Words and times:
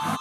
Hallå 0.00 0.12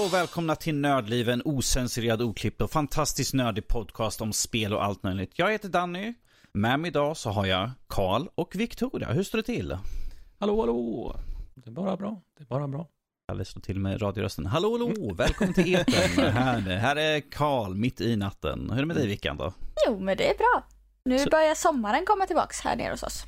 och 0.00 0.12
välkomna 0.12 0.56
till 0.56 0.74
Nördliv, 0.74 1.28
en 1.28 1.42
osensurerad, 1.44 2.22
oklippt 2.22 2.60
och 2.60 2.70
fantastiskt 2.70 3.34
nördig 3.34 3.68
podcast 3.68 4.20
om 4.20 4.32
spel 4.32 4.72
och 4.72 4.84
allt 4.84 5.02
möjligt. 5.02 5.30
Jag 5.34 5.52
heter 5.52 5.68
Danny. 5.68 6.14
Med 6.58 6.80
mig 6.80 6.88
idag 6.88 7.16
så 7.16 7.30
har 7.30 7.46
jag 7.46 7.70
Karl 7.86 8.26
och 8.34 8.56
Victoria. 8.56 9.12
Hur 9.12 9.22
står 9.22 9.38
det 9.38 9.42
till? 9.44 9.78
Hallå, 10.38 10.60
hallå. 10.60 11.16
Det 11.54 11.70
är 11.70 11.72
bara 11.72 11.96
bra. 11.96 12.20
Det 12.38 12.42
är 12.44 12.46
bara 12.46 12.68
bra. 12.68 12.88
Kalle 13.28 13.44
står 13.44 13.60
till 13.60 13.80
med 13.80 14.02
radiorösten. 14.02 14.46
Hallå, 14.46 14.72
hallå! 14.72 15.14
Välkommen 15.14 15.54
till 15.54 15.74
etern. 15.88 16.32
här, 16.32 16.60
här 16.60 16.96
är 16.96 17.20
Karl, 17.30 17.74
mitt 17.74 18.00
i 18.00 18.16
natten. 18.16 18.70
Hur 18.70 18.76
är 18.76 18.80
det 18.82 18.86
med 18.86 18.96
dig 18.96 19.06
Vickan 19.06 19.36
då? 19.36 19.52
Jo, 19.86 19.98
men 20.00 20.16
det 20.16 20.30
är 20.30 20.36
bra. 20.38 20.66
Nu 21.04 21.18
Så- 21.18 21.30
börjar 21.30 21.54
sommaren 21.54 22.04
komma 22.06 22.26
tillbaks 22.26 22.60
här 22.60 22.76
nere 22.76 22.90
hos 22.90 23.02
oss. 23.02 23.24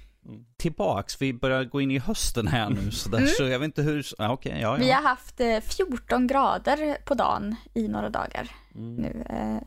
Tillbaks, 0.57 1.23
vi 1.23 1.33
börjar 1.35 1.65
gå 1.65 1.81
in 1.81 1.91
i 1.91 1.99
hösten 1.99 2.47
här 2.47 2.71
nu 2.71 2.91
sådär, 2.91 3.27
så 3.27 3.43
jag 3.43 3.59
vet 3.59 3.65
inte 3.67 3.83
hur... 3.83 4.07
Ja, 4.19 4.33
okej, 4.33 4.59
ja, 4.61 4.75
Vi 4.75 4.89
ja. 4.89 4.97
har 4.97 5.03
haft 5.03 5.41
eh, 5.41 5.61
14 5.61 6.27
grader 6.27 6.97
på 7.05 7.15
dagen 7.15 7.57
i 7.75 7.89
några 7.89 8.11
dagar 8.11 8.51
Mm. 8.75 8.95
nu. 8.95 9.25
Eh, 9.31 9.67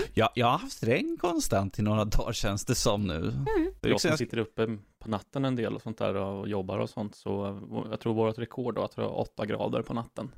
så 0.00 0.06
Jag, 0.14 0.28
jag 0.34 0.46
har 0.46 0.58
haft 0.58 0.82
regn 0.82 1.16
konstant 1.20 1.78
i 1.78 1.82
några 1.82 2.04
dagar 2.04 2.32
känns 2.32 2.64
det 2.64 2.74
som 2.74 3.06
nu. 3.06 3.32
Är 3.82 3.88
Jag 3.88 4.00
som 4.00 4.16
sitter 4.16 4.38
uppe 4.38 4.66
på 4.98 5.10
natten 5.10 5.44
en 5.44 5.56
del 5.56 5.74
och 5.74 5.82
sånt 5.82 5.98
där 5.98 6.14
och 6.14 6.48
jobbar 6.48 6.78
och 6.78 6.90
sånt 6.90 7.14
så 7.14 7.60
jag 7.90 8.00
tror 8.00 8.14
vårt 8.14 8.38
rekord 8.38 8.74
då 8.74 8.82
att 8.84 8.96
det 8.96 9.02
var 9.02 9.20
8 9.20 9.46
grader 9.46 9.82
på 9.82 9.94
natten. 9.94 10.30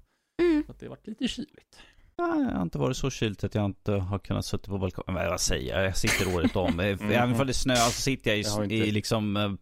mm. 0.42 0.62
Så 0.66 0.72
att 0.72 0.78
det 0.80 0.86
har 0.86 0.91
varit 0.91 1.06
lite 1.06 1.28
kyligt. 1.28 1.78
Ja, 2.16 2.36
jag 2.36 2.50
har 2.56 2.62
inte 2.62 2.78
varit 2.78 2.96
så 2.96 3.11
kylt 3.11 3.44
att 3.44 3.55
jag 3.55 3.64
inte 3.64 3.92
har 3.92 4.19
kunnat 4.19 4.44
sitta 4.46 4.70
på 4.70 4.78
balkongen. 4.78 5.14
Men 5.14 5.30
vad 5.30 5.41
säger 5.41 5.77
jag? 5.77 5.84
Jag 5.86 5.96
sitter 5.96 6.36
året 6.36 6.56
om. 6.56 6.80
Även 7.11 7.41
om 7.41 7.46
det 7.46 7.55
snöar 7.55 7.77
så 7.77 8.00
sitter 8.02 8.30
jag 8.30 8.39
i, 8.39 8.42
Jag 8.42 8.64
inte- 8.64 8.74
i 8.74 8.91
liksom 8.91 9.36
eh, 9.36 9.52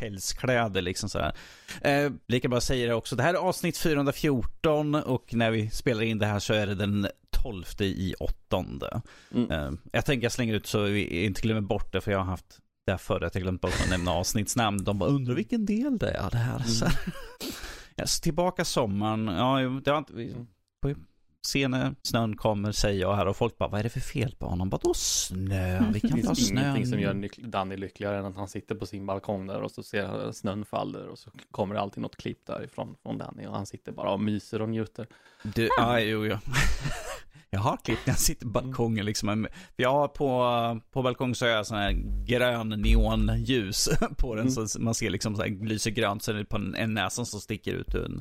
pälskläder 0.00 0.82
liksom 0.82 1.08
sådär. 1.08 1.32
Eh, 1.80 2.12
lika 2.28 2.48
bra 2.48 2.60
säger 2.60 2.88
jag 2.88 2.98
också. 2.98 3.16
Det 3.16 3.22
här 3.22 3.34
är 3.34 3.38
avsnitt 3.38 3.78
414 3.78 4.94
och 4.94 5.34
när 5.34 5.50
vi 5.50 5.70
spelar 5.70 6.02
in 6.02 6.18
det 6.18 6.26
här 6.26 6.38
så 6.38 6.54
är 6.54 6.66
det 6.66 6.74
den 6.74 7.06
12 7.42 7.64
i 7.80 8.14
åttonde. 8.20 9.02
Mm. 9.34 9.50
Eh, 9.50 9.72
jag 9.92 10.04
tänker 10.04 10.24
jag 10.24 10.32
slänger 10.32 10.54
ut 10.54 10.66
så 10.66 10.82
vi 10.82 11.24
inte 11.24 11.40
glömmer 11.40 11.60
bort 11.60 11.92
det 11.92 12.00
för 12.00 12.12
jag 12.12 12.18
har 12.18 12.24
haft 12.24 12.58
det 12.86 12.92
här 12.92 12.98
förr 12.98 13.30
jag 13.32 13.42
glömt 13.42 13.60
bort 13.60 13.80
att 13.84 13.90
nämna 13.90 14.10
avsnittsnamn. 14.10 14.84
De 14.84 14.98
bara 14.98 15.10
undrar 15.10 15.34
vilken 15.34 15.66
del 15.66 15.98
det 15.98 16.10
är 16.10 16.30
det 16.30 16.38
här. 16.38 16.56
Mm. 16.56 16.68
Så, 16.68 16.86
ja, 17.94 18.06
så 18.06 18.20
tillbaka 18.20 18.64
sommaren. 18.64 19.26
Ja, 19.26 19.80
det 19.84 19.90
har 19.90 19.98
inte... 19.98 20.12
Vi, 20.12 20.34
Mm. 21.40 21.46
se 21.46 21.68
när 21.68 21.94
snön 22.02 22.36
kommer 22.36 22.72
säger 22.72 23.00
jag 23.00 23.16
här 23.16 23.26
och 23.26 23.36
folk 23.36 23.58
bara 23.58 23.68
vad 23.68 23.78
är 23.80 23.84
det 23.84 23.90
för 23.90 24.00
fel 24.00 24.34
på 24.38 24.46
honom? 24.46 24.68
Bara 24.70 24.80
då 24.82 24.94
snö, 24.94 25.90
vi 25.92 25.92
Det 26.00 26.08
kan 26.08 26.10
ta 26.22 26.34
finns 26.34 26.48
snön. 26.48 26.64
ingenting 26.64 26.86
som 26.86 27.00
gör 27.00 27.28
Danny 27.48 27.76
lyckligare 27.76 28.18
än 28.18 28.24
att 28.24 28.36
han 28.36 28.48
sitter 28.48 28.74
på 28.74 28.86
sin 28.86 29.06
balkong 29.06 29.46
där 29.46 29.60
och 29.60 29.70
så 29.70 29.82
ser 29.82 30.06
han 30.06 30.34
snön 30.34 30.64
faller 30.64 31.08
och 31.08 31.18
så 31.18 31.30
kommer 31.50 31.74
det 31.74 31.80
alltid 31.80 32.02
något 32.02 32.16
klipp 32.16 32.46
därifrån 32.46 32.96
från 33.02 33.18
Danny 33.18 33.46
och 33.46 33.54
han 33.54 33.66
sitter 33.66 33.92
bara 33.92 34.10
och 34.10 34.20
myser 34.20 34.62
och 34.62 34.68
njuter. 34.68 35.06
Du, 35.42 35.68
ja, 35.78 36.00
jo, 36.00 36.26
jo. 36.26 36.36
Jag 37.52 37.60
har 37.60 37.76
klippt 37.76 38.06
när 38.06 38.12
jag 38.12 38.20
sitter 38.20 38.46
på 38.46 38.50
balkongen 38.50 39.06
liksom. 39.06 39.46
Jag 39.76 39.92
har 39.92 40.08
på, 40.08 40.80
på 40.90 41.02
balkongen 41.02 41.34
så 41.34 41.44
har 41.44 41.52
jag 41.52 41.66
sån 41.66 41.78
här 41.78 41.92
grön 42.26 42.68
neonljus 42.68 43.88
på 44.18 44.34
den. 44.34 44.48
Mm. 44.48 44.66
Så 44.66 44.80
man 44.80 44.94
ser 44.94 45.10
liksom 45.10 45.36
så 45.36 45.42
här, 45.42 45.64
lyser 45.66 45.90
grönt. 45.90 46.22
Så 46.22 46.30
är 46.30 46.34
det 46.34 46.44
på 46.44 46.56
en, 46.56 46.74
en 46.74 46.94
näsan 46.94 47.26
som 47.26 47.40
sticker 47.40 47.72
ut 47.74 47.94
ur 47.94 48.04
en 48.04 48.20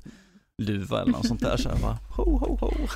luva 0.59 1.01
eller 1.01 1.11
något 1.11 1.27
sånt 1.27 1.41
där. 1.41 1.57
Så 1.57 1.69
jag 1.69 1.79
bara, 1.79 1.97
ho, 2.15 2.37
ho, 2.37 2.57
ho. 2.61 2.71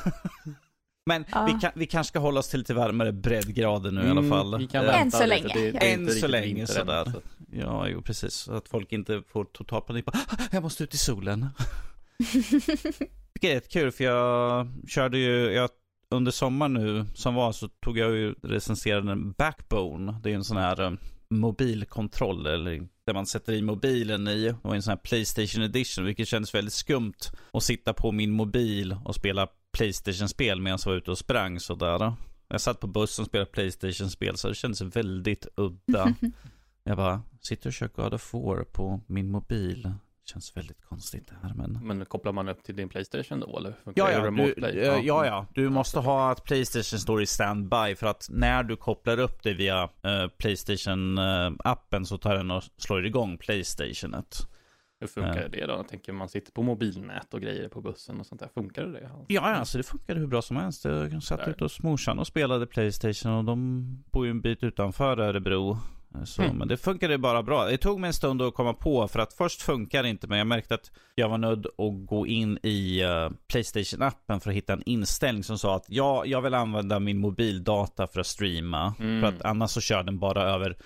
Men 1.06 1.26
Ja. 1.32 1.46
vi, 1.46 1.52
kan, 1.62 1.72
vi 1.76 1.86
kanske 1.86 2.10
ska 2.10 2.20
hålla 2.20 2.40
oss 2.40 2.50
till 2.50 2.60
lite 2.60 2.74
varmare 2.74 3.12
breddgrader 3.12 3.92
nu 3.92 4.02
i 4.02 4.10
alla 4.10 4.20
Mm, 4.20 4.30
fall. 4.30 4.54
Än 4.74 5.12
så 5.12 5.26
länge. 5.26 5.48
Det, 5.54 5.72
det 5.72 5.78
Än 5.94 6.10
så 6.10 6.28
länge 6.28 6.68
sådär. 6.68 7.06
så- 7.06 7.22
Ja, 7.52 7.88
jo 7.88 8.02
precis. 8.02 8.34
Så 8.34 8.54
att 8.54 8.70
folk 8.70 8.92
inte 8.92 9.22
får 9.28 9.46
total 9.46 9.82
panik. 9.82 10.06
Bara, 10.06 10.18
"Ah, 10.30 10.36
Jag 10.52 10.64
måste 10.64 10.84
ut 10.84 10.94
i 10.94 10.98
solen. 10.98 11.48
Vilket 13.34 13.66
är 13.66 13.70
kul 13.70 13.92
för 13.92 14.04
jag 14.04 14.68
körde 14.88 15.18
ju, 15.18 15.52
jag, 15.52 15.70
under 16.10 16.32
sommaren 16.32 16.74
nu 16.74 17.06
som 17.16 17.36
var 17.36 17.52
så 17.52 17.68
tog 17.68 17.98
jag 17.98 18.12
ju 18.16 18.36
recenserade 18.44 19.12
en 19.12 19.32
Backbone. 19.32 20.20
Det 20.24 20.32
är 20.32 20.36
en 20.36 20.44
sån 20.44 20.58
här 20.58 20.82
eh, 20.82 20.92
mobilkontroll 21.30 22.46
eller 22.48 22.88
där 23.06 23.14
man 23.14 23.26
sätter 23.26 23.54
i 23.54 23.62
mobilen 23.62 24.28
i. 24.28 24.46
Det 24.46 24.58
var 24.62 24.76
en 24.76 24.82
sån 24.82 24.92
här 24.92 24.98
Playstation 24.98 25.64
edition 25.64 26.06
vilket 26.06 26.28
kändes 26.28 26.56
väldigt 26.56 26.74
skumt 26.74 27.32
att 27.52 27.64
sitta 27.64 27.94
på 27.94 28.12
min 28.12 28.32
mobil 28.32 28.98
och 29.06 29.16
spela 29.16 29.48
Playstation-spel 29.78 30.62
medan 30.62 30.80
jag 30.84 30.92
var 30.92 30.98
ute 30.98 31.12
och 31.12 31.18
sprang 31.18 31.60
sådär. 31.60 32.14
Jag 32.48 32.62
satt 32.62 32.80
på 32.80 32.88
bussen 32.88 33.24
och 33.24 33.28
spelade 33.28 33.52
Playstation-spel 33.52 34.38
så 34.38 34.48
det 34.48 34.56
kändes 34.56 34.82
väldigt 34.82 35.48
udda. 35.56 36.16
Jag 36.86 36.98
bara, 36.98 37.22
sitter 37.42 37.70
och 37.70 37.74
kör 37.74 37.88
God 37.88 38.14
of 38.14 38.34
War 38.34 38.64
på 38.64 39.02
min 39.08 39.32
mobil. 39.32 39.94
Känns 40.26 40.58
väldigt 40.58 40.82
konstigt 40.82 41.28
det 41.28 41.48
här 41.48 41.54
men... 41.56 41.80
Men 41.88 42.06
kopplar 42.06 42.32
man 42.32 42.50
upp 42.50 42.64
till 42.64 42.76
din 42.76 42.90
Playstation 42.90 43.40
då 43.40 43.58
eller? 43.58 43.72
funkar 43.84 44.02
Ja, 44.02 44.20
det 44.22 44.26
ja, 44.42 44.46
du, 44.46 44.54
play? 44.54 44.78
ja, 44.78 45.00
ja, 45.04 45.26
ja. 45.26 45.48
Du 45.54 45.70
måste 45.70 46.00
ha 46.00 46.32
att 46.32 46.44
Playstation 46.44 47.00
står 47.00 47.22
i 47.22 47.26
standby 47.26 47.96
för 47.96 48.08
att 48.08 48.28
när 48.32 48.64
du 48.64 48.76
kopplar 48.76 49.20
upp 49.20 49.44
det 49.44 49.54
via 49.54 49.84
eh, 49.84 50.28
Playstation-appen 50.38 52.04
så 52.04 52.18
tar 52.18 52.36
den 52.36 52.52
och 52.52 52.64
slår 52.78 53.06
igång 53.06 53.38
Playstationet. 53.38 54.48
Hur 55.00 55.08
funkar 55.08 55.42
Ja. 55.42 55.48
det 55.48 55.66
då? 55.66 55.74
Jag 55.74 55.88
tänker 55.88 56.14
man 56.14 56.30
sitter 56.30 56.52
på 56.52 56.64
mobilnät 56.64 57.34
och 57.34 57.42
grejer 57.42 57.70
på 57.70 57.82
bussen 57.82 58.20
och 58.20 58.26
sånt 58.26 58.42
där. 58.42 58.50
Funkar 58.54 58.86
det? 58.86 59.00
Ja, 59.02 59.26
ja, 59.28 59.42
alltså 59.42 59.78
det 59.78 59.84
funkade 59.84 60.20
hur 60.20 60.28
bra 60.28 60.42
som 60.42 60.58
helst. 60.58 60.86
Jag 60.86 61.24
satt 61.24 61.48
ute 61.48 61.64
hos 61.64 61.82
morsan 61.84 62.20
och 62.20 62.28
spelade 62.28 62.68
Playstation 62.68 63.32
och 63.32 63.44
de 63.46 63.84
bor 64.12 64.26
ju 64.26 64.32
en 64.32 64.42
bit 64.42 64.64
utanför 64.64 65.20
Örebro. 65.20 65.78
Så, 66.26 66.42
Mm. 66.42 66.58
Men 66.58 66.68
det 66.68 66.78
funkade 66.78 67.18
bara 67.18 67.44
bra. 67.44 67.66
Det 67.66 67.78
tog 67.78 68.00
mig 68.00 68.08
en 68.08 68.14
stund 68.14 68.42
att 68.42 68.54
komma 68.54 68.74
på 68.74 69.08
för 69.08 69.20
att 69.20 69.34
först 69.34 69.62
funkar 69.62 70.04
det 70.04 70.10
inte 70.10 70.28
men 70.28 70.38
jag 70.38 70.48
märkte 70.48 70.76
att 70.76 70.92
jag 71.16 71.30
var 71.30 71.38
nödd 71.38 71.66
att 71.66 72.06
gå 72.06 72.28
in 72.28 72.60
i 72.64 73.02
eh, 73.02 73.30
Playstation-appen 73.54 74.40
för 74.40 74.50
att 74.50 74.56
hitta 74.56 74.74
en 74.74 74.84
inställning 74.86 75.44
som 75.44 75.58
sa 75.60 75.76
att 75.76 75.86
ja, 75.88 76.26
jag 76.26 76.42
vill 76.42 76.54
använda 76.54 77.00
min 77.00 77.18
mobildata 77.18 78.08
för 78.08 78.20
att 78.20 78.28
streama. 78.28 78.94
Mm. 79.00 79.22
För 79.22 79.28
att 79.28 79.42
annars 79.46 79.72
så 79.72 79.82
kör 79.82 80.04
den 80.04 80.20
bara 80.20 80.44
över 80.44 80.78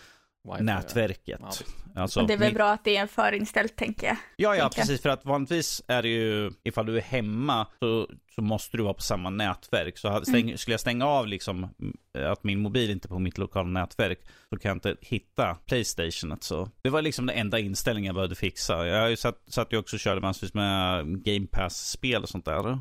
Wi-Fi, 0.47 0.63
nätverket. 0.63 1.39
Ja, 1.41 2.01
alltså, 2.01 2.25
det 2.25 2.33
är 2.33 2.37
väl 2.37 2.53
bra 2.53 2.71
att 2.71 2.83
det 2.83 2.97
är 2.97 3.07
förinställt 3.07 3.75
tänker 3.75 4.07
jag. 4.07 4.17
Ja, 4.35 4.55
ja, 4.55 4.61
tänker 4.61 4.81
precis. 4.81 5.01
För 5.01 5.09
att 5.09 5.25
vanligtvis 5.25 5.81
är 5.87 6.01
det 6.01 6.09
ju, 6.09 6.51
ifall 6.63 6.85
du 6.85 6.97
är 6.97 7.01
hemma, 7.01 7.67
så, 7.79 8.09
så 8.35 8.41
måste 8.41 8.77
du 8.77 8.83
vara 8.83 8.93
på 8.93 9.01
samma 9.01 9.29
nätverk. 9.29 9.97
Så 9.97 10.21
stäng, 10.25 10.57
skulle 10.57 10.73
jag 10.73 10.79
stänga 10.81 11.05
av 11.05 11.27
liksom 11.27 11.57
mm, 11.79 12.31
att 12.31 12.43
min 12.43 12.59
mobil 12.59 12.91
inte 12.91 13.07
är 13.07 13.09
på 13.09 13.19
mitt 13.19 13.37
lokala 13.37 13.69
nätverk, 13.69 14.19
så 14.49 14.59
kan 14.59 14.69
jag 14.69 14.75
inte 14.75 14.95
hitta 15.01 15.55
Playstationet. 15.65 16.43
Så 16.43 16.69
det 16.81 16.89
var 16.89 17.01
liksom 17.01 17.25
den 17.25 17.37
enda 17.37 17.59
inställningen 17.59 18.09
jag 18.09 18.15
behövde 18.15 18.35
fixa. 18.35 18.87
Jag 18.87 19.01
har 19.01 19.07
ju 19.07 19.15
satt, 19.15 19.43
satt 19.47 19.73
ju 19.73 19.77
också 19.77 19.95
och 19.95 19.99
körde 19.99 20.21
massvis 20.21 20.53
med 20.53 21.05
Game 21.23 21.47
Pass-spel 21.47 22.23
och 22.23 22.29
sånt 22.29 22.45
där. 22.45 22.67
Mm. 22.67 22.79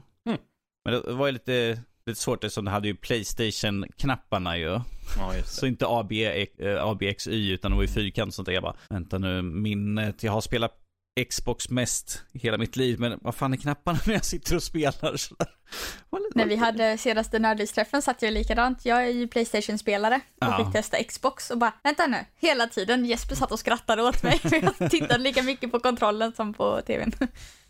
Men 0.84 0.94
det 0.94 1.12
var 1.12 1.26
ju 1.26 1.32
lite, 1.32 1.82
lite 2.06 2.20
svårt 2.20 2.44
eftersom 2.44 2.64
det 2.64 2.70
hade 2.70 2.88
ju 2.88 2.94
Playstation-knapparna 2.96 4.56
ju. 4.58 4.80
Ja, 5.18 5.36
just 5.36 5.54
Så 5.54 5.66
inte 5.66 5.86
AB, 5.88 6.12
eh, 6.12 6.84
ABXY 6.84 7.50
utan 7.52 7.70
det 7.70 7.74
var 7.74 7.82
ju 7.82 7.88
fyrkant 7.88 8.28
och 8.28 8.34
sånt 8.34 8.46
där. 8.46 8.52
Jag 8.52 8.62
bara, 8.62 8.76
vänta 8.88 9.18
nu, 9.18 9.42
minnet. 9.42 10.22
Jag 10.22 10.32
har 10.32 10.40
spelat 10.40 10.82
Xbox 11.30 11.70
mest 11.70 12.22
hela 12.32 12.58
mitt 12.58 12.76
liv, 12.76 13.00
men 13.00 13.18
vad 13.22 13.34
fan 13.34 13.52
är 13.52 13.56
knapparna 13.56 13.98
när 14.06 14.14
jag 14.14 14.24
sitter 14.24 14.56
och 14.56 14.62
spelar? 14.62 15.16
När 16.34 16.46
vi 16.46 16.56
hade 16.56 16.98
senaste 16.98 17.38
nördlivsträffen 17.38 18.02
satt 18.02 18.22
jag 18.22 18.32
likadant. 18.32 18.84
Jag 18.84 19.04
är 19.04 19.08
ju 19.10 19.28
Playstation-spelare 19.28 20.14
och 20.16 20.46
Ja. 20.46 20.64
fick 20.64 20.72
testa 20.72 21.02
Xbox 21.04 21.50
och 21.50 21.58
bara, 21.58 21.72
vänta 21.82 22.06
nu, 22.06 22.16
hela 22.38 22.66
tiden 22.66 23.04
Jesper 23.04 23.34
satt 23.34 23.52
och 23.52 23.58
skrattade 23.58 24.02
åt 24.02 24.22
mig. 24.22 24.38
för 24.38 24.62
jag 24.80 24.90
tittade 24.90 25.18
lika 25.18 25.42
mycket 25.42 25.72
på 25.72 25.80
kontrollen 25.80 26.32
som 26.32 26.54
på 26.54 26.80
tvn. 26.86 27.12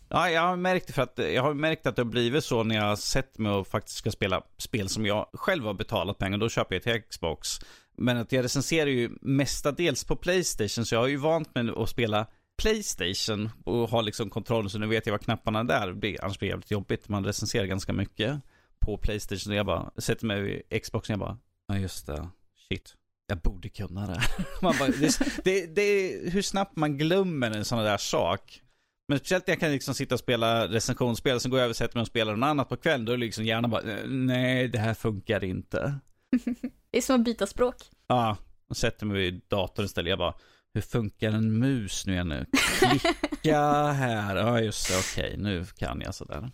Ja, 0.09 0.29
jag 0.29 0.41
har 0.41 0.55
märkt 0.55 0.93
för 0.93 1.01
att 1.01 1.19
eh, 1.19 1.27
jag 1.27 1.43
har 1.43 1.53
märkt 1.53 1.85
att 1.85 1.95
det 1.95 2.01
har 2.01 2.09
blivit 2.09 2.43
så 2.43 2.63
när 2.63 2.75
jag 2.75 2.83
har 2.83 2.95
sett 2.95 3.37
mig 3.37 3.51
och 3.51 3.67
faktiskt 3.67 3.97
ska 3.97 4.11
spela 4.11 4.41
spel 4.57 4.89
som 4.89 5.05
jag 5.05 5.29
själv 5.33 5.63
har 5.65 5.73
betalat 5.73 6.17
pengar, 6.17 6.37
då 6.37 6.49
köper 6.49 6.75
jag 6.75 6.83
till 6.83 7.01
Xbox. 7.09 7.59
Men 7.97 8.17
att 8.17 8.31
jag 8.31 8.43
recenserar 8.43 8.89
ju 8.89 9.09
mestadels 9.21 10.03
på 10.03 10.15
Playstation, 10.15 10.85
så 10.85 10.95
jag 10.95 10.99
har 10.99 11.07
ju 11.07 11.17
vant 11.17 11.55
mig 11.55 11.69
att 11.77 11.89
spela 11.89 12.27
Playstation 12.61 13.49
och 13.65 13.89
ha 13.89 14.01
liksom 14.01 14.29
kontroll 14.29 14.69
så 14.69 14.79
nu 14.79 14.87
vet 14.87 15.05
jag 15.05 15.13
vad 15.13 15.21
knapparna 15.21 15.59
är 15.59 15.63
där. 15.63 15.93
Det 15.93 16.19
annars 16.19 16.39
blir 16.39 16.49
det 16.49 16.51
jävligt 16.51 16.71
jobbigt. 16.71 17.09
Man 17.09 17.25
recenserar 17.25 17.65
ganska 17.65 17.93
mycket 17.93 18.41
på 18.79 18.97
Playstation. 18.97 19.51
Och 19.53 19.57
jag 19.57 19.65
bara 19.65 19.91
sätter 19.97 20.25
mig 20.25 20.41
vid 20.41 20.81
Xboxen 20.83 21.21
och 21.21 21.27
jag 21.27 21.29
bara, 21.29 21.37
ja 21.67 21.77
just 21.77 22.07
det, 22.07 22.29
shit. 22.69 22.95
Jag 23.27 23.37
borde 23.37 23.69
kunna 23.69 24.07
det. 24.07 24.21
Man 24.61 24.75
bara, 24.79 24.89
det, 24.89 25.19
det, 25.43 25.65
det 25.75 25.81
är 25.81 26.29
hur 26.29 26.41
snabbt 26.41 26.75
man 26.75 26.97
glömmer 26.97 27.51
en 27.51 27.65
sån 27.65 27.79
där 27.79 27.97
sak. 27.97 28.61
Men 29.07 29.19
speciellt 29.19 29.47
när 29.47 29.51
jag 29.51 29.59
kan 29.59 29.71
liksom 29.71 29.93
sitta 29.95 30.15
och 30.15 30.19
spela 30.19 30.67
recensionsspel, 30.67 31.39
sen 31.39 31.51
går 31.51 31.59
jag 31.59 31.63
över 31.63 31.71
och 31.71 31.75
sätter 31.75 31.95
mig 31.95 32.01
och 32.01 32.07
spelar 32.07 32.35
något 32.35 32.47
annat 32.47 32.69
på 32.69 32.77
kvällen, 32.77 33.05
då 33.05 33.11
är 33.11 33.17
det 33.17 33.25
liksom 33.25 33.45
gärna 33.45 33.67
bara, 33.67 33.81
nej 34.05 34.67
det 34.67 34.79
här 34.79 34.93
funkar 34.93 35.43
inte. 35.43 35.99
Det 36.91 36.97
är 36.97 37.01
som 37.01 37.15
att 37.15 37.25
byta 37.25 37.47
språk. 37.47 37.75
Ja, 38.07 38.37
och 38.69 38.77
sätter 38.77 39.05
mig 39.05 39.17
vid 39.17 39.41
datorn 39.47 39.85
istället. 39.85 40.09
Jag 40.09 40.19
bara, 40.19 40.33
hur 40.73 40.81
funkar 40.81 41.31
en 41.31 41.59
mus 41.59 42.05
nu 42.05 42.13
igen? 42.13 42.45
Klicka 42.79 43.61
här. 43.91 44.35
Ja, 44.35 44.61
just 44.61 44.87
det. 44.87 44.97
Okej, 44.97 45.35
nu 45.37 45.65
kan 45.65 46.01
jag 46.01 46.15
sådär. 46.15 46.51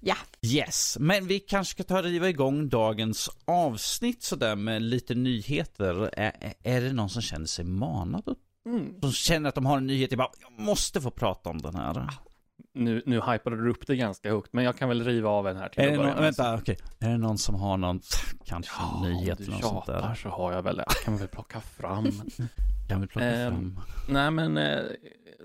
Ja. 0.00 0.16
Yes, 0.42 0.96
men 1.00 1.26
vi 1.26 1.40
kanske 1.40 1.70
ska 1.70 1.82
ta 1.82 1.98
och 1.98 2.04
riva 2.04 2.28
igång 2.28 2.68
dagens 2.68 3.30
avsnitt 3.44 4.22
sådär 4.22 4.56
med 4.56 4.82
lite 4.82 5.14
nyheter. 5.14 6.10
Är, 6.12 6.54
är 6.62 6.80
det 6.80 6.92
någon 6.92 7.10
som 7.10 7.22
känner 7.22 7.46
sig 7.46 7.64
manad? 7.64 8.36
Mm. 8.66 9.00
Som 9.00 9.12
känner 9.12 9.48
att 9.48 9.54
de 9.54 9.66
har 9.66 9.76
en 9.76 9.86
nyhet? 9.86 10.10
Jag 10.12 10.18
bara, 10.18 10.30
jag 10.40 10.64
måste 10.64 11.00
få 11.00 11.10
prata 11.10 11.50
om 11.50 11.58
den 11.58 11.74
här. 11.74 12.08
Nu, 12.72 13.02
nu 13.06 13.20
hypade 13.20 13.56
du 13.64 13.70
upp 13.70 13.86
det 13.86 13.96
ganska 13.96 14.30
högt, 14.30 14.52
men 14.52 14.64
jag 14.64 14.76
kan 14.76 14.88
väl 14.88 15.04
riva 15.04 15.30
av 15.30 15.48
en 15.48 15.56
här 15.56 15.68
till 15.68 15.80
Är 15.82 15.86
att 15.86 15.92
det, 15.92 15.98
börja 15.98 16.14
någon, 16.14 16.22
vänta, 16.22 16.54
okej. 16.54 16.76
Är 17.00 17.08
det 17.08 17.18
någon 17.18 17.38
som 17.38 17.54
har 17.54 17.76
någon, 17.76 18.00
kanske 18.44 18.72
Ja, 18.78 19.06
en 19.06 19.12
nyhet 19.12 19.40
eller 19.40 19.50
något 19.52 19.62
sånt 19.64 19.86
där? 19.86 20.14
så 20.14 20.28
har 20.28 20.52
jag 20.52 20.62
väl 20.62 20.76
det. 20.76 20.84
Kan 21.04 21.16
väl 21.16 21.28
plocka 21.28 21.60
fram. 21.60 22.04
Kan 22.88 23.00
vi 23.00 23.06
plocka 23.06 23.26
Ehm, 23.30 23.50
fram? 23.52 23.80
Nej, 24.08 24.30
men 24.30 24.56
eh, 24.56 24.84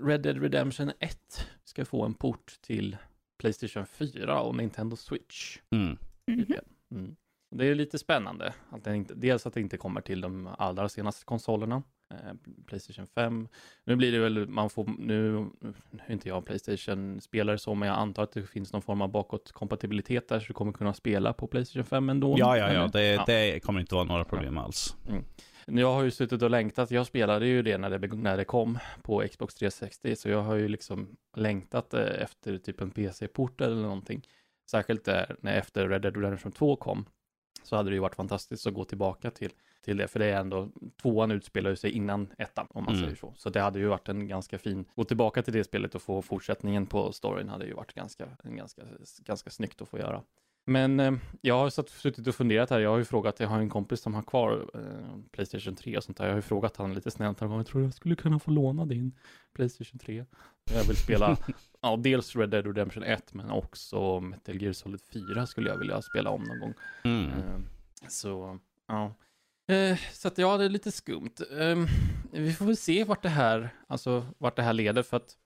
Red 0.02 0.22
Dead 0.22 0.42
Redemption 0.42 0.92
1 0.98 1.46
ska 1.64 1.84
få 1.84 2.04
en 2.04 2.14
port 2.14 2.52
till 2.62 2.96
Playstation 3.38 3.86
4 3.86 4.40
och 4.40 4.56
Nintendo 4.56 4.96
Switch. 4.96 5.58
Mm. 5.70 5.96
Mm. 6.90 7.16
Det 7.50 7.66
är 7.66 7.74
lite 7.74 7.98
spännande. 7.98 8.54
Att 8.70 8.84
det 8.84 8.96
inte, 8.96 9.14
dels 9.14 9.46
att 9.46 9.54
det 9.54 9.60
inte 9.60 9.76
kommer 9.76 10.00
till 10.00 10.20
de 10.20 10.48
allra 10.58 10.88
senaste 10.88 11.24
konsolerna. 11.24 11.82
Eh, 12.12 12.34
Playstation 12.66 13.06
5. 13.06 13.48
Nu 13.84 13.96
blir 13.96 14.12
det 14.12 14.18
väl, 14.18 14.48
man 14.48 14.70
får, 14.70 14.84
nu, 14.98 15.32
nu 15.60 15.74
är 16.06 16.12
inte 16.12 16.28
jag 16.28 16.46
Playstation-spelare 16.46 17.58
så, 17.58 17.74
men 17.74 17.88
jag 17.88 17.98
antar 17.98 18.22
att 18.22 18.32
det 18.32 18.42
finns 18.46 18.72
någon 18.72 18.82
form 18.82 19.02
av 19.02 19.08
bakåtkompatibilitet 19.10 20.28
där, 20.28 20.40
så 20.40 20.46
du 20.46 20.52
kommer 20.52 20.72
kunna 20.72 20.94
spela 20.94 21.32
på 21.32 21.46
Playstation 21.46 21.84
5 21.84 22.08
ändå. 22.08 22.34
Ja, 22.38 22.56
ja, 22.56 22.72
ja. 22.72 22.86
Det, 22.92 23.04
Ja. 23.04 23.24
det 23.26 23.60
kommer 23.60 23.80
inte 23.80 23.94
vara 23.94 24.04
några 24.04 24.24
problem 24.24 24.58
alls. 24.58 24.96
Jag 25.66 25.92
har 25.94 26.02
ju 26.02 26.10
suttit 26.10 26.42
och 26.42 26.50
längtat, 26.50 26.90
jag 26.90 27.06
spelade 27.06 27.46
ju 27.46 27.62
det 27.62 27.78
när 27.78 27.98
det, 27.98 28.14
när 28.14 28.36
det 28.36 28.44
kom 28.44 28.78
på 29.02 29.24
Xbox 29.30 29.54
360, 29.54 30.16
så 30.16 30.28
jag 30.28 30.42
har 30.42 30.54
ju 30.54 30.68
liksom 30.68 31.16
längtat 31.36 31.94
eh, 31.94 32.22
efter 32.22 32.58
typ 32.58 32.80
en 32.80 32.90
PC-port 32.90 33.60
eller 33.60 33.76
någonting. 33.82 34.22
Särskilt 34.70 35.04
där, 35.04 35.36
när 35.40 35.56
efter 35.56 35.88
Red 35.88 36.02
Dead 36.02 36.16
Redemption 36.16 36.52
2 36.52 36.76
kom, 36.76 37.04
så 37.62 37.76
hade 37.76 37.90
det 37.90 37.94
ju 37.94 38.00
varit 38.00 38.14
fantastiskt 38.14 38.66
att 38.66 38.74
gå 38.74 38.84
tillbaka 38.84 39.30
till, 39.30 39.50
till 39.82 39.96
det, 39.96 40.08
för 40.08 40.18
det 40.18 40.26
är 40.26 40.40
ändå, 40.40 40.68
tvåan 41.02 41.30
utspelar 41.30 41.74
sig 41.74 41.90
innan 41.90 42.28
ettan, 42.38 42.66
om 42.70 42.84
man 42.84 42.94
Mm. 42.94 43.04
säger 43.04 43.16
så. 43.16 43.34
Så 43.36 43.50
det 43.50 43.60
hade 43.60 43.78
ju 43.78 43.86
varit 43.86 44.08
en 44.08 44.28
ganska 44.28 44.58
fin, 44.58 44.84
gå 44.94 45.04
tillbaka 45.04 45.42
till 45.42 45.52
det 45.52 45.64
spelet 45.64 45.94
och 45.94 46.02
få 46.02 46.22
fortsättningen 46.22 46.86
på 46.86 47.12
storyn 47.12 47.48
hade 47.48 47.66
ju 47.66 47.72
varit 47.74 47.92
ganska, 47.94 48.28
ganska, 48.44 48.82
ganska 49.24 49.50
snyggt 49.50 49.82
att 49.82 49.88
få 49.88 49.98
göra. 49.98 50.22
Men 50.64 51.00
eh, 51.00 51.12
jag 51.40 51.58
har 51.58 51.70
satt, 51.70 51.88
suttit 51.88 52.26
och 52.26 52.34
funderat 52.34 52.70
här. 52.70 52.78
Jag 52.80 52.90
har 52.90 52.98
ju 52.98 53.04
frågat, 53.04 53.40
jag 53.40 53.48
har 53.48 53.58
en 53.58 53.70
kompis 53.70 54.00
som 54.00 54.14
har 54.14 54.22
kvar 54.22 54.70
eh, 54.74 55.18
Playstation 55.32 55.76
3 55.76 55.96
och 55.96 56.04
sånt 56.04 56.18
där. 56.18 56.24
Jag 56.24 56.32
har 56.32 56.36
ju 56.38 56.42
frågat 56.42 56.76
han 56.76 56.94
lite 56.94 57.10
snällt 57.10 57.40
någon 57.40 57.50
gång, 57.50 57.58
jag 57.58 57.66
tror 57.66 57.82
jag 57.84 57.94
skulle 57.94 58.16
kunna 58.16 58.38
få 58.38 58.50
låna 58.50 58.84
din 58.86 59.18
Playstation 59.54 59.98
3. 59.98 60.24
Jag 60.74 60.84
vill 60.84 60.96
spela, 60.96 61.36
ja, 61.80 61.96
dels 61.96 62.36
Red 62.36 62.50
Dead 62.50 62.66
Redemption 62.66 63.02
1, 63.02 63.34
men 63.34 63.50
också 63.50 64.20
Metal 64.20 64.62
Gear 64.62 64.72
Solid 64.72 65.00
4 65.12 65.46
skulle 65.46 65.70
jag 65.70 65.78
vilja 65.78 66.02
spela 66.02 66.30
om 66.30 66.42
någon 66.42 66.60
gång. 66.60 66.74
Mm. 67.04 67.30
Eh, 67.30 67.60
så, 68.08 68.58
ja. 68.88 69.14
Eh, 69.72 69.98
så 70.12 70.28
att 70.28 70.38
ja, 70.38 70.56
det 70.56 70.64
är 70.64 70.68
lite 70.68 70.92
skumt. 70.92 71.34
Eh, 71.60 71.76
vi 72.30 72.52
får 72.52 72.64
väl 72.64 72.76
se 72.76 73.04
vart 73.04 73.22
det 73.22 73.28
här, 73.28 73.70
alltså 73.86 74.26
vart 74.38 74.56
det 74.56 74.62
här 74.62 74.72
leder, 74.72 75.02
för 75.02 75.16
att 75.16 75.36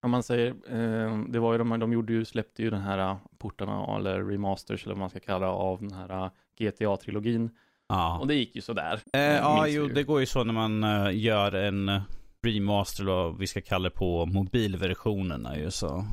om 0.00 0.10
man 0.10 0.22
säger, 0.22 0.48
eh, 0.48 1.18
det 1.28 1.38
var 1.38 1.52
ju 1.52 1.58
de, 1.58 1.78
de 1.80 1.92
gjorde 1.92 2.12
ju, 2.12 2.24
släppte 2.24 2.62
ju 2.62 2.70
den 2.70 2.80
här 2.80 2.98
eh, 2.98 3.16
portarna, 3.38 3.96
eller 3.96 4.24
remasters, 4.24 4.84
eller 4.84 4.94
vad 4.94 5.00
man 5.00 5.10
ska 5.10 5.20
kalla 5.20 5.46
det, 5.46 5.52
av 5.52 5.80
den 5.80 5.92
här 5.92 6.24
eh, 6.24 6.30
GTA-trilogin. 6.58 7.50
Ja. 7.88 8.18
Och 8.18 8.26
det 8.26 8.34
gick 8.34 8.56
ju 8.56 8.62
sådär. 8.62 9.00
Eh, 9.12 9.20
eh, 9.20 9.36
ja, 9.36 9.66
jo, 9.66 9.86
ju. 9.86 9.92
det 9.92 10.02
går 10.02 10.20
ju 10.20 10.26
så 10.26 10.44
när 10.44 10.52
man 10.52 10.84
eh, 10.84 11.18
gör 11.18 11.52
en 11.52 12.00
remaster, 12.42 13.02
eller 13.02 13.12
vad 13.12 13.38
vi 13.38 13.46
ska 13.46 13.60
kalla 13.60 13.88
det 13.88 13.94
på 13.94 14.26
mobilversionerna 14.26 15.58
ju 15.58 15.70
så. 15.70 16.04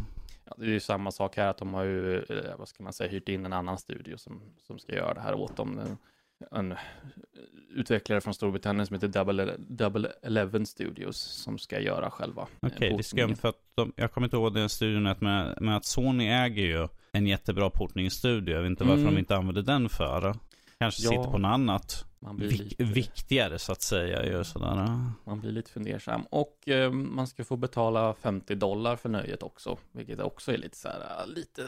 Ja, 0.45 0.53
det 0.57 0.65
är 0.65 0.69
ju 0.69 0.79
samma 0.79 1.11
sak 1.11 1.37
här, 1.37 1.47
att 1.47 1.57
de 1.57 1.73
har 1.73 1.83
ju, 1.83 2.17
eh, 2.17 2.57
vad 2.57 2.67
ska 2.67 2.83
man 2.83 2.93
säga, 2.93 3.09
hyrt 3.09 3.29
in 3.29 3.45
en 3.45 3.53
annan 3.53 3.77
studio 3.77 4.17
som, 4.17 4.41
som 4.67 4.79
ska 4.79 4.95
göra 4.95 5.13
det 5.13 5.21
här 5.21 5.33
åt 5.33 5.57
dem. 5.57 5.97
En, 6.51 6.71
en 6.71 6.77
utvecklare 7.75 8.21
från 8.21 8.33
Storbritannien 8.33 8.85
som 8.87 8.93
heter 8.93 9.07
Double, 9.07 9.55
Double 9.57 10.11
Eleven 10.23 10.65
Studios 10.65 11.17
som 11.17 11.57
ska 11.57 11.79
göra 11.79 12.11
själva. 12.11 12.41
eh, 12.41 12.67
Okej, 12.75 12.89
det 12.89 12.95
är 12.95 13.03
skumt 13.03 13.35
för 13.35 13.49
att 13.49 13.59
de, 13.75 13.93
jag 13.95 14.11
kommer 14.11 14.27
inte 14.27 14.37
ihåg 14.37 14.53
den 14.53 14.69
studion, 14.69 15.07
att 15.07 15.21
med, 15.21 15.57
med 15.61 15.77
att 15.77 15.85
Sony 15.85 16.27
äger 16.27 16.63
ju 16.63 16.87
en 17.11 17.27
jättebra 17.27 17.69
portningsstudio. 17.69 18.55
Jag 18.55 18.61
vet 18.61 18.69
inte 18.69 18.83
varför 18.83 19.01
Mm. 19.01 19.13
de 19.13 19.19
inte 19.19 19.35
använder 19.35 19.61
den 19.61 19.89
för. 19.89 20.35
Kanske 20.83 21.03
Ja. 21.03 21.09
sitter 21.09 21.31
på 21.31 21.37
något 21.37 21.49
annat. 21.49 22.05
Man 22.19 22.35
blir, 22.37 22.47
Vik, 22.49 22.59
lite, 22.61 22.83
viktigare 22.83 23.59
så 23.59 23.71
att 23.71 23.81
säga. 23.81 24.25
Ju 24.25 24.43
sådär. 24.43 25.09
man 25.23 25.39
blir 25.39 25.51
lite 25.51 25.71
fundersam. 25.71 26.21
Och 26.29 26.67
eh, 26.69 26.91
man 26.91 27.27
ska 27.27 27.43
få 27.43 27.55
betala 27.57 28.13
50 28.13 28.55
dollar 28.55 28.95
för 28.95 29.09
nöjet 29.09 29.43
också, 29.43 29.77
vilket 29.91 30.19
också 30.19 30.51
är 30.53 30.57
lite 30.57 30.77
så 30.77 30.87
här, 30.87 31.27
lite... 31.27 31.67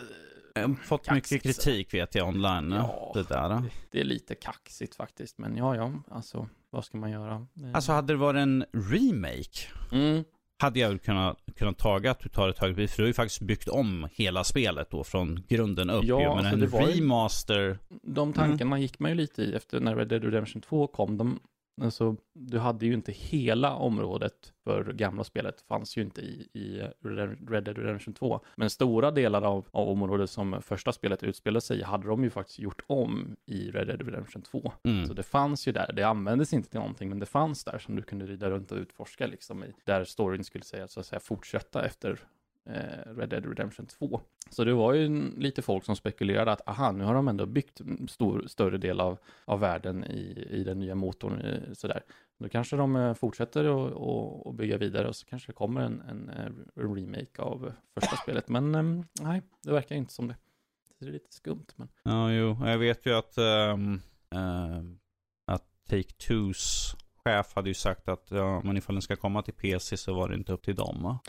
Jag 0.54 0.68
har 0.68 0.76
fått 0.76 1.12
mycket 1.12 1.30
Kaxigt, 1.30 1.56
så. 1.56 1.62
kritik 1.64 1.94
vet 1.94 2.16
jag 2.16 2.28
online. 2.28 2.72
Ja. 2.72 3.12
Det 3.14 3.24
där. 3.30 3.64
Det 3.92 4.00
är 4.00 4.04
lite 4.04 4.36
kaxigt 4.36 4.96
faktiskt, 4.96 5.38
men 5.38 5.58
ja, 5.58 5.76
ja, 5.76 5.92
alltså 6.12 6.50
vad 6.70 6.86
ska 6.86 6.98
man 6.98 7.12
göra? 7.12 7.48
Alltså 7.74 7.92
hade 7.92 8.14
det 8.14 8.18
varit 8.18 8.40
en 8.40 8.66
remake 8.74 9.60
mm, 9.92 10.24
hade 10.58 10.80
jag 10.80 11.02
kunnat, 11.02 11.38
kunnat 11.56 11.78
taga 11.78 12.12
att 12.12 12.20
du 12.20 12.30
tar 12.30 12.50
ett 12.50 12.60
högre 12.60 12.76
pris. 12.76 12.92
För 12.92 12.98
du 12.98 13.04
har 13.04 13.08
ju 13.08 13.14
faktiskt 13.14 13.42
byggt 13.42 13.68
om 13.68 14.08
hela 14.12 14.44
spelet 14.44 14.90
då 14.92 15.04
från 15.04 15.44
grunden 15.48 15.90
upp. 15.90 16.04
Ja, 16.06 16.22
ju. 16.22 16.28
Men 16.28 16.38
alltså 16.38 16.54
en 16.54 16.60
det 16.60 16.68
var 16.68 16.88
ju- 16.88 16.94
remaster. 17.02 17.78
de 18.04 18.34
tankarna 18.34 18.80
gick 18.80 19.00
man 19.00 19.12
ju 19.12 19.18
lite 19.18 19.42
i 19.42 19.54
efter 19.56 19.80
när 19.80 19.96
Red 19.96 20.08
Dead 20.08 20.24
Redemption 20.24 20.62
2 20.62 20.88
kom. 20.88 21.18
De, 21.18 21.40
alltså, 21.82 22.16
du 22.34 22.60
hade 22.60 22.86
ju 22.86 22.94
inte 22.94 23.12
hela 23.12 23.76
området 23.76 24.54
för 24.64 24.94
gamla 24.94 25.24
spelet, 25.24 25.62
fanns 25.62 25.98
ju 25.98 26.02
inte 26.02 26.22
i, 26.22 26.50
i 26.54 26.82
Red 27.48 27.64
Dead 27.64 27.78
Redemption 27.78 28.14
2. 28.14 28.40
Men 28.56 28.70
stora 28.70 29.12
delar 29.12 29.42
av, 29.42 29.68
av 29.72 29.90
området 29.90 30.30
som 30.30 30.62
första 30.62 30.92
spelet 30.92 31.24
utspelade 31.24 31.62
sig 31.62 31.80
i 31.80 31.84
hade 31.84 32.08
de 32.08 32.24
ju 32.24 32.30
faktiskt 32.30 32.60
gjort 32.60 32.82
om 32.88 33.36
i 33.46 33.72
Red 33.72 33.88
Dead 33.88 34.02
Redemption 34.02 34.42
2. 34.42 34.72
Mm. 34.84 35.06
Så 35.06 35.14
det 35.14 35.24
fanns 35.24 35.68
ju 35.68 35.72
där, 35.72 35.94
det 35.94 36.04
användes 36.04 36.54
inte 36.54 36.70
till 36.70 36.80
någonting, 36.80 37.10
men 37.10 37.20
det 37.20 37.26
fanns 37.26 37.64
där 37.64 37.78
som 37.78 37.96
du 37.96 38.02
kunde 38.02 38.26
rida 38.26 38.50
runt 38.50 38.72
och 38.72 38.78
utforska 38.78 39.28
liksom 39.28 39.64
i, 39.64 39.74
där 39.84 40.04
storyn 40.04 40.44
skulle 40.44 40.64
säga, 40.64 40.88
så 40.88 41.00
att 41.00 41.06
säga 41.06 41.20
fortsätta 41.20 41.86
efter 41.86 42.20
Eh, 42.70 43.16
Red 43.18 43.30
Dead 43.30 43.46
Redemption 43.46 43.86
2. 43.86 44.22
Så 44.50 44.64
det 44.64 44.74
var 44.74 44.94
ju 44.94 45.32
lite 45.38 45.62
folk 45.62 45.86
som 45.86 45.96
spekulerade 45.96 46.52
att 46.52 46.68
aha, 46.68 46.92
nu 46.92 47.04
har 47.04 47.14
de 47.14 47.28
ändå 47.28 47.46
byggt 47.46 47.80
en 47.80 48.08
stor, 48.08 48.48
större 48.48 48.78
del 48.78 49.00
av, 49.00 49.18
av 49.46 49.60
världen 49.60 50.04
i, 50.04 50.48
i 50.50 50.64
den 50.64 50.80
nya 50.80 50.96
motorn. 50.96 51.42
Eh, 51.42 51.74
sådär. 51.74 52.04
Då 52.38 52.50
kanske 52.50 52.76
de 52.76 52.96
eh, 52.96 53.14
fortsätter 53.14 53.66
att 53.66 53.94
och, 53.94 54.48
och 54.48 54.54
bygga 54.54 54.78
vidare 54.78 55.08
och 55.08 55.16
så 55.16 55.26
kanske 55.26 55.50
det 55.50 55.54
kommer 55.54 55.82
en, 55.82 56.02
en, 56.02 56.30
en 56.30 56.96
remake 56.96 57.42
av 57.42 57.74
första 57.94 58.16
spelet. 58.16 58.50
Men 58.50 58.76
ehm, 58.76 59.04
nej, 59.22 59.42
det 59.64 59.72
verkar 59.72 59.96
inte 59.96 60.14
som 60.14 60.28
det. 60.28 60.36
Det 61.00 61.06
är 61.06 61.12
lite 61.12 61.34
skumt, 61.34 61.66
men 61.76 61.88
Ja, 62.04 62.32
jo. 62.32 62.58
Jag 62.66 62.78
vet 62.78 63.06
ju 63.06 63.14
att, 63.14 63.38
um, 63.38 64.02
ehm, 64.30 65.00
att 65.46 65.64
Take-Twos 65.90 66.96
chef 67.16 67.56
hade 67.56 67.70
ju 67.70 67.74
sagt 67.74 68.08
att 68.08 68.28
ja, 68.32 68.62
men 68.64 68.78
ifall 68.78 68.96
den 68.96 69.02
ska 69.02 69.16
komma 69.16 69.42
till 69.42 69.54
PC 69.54 69.98
så 69.98 70.14
var 70.14 70.30
det 70.30 70.36
inte 70.36 70.54
upp 70.54 70.64
till 70.64 70.76
dem 70.76 71.04
va? 71.04 71.20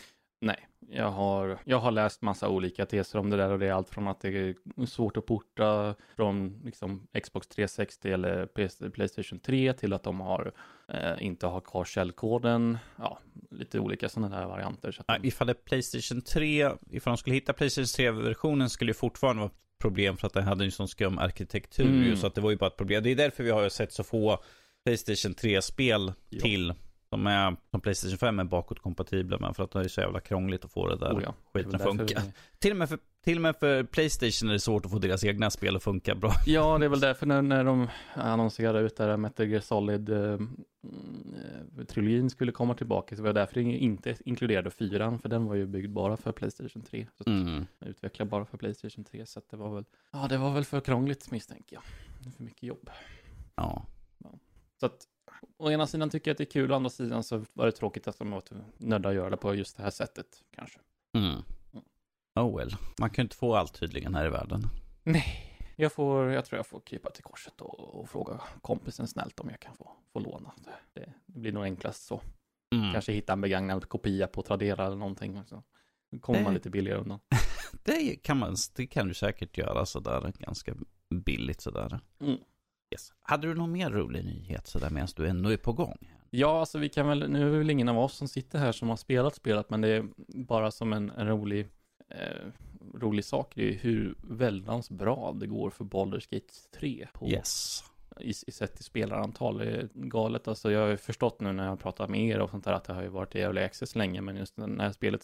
Nej, 0.41 0.69
jag 0.89 1.11
har, 1.11 1.59
jag 1.65 1.79
har 1.79 1.91
läst 1.91 2.23
massa 2.23 2.49
olika 2.49 2.87
teser 2.87 3.19
om 3.19 3.31
det 3.31 3.37
där 3.37 3.51
och 3.51 3.59
det 3.59 3.67
är 3.67 3.73
allt 3.73 3.89
från 3.89 4.09
att 4.09 4.21
det 4.21 4.29
är 4.29 4.87
svårt 4.87 5.17
att 5.17 5.27
porta 5.27 5.95
från 6.17 6.61
liksom 6.65 7.07
Xbox 7.23 7.47
360 7.49 8.13
eller 8.13 8.47
PS, 8.47 8.83
Playstation 8.95 9.39
3 9.39 9.73
till 9.73 9.93
att 9.93 10.03
de 10.03 10.21
har, 10.21 10.53
eh, 10.89 11.25
inte 11.27 11.47
har 11.47 11.61
kvar 11.61 11.85
källkoden. 11.85 12.79
Ja, 12.99 13.19
lite 13.51 13.81
olika 13.81 14.09
sådana 14.09 14.39
där 14.41 14.47
varianter. 14.47 14.93
Så 14.93 15.03
de, 15.07 15.29
ifall 15.29 15.47
det 15.47 15.53
är 15.53 15.55
Playstation 15.55 16.21
3, 16.23 16.71
ifall 16.91 17.11
de 17.11 17.17
skulle 17.17 17.35
hitta 17.35 17.53
Playstation 17.53 17.85
3-versionen 18.07 18.71
skulle 18.71 18.91
det 18.91 18.95
fortfarande 18.99 19.41
vara 19.43 19.53
problem 19.81 20.17
för 20.17 20.27
att 20.27 20.33
den 20.33 20.45
hade 20.45 20.65
en 20.65 20.73
sån 20.73 20.89
skum 20.89 21.19
arkitektur 21.19 21.87
Mm. 22.05 22.17
så 22.17 22.27
att 22.27 22.35
det 22.35 22.41
var 22.41 22.51
ju 22.51 22.57
bara 22.57 22.67
ett 22.67 22.77
problem. 22.77 23.03
Det 23.03 23.11
är 23.11 23.17
därför 23.17 23.45
vi 23.45 23.51
har 23.51 23.69
sett 23.69 23.93
så 23.93 24.05
få 24.05 24.39
Playstation 24.85 25.35
3-spel 25.35 26.13
Ja. 26.29 26.41
till 26.41 26.75
som 27.09 27.27
är 27.27 27.57
som 27.71 27.81
Playstation 27.81 28.19
5 28.19 28.39
är 28.39 28.45
bakåtkompatibla 28.45 29.39
med 29.39 29.57
för 29.57 29.65
att 29.65 29.71
det 29.71 29.81
är 29.81 29.89
så 29.89 30.01
jävla 30.01 30.21
krångligt 30.21 30.65
att 30.65 30.73
få 30.73 30.89
det 30.89 30.97
där 30.97 31.13
oh 31.13 31.23
ja, 31.23 31.35
det 31.53 31.59
skiten 31.59 31.75
att 31.75 31.83
funka. 31.83 32.23
vi- 32.25 32.33
Till 32.59 32.71
och, 32.71 32.77
med 32.77 32.89
för, 32.89 32.99
till 33.25 33.37
och 33.39 33.43
med 33.43 33.57
för 33.57 33.85
Playstation 33.85 34.49
är 34.49 34.53
det 34.53 34.61
svårt 34.61 34.85
att 34.85 34.91
få 34.93 34.99
deras 34.99 35.25
egna 35.25 35.51
spel 35.51 35.77
att 35.77 35.83
funka 35.83 36.15
bra. 36.15 36.33
Ja, 36.47 36.79
det 36.79 36.85
är 36.85 36.89
väl 36.89 37.01
därför 37.01 37.27
när, 37.27 37.43
när 37.43 37.65
de 37.65 37.89
annonserade 38.15 38.81
ut 38.81 38.97
där 38.97 39.17
Metal 39.17 39.47
Gear 39.49 39.61
Solid 39.61 40.09
eh, 40.09 40.19
mm, 40.19 40.57
eh, 41.79 41.85
trilogin 41.85 42.31
skulle 42.31 42.53
komma 42.53 42.75
tillbaka 42.75 43.17
så 43.17 43.23
var 43.23 43.33
det 43.33 43.41
därför 43.41 43.55
det 43.55 43.61
inte 43.63 44.17
inkluderade 44.25 44.71
fyran 44.71 45.19
för 45.19 45.29
den 45.29 45.45
var 45.47 45.55
ju 45.55 45.67
byggd 45.67 45.91
bara 45.93 46.17
för 46.17 46.33
Playstation 46.33 46.83
3. 46.83 47.07
Så 47.19 47.31
Mm. 47.31 47.67
utvecklad 47.81 48.29
bara 48.29 48.45
för 48.45 48.59
Playstation 48.59 49.05
3 49.05 49.27
så 49.27 49.41
det 49.51 49.57
var 49.57 49.75
väl, 49.75 49.85
ja 50.13 50.27
det 50.29 50.39
var 50.39 50.51
väl 50.53 50.65
för 50.65 50.81
krångligt 50.81 51.31
misstänker 51.31 51.77
jag. 51.77 51.83
Det 52.25 52.31
För 52.37 52.43
mycket 52.45 52.63
jobb. 52.63 52.91
Ja. 53.55 53.87
Så 54.81 54.87
att 54.87 55.07
å 55.59 55.71
ena 55.71 55.87
sidan 55.87 56.11
tycker 56.11 56.31
jag 56.31 56.35
att 56.35 56.39
det 56.39 56.45
är 56.45 56.51
kul, 56.51 56.73
å 56.73 56.75
andra 56.75 56.91
sidan 56.91 57.23
så 57.25 57.45
var 57.53 57.67
det 57.67 57.73
tråkigt 57.73 58.09
att 58.09 58.19
de 58.19 58.31
var 58.31 58.43
nödda 58.79 59.09
att 59.09 59.15
göra 59.15 59.31
det 59.31 59.37
på 59.37 59.55
just 59.55 59.77
det 59.77 59.83
här 59.83 59.91
sättet 59.91 60.27
kanske. 60.57 60.79
Mm. 61.15 61.43
Oh 62.41 62.57
well. 62.57 62.77
Man 62.99 63.11
kan 63.11 63.23
ju 63.23 63.25
inte 63.27 63.37
få 63.37 63.55
allt 63.57 63.75
tydligen 63.81 64.15
här 64.15 64.27
i 64.27 64.29
världen. 64.29 64.63
Nej, 65.03 65.53
Jag, 65.77 65.93
får, 65.93 66.33
jag 66.33 66.45
tror 66.45 66.57
jag 66.57 66.67
får 66.67 66.81
krypa 66.81 67.11
till 67.11 67.23
korset 67.25 67.61
och, 67.61 67.81
och 68.01 68.09
fråga 68.11 68.41
kompisen 68.63 69.07
snällt 69.09 69.41
om 69.41 69.51
jag 69.51 69.61
kan 69.61 69.75
få, 69.77 69.93
få 70.13 70.21
låna. 70.21 70.53
Det, 70.93 71.13
det 71.27 71.39
blir 71.41 71.53
nog 71.53 71.65
enklast 71.65 72.07
så. 72.07 72.21
Mm. 72.75 72.93
Kanske 72.93 73.13
hitta 73.13 73.33
en 73.33 73.41
begagnad 73.41 73.89
kopia 73.89 74.27
på 74.27 74.43
Tradera 74.43 74.87
eller 74.87 74.97
någonting. 74.97 75.45
Så 75.47 75.63
kommer 76.21 76.43
man 76.43 76.53
Det- 76.53 76.59
lite 76.59 76.71
billigare 76.71 76.99
undan. 77.01 77.19
Det 77.85 78.17
kan, 78.23 78.37
man, 78.39 78.57
det 78.77 78.87
kan 78.87 79.09
du 79.09 79.15
säkert 79.15 79.59
göra 79.59 79.87
sådär 79.87 80.33
ganska 80.39 80.75
billigt 81.27 81.61
sådär. 81.61 82.01
Mm. 82.21 82.39
Yes. 82.91 83.13
Hade 83.23 83.47
du 83.47 83.55
någon 83.55 83.73
mer 83.73 83.91
rolig 83.91 84.25
nyhet 84.25 84.67
sådär 84.67 84.91
medan 84.91 85.09
du 85.17 85.29
ändå 85.29 85.53
är 85.53 85.57
på 85.57 85.73
gång? 85.73 86.13
Ja, 86.31 86.61
alltså 86.61 86.79
vi 86.79 86.89
kan 86.89 87.09
väl, 87.09 87.31
nu 87.31 87.49
är 87.49 87.53
det 87.53 87.59
väl 87.59 87.71
ingen 87.71 87.89
av 87.89 87.99
oss 87.99 88.15
som 88.15 88.29
sitter 88.29 88.59
här 88.59 88.73
som 88.73 88.89
har 88.89 88.97
spelat 88.97 89.35
spelet, 89.35 89.71
men 89.71 89.81
det 89.81 89.89
är 89.89 90.09
bara 90.27 90.71
som 90.71 90.93
en, 90.93 91.11
en 91.11 91.27
rolig, 91.29 91.69
eh, 92.09 92.49
rolig 92.95 93.25
sak. 93.25 93.53
Det 93.55 93.69
är 93.69 93.73
hur 93.73 94.15
väldans 94.23 94.91
bra 94.91 95.33
det 95.33 95.47
går 95.47 95.71
för 95.71 95.85
Baldur's 95.85 96.27
Gate 96.31 96.53
3 96.81 97.09
på, 97.13 97.29
Yes. 97.29 97.85
i, 98.21 98.29
i 98.31 98.53
sett 98.53 98.75
till 98.75 98.85
spelarantal. 98.85 99.59
Det 99.59 99.65
är 99.65 99.89
galet. 99.95 100.49
Alltså 100.49 100.73
jag 100.73 100.81
har 100.81 100.89
ju 100.89 100.97
förstått 100.97 101.41
nu 101.41 101.53
när 101.53 101.67
jag 101.67 101.81
pratat 101.81 102.11
med 102.11 102.21
er 102.21 102.41
och 102.41 102.51
sånt 102.51 102.65
där 102.65 102.73
att 102.73 102.85
det 102.85 102.93
har 102.93 103.03
ju 103.03 103.09
varit 103.09 103.35
i 103.35 103.41
early 103.41 103.61
access 103.61 103.95
länge, 103.97 104.21
men 104.21 104.37
just 104.37 104.57
när 104.57 104.93
spelet 104.93 105.23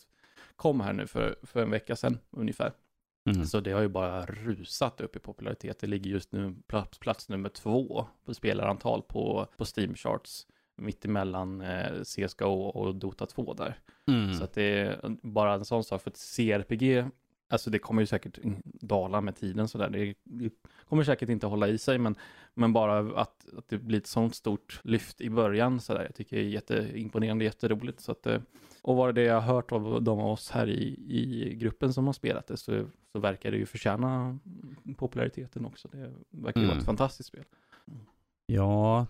kom 0.56 0.80
här 0.80 0.92
nu 0.92 1.06
för, 1.06 1.36
för 1.42 1.62
en 1.62 1.70
vecka 1.70 1.96
sedan 1.96 2.18
ungefär. 2.30 2.72
Mm. 3.24 3.44
Så 3.44 3.60
det 3.60 3.72
har 3.72 3.80
ju 3.80 3.88
bara 3.88 4.26
rusat 4.26 5.00
upp 5.00 5.16
i 5.16 5.18
popularitet. 5.18 5.78
Det 5.78 5.86
ligger 5.86 6.10
just 6.10 6.32
nu 6.32 6.54
plats, 6.66 6.98
plats 6.98 7.28
nummer 7.28 7.48
två 7.48 8.06
på 8.24 8.34
spelarantal 8.34 9.02
på, 9.02 9.46
på 9.56 9.64
Steam 9.76 9.94
Charts. 9.94 10.46
Mittemellan 10.76 11.60
eh, 11.60 12.02
CSGO 12.02 12.62
och 12.62 12.94
Dota 12.94 13.26
2 13.26 13.54
där. 13.54 13.78
Mm. 14.08 14.34
Så 14.34 14.44
att 14.44 14.52
det 14.52 14.62
är 14.62 15.16
bara 15.22 15.54
en 15.54 15.64
sån 15.64 15.84
sak. 15.84 16.02
För 16.02 16.10
att 16.10 16.36
CRPG, 16.36 17.04
alltså 17.52 17.70
det 17.70 17.78
kommer 17.78 18.02
ju 18.02 18.06
säkert 18.06 18.38
dala 18.64 19.20
med 19.20 19.36
tiden 19.36 19.68
sådär. 19.68 19.90
Det, 20.24 20.50
kommer 20.88 21.04
säkert 21.04 21.28
inte 21.28 21.46
hålla 21.46 21.68
i 21.68 21.78
sig, 21.78 21.98
men, 21.98 22.14
men 22.54 22.72
bara 22.72 23.20
att, 23.20 23.46
att 23.58 23.68
det 23.68 23.78
blir 23.78 23.98
ett 23.98 24.06
sånt 24.06 24.34
stort 24.34 24.80
lyft 24.84 25.20
i 25.20 25.30
början 25.30 25.80
sådär. 25.80 26.02
Jag 26.02 26.14
tycker 26.14 26.36
det 26.36 26.42
är 26.42 26.48
jätteimponerande, 26.48 27.44
jätteroligt. 27.44 28.00
Så 28.00 28.12
att, 28.12 28.26
eh, 28.26 28.40
och 28.82 28.96
vad 28.96 29.14
det 29.14 29.22
jag 29.22 29.40
har 29.40 29.54
hört 29.54 29.72
av 29.72 30.02
de 30.02 30.20
av 30.20 30.30
oss 30.30 30.50
här 30.50 30.68
i, 30.68 30.96
i 31.08 31.54
gruppen 31.56 31.92
som 31.92 32.06
har 32.06 32.12
spelat 32.12 32.46
det 32.46 32.56
så, 32.56 32.84
så 33.12 33.18
verkar 33.18 33.50
det 33.50 33.56
ju 33.56 33.66
förtjäna 33.66 34.38
populariteten 34.96 35.66
också. 35.66 35.88
Det 35.92 36.12
verkar 36.30 36.60
ju 36.60 36.66
vara 36.66 36.72
Mm. 36.72 36.78
ett 36.78 36.84
fantastiskt 36.86 37.28
spel. 37.28 37.44
Ja, 38.46 39.06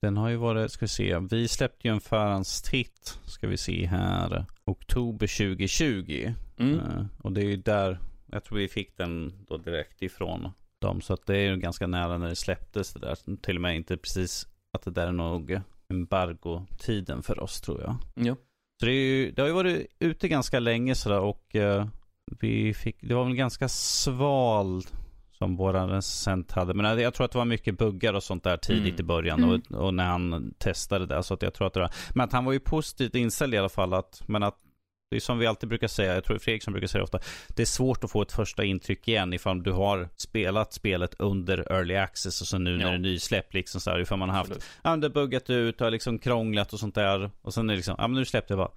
den 0.00 0.16
har 0.16 0.28
ju 0.28 0.36
varit, 0.36 0.72
ska 0.72 0.84
vi 0.84 0.88
se, 0.88 1.18
vi 1.18 1.48
släppte 1.48 1.88
ju 1.88 1.94
en 1.94 2.00
förhandstitt, 2.00 3.18
ska 3.24 3.48
vi 3.48 3.56
se 3.56 3.86
här, 3.86 4.46
oktober 4.64 5.26
2020. 5.26 6.34
Mm. 6.56 6.78
Eh, 6.78 7.04
och 7.18 7.32
det 7.32 7.40
är 7.40 7.44
ju 7.44 7.56
där, 7.56 7.98
jag 8.26 8.44
tror 8.44 8.58
vi 8.58 8.68
fick 8.68 8.96
den 8.96 9.32
då 9.48 9.56
direkt 9.56 10.02
ifrån 10.02 10.48
dem. 10.78 11.00
Så 11.00 11.14
att 11.14 11.26
det 11.26 11.36
är 11.36 11.50
ju 11.50 11.56
ganska 11.56 11.86
nära 11.86 12.18
när 12.18 12.28
det 12.28 12.36
släpptes 12.36 12.92
det 12.92 13.00
där. 13.00 13.36
Till 13.36 13.56
och 13.56 13.62
med 13.62 13.76
inte 13.76 13.96
precis 13.96 14.46
att 14.72 14.82
det 14.82 14.90
där 14.90 15.06
är 15.06 15.12
nog 15.12 15.60
embargotiden 15.88 17.22
för 17.22 17.40
oss 17.40 17.60
tror 17.60 17.80
jag. 17.80 17.96
Ja. 18.26 18.36
Så 18.80 18.86
det, 18.86 18.92
är 18.92 19.16
ju, 19.16 19.30
det 19.30 19.42
har 19.42 19.48
ju 19.48 19.54
varit 19.54 19.86
ute 19.98 20.28
ganska 20.28 20.60
länge 20.60 20.94
sådär 20.94 21.20
och 21.20 21.56
eh, 21.56 21.86
vi 22.40 22.74
fick, 22.74 22.96
det 23.00 23.14
var 23.14 23.24
väl 23.24 23.34
ganska 23.34 23.68
sval 23.68 24.82
som 25.42 25.56
våran 25.56 25.88
recensent 25.88 26.52
hade. 26.52 26.74
Men 26.74 26.98
jag 26.98 27.14
tror 27.14 27.24
att 27.24 27.32
det 27.32 27.38
var 27.38 27.44
mycket 27.44 27.78
buggar 27.78 28.14
och 28.14 28.22
sånt 28.22 28.44
där 28.44 28.56
tidigt 28.56 28.82
Mm. 29.00 29.00
i 29.00 29.02
början 29.02 29.44
Mm. 29.44 29.62
och, 29.70 29.84
och 29.84 29.94
när 29.94 30.04
han 30.04 30.54
testade 30.58 31.06
det. 31.06 31.22
Så 31.22 31.34
att 31.34 31.42
jag 31.42 31.54
tror 31.54 31.66
att 31.66 31.74
det 31.74 31.80
var, 31.80 31.90
men 32.14 32.24
att 32.24 32.32
han 32.32 32.44
var 32.44 32.52
ju 32.52 32.60
positivt 32.60 33.14
inställd 33.14 33.54
i 33.54 33.58
alla 33.58 33.68
fall. 33.68 33.94
Att, 33.94 34.22
men 34.26 34.42
att 34.42 34.56
det 35.12 35.18
är 35.18 35.20
som 35.20 35.38
vi 35.38 35.46
alltid 35.46 35.68
brukar 35.68 35.88
säga, 35.88 36.14
jag 36.14 36.24
tror 36.24 36.38
Fredrik 36.38 36.62
som 36.62 36.72
brukar 36.72 36.86
säga 36.86 36.98
det 37.00 37.04
ofta, 37.04 37.18
det 37.48 37.62
är 37.62 37.66
svårt 37.66 38.04
att 38.04 38.10
få 38.10 38.22
ett 38.22 38.32
första 38.32 38.64
intryck 38.64 39.08
igen 39.08 39.32
ifall 39.32 39.62
du 39.62 39.72
har 39.72 40.08
spelat 40.16 40.72
spelet 40.72 41.14
under 41.18 41.72
early 41.72 41.96
access 41.96 42.40
och 42.40 42.46
så 42.46 42.58
nu 42.58 42.76
när 42.76 42.84
Ja. 42.84 42.88
det 42.88 42.94
är 42.94 42.98
nysläpp 42.98 43.54
liksom 43.54 43.80
så 43.80 43.90
här, 43.90 44.00
ifall 44.00 44.18
man 44.18 44.28
har 44.28 44.36
haft. 44.36 44.52
Ja 44.82 44.90
men 44.90 45.00
det 45.00 45.10
buggat 45.10 45.50
ut 45.50 45.80
och 45.80 45.92
liksom 45.92 46.18
krånglat 46.18 46.72
och 46.72 46.78
sånt 46.80 46.94
där. 46.94 47.30
Och 47.42 47.54
sen 47.54 47.70
är 47.70 47.72
det 47.72 47.76
liksom, 47.76 47.94
ja 47.98 48.08
men 48.08 48.14
nu 48.18 48.24
släppte 48.24 48.52
jag 48.54 48.58
bara. 48.58 48.70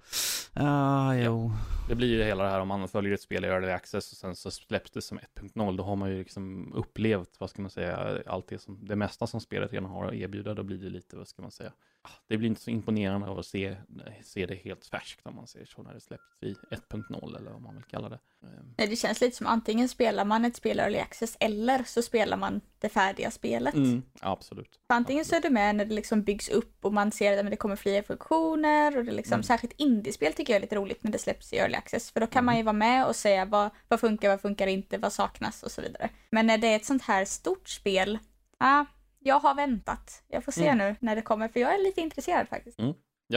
Ah, 0.52 1.14
jo. 1.14 1.52
Det 1.88 1.94
blir 1.94 2.08
ju 2.08 2.22
hela 2.24 2.44
det 2.44 2.50
här 2.50 2.60
om 2.60 2.68
man 2.68 2.88
följer 2.88 3.14
ett 3.14 3.20
spel 3.20 3.44
i 3.44 3.48
early 3.48 3.68
access 3.70 4.12
och 4.12 4.18
sen 4.18 4.36
så 4.36 4.50
släpps 4.50 4.90
det 4.90 5.02
som 5.02 5.18
1.0. 5.54 5.76
Då 5.76 5.84
har 5.84 5.96
man 5.96 6.10
ju 6.10 6.18
liksom 6.18 6.72
upplevt, 6.74 7.30
vad 7.38 7.50
ska 7.50 7.62
man 7.62 7.70
säga, 7.70 8.18
allt 8.26 8.48
det 8.48 8.58
som, 8.58 8.78
det 8.86 8.96
mesta 8.96 9.26
som 9.26 9.40
spelet 9.40 9.72
redan 9.72 9.90
har 9.90 10.04
att 10.06 10.14
erbjuda. 10.14 10.54
Då 10.54 10.62
blir 10.62 10.78
det 10.78 10.90
lite, 10.90 11.16
vad 11.16 11.28
ska 11.28 11.42
man 11.42 11.50
säga, 11.50 11.72
ah, 11.95 11.95
det 12.28 12.36
blir 12.38 12.48
inte 12.48 12.60
så 12.60 12.70
imponerande 12.70 13.26
av 13.28 13.38
att 13.38 13.46
se, 13.46 13.76
se 14.24 14.46
det 14.46 14.54
helt 14.54 14.86
färskt 14.86 15.26
om 15.26 15.34
man 15.36 15.46
säger 15.46 15.66
så 15.66 15.82
när 15.82 15.94
det 15.94 16.00
släpps 16.00 16.42
i 16.42 16.54
1.0 16.70 17.38
eller 17.38 17.50
vad 17.50 17.62
man 17.62 17.74
vill 17.74 17.84
kalla 17.84 18.08
det. 18.08 18.18
Ehm, 18.42 18.74
Nej, 18.78 18.86
det 18.88 18.96
känns 18.96 19.20
lite 19.20 19.36
som 19.36 19.46
antingen 19.46 19.88
spelar 19.88 20.24
man 20.24 20.44
ett 20.44 20.56
spel 20.56 20.80
early 20.80 20.98
access 20.98 21.36
eller 21.40 21.84
så 21.84 22.02
spelar 22.02 22.36
man 22.36 22.60
det 22.78 22.88
färdiga 22.88 23.30
spelet. 23.30 23.74
Mm, 23.74 24.02
absolut. 24.20 24.80
För 24.86 24.94
antingen 24.94 25.24
så 25.24 25.36
är 25.36 25.40
du 25.40 25.50
med 25.50 25.76
när 25.76 25.84
det 25.84 25.94
liksom 25.94 26.22
byggs 26.22 26.48
upp 26.48 26.84
och 26.84 26.92
man 26.92 27.12
ser 27.12 27.38
att 27.44 27.50
det 27.50 27.56
kommer 27.56 27.76
fler 27.76 28.02
funktioner 28.02 28.96
och 28.98 29.04
det 29.04 29.12
liksom, 29.12 29.34
Mm. 29.34 29.42
särskilt 29.42 29.74
indiespel 29.76 30.32
tycker 30.32 30.52
jag 30.52 30.56
är 30.56 30.60
lite 30.60 30.76
roligt 30.76 31.02
när 31.02 31.10
det 31.12 31.18
släpps 31.18 31.52
i 31.52 31.56
early 31.56 31.74
access 31.74 32.10
för 32.10 32.20
då 32.20 32.26
kan 32.26 32.38
Mm. 32.38 32.46
man 32.46 32.56
ju 32.56 32.62
vara 32.62 32.72
med 32.72 33.06
och 33.06 33.16
säga 33.16 33.44
vad, 33.44 33.70
vad 33.88 34.00
funkar, 34.00 34.28
vad 34.28 34.40
funkar 34.40 34.66
inte, 34.66 34.98
vad 34.98 35.12
saknas 35.12 35.62
och 35.62 35.70
så 35.70 35.82
vidare. 35.82 36.10
Men 36.30 36.46
när 36.46 36.58
det 36.58 36.66
är 36.66 36.76
ett 36.76 36.84
sånt 36.84 37.02
här 37.02 37.24
stort 37.24 37.68
spel, 37.68 38.18
ja, 38.58 38.86
jag 39.26 39.40
har 39.40 39.54
väntat. 39.54 40.22
Jag 40.28 40.44
får 40.44 40.52
se 40.52 40.68
Mm. 40.68 40.78
nu 40.78 40.96
när 41.00 41.16
det 41.16 41.22
kommer 41.22 41.48
för 41.48 41.60
jag 41.60 41.74
är 41.74 41.84
lite 41.84 42.00
intresserad 42.00 42.48
faktiskt. 42.48 42.78
Ja, 42.78 42.94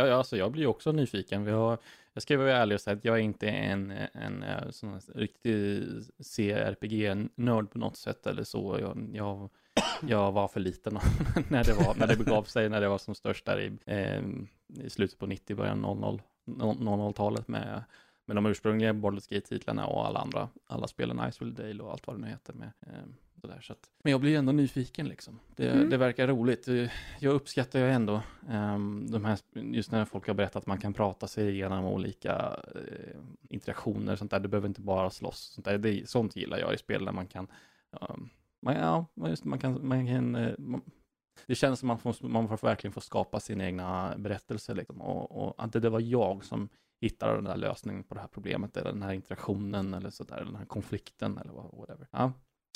ja, 0.08 0.14
alltså 0.16 0.38
jag 0.38 0.52
blir 0.52 0.68
också 0.68 0.92
nyfiken. 0.92 1.46
Vi 1.46 1.52
har, 1.52 1.78
jag 2.14 2.24
ska 2.24 2.38
vara 2.38 2.58
ärlig 2.58 2.76
och 2.76 2.82
säga 2.82 2.98
att 2.98 3.06
jag 3.06 3.16
är 3.16 3.22
inte 3.22 3.50
en, 3.50 3.92
en, 4.14 4.44
eh, 4.44 4.70
sån 4.70 5.00
riktig 5.16 5.84
CRPG-nörd 6.36 7.72
på 7.72 7.78
något 7.78 7.98
sätt 7.98 8.28
eller 8.28 8.44
så. 8.44 8.78
Jag, 8.80 9.10
jag, 9.14 9.50
jag 10.02 10.32
var 10.32 10.48
för 10.48 10.60
liten 10.60 11.00
när 11.50 11.64
det, 11.64 11.74
var, 11.74 11.96
när 11.96 12.08
det 12.08 12.18
begav 12.18 12.44
sig, 12.44 12.70
när 12.70 12.82
det 12.82 12.90
var 12.90 12.98
som 12.98 13.16
störst 13.16 13.46
där 13.46 13.60
i, 13.60 13.78
eh, 13.86 14.24
i 14.86 14.90
slutet 14.90 15.20
på 15.20 15.26
90, 15.26 15.56
början 15.56 15.82
00, 15.82 16.22
00-talet 16.46 17.48
med, 17.48 17.84
med 18.26 18.36
de 18.36 18.46
ursprungliga 18.46 18.94
Baldur's 18.94 19.34
Gate-titlarna 19.34 19.86
och 19.86 20.06
alla 20.08 20.20
andra, 20.20 20.50
alla 20.68 20.88
spelen, 20.88 21.30
Icewind 21.30 21.56
Dale 21.56 21.84
och 21.84 21.92
allt 21.92 22.08
vad 22.08 22.16
det 22.16 22.22
nu 22.22 22.28
heter. 22.28 22.54
Med, 22.54 22.72
eh, 22.82 23.04
sådär, 23.42 23.62
så 23.62 23.74
att, 23.74 23.90
men 24.04 24.12
jag 24.12 24.22
blir 24.22 24.38
ändå 24.38 24.52
nyfiken 24.52 25.08
liksom. 25.08 25.40
Det, 25.56 25.70
Mm. 25.70 25.90
det 25.90 25.98
verkar 25.98 26.28
roligt. 26.28 26.68
Jag 27.20 27.34
uppskattar 27.34 27.80
ju 27.80 27.90
ändå 27.90 28.22
ehm, 28.50 29.08
de 29.12 29.26
här, 29.26 29.40
just 29.54 29.92
när 29.92 30.06
folk 30.06 30.28
har 30.28 30.34
berättat 30.34 30.56
att 30.56 30.68
man 30.68 30.78
kan 30.78 30.94
prata 30.94 31.28
sig 31.28 31.50
igenom 31.50 31.86
olika 31.86 32.60
eh, 32.76 33.20
interaktioner 33.50 34.12
och 34.14 34.20
sånt 34.20 34.32
där. 34.32 34.40
Det 34.40 34.48
behöver 34.48 34.68
inte 34.68 34.82
bara 34.82 35.10
slåss. 35.10 35.40
Sånt, 35.40 35.66
där. 35.66 35.78
Det, 35.78 36.10
sånt 36.10 36.36
gillar 36.36 36.58
jag 36.58 36.74
i 36.74 36.78
spel 36.78 37.06
där 37.06 37.12
man 37.12 37.28
kan, 37.28 37.48
um, 37.92 38.30
man, 38.62 38.76
ja, 38.76 39.06
just, 39.30 39.46
man 39.46 39.60
kan, 39.60 39.88
man 39.88 40.08
kan 40.08 40.36
eh, 40.36 40.54
man, 40.58 40.82
det 41.46 41.56
känns 41.56 41.80
som 41.80 41.88
man 41.88 42.00
får, 42.00 42.28
man 42.28 42.48
får 42.48 42.68
verkligen 42.68 42.94
få 42.94 43.02
skapa 43.02 43.40
sina 43.40 43.66
egna 43.66 44.14
berättelser 44.18 44.76
liksom. 44.76 45.02
och, 45.02 45.44
och 45.48 45.64
att 45.64 45.74
det, 45.74 45.80
det 45.80 45.90
var 45.90 46.00
jag 46.00 46.46
som 46.46 46.70
hittade 47.02 47.36
den 47.36 47.44
där 47.44 47.58
lösningen 47.58 48.04
på 48.04 48.16
det 48.16 48.22
här 48.22 48.28
problemet 48.28 48.78
eller 48.78 48.92
den 48.92 49.02
här 49.04 49.14
interaktionen 49.14 49.94
eller 49.94 50.10
sådär, 50.10 50.44
den 50.46 50.56
här 50.56 50.66
konflikten 50.66 51.38
eller 51.38 51.54
whatever. 51.54 52.08
Ja. 52.12 52.32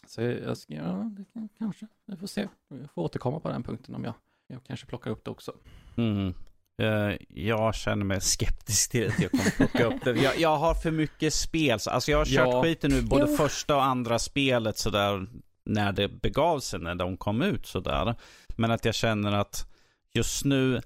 Så 0.08 0.22
jag 0.22 0.58
ska, 0.58 0.74
ja, 0.74 1.12
det 1.18 1.26
kan, 1.34 1.50
kanske, 1.58 1.88
vi 2.06 2.16
får 2.18 2.28
se. 2.28 2.48
Jag 2.70 2.90
får 2.96 3.02
återkomma 3.02 3.40
på 3.40 3.50
den 3.50 3.64
punkten 3.64 3.96
om 3.96 4.04
jag, 4.04 4.14
jag 4.48 4.64
kanske 4.64 4.86
plockar 4.86 5.12
upp 5.12 5.26
det 5.26 5.32
också. 5.32 5.54
Mm. 5.98 6.34
Eh, 6.82 7.16
jag 7.30 7.76
känner 7.76 8.06
mig 8.06 8.22
skeptisk 8.22 8.92
till 8.92 9.08
att 9.08 9.20
jag 9.20 9.32
kommer 9.32 9.52
plocka 9.58 9.84
upp 9.86 10.04
det. 10.04 10.12
Jag, 10.22 10.40
jag 10.40 10.58
har 10.58 10.74
för 10.74 10.92
mycket 10.92 11.34
spel. 11.34 11.80
så- 11.80 11.90
Alltså 11.90 12.12
jag 12.12 12.18
har 12.18 12.26
kört 12.26 12.48
Ja. 12.54 12.64
skiten 12.64 12.92
nu, 12.92 13.02
både 13.02 13.26
Jo. 13.30 13.38
första 13.38 13.76
och 13.76 13.84
andra 13.84 14.20
spelet 14.20 14.78
sådär 14.78 15.28
när 15.66 15.92
det 15.92 16.08
begav 16.08 16.60
sig, 16.60 16.80
när 16.80 16.96
de 16.96 17.18
kom 17.18 17.42
ut 17.42 17.66
sådär. 17.66 18.16
Men 18.58 18.72
att 18.72 18.86
jag 18.86 18.96
känner 18.96 19.32
att 19.32 19.73
just 20.16 20.46
nu, 20.46 20.82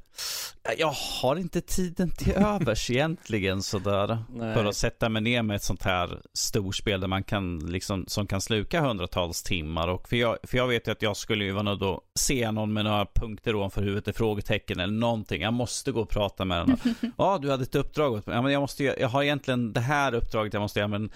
jag 0.77 0.91
har 1.21 1.35
inte 1.35 1.61
tiden 1.61 2.11
till 2.11 2.33
övers 2.35 2.89
egentligen 2.89 3.63
sådär. 3.63 4.17
Nej. 4.29 4.53
För 4.53 4.65
att 4.65 4.75
sätta 4.75 5.09
mig 5.09 5.21
ner 5.21 5.43
med 5.43 5.55
ett 5.55 5.63
sånt 5.63 5.83
här 5.83 6.21
storspel 6.33 7.01
där 7.01 7.07
man 7.07 7.23
kan 7.23 7.59
liksom, 7.59 8.05
som 8.07 8.27
kan 8.27 8.41
sluka 8.41 8.81
hundratals 8.81 9.43
timmar. 9.43 9.87
Och 9.87 10.09
för, 10.09 10.15
jag, 10.15 10.37
för 10.43 10.57
jag 10.57 10.67
vet 10.67 10.87
ju 10.87 10.91
att 10.91 11.01
jag 11.01 11.17
skulle 11.17 11.45
ju 11.45 11.51
vara 11.51 11.63
nöjd 11.63 11.83
att 11.83 11.99
se 12.19 12.51
någon 12.51 12.73
med 12.73 12.85
några 12.85 13.05
punkter 13.05 13.55
ovanför 13.55 13.81
huvudet, 13.81 14.17
frågetecken 14.17 14.79
eller 14.79 14.93
någonting. 14.93 15.41
Jag 15.41 15.53
måste 15.53 15.91
gå 15.91 16.01
och 16.01 16.09
prata 16.09 16.45
med 16.45 16.67
den. 16.67 16.95
Ja, 17.17 17.39
du 17.41 17.51
hade 17.51 17.63
ett 17.63 17.75
uppdrag 17.75 18.13
åt 18.13 18.25
mig. 18.25 18.35
Ja, 18.35 18.41
men 18.41 18.51
jag 18.51 18.59
måste 18.59 18.83
jag 18.83 19.09
har 19.09 19.23
egentligen 19.23 19.73
det 19.73 19.79
här 19.79 20.13
uppdraget 20.13 20.53
jag 20.53 20.61
måste 20.61 20.79
göra, 20.79 20.87
men 20.87 21.11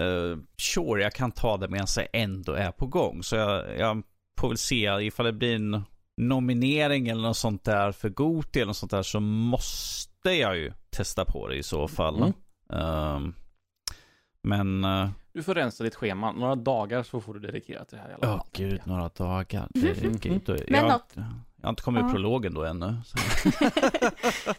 uh, 0.00 0.38
sure, 0.58 1.02
jag 1.02 1.14
kan 1.14 1.32
ta 1.32 1.56
det 1.56 1.68
medan 1.68 1.86
jag 1.96 2.06
ändå 2.12 2.52
är 2.52 2.70
på 2.70 2.86
gång. 2.86 3.22
Så 3.22 3.36
jag, 3.36 3.78
jag 3.78 4.02
får 4.40 4.48
väl 4.48 4.58
se 4.58 4.98
ifall 5.00 5.26
det 5.26 5.32
blir 5.32 5.54
en 5.54 5.82
nominering 6.16 7.08
eller 7.08 7.22
något 7.22 7.36
sånt 7.36 7.64
där 7.64 7.92
för 7.92 8.08
Goti 8.08 8.58
eller 8.60 8.66
något 8.66 8.76
sånt 8.76 8.90
där 8.92 9.02
så 9.02 9.20
måste 9.20 10.30
jag 10.30 10.56
ju 10.56 10.72
testa 10.90 11.24
på 11.24 11.48
det 11.48 11.56
i 11.56 11.62
så 11.62 11.88
fall. 11.88 12.16
Mm. 12.16 12.32
Ehm, 12.72 13.34
men, 14.42 14.84
uh, 14.84 15.08
Du 15.32 15.42
får 15.42 15.54
rensa 15.54 15.84
ditt 15.84 15.94
schema. 15.94 16.32
Några 16.32 16.54
dagar 16.54 17.02
så 17.02 17.20
får 17.20 17.34
du 17.34 17.40
dedikera 17.40 17.84
till 17.84 17.96
det 17.98 18.02
här 18.02 18.10
i 18.10 18.14
alla 18.14 18.32
åh 18.32 18.38
fall. 18.38 18.46
gud, 18.52 18.70
tänker 18.70 18.82
jag. 18.90 18.96
några 18.96 19.08
dagar. 19.08 19.68
Det 19.70 19.92
räcker 19.92 20.28
ju 20.28 20.34
inte. 20.34 20.52
Mm. 20.52 20.64
Men 20.68 20.80
Jag, 20.80 20.92
något- 20.92 21.12
jag 21.56 21.66
har 21.66 21.70
inte 21.70 21.82
kommit 21.82 22.00
ur 22.02 22.06
Ja. 22.06 22.12
prologen 22.12 22.54
då 22.54 22.64
ännu. 22.64 22.86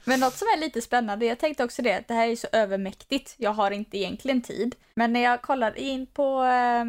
Men 0.05 0.19
något 0.19 0.33
som 0.33 0.45
är 0.47 0.59
lite 0.59 0.81
spännande, 0.81 1.25
jag 1.25 1.39
tänkte 1.39 1.63
också 1.63 1.81
det, 1.81 1.97
att 1.97 2.07
det 2.07 2.13
här 2.13 2.27
är 2.27 2.35
så 2.35 2.47
övermäktigt. 2.51 3.35
Jag 3.37 3.51
har 3.53 3.71
inte 3.71 3.97
egentligen 3.97 4.41
tid. 4.41 4.75
Men 4.95 5.13
när 5.13 5.19
jag 5.19 5.41
kollar 5.41 5.77
in 5.77 6.07
på, 6.07 6.43
eh, 6.43 6.85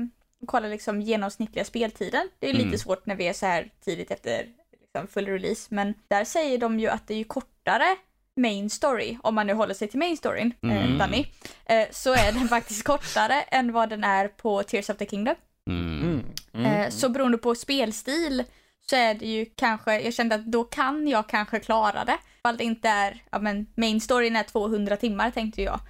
kolla 0.47 0.69
liksom 0.69 1.01
genomsnittliga 1.03 1.65
speltiden. 1.65 2.29
Det 2.39 2.49
är 2.49 2.53
lite 2.53 2.67
Mm. 2.67 2.79
svårt 2.79 3.07
när 3.07 3.15
vi 3.15 3.29
är 3.29 3.33
så 3.33 3.47
här 3.47 3.71
tidigt 3.85 4.11
efter 4.11 4.47
liksom 4.81 5.07
full 5.09 5.27
release, 5.27 5.75
men 5.75 5.95
där 6.09 6.25
säger 6.25 6.59
de 6.59 6.81
ju 6.81 6.89
att 6.89 7.09
det 7.09 7.15
är 7.15 7.19
ju 7.19 7.25
kortare 7.25 7.97
main 8.37 8.71
story, 8.71 9.19
om 9.23 9.35
man 9.35 9.47
nu 9.47 9.53
håller 9.53 9.75
sig 9.75 9.89
till 9.89 9.99
main 9.99 10.17
storyn, 10.17 10.55
Mm. 10.63 10.77
eh, 10.93 10.99
Danny, 10.99 11.27
eh, 11.65 11.87
så 11.91 12.13
är 12.13 12.33
den 12.33 12.49
faktiskt 12.57 12.85
kortare 12.85 13.43
än 13.43 13.73
vad 13.73 13.89
den 13.91 14.05
är 14.05 14.29
på 14.29 14.63
Tears 14.63 14.91
of 14.91 14.97
the 14.97 15.07
Kingdom. 15.07 15.35
Mm. 15.71 16.03
Mm. 16.03 16.25
Mm. 16.55 16.67
Eh, 16.73 16.91
så 16.91 17.09
beroende 17.09 17.39
på 17.39 17.55
spelstil 17.55 18.45
så 18.91 18.97
är 18.97 19.15
det 19.15 19.27
ju 19.27 19.45
kanske, 19.45 20.01
jag 20.01 20.15
kände 20.15 20.35
att 20.35 20.45
då 20.47 20.65
kan 20.65 21.09
jag 21.09 21.29
kanske 21.29 21.61
klara 21.61 22.05
det. 22.05 22.19
Ifall 22.39 22.57
det 22.57 22.65
inte 22.65 22.89
är, 22.89 23.23
ja 23.31 23.39
men 23.39 23.67
main 23.77 24.01
storyn 24.01 24.37
är 24.37 24.43
200 24.43 24.97
timmar 24.97 25.31
tänkte 25.31 25.63
jag. 25.63 25.81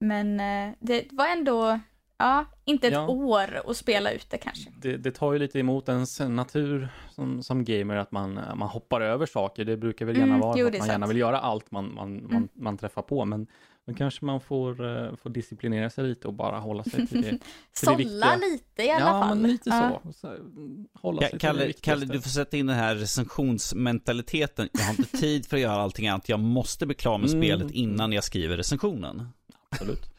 Men 0.00 0.40
eh, 0.40 0.74
det 0.80 1.04
var 1.10 1.28
ändå, 1.28 1.80
ja, 2.18 2.44
inte 2.64 2.86
ett 2.86 2.92
Ja. 2.92 3.08
år 3.08 3.62
att 3.70 3.76
spela 3.76 4.10
ut 4.12 4.30
det 4.30 4.38
kanske. 4.38 4.70
det, 4.76 4.96
det 4.96 5.10
tar 5.10 5.32
ju 5.32 5.38
lite 5.38 5.58
emot 5.58 5.88
ens 5.88 6.20
natur 6.20 6.88
som, 7.10 7.42
som 7.42 7.64
gamer 7.64 7.96
att 7.96 8.12
man, 8.12 8.34
man 8.54 8.68
hoppar 8.68 9.00
över 9.00 9.26
saker. 9.26 9.64
Det 9.64 9.76
brukar 9.76 10.06
väl 10.06 10.16
gärna 10.16 10.28
Mm, 10.34 10.40
vara 10.40 10.58
jo, 10.58 10.64
så 10.66 10.72
att 10.74 10.78
man 10.78 10.88
gärna 10.88 11.04
sant. 11.06 11.10
vill 11.10 11.18
göra 11.18 11.38
allt 11.38 11.70
man, 11.70 11.94
man, 11.94 12.12
man, 12.22 12.30
Mm. 12.30 12.48
man 12.54 12.78
träffar 12.78 13.02
på. 13.02 13.24
Men 13.24 13.46
då 13.86 13.94
kanske 13.94 14.24
man 14.24 14.40
får, 14.40 14.70
eh, 15.06 15.16
får 15.16 15.30
disciplinera 15.30 15.90
sig 15.90 16.04
lite 16.04 16.28
och 16.28 16.34
bara 16.34 16.58
hålla 16.58 16.84
sig 16.84 17.06
till 17.06 17.22
det. 17.22 17.30
Det 17.30 17.38
Sålla 17.72 18.36
lite 18.36 18.82
i 18.82 18.90
alla 18.90 19.00
ja, 19.00 19.22
fall. 19.22 19.38
men 19.38 19.50
lite 19.50 19.70
Ja. 19.70 20.00
så. 20.04 20.12
så 20.12 20.26
mm, 20.28 20.86
hålla 20.94 21.22
Ja, 21.22 21.28
sig 21.28 21.30
till 21.30 21.38
det 21.38 21.46
Kalle, 21.52 21.66
viktigaste. 21.66 22.00
Kalle, 22.06 22.12
du 22.16 22.20
får 22.22 22.30
sätta 22.30 22.56
in 22.56 22.66
den 22.66 22.76
här 22.76 22.94
recensionsmentaliteten. 22.94 24.68
Jag 24.72 24.80
har 24.84 24.90
inte 24.90 25.16
tid 25.18 25.46
för 25.46 25.56
att 25.56 25.62
göra 25.62 25.82
allting 25.82 26.08
annat. 26.08 26.28
Jag 26.28 26.40
måste 26.40 26.86
bli 26.86 26.94
klar 26.94 27.18
med 27.18 27.30
Mm. 27.30 27.42
spelet 27.42 27.70
innan 27.70 28.12
jag 28.12 28.24
skriver 28.24 28.56
recensionen. 28.56 29.28
Absolut. 29.70 30.11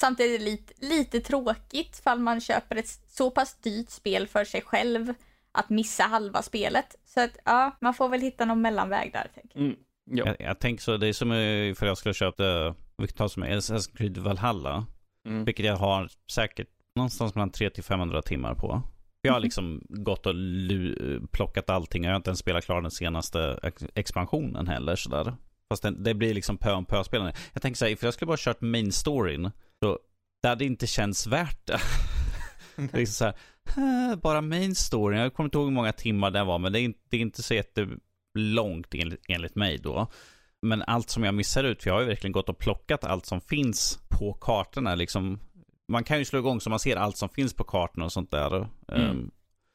Samtidigt 0.00 0.40
är 0.40 0.44
det 0.44 0.50
lite, 0.50 0.72
lite 0.86 1.20
tråkigt 1.20 1.98
ifall 1.98 2.18
man 2.18 2.40
köper 2.40 2.76
ett 2.76 2.88
så 3.08 3.30
pass 3.30 3.54
dyrt 3.54 3.90
spel 3.90 4.26
för 4.26 4.44
sig 4.44 4.62
själv 4.62 5.14
att 5.52 5.70
missa 5.70 6.02
halva 6.02 6.42
spelet. 6.42 6.96
Så 7.04 7.20
att 7.20 7.36
ja, 7.44 7.76
man 7.80 7.94
får 7.94 8.08
väl 8.08 8.20
hitta 8.20 8.44
någon 8.44 8.60
mellanväg 8.60 9.12
där. 9.12 9.28
Tänker. 9.34 9.58
jag. 9.58 9.66
Mm. 9.66 9.76
Ja. 10.10 10.24
Jag, 10.26 10.36
jag 10.38 10.58
tänker 10.58 10.82
så, 10.82 10.96
det 10.96 11.06
är 11.08 11.12
som 11.12 11.30
eh, 11.32 11.74
för 11.74 11.86
jag 11.86 11.98
skulle 11.98 12.14
köpa, 12.14 12.74
vilket 12.96 13.16
tar 13.16 13.28
som 13.28 13.42
är 13.42 13.56
Assassin's 13.56 13.96
Creed 13.96 14.18
Valhalla. 14.18 14.86
Mm. 15.26 15.44
Vilket 15.44 15.66
jag 15.66 15.76
har 15.76 16.08
säkert 16.32 16.68
någonstans 16.94 17.34
mellan 17.34 17.50
300 17.50 17.74
till 17.74 17.84
500 17.84 18.22
timmar 18.22 18.54
på. 18.54 18.82
Jag 19.22 19.32
har 19.32 19.40
liksom 19.40 19.82
gått 19.88 20.26
och 20.26 20.34
plockat 21.32 21.70
allting. 21.70 22.04
Jag 22.04 22.10
har 22.10 22.16
inte 22.16 22.30
ens 22.30 22.38
spelat 22.38 22.64
klar 22.64 22.82
den 22.82 22.90
senaste 22.90 23.60
ex- 23.62 23.86
expansionen 23.94 24.68
heller 24.68 24.96
sådär. 24.96 25.36
Fast 25.68 25.82
den, 25.82 26.02
det 26.02 26.14
blir 26.14 26.34
liksom 26.34 26.56
pö 26.56 26.72
om 26.72 26.84
pö 26.84 27.04
spelande. 27.04 27.34
Jag 27.52 27.62
tänker 27.62 27.78
såhär, 27.78 27.96
för 27.96 28.06
jag 28.06 28.14
skulle 28.14 28.26
bara 28.26 28.36
kört 28.36 28.60
main 28.60 28.92
storyn. 28.92 29.50
Då, 29.84 29.98
det 30.42 30.48
hade 30.48 30.64
inte 30.64 30.86
känts 30.86 31.26
värt 31.26 31.66
det. 31.66 31.80
det 32.92 33.00
är 33.02 33.06
så 33.06 33.24
här, 33.24 33.34
"Äh, 33.76 34.16
bara 34.16 34.40
main 34.40 34.74
storyn. 34.74 35.20
Jag 35.20 35.34
kommer 35.34 35.46
inte 35.46 35.58
ihåg 35.58 35.66
hur 35.66 35.74
många 35.74 35.92
timmar 35.92 36.30
det 36.30 36.44
var, 36.44 36.58
men 36.58 36.72
det 36.72 36.80
är 36.80 36.82
inte, 36.82 37.00
det 37.08 37.16
är 37.16 37.20
inte 37.20 37.42
så 37.42 37.54
jättelångt 37.54 38.94
enligt, 38.94 39.20
enligt 39.28 39.54
mig 39.54 39.78
då. 39.78 40.06
Men 40.62 40.82
allt 40.82 41.10
som 41.10 41.24
jag 41.24 41.34
missar 41.34 41.64
ut, 41.64 41.82
för 41.82 41.90
jag 41.90 41.94
har 41.94 42.00
ju 42.00 42.06
verkligen 42.06 42.32
gått 42.32 42.48
och 42.48 42.58
plockat 42.58 43.04
allt 43.04 43.26
som 43.26 43.40
finns 43.40 43.98
på 44.08 44.32
kartorna. 44.32 44.94
Liksom, 44.94 45.40
man 45.88 46.04
kan 46.04 46.18
ju 46.18 46.24
slå 46.24 46.38
igång 46.38 46.60
så 46.60 46.70
man 46.70 46.78
ser 46.78 46.96
allt 46.96 47.16
som 47.16 47.28
finns 47.28 47.54
på 47.54 47.64
kartorna 47.64 48.04
och 48.04 48.12
sånt 48.12 48.30
där. 48.30 48.56
Mm. 48.56 48.70
Ehm, 48.88 49.30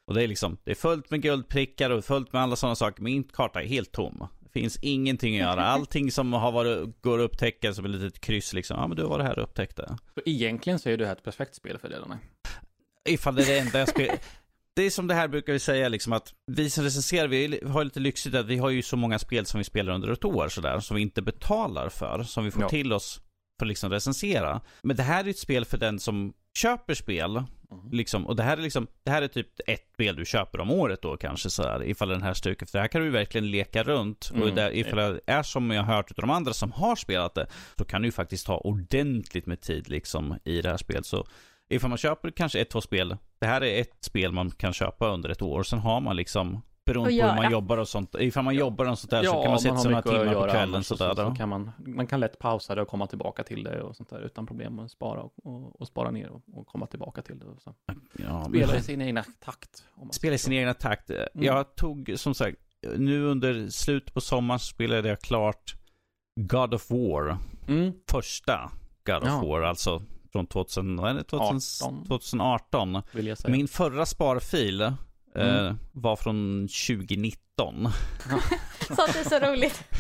och 0.08 0.14
det 0.14 0.24
är 0.24 0.28
liksom, 0.28 0.58
det 0.64 0.72
är 0.72 0.76
fullt 0.76 1.12
med 1.12 1.22
guldprickar 1.22 1.90
och 1.90 2.06
fullt 2.06 2.34
med 2.34 2.42
alla 2.42 2.56
sådana 2.56 2.76
saker. 2.76 3.04
Min 3.04 3.24
karta 3.24 3.62
är 3.62 3.68
helt 3.68 3.92
tom. 3.92 4.28
Finns 4.54 4.80
ingenting 4.82 5.36
att 5.36 5.42
göra. 5.50 5.66
Allting 5.66 6.12
som 6.12 6.34
har 6.34 6.52
varit, 6.52 7.02
går 7.02 7.20
att 7.20 7.24
upptäcka 7.26 7.74
som 7.74 7.86
ett 7.86 7.92
litet 7.92 8.20
kryss 8.22 8.54
liksom. 8.54 8.78
Ja 8.80 8.88
men 8.88 8.98
du 8.98 9.04
var 9.04 9.18
det 9.18 9.24
här 9.24 9.38
och 9.40 9.44
upptäckte. 9.44 9.98
Så 10.16 10.22
egentligen 10.26 10.80
så 10.80 10.90
är 10.90 10.98
det 10.98 11.06
här 11.06 11.14
ett 11.14 11.24
perfekt 11.24 11.56
spel 11.56 11.78
för 11.78 11.90
det, 11.90 12.00
Danne. 12.00 12.18
Ifall 13.10 13.36
det 13.36 13.44
är 13.44 13.48
det 13.48 13.60
enda 13.60 13.80
jag 13.80 13.90
spelar. 13.90 14.16
Det 14.76 14.84
är 14.84 14.90
som 14.90 15.08
det 15.08 15.14
här 15.14 15.28
brukar 15.28 15.54
vi 15.54 15.60
säga 15.60 15.90
liksom 15.90 16.14
att 16.14 16.34
vi 16.52 16.70
som 16.70 16.84
recenserar, 16.84 17.28
vi 17.28 17.60
har 17.68 17.84
lite 17.84 18.00
lyxigt 18.00 18.36
att 18.36 18.46
vi 18.46 18.58
har 18.58 18.70
ju 18.70 18.82
så 18.82 18.98
många 18.98 19.20
spel 19.20 19.46
som 19.46 19.58
vi 19.58 19.64
spelar 19.64 19.94
under 19.94 20.10
ett 20.12 20.26
år 20.26 20.48
sådär, 20.50 20.80
som 20.80 20.96
vi 20.96 21.02
inte 21.02 21.22
betalar 21.22 21.90
för, 21.90 22.24
som 22.24 22.46
vi 22.46 22.52
får 22.52 22.62
Ja. 22.62 22.70
till 22.70 22.94
oss 22.94 23.22
för 23.60 23.66
att 23.66 23.68
liksom 23.68 23.92
recensera. 23.92 24.62
Men 24.84 24.96
det 24.96 25.04
här 25.04 25.26
är 25.26 25.30
ett 25.30 25.38
spel 25.38 25.66
för 25.66 25.78
den 25.78 26.00
som 26.00 26.34
köper 26.58 26.94
spel, 26.94 27.44
Mm. 27.72 27.90
liksom, 27.92 28.28
och 28.28 28.36
det 28.36 28.44
här 28.44 28.58
är 28.58 28.62
liksom, 28.62 28.88
det 29.04 29.12
här 29.12 29.22
är 29.22 29.28
typ 29.28 29.48
ett 29.68 29.90
spel 29.94 30.16
du 30.16 30.26
köper 30.26 30.60
om 30.60 30.72
året 30.72 31.02
då 31.02 31.18
kanske 31.18 31.50
sådär, 31.50 31.84
ifall 31.84 32.10
den 32.10 32.22
här 32.22 32.34
stuket, 32.34 32.72
för 32.72 32.78
det 32.78 32.82
här 32.82 32.88
kan 32.88 33.02
du 33.02 33.10
verkligen 33.10 33.52
leka 33.52 33.84
runt. 33.84 34.32
Mm. 34.34 34.44
Och 34.44 34.56
där, 34.56 34.76
ifall 34.76 34.98
det 34.98 35.20
är 35.26 35.44
som 35.44 35.72
jag 35.72 35.84
har 35.84 35.96
hört 35.96 36.12
av 36.12 36.16
de 36.22 36.30
andra 36.30 36.54
som 36.54 36.72
har 36.72 36.96
spelat 36.96 37.36
det, 37.36 37.48
så 37.78 37.86
kan 37.86 38.02
du 38.02 38.08
ju 38.08 38.12
faktiskt 38.12 38.48
ha 38.48 38.58
ordentligt 38.58 39.46
med 39.46 39.62
tid 39.62 39.90
liksom 39.90 40.38
i 40.44 40.62
det 40.62 40.70
här 40.70 40.78
spelet. 40.78 41.06
Så 41.06 41.28
ifall 41.70 41.90
man 41.90 41.98
köper 41.98 42.32
kanske 42.32 42.60
ett, 42.60 42.70
två 42.70 42.82
spel, 42.82 43.18
det 43.40 43.48
här 43.48 43.64
är 43.64 43.82
ett 43.82 43.98
spel 44.02 44.32
man 44.32 44.52
kan 44.52 44.74
köpa 44.74 45.08
under 45.08 45.30
ett 45.30 45.42
år, 45.42 45.64
sen 45.64 45.80
har 45.80 46.02
man 46.02 46.16
liksom 46.16 46.62
Beroende 46.94 47.22
på 47.22 47.28
hur 47.28 47.36
man 47.36 47.52
jobbar 47.52 47.78
och 47.78 47.88
sånt. 47.88 48.16
Ifall 48.20 48.44
man 48.44 48.56
jobbar 48.56 48.86
och 48.86 49.00
sånt 49.00 49.12
där 49.12 49.24
så 49.24 49.42
kan 49.42 49.52
man 49.52 49.60
sätta 49.60 49.76
har 49.76 49.82
sig 49.82 49.92
några 49.92 50.02
timmar 50.02 50.34
på 50.34 50.52
kvällen 50.52 50.84
så, 50.84 50.98
så 50.98 51.14
då. 51.14 51.36
kan 51.36 51.50
man, 51.50 51.72
man 51.78 52.08
kan 52.08 52.20
lätt 52.20 52.40
pausa 52.40 52.76
det 52.76 52.82
och 52.82 52.88
komma 52.88 53.08
tillbaka 53.08 53.44
till 53.44 53.64
det 53.64 53.82
och 53.82 53.96
sånt 53.96 54.10
där 54.10 54.22
utan 54.22 54.48
problem 54.48 54.80
och 54.80 54.92
spara 54.92 55.22
och, 55.22 55.34
och, 55.44 55.82
och 55.82 55.88
spara 55.88 56.12
ner 56.12 56.30
och, 56.30 56.42
och 56.54 56.68
komma 56.68 56.86
tillbaka 56.86 57.22
till 57.22 57.40
det. 57.40 57.46
Och 57.46 57.62
så. 57.62 57.76
Ja, 58.14 58.46
Spela 58.50 58.78
i 58.78 58.82
sin 58.82 59.02
egna 59.02 59.24
takt. 59.40 59.84
Spela 60.12 60.36
i 60.36 60.38
sin 60.38 60.52
så. 60.52 60.56
egna 60.56 60.74
takt. 60.74 61.10
Mm. 61.10 61.28
Jag 61.34 61.76
tog, 61.76 62.14
som 62.16 62.34
sagt, 62.34 62.58
nu 62.98 63.24
under 63.24 63.70
slutet 63.70 64.14
på 64.14 64.22
sommaren 64.22 64.60
så 64.60 64.66
spelade 64.66 65.10
jag 65.10 65.20
klart 65.20 65.76
God 66.36 66.74
of 66.74 66.92
War. 66.92 67.38
Mm. 67.68 67.94
Första 68.12 68.72
God 69.06 69.16
of 69.16 69.24
Ja. 69.24 69.42
War, 69.46 69.62
alltså 69.62 70.02
från 70.32 70.48
2000, 70.48 70.98
vad 70.98 71.10
är 71.10 71.14
det? 71.14 71.24
2000, 71.24 71.88
18. 71.88 72.06
2018. 72.08 73.02
Vill 73.12 73.28
jag 73.28 73.38
säga. 73.38 73.52
Min 73.52 73.68
förra 73.68 74.06
sparfil 74.06 74.94
Mm. 75.36 75.76
var 75.92 76.16
från 76.16 76.68
2019. 76.68 77.88
Sånt 78.88 79.16
är 79.16 79.30
så 79.30 79.40
roligt. 79.52 79.84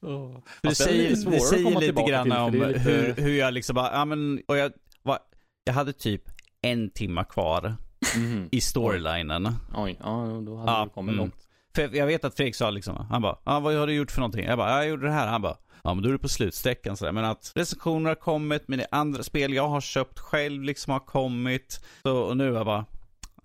Oh. 0.00 0.36
Det 0.62 0.74
säger, 0.74 1.30
det 1.30 1.36
att 1.36 1.42
säger 1.48 1.80
lite 1.80 2.02
grann 2.02 2.32
om 2.32 2.52
det 2.52 2.66
lite- 2.68 2.80
hur, 2.80 3.14
hur 3.14 3.34
jag 3.38 3.54
liksom 3.54 3.74
bara, 3.74 3.92
ja 3.92 4.04
men, 4.04 4.40
och 4.48 4.56
jag, 4.56 4.72
var, 5.02 5.18
jag 5.64 5.74
hade 5.74 5.92
typ 5.92 6.22
en 6.62 6.90
timma 6.90 7.24
kvar 7.24 7.74
Mhm. 8.16 8.48
i 8.52 8.60
storylinen. 8.60 9.48
Oj, 9.74 9.98
ja, 10.02 10.40
då 10.46 10.56
hade 10.56 10.72
Ja, 10.72 10.84
du 10.84 10.90
kommit 10.90 11.12
mm. 11.12 11.16
långt. 11.18 11.34
För 11.74 11.96
jag 11.96 12.06
vet 12.06 12.24
att 12.24 12.36
Fredrik 12.36 12.54
sa 12.54 12.70
liksom, 12.70 13.06
han 13.10 13.22
bara, 13.22 13.38
ah, 13.44 13.60
vad 13.60 13.74
har 13.74 13.86
du 13.86 13.92
gjort 13.94 14.10
för 14.10 14.20
någonting? 14.20 14.44
Jag 14.44 14.58
bara, 14.58 14.70
"Ja, 14.70 14.76
jag 14.76 14.88
gjorde 14.88 15.06
det 15.06 15.12
här. 15.12 15.26
Han 15.26 15.42
bara, 15.42 15.56
ja 15.82 15.94
men 15.94 16.02
då 16.02 16.08
är 16.08 16.12
du 16.12 16.18
på 16.18 16.28
slutsträckan 16.28 16.96
sådär. 16.96 17.12
Men 17.12 17.24
att 17.24 17.52
recensioner 17.54 18.10
har 18.10 18.14
kommit, 18.14 18.68
men 18.68 18.78
det 18.78 18.86
andra 18.90 19.22
spel 19.22 19.52
jag 19.54 19.68
har 19.68 19.80
köpt 19.80 20.18
själv 20.18 20.62
liksom 20.62 20.92
har 20.92 21.00
kommit. 21.00 21.84
Så, 22.02 22.16
och 22.18 22.36
nu 22.36 22.48
är 22.48 22.52
jag 22.56 22.66
bara, 22.66 22.84
"Ja, 22.90 22.93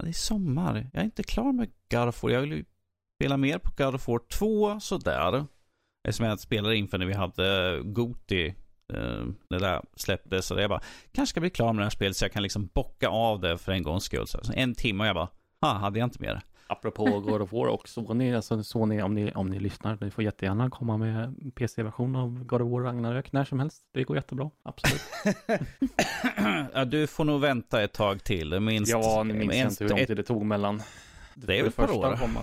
det 0.03 0.09
är 0.09 0.13
sommar. 0.13 0.89
Jag 0.93 1.01
är 1.01 1.05
inte 1.05 1.23
klar 1.23 1.51
med 1.51 1.69
God 1.91 2.07
of 2.07 2.23
War. 2.23 2.31
Jag 2.31 2.41
vill 2.41 2.51
ju 2.51 2.65
spela 3.21 3.37
mer 3.37 3.57
på 3.57 3.71
God 3.77 3.95
of 3.95 4.07
War 4.07 4.19
2 4.29 4.79
sådär. 4.79 5.45
Eftersom 6.07 6.25
jag 6.25 6.39
spelade 6.39 6.77
inför 6.77 6.97
när 6.97 7.05
vi 7.05 7.13
hade 7.13 7.75
eh, 7.75 7.83
Goti. 7.83 8.47
Eh, 8.93 9.25
när 9.49 9.59
Det 9.59 9.59
där 9.59 9.81
släpptes. 9.95 10.45
Så 10.45 10.59
jag 10.59 10.69
bara, 10.69 10.81
kanske 11.11 11.31
ska 11.31 11.39
bli 11.39 11.49
klar 11.49 11.73
med 11.73 11.81
det 11.81 11.85
här 11.85 11.89
spelet 11.89 12.17
så 12.17 12.25
jag 12.25 12.31
kan 12.31 12.43
liksom 12.43 12.69
bocka 12.73 13.09
av 13.09 13.39
det 13.39 13.57
för 13.57 13.71
en 13.71 13.83
gångs 13.83 14.03
skull. 14.03 14.27
Så 14.27 14.39
en 14.53 14.75
timme 14.75 15.03
och 15.03 15.07
jag 15.07 15.15
bara, 15.15 15.29
ha, 15.61 15.73
hade 15.73 15.99
jag 15.99 16.07
inte 16.07 16.21
mer. 16.21 16.41
Apropå 16.71 17.19
God 17.19 17.41
of 17.41 17.53
War 17.53 17.67
och 17.67 17.89
Sony, 17.89 18.33
alltså 18.35 18.63
Sony 18.63 19.01
om 19.01 19.13
ni, 19.13 19.31
om 19.31 19.49
ni 19.49 19.59
lyssnar, 19.59 19.97
ni 20.01 20.11
får 20.11 20.23
jättegärna 20.23 20.69
komma 20.69 20.97
med 20.97 21.35
PC-version 21.55 22.15
av 22.15 22.43
God 22.43 22.61
of 22.61 22.71
War 22.71 22.81
Ragnarök 22.81 23.31
när 23.31 23.43
som 23.45 23.59
helst. 23.59 23.83
Det 23.93 24.03
går 24.03 24.17
jättebra, 24.17 24.49
absolut. 24.63 25.01
ja, 26.73 26.85
du 26.85 27.07
får 27.07 27.23
nog 27.25 27.41
vänta 27.41 27.83
ett 27.83 27.93
tag 27.93 28.23
till. 28.23 28.59
Minst, 28.59 28.91
ja, 28.91 29.23
ni 29.23 29.33
minns 29.33 29.49
minst 29.49 29.81
inte 29.81 29.93
hur 29.93 29.99
lång 29.99 30.05
tid 30.05 30.17
det 30.17 30.23
tog 30.23 30.45
mellan 30.45 30.81
Det 31.35 31.53
är 31.53 31.57
väl 31.57 31.67
ett 31.67 31.75
par 31.75 31.87
första 31.87 32.07
år. 32.09 32.15
komma, 32.15 32.39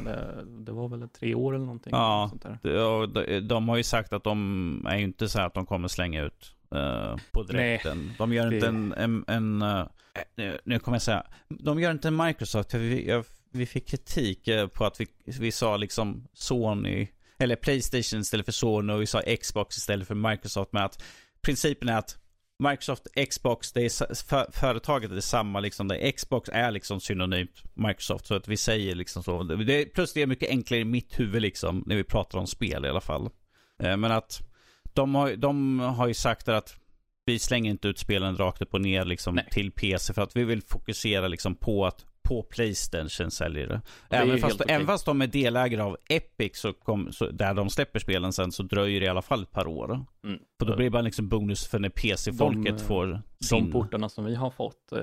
det, 0.47 0.73
var 0.73 0.89
väl 0.89 1.09
tre 1.09 1.35
år 1.35 1.55
eller 1.55 1.65
någonting. 1.65 1.93
Ja. 1.93 2.27
Sånt 2.31 2.43
där. 2.43 2.59
De, 2.62 2.79
och 2.79 3.09
de, 3.09 3.41
de 3.41 3.69
har 3.69 3.77
ju 3.77 3.83
sagt 3.83 4.12
att 4.12 4.25
de 4.25 4.87
är 4.91 4.97
ju 4.97 5.05
inte 5.05 5.29
så 5.29 5.39
här 5.39 5.47
att 5.47 5.55
de 5.55 5.67
kommer 5.67 5.89
slänga 5.89 6.23
ut 6.23 6.55
eh, 6.75 7.17
på 7.33 7.43
direkten. 7.43 8.12
de 8.19 8.33
gör 8.33 8.51
det- 8.51 8.55
inte 8.57 8.69
en, 8.69 8.93
en, 8.93 9.25
en 9.27 9.62
eh, 9.62 9.87
nu, 10.37 10.59
nu 10.65 10.79
kommer 10.79 10.95
jag 10.95 11.03
säga, 11.03 11.27
de 11.49 11.81
gör 11.81 11.91
inte 11.91 12.09
en 12.09 12.17
Microsoft. 12.17 12.71
För 12.71 12.79
vi, 12.79 13.09
jag, 13.09 13.25
vi 13.57 13.66
fick 13.66 13.88
kritik 13.88 14.49
eh, 14.49 14.66
på 14.66 14.85
att 14.85 15.01
vi, 15.01 15.07
vi 15.25 15.53
sa 15.53 15.77
liksom 15.77 16.29
Sony, 16.33 17.09
eller 17.38 17.57
Playstation 17.57 18.21
istället 18.21 18.47
för 18.47 18.53
Sony 18.53 18.92
och 18.92 19.03
vi 19.03 19.07
sa 19.07 19.23
Xbox 19.40 19.77
istället 19.77 20.09
för 20.09 20.14
Microsoft. 20.14 20.73
med 20.73 20.85
att 20.85 21.03
principen 21.42 21.88
är 21.88 21.99
att 21.99 22.19
Microsoft, 22.59 23.07
Xbox, 23.31 23.73
det 23.73 23.85
är, 23.85 24.25
för, 24.29 24.47
företaget 24.53 25.11
är 25.11 25.14
detsamma 25.14 25.61
liksom. 25.61 25.88
Det, 25.88 26.12
Xbox 26.12 26.51
är 26.53 26.71
liksom 26.71 27.01
synonymt 27.01 27.62
Microsoft. 27.75 28.27
Så 28.27 28.35
att 28.35 28.49
vi 28.49 28.57
säger 28.57 28.95
liksom 28.95 29.23
så. 29.23 29.42
Det, 29.42 29.85
plus 29.85 30.12
det 30.12 30.23
är 30.23 30.27
mycket 30.27 30.51
enklare 30.51 30.81
i 30.81 30.85
mitt 30.85 31.21
huvud 31.21 31.42
liksom. 31.42 31.85
När 31.87 31.97
vi 31.97 32.05
pratar 32.05 32.38
om 32.38 32.47
spel 32.47 32.85
i 32.85 32.88
alla 32.88 33.01
fall. 33.01 33.31
Eh, 33.83 33.97
men 33.97 34.12
att 34.12 34.40
de 34.95 35.14
har, 35.14 35.37
de 35.37 35.81
har 35.81 36.09
ju 36.09 36.14
sagt 36.14 36.49
att 36.49 36.77
vi 37.25 37.38
slänger 37.38 37.71
inte 37.71 37.88
ut 37.88 37.99
spelen 37.99 38.37
rakt 38.37 38.62
upp 38.62 38.75
och 38.75 38.81
ner 38.81 39.05
liksom 39.05 39.40
till 39.51 39.73
PC. 39.73 40.14
För 40.14 40.23
att 40.23 40.37
vi 40.37 40.45
vill 40.45 40.62
fokusera 40.62 41.29
liksom 41.29 41.55
på 41.55 41.87
att 41.87 42.05
på 42.27 42.43
Playstation 42.43 43.31
säljer 43.31 43.67
det. 43.67 43.81
Även 44.11 44.39
fast, 44.39 44.61
okej. 44.61 44.75
även 44.75 44.87
fast 44.87 45.07
de 45.07 45.23
är 45.23 45.27
delägare 45.27 45.83
av 45.83 45.97
Epic, 46.09 46.59
så, 46.59 46.73
kom, 46.73 47.12
så 47.12 47.31
där 47.31 47.55
de 47.55 47.71
släpper 47.71 47.99
spelen 47.99 48.33
sen, 48.33 48.53
så 48.53 48.62
dröjer 48.62 49.01
det 49.01 49.07
i 49.07 49.09
alla 49.09 49.23
fall 49.23 49.43
ett 49.43 49.51
par 49.51 49.67
år. 49.67 50.05
Mm. 50.25 50.39
För 50.59 50.67
då 50.67 50.77
blir 50.77 50.87
det 50.87 50.91
bara 50.91 51.03
liksom 51.03 51.29
bonus 51.29 51.67
för 51.67 51.79
när 51.79 51.89
PC-folket 51.89 52.65
De, 52.65 52.83
eh, 52.83 52.89
får 52.89 53.07
De 53.07 53.45
sin... 53.45 53.73
portarna 53.73 54.09
som 54.09 54.25
vi 54.25 54.35
har 54.35 54.51
fått, 54.51 54.93
eh, 54.93 55.01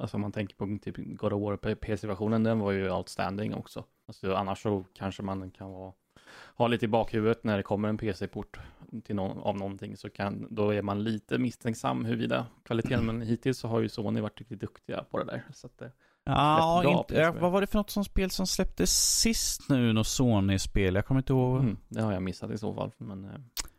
alltså 0.00 0.16
om 0.16 0.20
man 0.20 0.32
tänker 0.32 0.56
på 0.56 0.78
typ 0.82 0.96
God 0.96 1.32
of 1.32 1.42
War 1.42 1.56
på 1.56 1.74
PC-versionen, 1.74 2.42
den 2.42 2.58
var 2.58 2.72
ju 2.72 2.90
outstanding 2.90 3.54
också. 3.54 3.84
Alltså 4.08 4.34
annars 4.34 4.62
så 4.62 4.84
kanske 4.94 5.22
man 5.22 5.50
kan 5.50 5.70
vara, 5.72 5.92
ha 6.56 6.66
lite 6.66 6.84
i 6.84 6.88
bakhuvudet 6.88 7.44
när 7.44 7.56
det 7.56 7.62
kommer 7.62 7.88
en 7.88 7.98
PC-port 7.98 8.60
till 9.04 9.16
någon, 9.16 9.38
av 9.38 9.56
någonting 9.56 9.96
så 9.96 10.10
kan, 10.10 10.46
då 10.50 10.70
är 10.70 10.82
man 10.82 11.04
lite 11.04 11.38
misstänksam 11.38 12.04
huruvida 12.04 12.46
kvaliteten, 12.64 13.06
men 13.06 13.20
hittills 13.20 13.58
så 13.58 13.68
har 13.68 13.80
ju 13.80 13.88
Sony 13.88 14.20
varit 14.20 14.38
riktigt 14.38 14.60
duktiga 14.60 15.04
på 15.10 15.18
det 15.18 15.24
där. 15.24 15.44
Så 15.54 15.66
att, 15.66 15.82
eh, 15.82 15.88
Ja, 16.24 16.98
inte, 16.98 17.30
vad 17.30 17.52
var 17.52 17.60
det 17.60 17.66
för 17.66 17.78
något 17.78 17.90
som 17.90 18.04
spel 18.04 18.30
som 18.30 18.46
släpptes 18.46 19.20
sist 19.20 19.68
nu? 19.68 19.92
Något 19.92 20.06
Sony-spel? 20.06 20.94
Jag 20.94 21.06
kommer 21.06 21.20
inte 21.20 21.32
ihåg. 21.32 21.60
mm, 21.60 21.76
det 21.88 22.02
har 22.02 22.12
jag 22.12 22.22
missat 22.22 22.50
i 22.50 22.58
så 22.58 22.74
fall. 22.74 22.90
Men, 22.98 23.24
eh, 23.24 23.30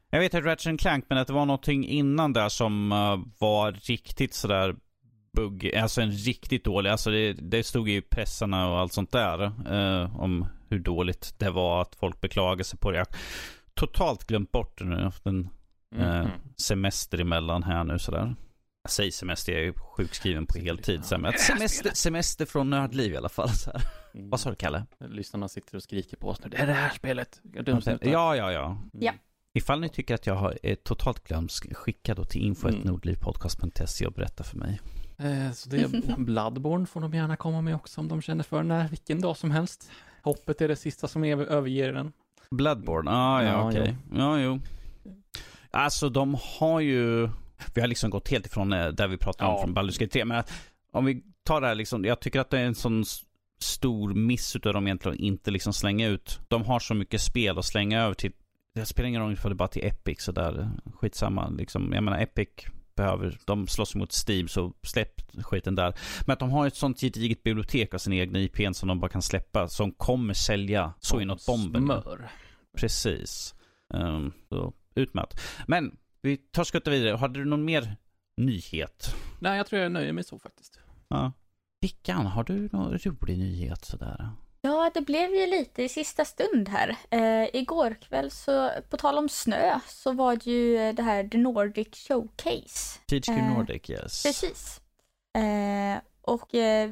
Jag 0.10 0.19
vet 0.19 0.34
att 0.34 0.43
Ratchet 0.43 0.80
Clank, 0.80 1.06
men 1.10 1.17
att 1.17 1.27
det 1.27 1.34
var 1.34 1.45
någonting 1.45 1.88
innan 1.88 2.34
där 2.34 2.49
som 2.49 2.91
eh, 2.91 3.19
var 3.39 3.71
riktigt 3.71 4.34
sådär 4.34 4.75
bugg, 5.34 5.75
alltså 5.75 6.01
en 6.01 6.12
riktigt 6.12 6.63
dålig, 6.63 6.89
alltså 6.89 7.12
det, 7.12 7.34
det 7.34 7.63
stod 7.63 7.89
ju 7.89 7.97
i 7.97 8.01
pressarna 8.01 8.71
och 8.71 8.80
allt 8.80 8.93
sånt 8.93 9.12
där 9.12 9.43
eh, 9.43 10.19
om 10.19 10.45
hur 10.69 10.80
dåligt 10.80 11.36
det 11.38 11.49
var 11.49 11.82
att 11.82 11.95
folk 11.95 12.21
beklagade 12.21 12.63
sig 12.63 12.80
på 12.80 12.91
det. 12.91 12.97
Jag 12.97 13.06
har 13.06 13.15
totalt 13.73 14.27
glömt 14.27 14.51
bort 14.51 14.77
det 14.77 14.86
nu, 14.86 14.91
jag 14.91 14.97
har 14.97 15.06
haft 15.06 15.25
en 15.25 15.49
mm, 15.95 16.08
eh, 16.08 16.19
mm. 16.19 16.32
semester 16.58 17.21
emellan 17.21 17.63
här 17.63 17.84
nu 17.84 17.99
sådär. 17.99 18.36
Jag 18.84 18.91
säger 18.91 19.12
semester, 19.12 19.52
jag 19.52 19.62
är 19.62 19.65
ju 19.65 19.74
sjukskriven 19.74 20.46
på 20.46 20.60
heltid. 20.60 21.06
Semester, 21.06 21.91
semester 21.94 22.46
från 22.46 22.70
nördliv 22.70 23.13
i 23.13 23.17
alla 23.17 23.30
fall. 23.30 23.50
Så 23.50 23.72
här. 23.72 23.82
Mm. 24.13 24.30
Vad 24.30 24.39
sa 24.39 24.50
du 24.50 24.56
Kalle? 24.56 24.86
Lyssnarna 25.00 25.48
sitter 25.48 25.76
och 25.76 25.84
skriker 25.84 26.17
på 26.17 26.28
oss 26.30 26.39
nu. 26.44 26.50
Det 26.50 26.58
är 26.58 26.67
det 26.67 26.74
här 26.74 26.89
spelet. 26.89 27.41
Ja, 28.02 28.36
ja, 28.36 28.52
ja. 28.52 28.65
Mm. 28.65 28.80
Ja. 29.00 29.12
Ifall 29.54 29.80
ni 29.80 29.89
tycker 29.89 30.15
att 30.15 30.28
jag 30.28 30.36
har, 30.36 30.58
är 30.63 30.76
totalt 30.76 31.24
glömsk, 31.28 31.76
skicka 31.76 32.15
då 32.15 32.26
till 32.26 32.41
Mm. 32.41 32.50
info.nordlivpodcast.se 32.50 34.06
och 34.06 34.13
berätta 34.13 34.44
för 34.44 34.58
mig. 34.58 34.82
Eh, 35.17 35.52
Så 35.52 35.70
det 35.70 35.78
är 35.78 36.15
Bloodborne 36.17 36.86
får 36.86 37.02
de 37.02 37.13
gärna 37.13 37.36
komma 37.36 37.62
med 37.62 37.76
också 37.76 38.02
om 38.02 38.08
de 38.08 38.22
känner 38.22 38.44
för 38.44 38.58
den 38.58 38.72
här 38.72 38.88
vilken 38.88 39.22
dag 39.22 39.38
som 39.38 39.52
helst. 39.52 39.89
Hoppet 40.22 40.62
är 40.62 40.67
det 40.67 40.76
sista 40.76 41.08
som 41.08 41.24
över- 41.24 41.46
överger 41.46 41.94
den. 41.94 42.12
Bloodborne, 42.52 43.12
ah, 43.12 43.44
ja, 43.44 43.50
Ja, 43.50 43.67
okej. 43.70 43.96
Ja, 44.15 44.39
jo. 44.39 44.60
Alltså 45.72 46.10
de 46.10 46.38
har 46.60 46.80
ju, 46.80 47.30
vi 47.74 47.82
har 47.82 47.88
liksom 47.88 48.10
gått 48.10 48.30
helt 48.30 48.45
ifrån 48.45 48.74
eh, 48.74 48.88
där 48.88 49.08
vi 49.08 49.17
pratade 49.17 49.50
om 49.50 49.56
Ja. 49.56 49.62
från 49.63 49.76
Baldur's 49.78 50.00
Gate 50.00 50.13
3. 50.13 50.26
Men 50.26 50.38
att, 50.38 50.52
om 50.91 51.06
vi 51.06 51.24
tar 51.43 51.62
det 51.62 51.67
här 51.67 51.76
liksom, 51.76 52.06
jag 52.06 52.19
tycker 52.19 52.39
att 52.39 52.50
det 52.50 52.60
är 52.60 52.65
en 52.65 52.76
sån 52.76 53.04
stor 53.60 54.13
miss 54.13 54.56
utav 54.56 54.74
dem 54.74 54.88
egentligen 54.88 55.13
att 55.15 55.19
inte 55.21 55.52
liksom 55.52 55.74
slänga 55.74 56.08
ut. 56.08 56.39
De 56.47 56.63
har 56.65 56.80
så 56.80 56.93
mycket 56.93 57.21
spel 57.21 57.58
att 57.58 57.65
slänga 57.65 58.02
över 58.02 58.13
till, 58.13 58.32
det 58.76 58.86
spelar 58.86 59.08
ingen 59.10 59.21
roll 59.21 59.38
för 59.38 59.50
det 59.50 59.56
bara 59.56 59.67
till 59.67 59.86
Epic 59.86 60.21
sådär. 60.21 60.69
Skitsamma 60.95 61.50
liksom. 61.50 61.93
Jag 61.93 62.04
menar 62.04 62.19
Epic 62.21 62.50
behöver, 62.95 63.38
de 63.45 63.67
slåss 63.67 63.95
mot 63.95 64.12
Steam 64.28 64.47
så 64.47 64.74
släpp 64.84 65.21
skiten 65.43 65.76
där. 65.76 65.93
Men 66.26 66.34
att 66.34 66.39
de 66.39 66.50
har 66.52 66.67
ett 66.67 66.76
sånt 66.76 67.00
gediget 67.02 67.43
bibliotek 67.43 67.93
av 67.93 67.97
sina 67.97 68.15
egna 68.15 68.39
IPn 68.39 68.74
som 68.74 68.88
de 68.88 69.00
bara 69.00 69.10
kan 69.12 69.21
släppa 69.21 69.67
som 69.67 69.91
kommer 69.91 70.34
sälja 70.34 70.93
så 71.00 71.19
inåt 71.21 71.45
bomben. 71.45 71.86
Smör. 71.86 72.30
Precis. 72.78 73.56
Um, 73.93 74.34
så, 74.50 74.74
utmärkt. 74.95 75.41
Men 75.67 75.97
vi 76.21 76.38
tar 76.38 76.63
skuttar 76.63 76.91
vidare. 76.91 77.17
Hade 77.17 77.39
du 77.39 77.45
någon 77.45 77.65
mer 77.65 77.97
nyhet? 78.38 79.15
Nej, 79.39 79.57
jag 79.57 79.67
tror 79.67 79.81
jag 79.81 79.91
nöjer 79.91 80.13
mig 80.13 80.23
så 80.23 80.39
faktiskt. 80.39 80.79
Ja. 81.07 81.31
Vickan, 81.81 82.25
har 82.25 82.43
du 82.43 82.69
någon 82.71 82.97
rolig 82.97 83.38
nyhet 83.38 83.86
sådär? 83.86 84.29
Ja, 84.62 84.91
det 84.93 85.01
blev 85.01 85.36
ju 85.36 85.47
lite 85.47 85.84
i 85.84 85.89
sista 85.89 86.25
stund 86.25 86.69
här. 86.69 86.95
Eh, 87.10 87.55
igår 87.55 87.97
kväll 88.01 88.31
så, 88.31 88.71
på 88.89 88.97
tal 88.97 89.17
om 89.17 89.29
snö, 89.29 89.79
så 89.88 90.12
var 90.12 90.36
det 90.36 90.51
ju 90.51 90.77
eh, 90.77 90.95
det 90.95 91.03
här 91.03 91.27
The 91.27 91.38
Nordic 91.38 91.88
Showcase. 92.07 92.99
THQ 93.05 93.29
Eh, 93.29 93.53
Nordic, 93.57 93.89
yes. 93.89 94.23
Precis. 94.23 94.81
Eh, 95.36 96.01
och 96.21 96.55
eh, 96.55 96.91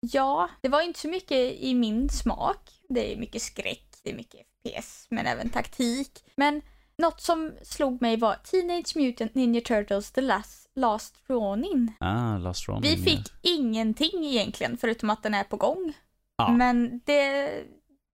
ja, 0.00 0.50
det 0.60 0.68
var 0.68 0.82
inte 0.82 1.00
så 1.00 1.08
mycket 1.08 1.54
i 1.60 1.74
min 1.74 2.08
smak. 2.08 2.70
Det 2.88 3.12
är 3.12 3.16
mycket 3.16 3.42
skräck, 3.42 3.96
det 4.02 4.10
är 4.10 4.14
mycket 4.14 4.40
FPS, 4.40 5.06
men 5.10 5.26
även 5.26 5.48
taktik. 5.50 6.24
Men 6.36 6.62
något 6.98 7.20
som 7.20 7.52
slog 7.62 8.02
mig 8.02 8.16
var 8.16 8.34
Teenage 8.34 8.96
Mutant 8.96 9.34
Ninja 9.34 9.60
Turtles 9.60 10.12
The 10.12 10.20
Last, 10.20 10.70
Last 10.74 11.14
Ronin. 11.26 11.92
Ah, 12.00 12.38
Last 12.38 12.68
Ronin. 12.68 12.82
Vi 12.82 12.96
fick 12.96 13.32
ingenting 13.42 14.24
egentligen, 14.26 14.76
förutom 14.76 15.10
att 15.10 15.22
den 15.22 15.34
är 15.34 15.44
på 15.44 15.56
gång. 15.56 15.92
Ja. 16.36 16.52
Men 16.52 17.00
det, 17.04 17.50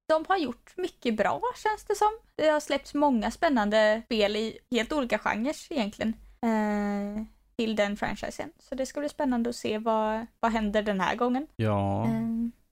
de 0.09 0.25
har 0.29 0.37
gjort 0.39 0.73
mycket 0.77 1.17
bra 1.17 1.41
känns 1.63 1.85
det 1.85 1.95
som. 1.95 2.11
Det 2.37 2.49
har 2.49 2.61
släppts 2.61 2.95
många 2.95 3.31
spännande 3.31 4.03
spel 4.05 4.37
i 4.37 4.59
helt 4.71 4.93
olika 4.93 5.19
genrer 5.19 5.55
egentligen. 5.71 6.15
Eh, 6.43 7.25
till 7.57 7.77
den 7.77 7.97
franchisen. 7.97 8.51
Så 8.59 8.75
det 8.75 8.87
ska 8.87 9.01
bli 9.01 9.09
spännande 9.09 9.51
att 9.51 9.57
se 9.57 9.79
vad, 9.79 10.27
vad 10.41 10.53
händer 10.53 10.83
den 10.83 11.01
här 11.01 11.17
gången. 11.17 11.47
Ja, 11.57 12.05
Eh, 12.05 12.13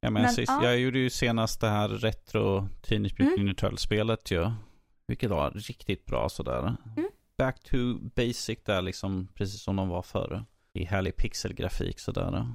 jag, 0.01 0.13
menar, 0.13 0.27
men, 0.27 0.35
sist, 0.35 0.53
ja. 0.61 0.65
jag 0.65 0.79
gjorde 0.79 0.99
ju 0.99 1.11
senast 1.11 1.61
det 1.61 1.69
här 1.69 1.89
retro 1.89 2.69
Teenage 2.83 3.13
Mutant 3.13 3.21
Mm. 3.21 3.41
Ninja 3.41 3.55
Turtles-spelet 3.55 4.31
ju. 4.31 4.51
Vilket 5.11 5.31
var 5.31 5.51
riktigt 5.51 6.07
bra 6.07 6.29
sådär. 6.29 6.77
Mm. 6.97 7.11
Back 7.39 7.61
to 7.63 7.77
basic 8.17 8.59
där 8.65 8.83
liksom, 8.83 9.29
precis 9.35 9.63
som 9.63 9.77
de 9.77 9.89
var 9.89 10.03
förr. 10.03 10.45
I 10.73 10.85
härlig 10.85 11.17
pixelgrafik 11.17 11.99
sådär. 11.99 12.47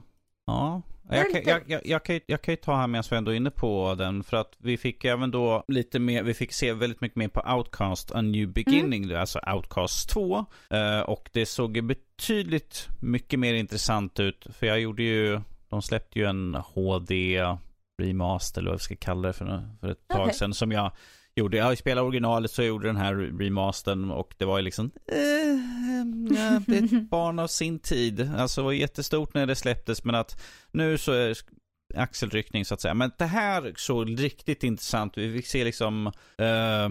Ja, 0.45 0.81
jag 1.09 1.31
kan, 1.31 1.41
jag, 1.45 1.61
jag, 1.67 1.81
jag, 1.85 2.03
kan, 2.05 2.15
ju- 2.15 2.21
jag 2.25 2.41
kan 2.41 2.51
ju 2.51 2.55
ta 2.55 2.75
här 2.75 2.87
medan 2.87 3.03
vi 3.09 3.17
ändå 3.17 3.31
är 3.31 3.35
inne 3.35 3.51
på 3.51 3.95
den. 3.97 4.23
För 4.23 4.37
att 4.37 4.53
vi 4.57 4.77
fick 4.77 5.05
även 5.05 5.31
då 5.31 5.63
lite 5.67 5.99
mer, 5.99 6.23
vi 6.23 6.33
fick 6.33 6.53
se 6.53 6.73
väldigt 6.73 7.01
mycket 7.01 7.15
mer 7.15 7.27
på 7.27 7.53
Outcast 7.55 8.11
A 8.11 8.21
New 8.21 8.47
Beginning, 8.53 9.13
alltså 9.13 9.39
Outcast 9.55 10.09
2. 10.09 10.45
Eh, 10.69 10.99
och 10.99 11.29
det 11.33 11.45
såg 11.45 11.83
betydligt 11.85 12.87
mycket 12.99 13.39
mer 13.39 13.53
intressant 13.53 14.19
ut. 14.19 14.47
För 14.53 14.67
jag 14.67 14.79
gjorde 14.79 15.03
ju, 15.03 15.41
de 15.69 15.81
släppte 15.81 16.19
ju 16.19 16.25
en 16.25 16.55
HD 16.55 17.41
remaster, 18.01 18.61
eller 18.61 18.69
vad 18.71 18.79
vi 18.79 18.83
ska 18.83 18.95
kalla 18.95 19.27
det 19.27 19.33
för, 19.33 19.69
för 19.81 19.89
ett 19.91 20.07
tag 20.07 20.21
Okej. 20.21 20.33
sedan. 20.33 20.53
Som 20.53 20.71
jag 20.71 20.91
gjorde. 21.35 21.57
Jag 21.57 21.77
spelade 21.77 22.07
originalet 22.07 22.51
så 22.51 22.61
jag 22.61 22.67
gjorde 22.67 22.87
den 22.87 22.97
här 22.97 23.15
remastern 23.15 24.11
och 24.11 24.33
det 24.37 24.45
var 24.45 24.57
ju 24.57 24.63
liksom, 24.63 24.91
eh, 25.07 25.17
ja, 26.37 26.61
det 26.67 26.77
är 26.77 26.83
ett 26.83 27.09
barn 27.09 27.39
av 27.39 27.47
sin 27.47 27.79
tid. 27.79 28.31
Alltså 28.37 28.61
det 28.61 28.65
var 28.65 28.71
jättestort 28.71 29.33
när 29.33 29.45
det 29.45 29.55
släpptes 29.55 30.03
men 30.03 30.15
att 30.15 30.41
nu 30.71 30.97
så 30.97 31.11
är 31.11 31.37
axelryckning 31.95 32.65
så 32.65 32.73
att 32.73 32.81
säga. 32.81 32.93
Men 32.93 33.11
det 33.17 33.25
här 33.25 33.73
såg 33.77 34.23
riktigt 34.23 34.63
intressant 34.63 35.17
Vi 35.17 35.33
fick 35.33 35.47
se 35.47 35.63
liksom 35.63 36.07
eh, 36.37 36.89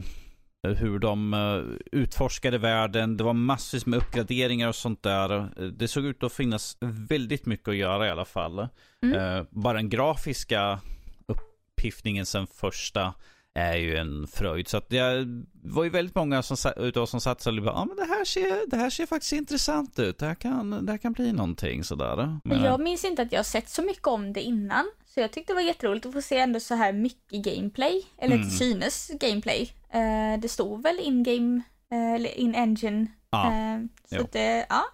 hur 0.73 0.99
de 0.99 1.35
eh, 1.35 1.99
utforskade 2.01 2.59
världen. 2.59 3.17
Det 3.17 3.25
var 3.25 3.33
massvis 3.33 3.87
med 3.87 3.97
uppgraderingar 3.97 4.69
och 4.69 4.75
sånt 4.75 5.03
där. 5.03 5.49
Det 5.71 5.89
såg 5.89 6.05
ut 6.05 6.23
att 6.23 6.33
finnas 6.33 6.77
väldigt 6.81 7.47
mycket 7.47 7.69
att 7.69 7.77
göra 7.77 8.07
i 8.07 8.11
alla 8.11 8.25
fall. 8.25 8.69
Mm. 9.03 9.19
Eh, 9.19 9.45
bara 9.51 9.77
den 9.77 9.89
grafiska 9.89 10.81
uppiffningen 11.27 12.27
sen 12.27 12.47
första 12.47 13.15
är 13.55 13.75
ju 13.77 13.97
en 13.97 14.27
fröjd. 14.27 14.69
Så 14.69 14.77
att 14.77 14.89
det 14.89 15.27
var 15.63 15.85
ju 15.85 15.91
väldigt 15.91 16.15
många 16.15 16.43
som, 16.43 16.73
utav 16.77 17.03
oss 17.03 17.11
som 17.11 17.21
satt 17.21 17.47
och 17.47 17.55
bara, 17.63 17.75
ja 17.75 17.85
men 17.85 17.97
det 17.97 18.05
här, 18.05 18.25
ser, 18.25 18.71
det 18.71 18.77
här 18.77 18.91
ser 18.91 19.07
faktiskt 19.07 19.33
intressant 19.33 19.99
ut. 19.99 20.19
Det 20.19 20.27
här 20.27 20.35
kan, 20.35 20.87
det 20.87 20.93
här 20.93 20.99
kan 20.99 21.13
bli 21.13 21.33
någonting 21.33 21.85
sådär. 21.85 22.39
Men, 22.45 22.65
Jag 22.65 22.81
minns 22.81 23.05
inte 23.05 23.23
att 23.23 23.33
jag 23.33 23.47
sett 23.47 23.69
så 23.69 23.83
mycket 23.83 24.07
om 24.07 24.33
det 24.33 24.43
innan. 24.43 24.85
Så 25.07 25.21
jag 25.21 25.33
tyckte 25.33 25.53
det 25.53 25.55
var 25.55 25.63
jätteroligt 25.63 26.07
att 26.07 26.13
få 26.13 26.23
se 26.23 26.39
ändå 26.39 26.61
så 26.61 26.75
här 26.75 26.93
mycket 26.93 27.43
gameplay. 27.45 28.03
Eller 28.19 28.37
Mm. 28.37 28.49
till 28.49 28.59
synes 28.59 29.11
gameplay. 29.21 29.71
Eh, 29.91 30.41
det 30.41 30.49
stod 30.49 30.83
väl 30.83 30.99
in-game, 31.03 31.63
eh, 31.93 32.41
in-engine. 32.43 33.07
ja, 33.31 33.47
Eh, 33.47 33.81
så 34.11 34.17
jo. 34.17 34.23
att 34.23 34.33
det, 34.33 34.67
ja, 34.69 34.85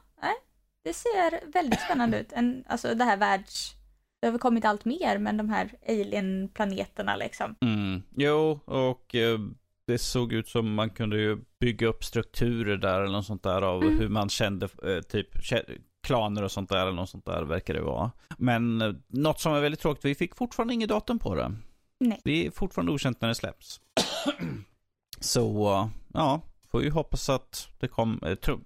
det 0.85 0.93
ser 0.95 1.53
väldigt 1.53 1.81
spännande 1.81 2.19
ut. 2.21 2.33
En, 2.33 2.65
alltså 2.69 2.95
det 2.95 3.05
här 3.05 3.17
världs... 3.17 3.75
Det 4.21 4.27
har 4.27 4.33
väl 4.33 4.41
kommit 4.41 4.65
allt 4.65 4.85
mer, 4.85 5.19
men 5.19 5.37
de 5.37 5.49
här 5.51 5.71
alien-planeterna 5.89 7.17
liksom. 7.17 7.55
mm, 7.61 8.03
jo, 8.17 8.61
och 8.65 9.15
eh, 9.15 9.39
det 9.87 9.99
såg 9.99 10.33
ut 10.33 10.49
som 10.49 10.75
man 10.75 10.91
kunde 10.91 11.19
ju 11.19 11.39
bygga 11.61 11.87
upp 11.87 12.05
strukturer 12.05 12.77
där 12.77 13.01
eller 13.01 13.13
något 13.13 13.27
sånt 13.27 13.43
där 13.43 13.63
av 13.63 13.83
Mm. 13.83 13.99
hur 13.99 14.09
man 14.09 14.29
kände, 14.29 14.69
eh, 14.87 15.01
typ 15.01 15.29
klaner 16.03 16.43
och 16.43 16.51
sånt 16.51 16.69
där 16.71 16.83
eller 16.83 16.93
något 16.93 17.11
sånt 17.11 17.25
där 17.25 17.43
verkar 17.43 17.75
det 17.75 17.83
vara. 17.83 18.11
Men 18.39 18.81
eh, 18.83 18.93
något 19.09 19.41
som 19.41 19.53
är 19.55 19.61
väldigt 19.61 19.81
tråkigt, 19.81 20.05
vi 20.05 20.15
fick 20.15 20.37
fortfarande 20.37 20.75
inget 20.75 20.89
datum 20.89 21.19
på 21.19 21.35
det. 21.35 21.53
Nej. 22.01 22.21
Det 22.25 22.47
är 22.47 22.51
fortfarande 22.51 22.93
okänt 22.93 23.21
när 23.21 23.29
det 23.29 23.35
släpps. 23.35 23.81
Så, 25.21 25.73
eh, 25.75 25.89
ja, 26.15 26.41
får 26.71 26.83
ju 26.83 26.91
hoppas 26.91 27.29
att 27.29 27.69
det 27.79 27.89
kommer, 27.89 28.35
tro, 28.35 28.61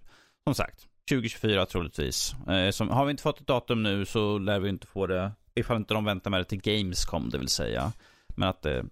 som 0.45 0.55
sagt, 0.55 0.87
2024 1.11 1.67
troligtvis. 1.67 2.35
Eh, 2.49 2.71
som, 2.71 2.89
har 2.89 3.05
vi 3.05 3.11
inte 3.11 3.23
fått 3.23 3.41
ett 3.41 3.47
datum 3.47 3.83
nu 3.83 4.05
så 4.05 4.39
lär 4.39 4.61
vi 4.61 4.69
inte 4.69 4.87
få 4.87 5.07
det, 5.07 5.33
ifall 5.55 5.77
inte 5.77 5.95
de 5.95 6.05
väntar 6.05 6.31
med 6.31 6.41
det 6.41 6.45
till 6.45 6.61
Gamescom, 6.61 7.31
det 7.31 7.39
vill 7.39 7.49
säga. 7.49 7.93
Men 8.29 8.49
att 8.49 8.63
det 8.63 8.85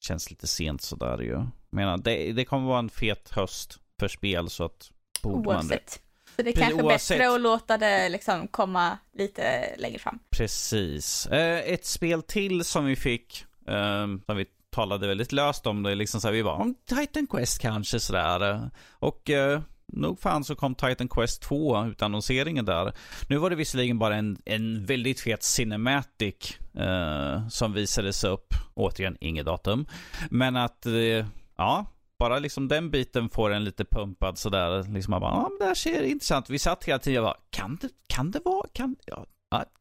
känns 0.00 0.30
lite 0.30 0.46
sent 0.46 0.82
sådär 0.82 1.18
ju. 1.18 1.44
Menar, 1.70 1.98
det, 1.98 2.32
det 2.32 2.44
kommer 2.44 2.68
vara 2.68 2.78
en 2.78 2.90
fet 2.90 3.30
höst 3.30 3.78
för 4.00 4.08
spel 4.08 4.50
så 4.50 4.64
att 4.64 4.90
borde 5.22 5.36
man 5.36 5.44
det. 5.44 5.74
Oavsett. 5.74 6.02
Så 6.36 6.42
det 6.42 6.50
är 6.50 6.52
kanske 6.52 6.82
oavsett. 6.82 7.18
bättre 7.18 7.34
att 7.34 7.40
låta 7.40 7.78
det 7.78 8.08
liksom 8.08 8.48
komma 8.48 8.98
lite 9.12 9.74
längre 9.78 9.98
fram. 9.98 10.18
Precis. 10.30 11.26
Eh, 11.26 11.72
ett 11.72 11.86
spel 11.86 12.22
till 12.22 12.64
som 12.64 12.84
vi 12.84 12.96
fick, 12.96 13.44
eh, 13.66 14.06
som 14.26 14.36
vi 14.36 14.46
talade 14.70 15.06
väldigt 15.06 15.32
löst 15.32 15.66
om 15.66 15.82
det, 15.82 15.94
liksom 15.94 16.20
så 16.20 16.28
här, 16.28 16.32
vi 16.32 16.44
bara, 16.44 16.54
om 16.54 16.74
Titan 16.74 17.26
Quest 17.26 17.60
kanske 17.60 18.00
sådär. 18.00 18.70
Och 18.90 19.30
eh, 19.30 19.60
nog 19.92 20.20
fan 20.20 20.44
så 20.44 20.54
kom 20.54 20.74
Titan 20.74 21.08
Quest 21.08 21.42
2 21.42 21.84
ut 21.84 22.02
annonseringen 22.02 22.64
där. 22.64 22.92
Nu 23.28 23.36
var 23.36 23.50
det 23.50 23.56
visserligen 23.56 23.98
bara 23.98 24.16
en, 24.16 24.38
en 24.44 24.84
väldigt 24.86 25.20
fet 25.20 25.42
cinematic 25.42 26.58
eh, 26.74 27.48
som 27.48 27.72
visades 27.72 28.24
upp. 28.24 28.54
Återigen, 28.74 29.16
inget 29.20 29.46
datum. 29.46 29.86
Men 30.30 30.56
att, 30.56 30.86
eh, 30.86 31.26
ja, 31.56 31.86
bara 32.18 32.38
liksom 32.38 32.68
den 32.68 32.90
biten 32.90 33.28
får 33.28 33.50
en 33.50 33.64
lite 33.64 33.84
pumpad 33.84 34.38
sådär. 34.38 34.92
Liksom 34.92 35.10
man 35.10 35.20
bara, 35.20 35.30
ja 35.30 35.48
men 35.48 35.58
det 35.58 35.64
här 35.64 35.74
ser 35.74 36.02
intressant. 36.02 36.50
Vi 36.50 36.58
satt 36.58 36.84
hela 36.84 36.98
tiden 36.98 37.18
och 37.18 37.24
bara, 37.24 37.36
kan 37.50 37.78
det, 37.80 37.88
kan 38.06 38.30
det 38.30 38.40
vara, 38.44 38.66
kan, 38.72 38.96
ja, 39.06 39.26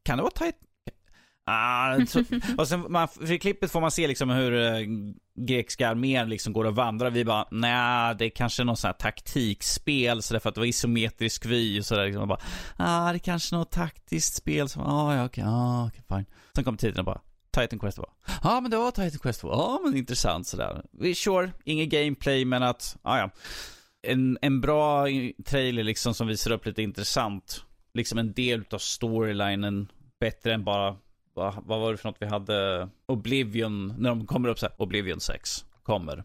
kan 0.04 0.18
det 0.18 0.24
vara 0.24 0.32
Titan? 0.32 0.67
Ah, 1.50 2.06
så, 2.06 2.24
och 2.58 2.68
sen 2.68 2.86
man, 2.90 3.08
för 3.08 3.38
klippet 3.38 3.72
får 3.72 3.82
man 3.82 3.92
se 3.92 4.08
liksom 4.08 4.30
hur 4.30 4.54
eh, 4.54 4.80
grekiska 5.36 5.90
armén 5.90 6.30
liksom 6.30 6.54
går 6.54 6.66
och 6.66 6.76
vandrar. 6.76 7.10
Vi 7.10 7.26
bara, 7.26 7.48
nej, 7.52 8.16
det 8.16 8.26
är 8.26 8.30
kanske 8.30 8.64
någon 8.64 8.78
sån 8.78 8.88
här 8.88 8.94
taktikspel 8.94 10.22
så 10.22 10.34
därför 10.34 10.50
att 10.50 10.56
det 10.56 10.62
var 10.62 10.66
isometrisk 10.66 11.46
vy 11.46 11.80
och 11.80 11.86
sådär. 11.86 12.06
Liksom. 12.06 12.28
Bara, 12.28 12.40
ah, 12.78 13.12
det 13.12 13.16
är 13.16 13.20
kanske 13.20 13.56
något 13.56 13.72
taktiskt 13.72 14.36
spel 14.36 14.70
som, 14.70 14.82
ah, 14.82 15.16
ja, 15.16 15.26
okej, 15.26 15.44
ah, 15.48 15.88
okej, 15.88 16.04
fine. 16.10 16.26
Sen 16.56 16.64
kom 16.64 16.78
tiden 16.78 17.00
och 17.00 17.06
bara, 17.06 17.22
Titan 17.52 17.80
Quest 17.80 17.98
2. 17.98 18.06
Ja, 18.26 18.34
ah, 18.42 18.62
men 18.62 18.72
det 18.72 18.78
var 18.78 18.92
Titan 18.92 19.20
Quest 19.20 19.42
2. 19.42 19.48
Ja, 19.48 19.54
ah, 19.54 19.80
men 19.84 19.98
intressant 19.98 20.48
sådär. 20.48 20.82
Vi 20.92 21.16
sure, 21.16 21.52
inget 21.64 21.90
gameplay, 21.90 22.46
men 22.46 22.64
att, 22.64 22.98
ah, 23.02 23.18
ja. 23.18 23.30
En, 24.02 24.38
en 24.42 24.62
bra 24.62 25.10
eh, 25.10 25.32
trailer 25.46 25.84
liksom 25.84 26.14
som 26.14 26.28
visar 26.28 26.52
upp 26.52 26.66
lite 26.66 26.82
intressant. 26.82 27.64
Liksom 27.94 28.18
en 28.18 28.34
del 28.34 28.66
av 28.72 28.78
storylinen. 28.78 29.92
Bättre 30.20 30.54
än 30.54 30.64
bara, 30.64 30.96
vad, 31.38 31.54
vad 31.66 31.80
var 31.80 31.92
det 31.92 31.98
för 31.98 32.10
något 32.10 32.18
vi 32.20 32.26
hade? 32.26 32.90
Oblivion, 33.06 33.94
när 33.98 34.10
de 34.10 34.26
kommer 34.26 34.50
upp 34.50 34.60
så 34.60 34.66
här, 34.66 34.76
Oblivion 34.82 35.20
6 35.20 35.66
kommer. 35.84 36.24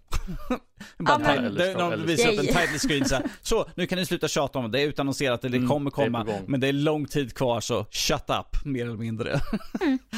bara, 0.99 1.19
men- 1.19 1.27
ti- 1.45 1.55
det, 1.57 1.71
Eller- 1.73 1.91
de 1.97 2.07
visar 2.07 2.33
upp 2.33 2.39
en 2.39 2.47
title 2.47 2.79
screen 2.79 3.05
så 3.05 3.15
här. 3.15 3.25
Så, 3.43 3.69
nu 3.75 3.87
kan 3.87 3.99
ni 3.99 4.07
sluta 4.07 4.29
tjata 4.29 4.59
om 4.59 4.65
det. 4.71 4.79
Det 4.79 4.85
är 4.85 4.89
utannonserat, 4.89 5.45
eller 5.45 5.53
det 5.53 5.57
Mm, 5.57 5.69
kommer 5.71 5.91
det 5.91 5.95
komma. 5.95 6.25
gång. 6.25 6.45
Men 6.49 6.61
det 6.61 6.69
är 6.69 6.73
lång 6.73 7.07
tid 7.07 7.35
kvar, 7.35 7.61
så 7.61 7.85
shut 7.91 8.31
up, 8.31 8.65
mer 8.65 8.85
eller 8.85 8.97
mindre. 8.97 9.41
Mm. 9.81 9.99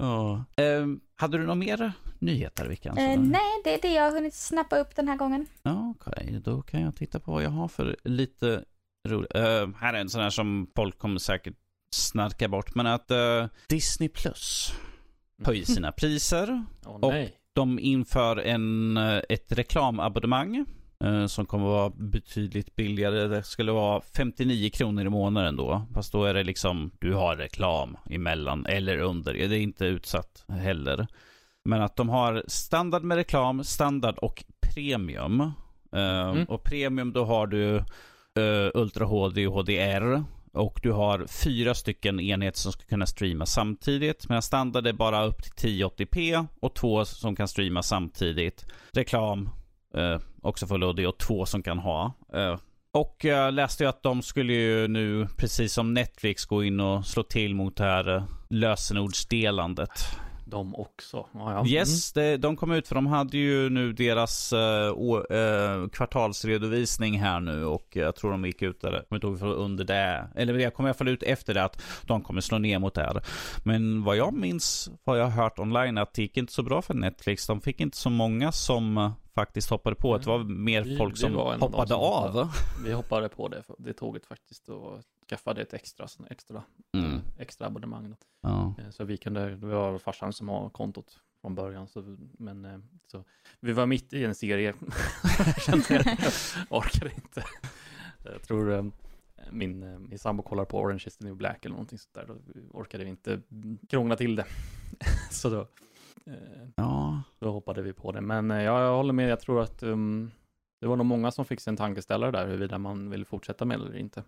Ja. 0.00 0.44
Ehm, 0.56 1.00
hade 1.16 1.36
du 1.38 1.42
några 1.42 1.54
mer 1.54 1.92
nyheter 2.18 2.66
Vickan? 2.66 2.98
Eh, 2.98 3.20
nej, 3.20 3.40
det 3.64 3.74
är 3.74 3.82
det 3.82 3.92
jag 3.94 4.02
har 4.02 4.10
hunnit 4.12 4.34
snappa 4.34 4.78
upp 4.78 4.96
den 4.96 5.08
här 5.08 5.16
gången. 5.16 5.46
Ja, 5.62 5.94
okej. 5.98 6.40
Då 6.44 6.62
kan 6.62 6.80
jag 6.80 6.96
titta 6.96 7.20
på 7.20 7.32
vad 7.32 7.42
jag 7.42 7.50
har 7.50 7.68
för 7.68 7.96
lite 8.04 8.64
roligt. 9.08 9.34
Eh, 9.34 9.68
här 9.80 9.94
är 9.94 10.00
en 10.00 10.08
sån 10.10 10.22
här 10.22 10.30
som 10.30 10.70
folk 10.76 10.98
kommer 10.98 11.18
säkert 11.18 11.54
snarka 11.90 12.48
bort. 12.48 12.74
Men 12.74 12.86
att 12.86 13.10
eh, 13.10 13.46
Disney 13.68 14.08
Plus 14.08 14.74
höjer 15.44 15.64
sina 15.64 15.92
priser. 15.96 16.64
Åh 16.86 16.94
Och-. 16.94 17.28
De 17.52 17.78
inför 17.78 18.36
en, 18.36 18.96
eh, 18.96 19.20
ett 19.28 19.52
reklamabonnemang 19.52 20.64
eh, 21.04 21.26
som 21.26 21.46
kommer 21.46 21.64
vara 21.64 21.90
betydligt 21.90 22.76
billigare. 22.76 23.26
Det 23.26 23.42
skulle 23.42 23.72
vara 23.72 24.00
59 24.00 24.70
kronor 24.70 25.06
i 25.06 25.08
månaden 25.08 25.56
då. 25.56 25.82
Fast 25.94 26.12
då 26.12 26.24
är 26.24 26.34
det 26.34 26.44
liksom, 26.44 26.90
du 26.98 27.14
har 27.14 27.36
reklam 27.36 27.96
emellan 28.10 28.66
eller 28.66 28.98
under. 28.98 29.32
Det 29.32 29.56
är 29.56 29.60
inte 29.60 29.84
utsatt 29.84 30.44
heller. 30.48 31.06
Men 31.64 31.82
att 31.82 31.96
de 31.96 32.08
har 32.08 32.44
standard 32.48 33.02
med 33.02 33.16
reklam, 33.16 33.64
standard 33.64 34.18
och 34.18 34.44
premium. 34.60 35.52
Mm. 35.92 36.44
Och 36.44 36.64
premium 36.64 37.12
då 37.12 37.24
har 37.24 37.46
du 37.46 37.76
eh, 37.76 38.70
Ultra 38.74 39.04
HD 39.04 39.46
och 39.46 39.54
HDR. 39.54 40.24
Och 40.52 40.80
du 40.82 40.92
har 40.92 41.26
fyra 41.26 41.74
stycken 41.74 42.20
enheter 42.20 42.58
som 42.58 42.72
ska 42.72 42.84
kunna 42.84 43.06
streama 43.06 43.46
samtidigt. 43.46 44.28
Medan 44.28 44.42
standard 44.42 44.86
är 44.86 44.92
bara 44.92 45.24
upp 45.24 45.42
till 45.56 45.84
1080p 45.84 46.46
och 46.60 46.74
två 46.74 47.04
som 47.04 47.36
kan 47.36 47.48
streama 47.48 47.82
samtidigt. 47.82 48.66
Reklam, 48.92 49.50
eh, 49.94 50.20
också 50.42 50.66
full 50.66 50.82
HD 50.82 51.06
och 51.06 51.18
två 51.18 51.46
som 51.46 51.62
kan 51.62 51.78
ha. 51.78 52.12
Eh, 52.34 52.58
och 52.92 53.16
jag 53.20 53.54
läste 53.54 53.84
ju 53.84 53.88
att 53.88 54.02
de 54.02 54.22
skulle 54.22 54.52
ju 54.52 54.88
nu, 54.88 55.28
precis 55.36 55.72
som 55.72 55.94
Netflix, 55.94 56.44
gå 56.44 56.64
in 56.64 56.80
och 56.80 57.06
slå 57.06 57.22
till 57.22 57.54
mot 57.54 57.76
det 57.76 57.84
här 57.84 58.16
eh, 58.16 58.24
lösenordsdelandet. 58.50 59.90
De 60.50 60.74
också. 60.74 61.26
Ja, 61.32 61.52
ja. 61.52 61.66
Yes, 61.66 62.12
det, 62.12 62.36
de 62.36 62.56
kom 62.56 62.72
ut 62.72 62.88
för 62.88 62.94
de 62.94 63.06
hade 63.06 63.38
ju 63.38 63.70
nu 63.70 63.92
deras 63.92 64.52
uh, 64.52 64.58
å, 64.92 65.24
eh, 65.30 65.88
kvartalsredovisning 65.88 67.18
här 67.18 67.40
nu 67.40 67.64
och 67.64 67.86
jag 67.96 68.16
tror 68.16 68.30
de 68.30 68.44
gick 68.44 68.62
ut 68.62 68.80
där. 68.80 68.92
Jag 68.92 69.08
kommer 69.08 69.16
inte 69.16 69.26
ihåg 69.26 69.38
för 69.38 69.54
under 69.54 69.84
det. 69.84 70.28
Eller 70.34 70.58
jag 70.58 70.74
kommer 70.74 70.88
i 70.88 70.90
alla 70.90 70.94
fall 70.98 71.08
ut 71.08 71.22
efter 71.22 71.54
det 71.54 71.64
att 71.64 71.82
de 72.06 72.20
kommer 72.22 72.40
slå 72.40 72.58
ner 72.58 72.78
mot 72.78 72.94
det 72.94 73.02
här. 73.02 73.22
Men 73.64 74.04
vad 74.04 74.16
jag 74.16 74.34
minns, 74.34 74.90
vad 75.04 75.18
jag 75.20 75.24
har 75.24 75.42
hört 75.42 75.58
online, 75.58 75.98
att 75.98 76.14
det 76.14 76.22
gick 76.22 76.36
inte 76.36 76.52
så 76.52 76.62
bra 76.62 76.82
för 76.82 76.94
Netflix. 76.94 77.46
De 77.46 77.60
fick 77.60 77.80
inte 77.80 77.96
så 77.96 78.10
många 78.10 78.52
som 78.52 78.98
eh, 78.98 79.12
faktiskt 79.34 79.70
hoppade 79.70 79.96
på. 79.96 80.18
Det 80.18 80.26
var 80.26 80.38
mer 80.38 80.82
Vi- 80.82 80.96
folk 80.96 81.16
som 81.16 81.32
en 81.32 81.38
av 81.38 81.52
de 81.52 81.60
hoppade 81.60 81.94
hoppade. 81.94 82.48
Vi 82.84 82.92
hoppade 82.92 83.28
på 83.28 83.48
det, 83.48 83.62
det 83.78 83.92
tåget 83.92 84.26
faktiskt 84.26 84.68
och 84.68 85.00
skaffade 85.30 85.62
ett 85.62 85.74
extra, 85.74 86.06
extra, 86.30 86.62
Mm. 86.92 87.20
extra 87.38 87.66
abonnemang. 87.66 88.14
Ja. 88.40 88.74
Eh, 88.78 88.90
Så 88.90 89.04
vi 89.04 89.16
kunde, 89.16 89.56
det 89.56 89.66
var 89.66 89.98
farsan 89.98 90.32
som 90.32 90.48
har 90.48 90.70
kontot 90.70 91.20
från 91.40 91.54
början. 91.54 91.88
Så, 91.88 92.16
men 92.38 92.64
eh, 92.64 92.78
så, 93.06 93.24
vi 93.60 93.72
var 93.72 93.86
mitt 93.86 94.12
i 94.12 94.24
en 94.24 94.34
serie. 94.34 94.74
Jag 95.68 95.82
jag 95.90 96.06
orkade 96.70 97.10
inte. 97.14 97.44
Jag 98.24 98.42
tror 98.42 98.72
eh, 98.72 98.84
min, 99.50 100.02
min 100.08 100.18
sambo 100.18 100.42
kollar 100.42 100.64
på 100.64 100.78
Orange 100.78 101.04
is 101.06 101.16
the 101.16 101.24
new 101.24 101.36
black 101.36 101.64
eller 101.64 101.72
någonting 101.74 101.98
sånt 101.98 102.14
där. 102.14 102.26
Då 102.26 102.34
orkade 102.78 103.04
vi 103.04 103.10
inte 103.10 103.40
krångla 103.88 104.16
till 104.16 104.36
det. 104.36 104.44
Så 105.30 105.50
då, 105.50 105.68
ja. 106.74 107.22
då 107.38 107.50
hoppade 107.50 107.82
vi 107.82 107.92
på 107.92 108.12
det. 108.12 108.20
Men 108.20 108.50
ja, 108.50 108.82
jag 108.84 108.96
håller 108.96 109.12
med. 109.12 109.30
Jag 109.30 109.40
tror 109.40 109.62
att 109.62 109.82
um, 109.82 110.30
det 110.80 110.86
var 110.86 110.96
nog 110.96 111.06
många 111.06 111.30
som 111.30 111.44
fick 111.44 111.60
sig 111.60 111.70
en 111.70 111.76
tankeställare 111.76 112.30
där 112.30 112.46
huruvida 112.46 112.78
man 112.78 113.10
vill 113.10 113.24
fortsätta 113.24 113.64
med 113.64 113.74
eller 113.74 113.96
inte. 113.96 114.24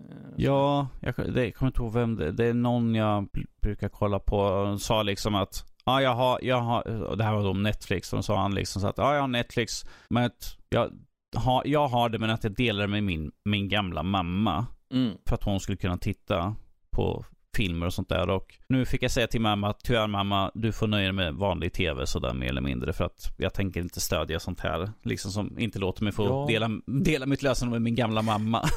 Eh, 0.00 0.16
Ja, 0.36 0.88
jag, 1.00 1.14
det, 1.34 1.44
jag 1.44 1.54
kommer 1.54 1.70
inte 1.70 1.82
ihåg 1.82 1.92
vem 1.92 2.16
det 2.16 2.32
Det 2.32 2.46
är 2.46 2.54
någon 2.54 2.94
jag 2.94 3.24
br- 3.24 3.46
brukar 3.62 3.88
kolla 3.88 4.18
på. 4.18 4.36
och 4.38 4.80
sa 4.80 5.02
liksom 5.02 5.34
att 5.34 5.64
ja, 5.84 6.02
jag 6.02 6.14
har, 6.14 6.38
jag 6.42 6.60
har, 6.60 6.88
och 7.02 7.16
det 7.18 7.24
här 7.24 7.34
var 7.34 7.42
då 7.42 7.50
om 7.50 7.62
Netflix. 7.62 8.12
Och 8.12 8.16
då 8.18 8.22
sa 8.22 8.40
han 8.40 8.54
liksom 8.54 8.82
så 8.82 8.88
att 8.88 8.98
ja, 8.98 9.14
jag 9.14 9.20
har 9.20 9.28
Netflix. 9.28 9.84
Men 10.08 10.24
att 10.24 10.56
jag 10.68 10.90
har, 11.36 11.62
jag 11.66 11.88
har 11.88 12.08
det 12.08 12.18
men 12.18 12.30
att 12.30 12.44
jag 12.44 12.52
delar 12.54 12.80
det 12.80 12.86
med 12.88 13.04
min, 13.04 13.30
min 13.44 13.68
gamla 13.68 14.02
mamma. 14.02 14.66
Mm. 14.92 15.14
För 15.28 15.34
att 15.34 15.44
hon 15.44 15.60
skulle 15.60 15.76
kunna 15.76 15.96
titta 15.98 16.54
på 16.90 17.24
filmer 17.56 17.86
och 17.86 17.94
sånt 17.94 18.08
där. 18.08 18.30
Och 18.30 18.58
nu 18.68 18.84
fick 18.86 19.02
jag 19.02 19.10
säga 19.10 19.26
till 19.26 19.40
mamma 19.40 19.68
att 19.70 19.80
tyvärr 19.80 20.06
mamma, 20.06 20.50
du 20.54 20.72
får 20.72 20.86
nöja 20.86 21.04
dig 21.04 21.12
med 21.12 21.34
vanlig 21.34 21.72
tv 21.72 22.06
sådär 22.06 22.34
mer 22.34 22.48
eller 22.48 22.60
mindre. 22.60 22.92
För 22.92 23.04
att 23.04 23.34
jag 23.36 23.54
tänker 23.54 23.80
inte 23.80 24.00
stödja 24.00 24.40
sånt 24.40 24.60
här. 24.60 24.90
Liksom 25.02 25.30
som 25.30 25.58
inte 25.58 25.78
låter 25.78 26.04
mig 26.04 26.12
få 26.12 26.24
Ja. 26.24 26.44
dela, 26.48 26.70
dela 26.86 27.26
mitt 27.26 27.42
lösenord 27.42 27.72
med 27.72 27.82
min 27.82 27.94
gamla 27.94 28.22
mamma. 28.22 28.62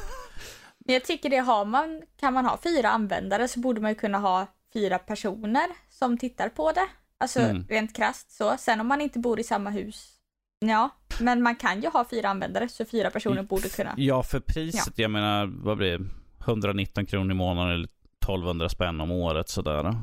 Men 0.84 0.94
jag 0.94 1.04
tycker 1.04 1.30
det 1.30 1.36
har 1.38 1.64
man, 1.64 2.02
kan 2.20 2.32
man 2.34 2.44
ha 2.44 2.58
fyra 2.62 2.88
användare 2.88 3.48
så 3.48 3.60
borde 3.60 3.80
man 3.80 3.90
ju 3.90 3.94
kunna 3.94 4.18
ha 4.18 4.46
fyra 4.72 4.98
personer 4.98 5.66
som 5.90 6.18
tittar 6.18 6.48
på 6.48 6.72
det. 6.72 6.86
Alltså 7.18 7.40
Mm. 7.40 7.66
rent 7.68 7.96
krasst 7.96 8.30
så. 8.32 8.56
Sen 8.58 8.80
om 8.80 8.86
man 8.86 9.00
inte 9.00 9.18
bor 9.18 9.40
i 9.40 9.44
samma 9.44 9.70
hus. 9.70 10.10
Ja, 10.58 10.90
men 11.20 11.42
man 11.42 11.56
kan 11.56 11.82
ju 11.82 11.88
ha 11.88 12.04
fyra 12.10 12.28
användare 12.28 12.68
så 12.68 12.84
fyra 12.84 13.10
personer 13.10 13.42
borde 13.42 13.68
kunna. 13.68 13.94
Ja, 13.96 14.22
för 14.22 14.40
priset, 14.40 14.98
jag 14.98 15.10
menar, 15.10 15.46
vad 15.46 15.76
blir 15.76 15.98
det? 15.98 16.04
119 16.46 17.06
kronor 17.06 17.30
i 17.30 17.34
månaden 17.34 17.74
eller 17.74 17.88
1200 18.22 18.68
spänn 18.68 19.00
om 19.00 19.10
året 19.10 19.48
sådär. 19.48 19.94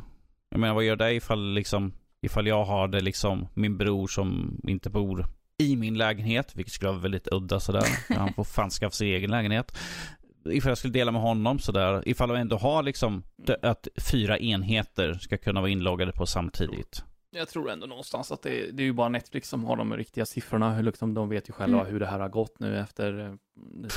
Jag 0.49 0.59
menar, 0.59 0.73
vad 0.73 0.83
gör 0.83 0.95
det 0.95 1.13
ifall 1.13 1.53
liksom, 1.53 1.93
ifall 2.21 2.47
jag 2.47 2.65
har 2.65 2.87
det 2.87 3.01
liksom, 3.01 3.47
min 3.53 3.77
bror 3.77 4.07
som 4.07 4.59
inte 4.63 4.89
bor 4.89 5.25
i 5.57 5.75
min 5.75 5.97
lägenhet, 5.97 6.55
vilket 6.55 6.73
skulle 6.73 6.91
vara 6.91 7.01
väldigt 7.01 7.27
udda 7.31 7.59
sådär. 7.59 7.85
Han 8.17 8.33
får 8.33 8.43
fan 8.43 8.69
skaffa 8.69 8.91
sig 8.91 9.13
egen 9.15 9.31
lägenhet. 9.31 9.77
Ifall 10.45 10.69
jag 10.69 10.77
skulle 10.77 10.93
dela 10.93 11.11
med 11.11 11.21
honom 11.21 11.59
sådär, 11.59 12.03
ifall 12.05 12.29
jag 12.29 12.39
ändå 12.39 12.55
har 12.57 12.83
liksom, 12.83 13.23
det- 13.35 13.59
att 13.61 13.87
fyra 14.11 14.37
enheter 14.39 15.13
ska 15.13 15.37
kunna 15.37 15.61
vara 15.61 15.71
inloggade 15.71 16.11
på 16.11 16.25
samtidigt. 16.25 17.03
Jag 17.33 17.47
tror 17.49 17.69
ändå 17.71 17.87
någonstans 17.87 18.31
att 18.31 18.41
det, 18.41 18.71
det 18.71 18.83
är 18.83 18.85
ju 18.85 18.93
bara 18.93 19.09
Netflix 19.09 19.49
som 19.49 19.65
har 19.65 19.75
de 19.75 19.97
riktiga 19.97 20.25
siffrorna. 20.25 20.73
Hur 20.75 20.83
liksom, 20.83 21.13
de 21.13 21.29
vet 21.29 21.49
ju 21.49 21.53
själva 21.53 21.79
Mm. 21.79 21.91
hur 21.93 21.99
det 21.99 22.05
här 22.05 22.19
har 22.19 22.29
gått 22.29 22.59
nu 22.59 22.77
efter... 22.79 23.19
eh, 23.19 23.33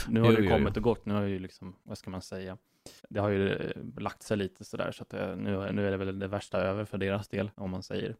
Nu 0.09 0.20
har 0.20 0.30
Jo, 0.30 0.37
det 0.37 0.42
jo, 0.44 0.50
kommit 0.50 0.72
jo. 0.76 0.78
och 0.80 0.83
gått. 0.83 1.07
Nu 1.07 1.14
har 1.14 1.22
ju 1.22 1.38
liksom, 1.38 1.76
vad 1.83 1.98
ska 1.98 2.11
man 2.11 2.22
säga? 2.22 2.57
Det 3.09 3.20
har 3.20 3.29
ju 3.29 3.53
eh, 3.53 3.70
lagt 3.99 4.23
sig 4.23 4.37
lite 4.37 4.64
sådär 4.64 4.92
så 4.92 5.03
att 5.03 5.09
det, 5.11 5.37
nu, 5.37 5.73
nu 5.73 5.87
är 5.87 5.90
det 5.90 5.97
väl 5.97 6.18
det 6.18 6.27
värsta 6.29 6.59
över 6.59 6.85
för 6.85 6.99
deras 6.99 7.29
del, 7.29 7.51
om 7.55 7.70
man 7.70 7.83
säger. 7.83 8.16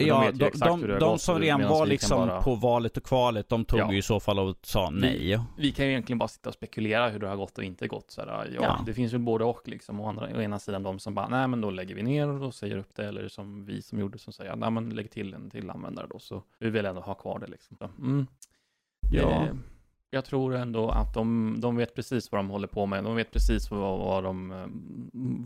Ja, 0.00 0.30
de, 0.34 0.50
de, 0.58 0.80
det 0.80 0.98
de 0.98 1.18
som 1.18 1.40
medan 1.40 1.42
redan 1.42 1.60
vi 1.60 1.66
var 1.78 1.86
liksom 1.86 2.26
bara- 2.28 2.42
på 2.42 2.54
valet 2.54 2.96
och 2.96 3.02
kvalet, 3.02 3.48
de 3.48 3.64
tog 3.64 3.80
Ja. 3.80 3.92
ju 3.92 3.98
i 3.98 4.02
så 4.02 4.20
fall 4.20 4.38
och 4.38 4.56
sa 4.62 4.90
nej. 4.90 5.40
Vi 5.58 5.72
kan 5.72 5.84
ju 5.86 5.90
egentligen 5.92 6.18
bara 6.18 6.28
sitta 6.28 6.48
och 6.48 6.54
spekulera 6.54 7.08
hur 7.08 7.18
det 7.18 7.28
har 7.28 7.36
gått 7.36 7.58
och 7.58 7.64
inte 7.64 7.88
gått. 7.88 8.10
Så 8.10 8.20
ja, 8.26 8.44
Ja. 8.52 8.82
Det 8.86 8.94
finns 8.94 9.12
ju 9.14 9.18
både 9.18 9.44
och 9.44 9.68
liksom. 9.68 10.00
Å, 10.00 10.08
andra, 10.08 10.26
å 10.36 10.40
ena 10.40 10.58
sidan 10.58 10.82
de 10.82 10.98
som 10.98 11.14
bara, 11.14 11.28
nej 11.28 11.48
men 11.48 11.60
då 11.60 11.70
lägger 11.70 11.94
vi 11.94 12.02
ner 12.02 12.28
och 12.42 12.54
säger 12.54 12.76
upp 12.76 12.94
det. 12.94 13.06
Eller 13.08 13.28
som 13.28 13.64
vi 13.64 13.82
som 13.82 13.98
gjorde 13.98 14.18
som 14.18 14.32
säger, 14.32 14.56
nej 14.56 14.70
men 14.70 14.90
lägg 14.90 15.10
till 15.10 15.34
en 15.34 15.50
till 15.50 15.70
användare 15.70 16.06
då. 16.10 16.18
Så 16.18 16.42
vi 16.58 16.70
vill 16.70 16.86
ändå 16.86 17.00
ha 17.00 17.14
kvar 17.14 17.38
det 17.38 17.46
liksom. 17.46 17.76
Så, 17.76 17.84
mm. 17.84 18.26
Ja. 19.12 19.30
Eh, 19.30 19.54
jag 20.10 20.24
tror 20.24 20.54
ändå 20.54 20.88
att 20.90 21.14
de, 21.14 21.56
de 21.60 21.76
vet 21.76 21.94
precis 21.94 22.32
vad 22.32 22.38
de 22.38 22.50
håller 22.50 22.68
på 22.68 22.86
med. 22.86 23.04
De 23.04 23.16
vet 23.16 23.30
precis 23.30 23.70
vad, 23.70 23.98
vad 23.98 24.24
de, 24.24 24.52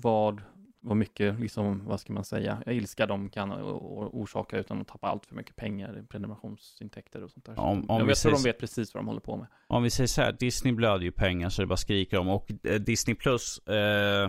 vad, 0.02 0.42
vad 0.80 0.96
mycket, 0.96 1.40
liksom, 1.40 1.84
vad 1.86 2.00
ska 2.00 2.12
man 2.12 2.24
säga, 2.24 2.62
ilska 2.66 3.06
de 3.06 3.28
kan 3.30 3.52
orsaka 3.52 4.58
utan 4.58 4.80
att 4.80 4.88
tappa 4.88 5.06
allt 5.08 5.26
för 5.26 5.34
mycket 5.34 5.56
pengar, 5.56 6.04
prenumerationsintäkter 6.08 7.24
och 7.24 7.30
sånt 7.30 7.44
där. 7.44 7.58
Om- 7.60 7.90
om 7.90 7.98
jag 7.98 8.06
vet 8.06 8.18
säger 8.18 8.36
de 8.36 8.42
vet 8.42 8.58
precis 8.58 8.94
vad 8.94 9.02
de 9.02 9.06
håller 9.08 9.20
på 9.20 9.36
med. 9.36 9.46
Om 9.66 9.82
vi 9.82 9.90
säger 9.90 10.08
så 10.08 10.22
här, 10.22 10.32
Disney 10.32 10.72
blöder 10.74 11.04
ju 11.04 11.12
pengar 11.12 11.48
så 11.48 11.62
det 11.62 11.66
bara 11.66 11.76
skriker 11.76 12.18
om. 12.18 12.28
Och 12.28 12.50
eh, 12.64 12.74
Disney 12.80 13.14
Plus, 13.14 13.58
eh, 13.58 14.24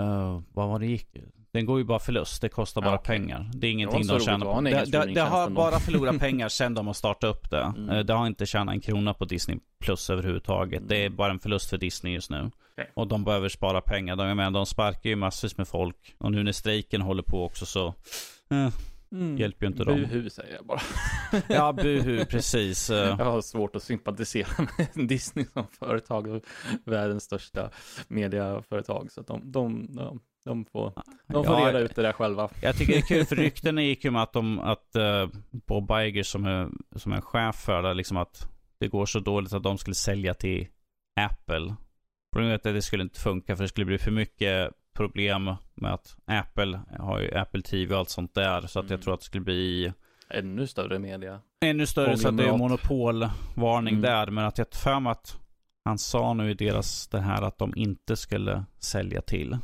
eh, 0.00 0.40
vad 0.52 0.68
var 0.68 0.78
det 0.78 0.86
gick? 0.86 1.16
Den 1.56 1.66
går 1.66 1.78
ju 1.78 1.84
bara 1.84 1.98
förlust, 1.98 2.42
det 2.42 2.48
kostar 2.48 2.82
Ja, 2.82 2.86
bara 2.88 2.94
okej. 2.98 3.06
pengar. 3.18 3.38
Det 3.52 3.56
är 3.56 3.60
Det 3.60 3.68
ingenting 3.68 4.04
så 4.04 4.18
de 4.18 4.24
tjänar 4.24 4.46
på. 4.54 4.60
Det, 4.60 4.84
det, 4.84 5.14
det 5.14 5.20
har 5.20 5.50
bara 5.50 5.78
förlorat 5.80 6.18
pengar 6.18 6.48
sen 6.48 6.74
de 6.74 6.86
har 6.86 6.94
startat 6.94 7.30
upp 7.36 7.50
det. 7.50 7.62
Mm. 7.62 7.90
Eh, 7.90 7.98
Det 8.04 8.12
har 8.12 8.26
inte 8.26 8.46
tjänat 8.46 8.72
en 8.74 8.80
krona 8.80 9.14
på 9.14 9.24
Disney 9.24 9.58
Plus 9.80 10.10
överhuvudtaget. 10.10 10.82
Det 10.88 10.96
är 11.04 11.10
bara 11.10 11.30
en 11.32 11.38
förlust 11.40 11.70
för 11.70 11.78
Disney 11.78 12.12
just 12.14 12.30
nu. 12.30 12.50
Okej. 12.72 12.90
Och 12.94 13.06
de 13.08 13.24
behöver 13.24 13.48
spara 13.48 13.80
pengar. 13.80 14.16
De, 14.16 14.26
jag 14.28 14.36
menar, 14.36 14.50
de 14.50 14.66
sparkar 14.66 15.10
ju 15.10 15.16
massvis 15.16 15.56
med 15.58 15.68
folk. 15.68 16.14
Och 16.18 16.32
nu 16.32 16.42
när 16.42 16.52
strejken 16.52 17.00
håller 17.02 17.22
på 17.22 17.44
också 17.44 17.66
så... 17.66 17.86
Eh, 18.50 18.68
Hjälper 19.38 19.66
ju 19.66 19.72
inte 19.72 19.84
dem. 19.84 19.94
Buhu 20.10 20.30
säger 20.30 20.54
jag 20.54 20.66
bara. 20.66 20.80
ja, 21.48 21.72
buhu, 21.72 22.24
precis. 22.24 22.90
Jag 22.90 23.16
har 23.16 23.40
svårt 23.40 23.76
att 23.76 23.82
sympatisera 23.82 24.66
med 24.94 25.08
Disney 25.08 25.46
som 25.52 25.66
företag 25.78 26.26
och 26.26 26.42
världens 26.84 27.22
största 27.24 27.70
mediaföretag. 28.08 29.12
Så 29.12 29.20
att 29.20 29.26
de, 29.26 29.52
de, 29.52 29.94
de, 29.96 30.20
de 30.46 30.64
får, 30.64 30.92
de 31.26 31.44
får 31.44 31.60
ja, 31.60 31.68
reda 31.68 31.78
ut 31.78 31.94
det 31.96 32.02
där 32.02 32.12
själva. 32.12 32.48
Jag 32.62 32.76
tycker 32.76 32.92
det 32.92 32.98
är 32.98 33.02
kul 33.02 33.24
för 33.26 33.36
ryktena 33.36 33.82
gick 33.82 34.04
ju 34.04 34.10
med 34.10 34.22
att, 34.22 34.32
de, 34.32 34.58
att 34.60 34.96
uh, 34.96 35.28
Bob 35.66 35.90
Iger 35.90 36.22
som 36.22 36.44
är, 36.46 36.68
som 36.96 37.12
är 37.12 37.20
chef 37.20 37.56
för 37.56 37.82
det, 37.82 37.94
liksom 37.94 38.16
att 38.16 38.48
det 38.78 38.88
går 38.88 39.06
så 39.06 39.20
dåligt 39.20 39.52
att 39.52 39.62
de 39.62 39.78
skulle 39.78 39.94
sälja 39.94 40.34
till 40.34 40.66
Apple. 41.20 41.74
Problemet 42.32 42.66
är 42.66 42.70
att 42.70 42.76
det 42.76 42.82
skulle 42.82 43.02
inte 43.02 43.20
funka 43.20 43.56
för 43.56 43.64
det 43.64 43.68
skulle 43.68 43.84
bli 43.86 43.98
för 43.98 44.10
mycket 44.10 44.70
problem 44.96 45.50
med 45.74 45.94
att 45.94 46.16
Apple 46.26 46.80
har 46.98 47.20
ju 47.20 47.34
Apple 47.34 47.62
TV 47.62 47.94
och 47.94 48.00
allt 48.00 48.10
sånt 48.10 48.34
där. 48.34 48.60
Så 48.60 48.78
att 48.78 48.84
jag 48.84 48.90
Mm. 48.96 49.00
tror 49.02 49.14
att 49.14 49.20
det 49.20 49.26
skulle 49.26 49.44
bli 49.44 49.92
Ännu 50.30 50.66
större 50.66 50.98
media. 50.98 51.40
ännu 51.64 51.86
större 51.86 52.16
så 52.16 52.28
att 52.28 52.36
det 52.36 52.42
är 52.42 52.48
Konglomerat. 52.48 52.90
monopolvarning 52.90 53.94
Mm. 53.94 54.02
där. 54.02 54.26
Men 54.30 54.44
att 54.44 54.58
jag 54.58 54.66
för 54.72 55.00
mig 55.00 55.10
att 55.10 55.40
han 55.84 55.98
sa 55.98 56.34
nu 56.34 56.50
i 56.50 56.54
deras 56.54 57.08
det 57.08 57.20
här 57.20 57.42
att 57.42 57.58
de 57.58 57.72
inte 57.76 58.16
skulle 58.16 58.64
sälja 58.78 59.20
till 59.20 59.56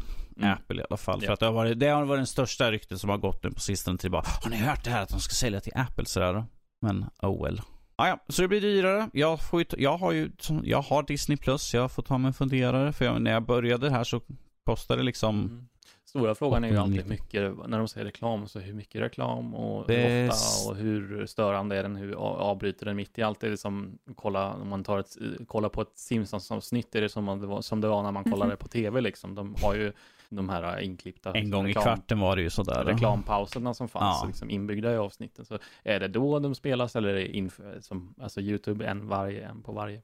Mm. 0.42 0.54
Apple 0.58 0.82
i 0.82 0.84
alla 0.90 0.96
fall. 0.96 1.20
För 1.20 1.26
Ja. 1.26 1.32
att 1.32 1.40
det 1.40 1.46
har, 1.46 1.52
varit, 1.52 1.78
det 1.80 1.86
har 1.88 2.04
varit 2.04 2.18
den 2.18 2.26
största 2.26 2.70
ryktet 2.72 3.00
som 3.00 3.10
har 3.10 3.18
gått 3.18 3.44
nu 3.44 3.50
på 3.50 3.60
sistone 3.60 3.98
till 3.98 4.10
bara 4.10 4.22
Har 4.42 4.50
ni 4.50 4.56
hört 4.56 4.84
det 4.84 4.90
här 4.90 5.02
att 5.02 5.08
de 5.08 5.20
ska 5.20 5.32
sälja 5.34 5.60
till 5.60 5.72
Apple 5.76 6.04
sådär? 6.06 6.44
Men 6.80 7.04
oh 7.22 7.44
well. 7.44 7.60
Ah, 7.96 8.08
ja, 8.08 8.18
så 8.28 8.42
det 8.42 8.48
blir 8.48 8.60
dyrare. 8.60 9.08
Jag, 9.12 9.40
får 9.40 9.60
ju, 9.60 9.66
jag, 9.78 9.96
har 9.96 10.12
ju, 10.12 10.30
jag 10.62 10.82
har 10.82 11.02
Disney 11.02 11.36
Plus. 11.38 11.74
Jag 11.74 11.92
får 11.92 12.02
ta 12.02 12.18
mig 12.18 12.28
en 12.28 12.34
funderare. 12.34 12.92
För 12.92 13.04
jag, 13.04 13.22
när 13.22 13.30
jag 13.32 13.42
började 13.46 13.90
här 13.90 14.04
så 14.04 14.20
kostade 14.66 15.00
det 15.00 15.04
liksom 15.04 15.40
Mm. 15.40 15.68
Stora 16.04 16.34
frågan 16.34 16.64
är 16.64 16.68
ju 16.68 16.76
alltid 16.76 17.00
890. 17.00 17.10
mycket, 17.52 17.68
när 17.70 17.78
de 17.78 17.88
säger 17.88 18.04
reklam, 18.04 18.48
så 18.48 18.58
hur 18.60 18.72
mycket 18.74 19.00
reklam 19.00 19.54
och 19.54 19.90
är 19.90 20.22
hur 20.22 20.28
ofta 20.30 20.70
och 20.70 20.76
hur 20.76 21.26
störande 21.26 21.76
är 21.76 21.82
den, 21.82 21.96
hur 21.96 22.12
avbryter 22.22 22.86
den 22.86 22.96
mitt 22.96 23.18
i 23.18 23.22
allt? 23.22 23.42
Är 23.44 23.50
det 23.50 23.56
som, 23.56 23.98
kolla, 24.16 24.52
om 24.54 24.68
man 24.68 24.84
tar 24.84 24.98
ett, 24.98 25.16
kollar 25.46 25.68
på 25.68 25.82
ett 25.82 25.92
Simpsons-avsnitt, 25.98 26.94
är 26.94 27.00
det 27.00 27.08
som, 27.08 27.24
man- 27.24 27.62
som 27.62 27.80
det 27.80 27.88
var 27.88 28.02
när 28.02 28.12
man 28.12 28.24
kollade 28.24 28.56
på 28.56 28.68
tv 28.68 29.00
liksom? 29.00 29.34
De 29.34 29.54
har 29.62 29.74
ju 29.74 29.92
de 30.36 30.48
här 30.48 30.80
inklippta 30.80 31.32
en 31.32 31.50
gång 31.50 31.66
i 31.66 31.68
reklam- 31.72 31.82
kvarten 31.82 32.20
var 32.20 32.36
det 32.36 32.42
ju 32.42 32.50
sådär. 32.50 32.84
reklampauserna 32.84 33.74
som 33.74 33.88
fanns 33.88 34.18
Ja. 34.22 34.26
liksom 34.26 34.50
inbyggda 34.50 34.92
i 34.92 34.96
avsnitten. 34.96 35.44
Så 35.44 35.58
är 35.82 36.00
det 36.00 36.08
då 36.08 36.38
de 36.38 36.54
spelas 36.54 36.96
eller 36.96 37.08
är 37.08 37.14
det 37.14 37.36
inför, 37.36 37.80
som, 37.80 38.14
alltså 38.20 38.40
YouTube, 38.40 38.86
en, 38.86 39.08
varje, 39.08 39.46
en 39.48 39.62
på 39.62 39.72
varje, 39.72 39.96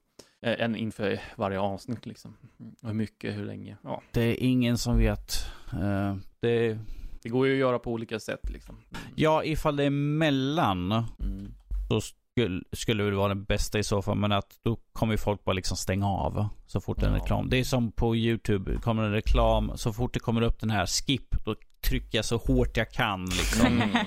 eh, 0.42 0.54
en 0.64 0.76
inför 0.76 1.20
varje 1.36 1.60
avsnitt 1.60 2.06
liksom. 2.06 2.36
Hur 2.82 2.92
mycket, 2.92 3.36
hur 3.36 3.44
länge, 3.44 3.76
ja. 3.82 4.02
Det 4.12 4.22
är 4.22 4.36
ingen 4.42 4.78
som 4.78 4.98
vet. 4.98 5.32
Eh, 5.72 6.16
det, 6.40 6.78
Det 7.22 7.28
går 7.28 7.46
ju 7.46 7.52
att 7.52 7.58
göra 7.58 7.78
på 7.78 7.92
olika 7.92 8.18
sätt 8.20 8.50
liksom. 8.50 8.74
Mm. 8.74 9.02
ja, 9.16 9.44
ifall 9.44 9.76
det 9.76 9.84
är 9.84 9.90
mellan 9.90 10.92
Mm. 10.92 11.52
så 11.88 12.00
skulle, 12.38 12.62
skulle 12.72 13.04
det 13.04 13.16
vara 13.16 13.28
det 13.34 13.40
bästa 13.40 13.78
i 13.78 13.82
så 13.82 14.02
fall. 14.02 14.16
Men 14.16 14.32
att 14.32 14.58
då 14.62 14.76
kommer 14.92 15.12
ju 15.14 15.18
folk 15.18 15.44
bara 15.44 15.52
liksom 15.52 15.76
stänga 15.76 16.06
av 16.06 16.48
så 16.66 16.80
fort 16.80 17.00
det 17.00 17.06
är 17.06 17.10
en 17.10 17.16
Ja. 17.16 17.22
reklam. 17.22 17.48
Det 17.48 17.56
är 17.58 17.64
som 17.64 17.92
på 17.92 18.16
YouTube. 18.16 18.76
Kommer 18.76 19.02
en 19.02 19.12
reklam, 19.12 19.72
så 19.76 19.92
fort 19.92 20.14
det 20.14 20.20
kommer 20.20 20.42
upp 20.42 20.60
den 20.60 20.70
här 20.70 20.86
skip, 20.86 21.44
då 21.44 21.56
trycker 21.80 22.18
jag 22.18 22.24
så 22.24 22.36
hårt 22.36 22.76
jag 22.76 22.90
kan 22.90 23.24
liksom. 23.24 23.66
Mm. 23.66 23.90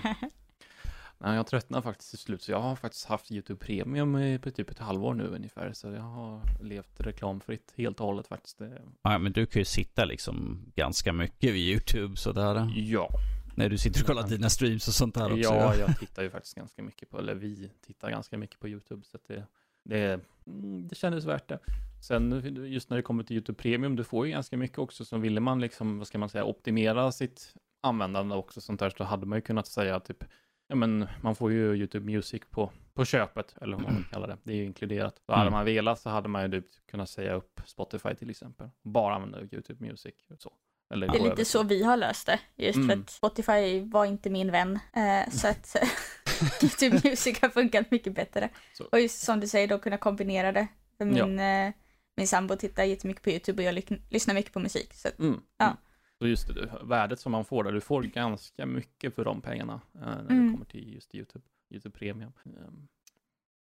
Nej, 1.23 1.35
jag 1.35 1.47
tröttnar 1.47 1.81
faktiskt 1.81 2.09
till 2.09 2.19
slut, 2.19 2.41
så 2.43 2.51
jag 2.51 2.61
har 2.61 2.75
faktiskt 2.75 3.05
haft 3.05 3.31
YouTube 3.31 3.65
Premium 3.65 4.17
i 4.17 4.39
på 4.39 4.51
typ 4.51 4.69
ett 4.69 4.79
halvår 4.79 5.13
nu 5.13 5.23
ungefär, 5.23 5.73
så 5.73 5.87
jag 5.87 6.01
har 6.01 6.41
levt 6.63 6.99
reklamfritt 6.99 7.73
helt 7.77 7.99
och 7.99 8.05
hållet 8.05 8.27
faktiskt. 8.27 8.61
Ja, 9.03 9.17
men 9.17 9.31
du 9.31 9.45
kan 9.45 9.59
ju 9.59 9.65
sitta 9.65 10.05
liksom 10.05 10.65
ganska 10.75 11.13
mycket 11.13 11.53
vid 11.53 11.67
YouTube 11.69 12.15
sådär. 12.17 12.71
Ja, 12.75 13.09
När 13.55 13.69
du 13.69 13.77
sitter 13.77 14.01
och 14.01 14.07
kollar 14.07 14.27
dina 14.27 14.49
streams 14.49 14.87
och 14.87 14.93
sånt 14.93 15.15
där 15.15 15.25
också. 15.25 15.37
Ja, 15.53 15.75
jag 15.79 15.99
tittar 15.99 16.23
ju 16.23 16.29
faktiskt 16.29 16.55
ganska 16.55 16.83
mycket 16.83 17.09
på, 17.09 17.19
eller 17.19 17.35
vi 17.35 17.71
tittar 17.81 18.09
ganska 18.09 18.37
mycket 18.37 18.59
på 18.59 18.67
YouTube, 18.67 19.03
så 19.05 19.17
det, 19.27 19.45
det, 19.83 20.19
mm, 20.47 20.87
det 20.87 20.95
kändes 20.95 21.25
värt 21.25 21.47
det. 21.47 21.59
Sen 22.07 22.55
just 22.71 22.89
när 22.89 22.97
det 22.97 23.03
kommer 23.03 23.23
till 23.23 23.35
YouTube 23.35 23.61
Premium, 23.61 23.95
du 23.95 24.03
får 24.03 24.25
ju 24.25 24.31
ganska 24.31 24.57
mycket 24.57 24.77
också, 24.79 25.05
så 25.05 25.17
ville 25.17 25.39
man 25.39 25.59
liksom, 25.59 25.97
vad 25.97 26.07
ska 26.07 26.17
man 26.17 26.29
säga, 26.29 26.43
optimera 26.45 27.11
sitt 27.11 27.53
användande 27.81 28.35
också 28.35 28.61
sånt 28.61 28.79
där, 28.79 28.89
så 28.89 29.03
hade 29.03 29.25
man 29.25 29.37
ju 29.37 29.41
kunnat 29.41 29.67
säga 29.67 29.99
typ, 29.99 30.23
ja 30.67 30.75
men 30.75 31.07
man 31.21 31.35
får 31.35 31.51
ju 31.51 31.75
YouTube 31.75 32.05
Music 32.05 32.41
på, 32.49 32.71
på 32.93 33.05
köpet, 33.05 33.55
eller 33.61 33.77
vad 33.77 33.83
man 33.83 33.95
vill 33.95 34.05
kalla 34.05 34.27
det, 34.27 34.37
det 34.43 34.51
är 34.51 34.55
ju 34.57 34.65
inkluderat. 34.65 35.21
Så 35.25 35.31
hade 35.31 35.41
Mm. 35.41 35.53
man 35.53 35.65
velat 35.65 35.99
så 35.99 36.09
hade 36.09 36.29
man 36.29 36.43
ju 36.51 36.61
typ 36.61 36.71
kunnat 36.85 37.09
säga 37.09 37.33
upp 37.33 37.61
Spotify 37.65 38.15
till 38.15 38.29
exempel, 38.29 38.69
bara 38.81 39.15
använda 39.15 39.41
YouTube 39.41 39.85
Music 39.87 40.13
och 40.29 40.41
så. 40.41 40.53
Eller 40.91 41.07
Det 41.07 41.17
är 41.17 41.19
lite 41.19 41.31
över 41.33 41.43
så 41.43 41.63
vi 41.63 41.83
har 41.83 41.97
löst 41.97 42.25
det. 42.25 42.39
Just 42.55 42.75
för 42.75 42.83
Mm. 42.83 43.01
att 43.01 43.09
Spotify 43.09 43.79
var 43.81 44.05
inte 44.05 44.29
min 44.29 44.51
vän. 44.51 44.79
Eh, 44.93 45.29
så 45.31 45.47
att 45.47 45.75
YouTube 46.63 47.01
Music 47.09 47.39
har 47.41 47.49
funkat 47.49 47.91
mycket 47.91 48.13
bättre. 48.15 48.49
Så. 48.73 48.83
Och 48.91 48.99
just 49.01 49.19
som 49.23 49.39
du 49.39 49.47
säger 49.47 49.67
då 49.67 49.79
kunna 49.79 49.97
kombinera 49.97 50.51
det. 50.51 50.67
För 50.97 51.05
min, 51.05 51.39
eh, 51.39 51.71
min 52.17 52.27
sambo 52.27 52.55
tittar 52.55 52.83
jättemycket 52.83 53.23
på 53.23 53.29
YouTube 53.29 53.61
och 53.63 53.67
jag 53.67 53.75
lyck- 53.75 54.01
lyssnar 54.09 54.33
mycket 54.33 54.53
på 54.53 54.59
musik. 54.59 54.93
Så 54.93 55.09
Mm. 55.19 55.39
Ja. 55.57 55.65
Mm. 55.65 55.77
Så 56.19 56.27
just 56.27 56.47
det, 56.47 56.53
du, 56.53 56.69
värdet 56.83 57.19
som 57.19 57.31
man 57.31 57.45
får 57.45 57.63
där, 57.63 57.71
du 57.71 57.81
får 57.81 58.03
ganska 58.03 58.65
mycket 58.65 59.15
för 59.15 59.25
de 59.25 59.41
pengarna 59.41 59.81
eh, 59.95 60.01
när 60.01 60.23
det 60.23 60.33
Mm. 60.33 60.53
kommer 60.53 60.65
till 60.65 60.93
just 60.93 61.15
YouTube, 61.15 61.45
YouTube 61.73 61.97
Premium. 61.99 62.31
Um, 62.45 62.87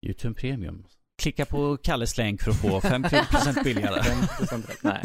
YouTube 0.07 0.41
Premium. 0.41 0.87
Klicka 1.23 1.47
på 1.47 1.77
Kalles 1.77 2.19
länk 2.19 2.43
för 2.43 2.51
att 2.51 2.61
få 2.61 2.81
50% 2.81 3.65
billigare. 3.65 4.01
5% 4.01 4.67
rätt. 4.69 4.83
Nej. 4.83 5.05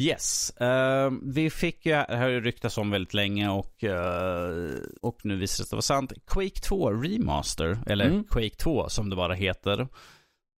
Yes. 0.00 0.50
eh, 0.50 1.10
vi 1.22 1.50
fick 1.50 1.86
ju, 1.86 1.92
det 1.92 2.06
här 2.08 2.16
har 2.22 2.28
ju 2.28 2.40
ryktats 2.40 2.78
om 2.78 2.90
väldigt 2.90 3.14
länge 3.14 3.48
och, 3.48 3.84
eh, 3.84 4.74
och 5.02 5.18
nu 5.24 5.36
visar 5.36 5.64
det 5.64 5.68
sig 5.68 5.76
vara 5.76 5.82
sant. 5.82 6.12
Quake 6.26 6.60
2 6.60 6.90
Remaster, 6.90 7.78
eller 7.86 8.04
Mm. 8.04 8.24
Quake 8.24 8.56
2 8.56 8.88
som 8.88 9.10
det 9.10 9.16
bara 9.16 9.34
heter. 9.34 9.88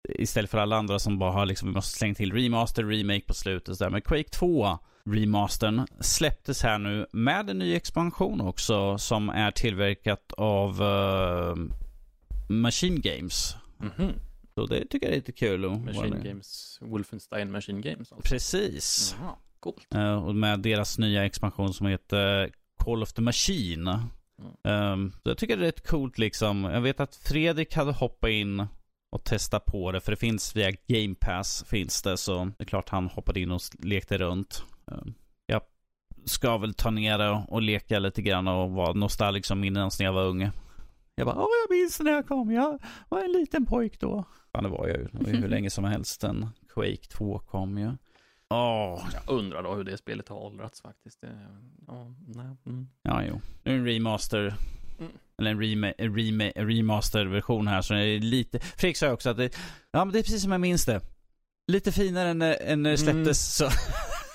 Istället 0.09 0.51
för 0.51 0.59
alla 0.59 0.77
andra 0.77 0.99
som 0.99 1.18
bara 1.18 1.33
har 1.33 1.47
liksom, 1.47 1.68
vi 1.68 1.75
måste 1.75 1.99
slänga 1.99 2.14
till 2.14 2.33
remaster, 2.33 2.85
remake 2.85 3.20
på 3.27 3.35
slutet. 3.35 3.77
Så 3.77 3.85
där. 3.85 3.90
Men 3.90 4.01
Quake 4.03 4.29
2 4.29 4.79
remastern 5.11 5.87
släpptes 6.01 6.62
här 6.62 6.79
nu 6.79 7.07
med 7.12 7.51
en 7.51 7.59
ny 7.59 7.75
expansion 7.75 8.40
också 8.40 8.99
som 8.99 9.29
är 9.29 9.51
tillverkat 9.51 10.33
av 10.33 10.83
eh, 10.83 11.55
Machine 12.49 13.01
Games. 13.01 13.57
Mhm. 13.79 14.12
Så 14.55 14.67
det 14.67 14.87
tycker 14.87 15.07
jag 15.07 15.12
är 15.12 15.17
lite 15.17 15.33
kul. 15.33 15.64
att- 15.64 15.81
Machine 15.81 16.23
Games, 16.25 16.79
Wolfenstein 16.83 17.51
Machine 17.51 17.81
Games 17.81 18.12
alltså. 18.12 18.31
Precis. 18.35 19.17
Jaha, 19.21 19.35
coolt. 19.61 19.95
Eh, 19.95 20.25
och 20.27 20.35
med 20.35 20.61
deras 20.61 20.99
nya 20.99 21.25
expansion 21.25 21.75
som 21.75 21.87
heter 21.87 22.51
Call 22.85 23.03
of 23.03 23.12
the 23.12 23.23
Machine. 23.23 23.88
Um, 24.64 25.12
så 25.23 25.29
jag 25.31 25.38
tycker 25.38 25.57
det 25.57 25.62
är 25.62 25.67
rätt 25.67 25.87
coolt 25.88 26.19
liksom. 26.19 26.64
Jag 26.64 26.81
vet 26.81 27.01
att 27.01 27.14
Fredrik 27.17 27.75
hade 27.77 27.93
hoppat 27.93 28.31
in 28.31 28.67
och 29.12 29.25
testat 29.25 29.64
på 29.64 29.93
det. 29.93 30.01
För 30.01 30.12
det 30.12 30.17
finns 30.17 30.57
via 30.57 30.71
Game 30.87 31.14
Pass 31.21 31.64
finns 31.69 32.03
det. 32.03 32.17
Så 32.17 32.45
det 32.59 32.64
är 32.64 32.67
klart 32.67 32.88
han 32.88 33.07
hoppade 33.07 33.40
in 33.40 33.51
och 33.51 33.61
lekte 33.83 34.19
runt. 34.19 34.64
Um, 34.85 35.14
jag 35.47 35.62
ska 36.25 36.59
väl 36.59 36.75
ta 36.75 36.90
ner 36.90 37.19
det 37.19 37.45
och 37.49 37.62
leka 37.62 37.99
lite 37.99 38.23
grann 38.23 38.49
och 38.49 38.71
vara 38.71 38.93
nostalgisk 38.93 39.47
som 39.47 39.61
minnes 39.61 39.99
när 39.99 40.07
jag 40.07 40.12
var 40.12 40.25
ung. 40.25 40.51
Jag 41.14 41.27
bara, 41.27 41.37
åh 41.37 41.49
jag 41.69 41.77
minns 41.77 42.01
när 42.01 42.12
jag 42.12 42.29
kom. 42.29 42.51
Jag 42.53 42.83
var 43.09 43.25
en 43.25 43.33
liten 43.33 43.67
pojk 43.67 44.01
då. 44.01 44.25
Ja, 44.55 44.61
det 44.61 44.69
var 44.69 44.88
jag 44.88 44.97
ju. 44.97 45.05
Det 45.12 45.19
var 45.25 45.31
ju 45.31 45.37
hur 45.37 45.49
länge 45.49 45.71
som 45.71 45.85
helst. 45.85 46.21
Den 46.21 46.49
Quake 46.69 47.07
2 47.09 47.38
kom 47.38 47.79
ju. 47.79 47.93
Åh, 48.49 49.07
Jag 49.12 49.35
undrar 49.38 49.62
då 49.62 49.75
hur 49.75 49.85
det 49.85 49.97
spelet 49.97 50.29
har 50.29 50.37
åldrats 50.37 50.81
faktiskt. 50.83 51.21
Det, 51.21 51.38
ja, 51.87 52.14
nej. 52.27 52.57
Mm. 52.67 52.88
Ja, 53.03 53.23
jo. 53.25 53.40
Nu 53.62 53.73
är 53.73 53.75
det 53.75 53.81
en 53.81 53.87
remaster. 53.87 54.55
Mm. 55.00 55.13
Eller 55.38 55.50
en, 55.50 55.61
rema, 55.61 55.90
en, 55.92 56.17
rema, 56.17 56.44
en 56.44 56.69
remaster-version 56.69 57.67
här. 57.67 57.83
Så 57.83 57.94
det 57.94 58.00
är 58.05 58.19
lite... 58.21 58.59
Fredrik 58.59 58.96
sa 58.96 59.13
också 59.13 59.31
att 59.31 59.37
det... 59.37 59.57
Ja, 59.90 60.05
men 60.05 60.13
det 60.13 60.19
är 60.19 60.23
precis 60.23 60.42
som 60.42 60.52
jag 60.52 60.61
minns 60.61 60.85
det. 60.87 61.00
Lite 61.67 61.92
finare 61.92 62.29
än, 62.29 62.42
än 62.42 62.83
när 62.83 62.90
det 62.90 62.98
släpptes. 62.98 63.57
Så. 63.57 63.69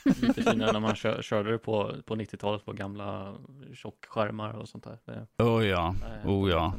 Lite 0.22 0.44
finare 0.44 0.72
när 0.72 0.80
man 0.80 0.96
kör, 0.96 1.22
körde 1.22 1.52
det 1.52 1.58
på, 1.58 1.96
på 2.06 2.16
90-talet 2.16 2.66
på 2.66 2.74
gamla 2.74 3.36
tjockskärmar 3.74 4.54
och 4.54 4.70
sånt 4.70 4.84
där. 4.84 4.98
Det, 5.06 5.44
Oh 5.44 5.68
ja. 5.68 5.96
nej, 6.02 6.34
Oh 6.36 6.50
ja. 6.50 6.74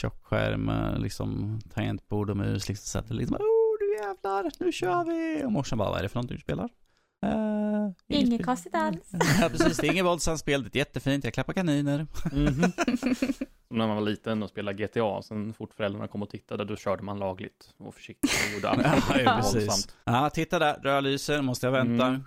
Sen 0.00 0.10
dess. 0.10 0.12
tjock 0.12 0.24
skärm, 0.24 0.68
eh, 0.68 0.98
liksom 0.98 1.60
tangentbord 1.74 2.30
och 2.30 2.36
mus. 2.36 2.68
Liksom 2.68 3.02
sätter 3.02 3.14
liksom, 3.14 3.36
oh 3.36 3.76
nu 3.80 4.06
jävlar, 4.06 4.50
nu 4.60 4.72
kör 4.72 5.04
vi! 5.04 5.44
Och 5.44 5.52
morsan 5.52 5.78
bara, 5.78 5.90
vad 5.90 5.98
är 5.98 6.02
det 6.02 6.08
för 6.08 6.16
någonting 6.16 6.36
du 6.36 6.40
spelar? 6.40 6.70
Uh, 7.26 7.90
Inget 8.08 8.44
konstigt 8.46 8.74
alls. 8.74 9.10
ja, 9.40 9.48
precis. 9.48 9.76
Det 9.76 9.86
är 9.86 9.92
inget 9.92 10.04
våldsamt 10.04 10.40
spel, 10.40 10.62
det 10.62 10.76
är 10.76 10.78
jättefint, 10.78 11.24
jag 11.24 11.34
klappar 11.34 11.52
kaniner. 11.52 12.06
Mhm. 12.32 12.72
Som 13.68 13.78
när 13.78 13.86
man 13.86 13.96
var 13.96 14.02
liten 14.02 14.42
och 14.42 14.50
spelade 14.50 14.84
GTA, 14.86 15.22
sen 15.22 15.52
fort 15.54 15.74
föräldrarna 15.74 16.08
kom 16.08 16.22
och 16.22 16.30
tittade, 16.30 16.64
då 16.64 16.76
körde 16.76 17.02
man 17.02 17.18
lagligt 17.18 17.74
och 17.78 17.94
försiktigt 17.94 18.30
och 18.48 18.54
gjorde 18.54 18.68
allt 18.90 19.04
Ja, 19.10 19.20
ja, 19.20 19.36
precis. 19.42 19.88
Ja, 20.04 20.30
titta 20.30 20.58
där, 20.58 20.74
rödlyser, 20.82 21.42
måste 21.42 21.66
jag 21.66 21.72
vänta. 21.72 22.06
Mm. 22.06 22.22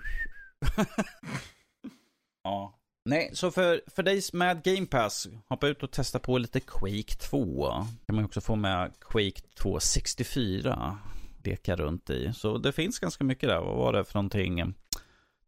ja. 2.44 2.81
Nej, 3.06 3.30
så 3.34 3.52
för, 3.52 3.82
för 3.88 4.04
dig 4.04 4.22
med 4.34 4.64
Game 4.64 4.86
Pass, 4.86 5.28
hoppa 5.48 5.68
ut 5.68 5.84
och 5.84 5.92
testa 5.92 6.20
på 6.20 6.38
lite 6.38 6.60
Quake 6.60 7.16
2. 7.20 7.72
kan 8.06 8.16
man 8.16 8.26
också 8.26 8.42
få 8.42 8.56
med 8.56 8.92
Quake 9.00 9.42
2 9.56 9.80
64 9.80 10.98
leka 11.44 11.76
runt 11.76 12.10
i. 12.10 12.34
Så 12.34 12.58
det 12.58 12.72
finns 12.72 13.00
ganska 13.00 13.24
mycket 13.24 13.50
där. 13.50 13.62
Vad 13.62 13.78
var 13.78 13.94
det 13.94 14.04
för 14.04 14.16
någonting? 14.16 14.74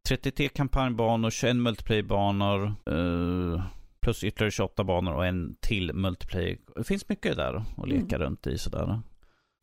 33 0.08 0.50
kampanjbanor, 0.50 1.30
21 1.30 1.56
multiplayer-banor, 1.56 2.66
eh, 2.66 3.64
plus 4.02 4.24
ytterligare 4.24 4.52
28 4.52 4.84
banor 4.84 5.14
och 5.14 5.26
en 5.26 5.56
till 5.62 5.94
multiplayer. 5.94 6.58
Det 6.76 6.84
finns 6.84 7.10
mycket 7.10 7.36
där 7.36 7.66
att 7.78 7.88
leka 7.88 8.18
runt 8.18 8.48
i 8.48 8.58
sådär. 8.58 9.02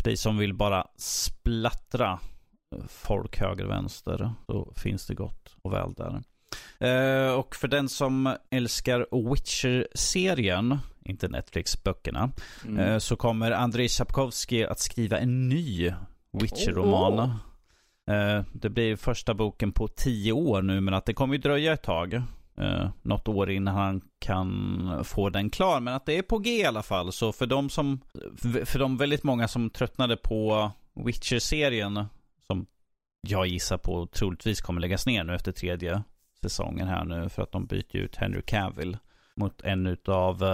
För 0.02 0.04
dig 0.04 0.16
som 0.16 0.38
vill 0.38 0.54
bara 0.54 0.86
splattra 0.96 2.18
folk 2.88 3.38
höger 3.38 3.64
och 3.64 3.70
vänster 3.70 4.32
så 4.46 4.72
finns 4.76 5.06
det 5.06 5.14
gott 5.14 5.56
och 5.62 5.72
väl 5.72 5.92
där. 5.92 6.22
Eh, 6.78 7.32
och 7.34 7.56
för 7.56 7.68
den 7.68 7.88
som 7.88 8.36
älskar 8.50 9.06
Witcher-serien, 9.30 10.78
inte 11.04 11.28
Netflix-böckerna, 11.28 12.30
Mm. 12.64 12.78
eh, 12.78 12.98
så 12.98 13.16
kommer 13.16 13.50
Andrei 13.50 13.88
Sapkowski 13.88 14.64
att 14.64 14.80
skriva 14.80 15.18
en 15.18 15.48
ny 15.48 15.92
Witcher-roman. 16.32 17.18
Eh, 18.10 18.44
det 18.52 18.70
blir 18.70 18.96
första 18.96 19.34
boken 19.34 19.72
på 19.72 19.88
tio 19.88 20.32
år 20.32 20.62
nu, 20.62 20.80
men 20.80 20.94
att 20.94 21.06
det 21.06 21.14
kommer 21.14 21.34
ju 21.34 21.40
dröja 21.40 21.72
ett 21.72 21.82
tag. 21.82 22.22
Något 23.02 23.28
år 23.28 23.50
innan 23.50 23.74
han 23.74 24.00
kan 24.18 25.04
få 25.04 25.30
den 25.30 25.50
klar, 25.50 25.80
men 25.80 25.94
att 25.94 26.06
det 26.06 26.18
är 26.18 26.22
på 26.22 26.38
G 26.38 26.50
i 26.60 26.64
alla 26.64 26.82
fall. 26.82 27.12
Så 27.12 27.32
för 27.32 27.46
de 27.46 27.70
som, 27.70 28.00
för 28.64 28.78
de 28.78 28.96
väldigt 28.96 29.22
många 29.22 29.48
som 29.48 29.70
tröttnade 29.70 30.16
på 30.16 30.70
Witcher-serien, 30.94 32.04
som 32.46 32.66
jag 33.28 33.46
gissar 33.46 33.78
på 33.78 34.06
troligtvis 34.06 34.60
kommer 34.60 34.80
läggas 34.80 35.06
ner 35.06 35.24
nu 35.24 35.34
efter 35.34 35.52
tredje 35.52 36.02
säsongen 36.42 36.88
här 36.88 37.04
nu, 37.04 37.28
för 37.28 37.42
att 37.42 37.52
de 37.52 37.66
byter 37.66 37.96
ut 37.96 38.16
Henry 38.16 38.42
Cavill 38.42 38.96
mot 39.34 39.60
en 39.60 39.86
utav 39.86 40.42
uh, 40.42 40.48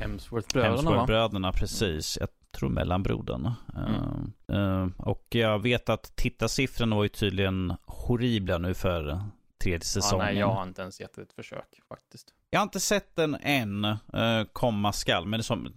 Hemsworth-bröderna 0.00 0.90
va? 0.90 1.06
bröderna 1.06 1.52
precis. 1.52 2.18
Jag 2.20 2.28
tror 2.52 2.68
mellanbrodern. 2.68 3.50
Mm. 3.76 4.32
Eh, 4.52 5.06
och 5.06 5.26
jag 5.30 5.58
vet 5.58 5.88
att 5.88 6.16
tittarsiffrorna 6.16 6.96
var 6.96 7.02
ju 7.02 7.08
tydligen 7.08 7.74
horribla 7.86 8.58
nu 8.58 8.74
för 8.74 9.20
tredje 9.62 9.76
Ja, 9.76 9.80
säsongen. 9.80 10.26
nej, 10.26 10.36
jag 10.38 10.46
har 10.46 10.62
inte 10.62 10.82
ens 10.82 11.00
gett 11.00 11.18
ett 11.18 11.32
försök 11.32 11.80
faktiskt. 11.88 12.34
Jag 12.50 12.60
har 12.60 12.64
inte 12.64 12.80
sett 12.80 13.16
den 13.16 13.36
än, 13.42 13.84
uh, 13.84 14.44
komma 14.52 14.92
skall, 14.92 15.26
men 15.26 15.38
det 15.40 15.44
som, 15.44 15.68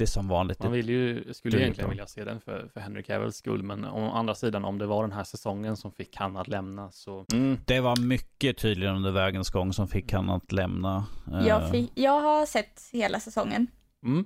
det 0.00 0.04
är 0.04 0.06
som 0.06 0.28
vanligt. 0.28 0.62
Man 0.62 0.72
vill 0.72 0.88
ju, 0.88 1.34
skulle 1.34 1.56
är 1.56 1.60
egentligen 1.60 1.90
vilja 1.90 2.06
se 2.06 2.24
den 2.24 2.40
för, 2.40 2.68
för 2.74 2.80
Henry 2.80 3.02
Cavills 3.02 3.36
skull, 3.36 3.62
men 3.62 3.84
å 3.84 4.10
andra 4.10 4.34
sidan, 4.34 4.64
om 4.64 4.78
det 4.78 4.86
var 4.86 5.02
den 5.02 5.12
här 5.12 5.24
säsongen 5.24 5.76
som 5.76 5.92
fick 5.92 6.16
han 6.16 6.36
att 6.36 6.48
lämna 6.48 6.90
så... 6.90 7.26
Mm. 7.32 7.58
Det 7.66 7.80
var 7.80 7.96
mycket 7.96 8.58
tydligare 8.58 8.96
under 8.96 9.10
vägens 9.10 9.50
gång 9.50 9.72
som 9.72 9.88
fick 9.88 10.12
han 10.12 10.30
att 10.30 10.52
lämna. 10.52 11.04
Eh, 11.32 11.46
Jag, 11.46 11.70
fick, 11.70 11.92
jag 11.94 12.20
har 12.20 12.46
sett 12.46 12.82
hela 12.92 13.20
säsongen. 13.20 13.66
Mm. 14.04 14.24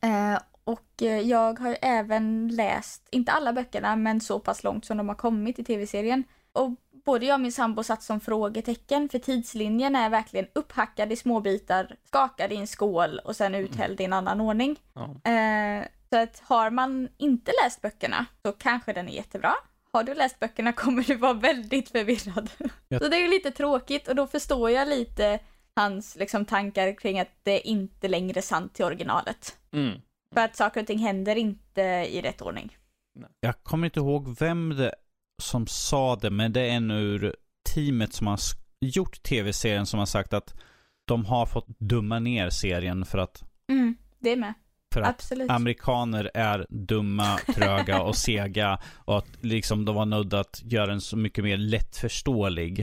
Eh, 0.00 0.40
och 0.64 1.02
eh, 1.02 1.20
jag 1.20 1.58
har 1.58 1.76
även 1.82 2.48
läst, 2.48 3.08
inte 3.10 3.32
alla 3.32 3.52
böckerna, 3.52 3.96
men 3.96 4.20
så 4.20 4.38
pass 4.40 4.64
långt 4.64 4.84
som 4.84 4.96
de 4.96 5.08
har 5.08 5.16
kommit 5.16 5.58
i 5.58 5.64
tv-serien. 5.64 6.24
Och 6.52 6.70
både 7.04 7.26
jag 7.26 7.34
och 7.34 7.40
min 7.40 7.52
sambo 7.52 7.82
satt 7.82 8.02
som 8.02 8.20
frågetecken, 8.20 9.08
för 9.08 9.18
tidslinjen 9.18 9.96
är 9.96 10.10
verkligen 10.10 10.46
upphackad 10.52 11.12
i 11.12 11.16
små 11.16 11.40
bitar, 11.40 11.96
skakad 12.04 12.52
i 12.52 12.56
en 12.56 12.66
skål 12.66 13.20
och 13.24 13.36
sen 13.36 13.54
uthälld 13.54 14.00
i 14.00 14.04
en 14.04 14.12
annan 14.12 14.40
ordning. 14.40 14.76
Ja. 14.92 15.30
Eh, 15.30 15.84
så 16.10 16.18
att 16.18 16.42
har 16.44 16.70
man 16.70 17.08
inte 17.16 17.52
läst 17.62 17.82
böckerna 17.82 18.26
så 18.42 18.52
kanske 18.52 18.92
den 18.92 19.08
är 19.08 19.12
jättebra. 19.12 19.54
Har 19.92 20.02
du 20.02 20.14
läst 20.14 20.40
böckerna 20.40 20.72
kommer 20.72 21.02
du 21.02 21.14
vara 21.14 21.32
väldigt 21.32 21.88
förvirrad. 21.88 22.50
Ja. 22.88 22.98
Så 22.98 23.08
det 23.08 23.16
är 23.16 23.20
ju 23.20 23.28
lite 23.28 23.50
tråkigt 23.50 24.08
och 24.08 24.16
då 24.16 24.26
förstår 24.26 24.70
jag 24.70 24.88
lite 24.88 25.38
hans 25.76 26.16
liksom, 26.16 26.44
tankar 26.44 26.98
kring 26.98 27.20
att 27.20 27.30
det 27.42 27.52
är 27.52 27.66
inte 27.66 28.08
längre 28.08 28.42
sant 28.42 28.74
till 28.74 28.84
originalet. 28.84 29.56
Mm. 29.72 30.00
För 30.34 30.40
att 30.40 30.56
saker 30.56 30.80
och 30.80 30.86
ting 30.86 30.98
händer 30.98 31.36
inte 31.36 31.82
i 31.82 32.22
rätt 32.22 32.42
ordning. 32.42 32.76
Jag 33.40 33.62
kommer 33.62 33.84
inte 33.84 34.00
ihåg 34.00 34.36
vem 34.38 34.76
det 34.76 34.94
som 35.42 35.66
sa 35.66 36.16
det, 36.16 36.30
men 36.30 36.52
det 36.52 36.60
är 36.60 36.70
en 36.76 36.90
ur 36.90 37.36
teamet 37.74 38.12
som 38.12 38.26
har 38.26 38.38
gjort 38.80 39.22
tv-serien 39.22 39.86
som 39.86 39.98
har 39.98 40.06
sagt 40.06 40.32
att 40.32 40.54
de 41.04 41.24
har 41.24 41.46
fått 41.46 41.66
dumma 41.78 42.18
ner 42.18 42.50
serien 42.50 43.04
för 43.04 43.18
att, 43.18 43.42
Mm, 43.68 43.96
det 44.18 44.32
är 44.32 44.36
med. 44.36 44.54
för 44.94 45.00
att 45.00 45.08
Absolut. 45.08 45.50
amerikaner 45.50 46.30
är 46.34 46.66
dumma, 46.70 47.36
tröga 47.54 48.02
och 48.02 48.16
sega 48.26 48.78
och 48.94 49.18
att 49.18 49.26
liksom 49.40 49.84
de 49.84 49.94
var 49.94 50.06
nödda 50.06 50.40
att 50.40 50.62
göra 50.64 50.86
den 50.86 51.00
så 51.00 51.16
mycket 51.16 51.44
mer 51.44 51.56
lättförståelig 51.56 52.80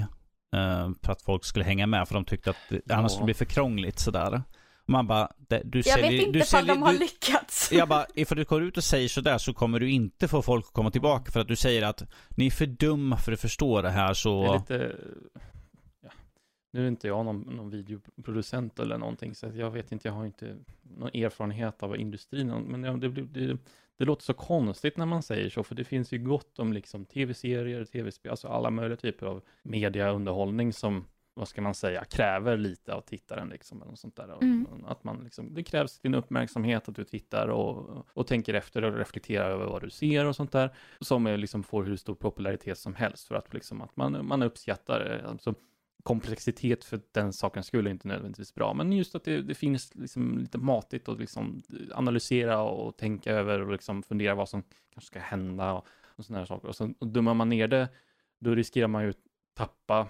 eh, 0.55 0.89
för 1.03 1.11
att 1.11 1.21
folk 1.21 1.45
skulle 1.45 1.65
hänga 1.65 1.87
med 1.87 2.07
för 2.07 2.15
de 2.15 2.25
tyckte 2.25 2.49
att 2.49 2.69
det 2.85 2.93
annars 2.93 3.11
skulle 3.11 3.25
bli 3.25 3.33
för 3.33 3.45
krångligt 3.45 3.99
sådär. 3.99 4.41
Man 4.85 5.07
bara, 5.07 5.31
det, 5.37 5.61
du 5.65 5.77
jag 5.77 5.85
säljer, 5.85 6.11
vet 6.11 6.19
inte 6.19 6.31
du 6.31 6.39
ifall 6.39 6.47
säljer, 6.47 6.75
de 6.75 6.83
har 6.83 6.93
du, 6.93 6.99
lyckats. 6.99 7.71
jag 7.71 7.87
bara, 7.87 8.05
ifall 8.15 8.37
du 8.37 8.43
går 8.43 8.63
ut 8.63 8.77
och 8.77 8.83
säger 8.83 9.07
sådär 9.07 9.37
så 9.37 9.53
kommer 9.53 9.79
du 9.79 9.91
inte 9.91 10.27
få 10.27 10.41
folk 10.41 10.65
att 10.65 10.73
komma 10.73 10.91
tillbaka 10.91 11.31
för 11.31 11.39
att 11.39 11.47
du 11.47 11.55
säger 11.55 11.83
att 11.83 12.03
ni 12.29 12.45
är 12.45 12.51
för 12.51 12.65
dumma 12.65 13.17
för 13.17 13.31
att 13.31 13.41
förstå 13.41 13.81
det 13.81 13.89
här 13.89 14.05
Det 14.05 14.11
är 14.11 14.13
så... 14.13 14.53
lite... 14.53 14.95
Ja. 16.01 16.09
Nu 16.71 16.83
är 16.83 16.87
inte 16.87 17.07
jag 17.07 17.25
någon, 17.25 17.41
någon 17.41 17.69
videoproducent 17.69 18.79
eller 18.79 18.97
någonting, 18.97 19.35
så 19.35 19.51
jag 19.55 19.71
vet 19.71 19.91
inte, 19.91 20.07
jag 20.07 20.15
har 20.15 20.25
inte 20.25 20.57
någon 20.81 21.09
erfarenhet 21.13 21.83
av 21.83 21.97
industrin, 21.97 22.47
men 22.47 22.99
det, 22.99 23.09
det, 23.09 23.21
det, 23.21 23.57
det 24.01 24.05
låter 24.05 24.23
så 24.23 24.33
konstigt 24.33 24.97
när 24.97 25.05
man 25.05 25.23
säger 25.23 25.49
så, 25.49 25.63
för 25.63 25.75
det 25.75 25.83
finns 25.83 26.11
ju 26.11 26.17
gott 26.17 26.59
om 26.59 26.73
liksom 26.73 27.05
tv-serier, 27.05 27.85
tv-spel, 27.85 28.29
alltså 28.29 28.47
alla 28.47 28.69
möjliga 28.69 28.97
typer 28.97 29.25
av 29.25 29.41
mediaunderhållning 29.63 30.73
som, 30.73 31.05
vad 31.33 31.47
ska 31.47 31.61
man 31.61 31.73
säga, 31.73 32.03
kräver 32.03 32.57
lite 32.57 32.93
av 32.93 33.01
tittaren 33.01 33.49
liksom, 33.49 33.81
eller 33.81 33.95
sånt 33.95 34.15
där. 34.15 34.37
Mm. 34.41 34.67
Att 34.85 35.03
man 35.03 35.23
liksom, 35.23 35.53
det 35.53 35.63
krävs 35.63 35.99
din 35.99 36.15
uppmärksamhet, 36.15 36.89
att 36.89 36.95
du 36.95 37.03
tittar 37.03 37.47
och, 37.47 38.05
och 38.13 38.27
tänker 38.27 38.53
efter 38.53 38.83
och 38.83 38.97
reflekterar 38.97 39.49
över 39.49 39.65
vad 39.65 39.81
du 39.81 39.89
ser 39.89 40.25
och 40.25 40.35
sånt 40.35 40.51
där, 40.51 40.75
som 40.99 41.27
är, 41.27 41.37
liksom 41.37 41.63
får 41.63 41.83
hur 41.83 41.95
stor 41.95 42.15
popularitet 42.15 42.77
som 42.77 42.95
helst, 42.95 43.27
för 43.27 43.35
att, 43.35 43.53
liksom, 43.53 43.81
att 43.81 43.97
man, 43.97 44.25
man 44.27 44.43
uppskattar 44.43 44.99
det. 44.99 45.27
Alltså, 45.27 45.53
komplexitet 46.03 46.83
för 46.83 47.01
den 47.11 47.33
saken 47.33 47.63
skulle 47.63 47.89
inte 47.89 48.07
nödvändigtvis 48.07 48.55
bra, 48.55 48.73
men 48.73 48.91
just 48.91 49.15
att 49.15 49.23
det, 49.23 49.41
det 49.41 49.55
finns 49.55 49.95
liksom 49.95 50.37
lite 50.37 50.57
matigt 50.57 51.09
att 51.09 51.19
liksom 51.19 51.61
analysera 51.93 52.61
och 52.61 52.97
tänka 52.97 53.31
över 53.31 53.61
och 53.61 53.71
liksom 53.71 54.03
fundera 54.03 54.35
vad 54.35 54.49
som 54.49 54.63
kanske 54.93 55.07
ska 55.07 55.19
hända 55.19 55.73
och, 55.73 55.87
och 56.03 56.25
sådana 56.25 56.39
här 56.39 56.45
saker. 56.45 56.67
Och 56.67 56.75
så 56.75 56.93
och 56.99 57.07
dummar 57.07 57.33
man 57.33 57.49
ner 57.49 57.67
det, 57.67 57.89
då 58.39 58.55
riskerar 58.55 58.87
man 58.87 59.03
ju 59.03 59.13
tappa, 59.53 60.07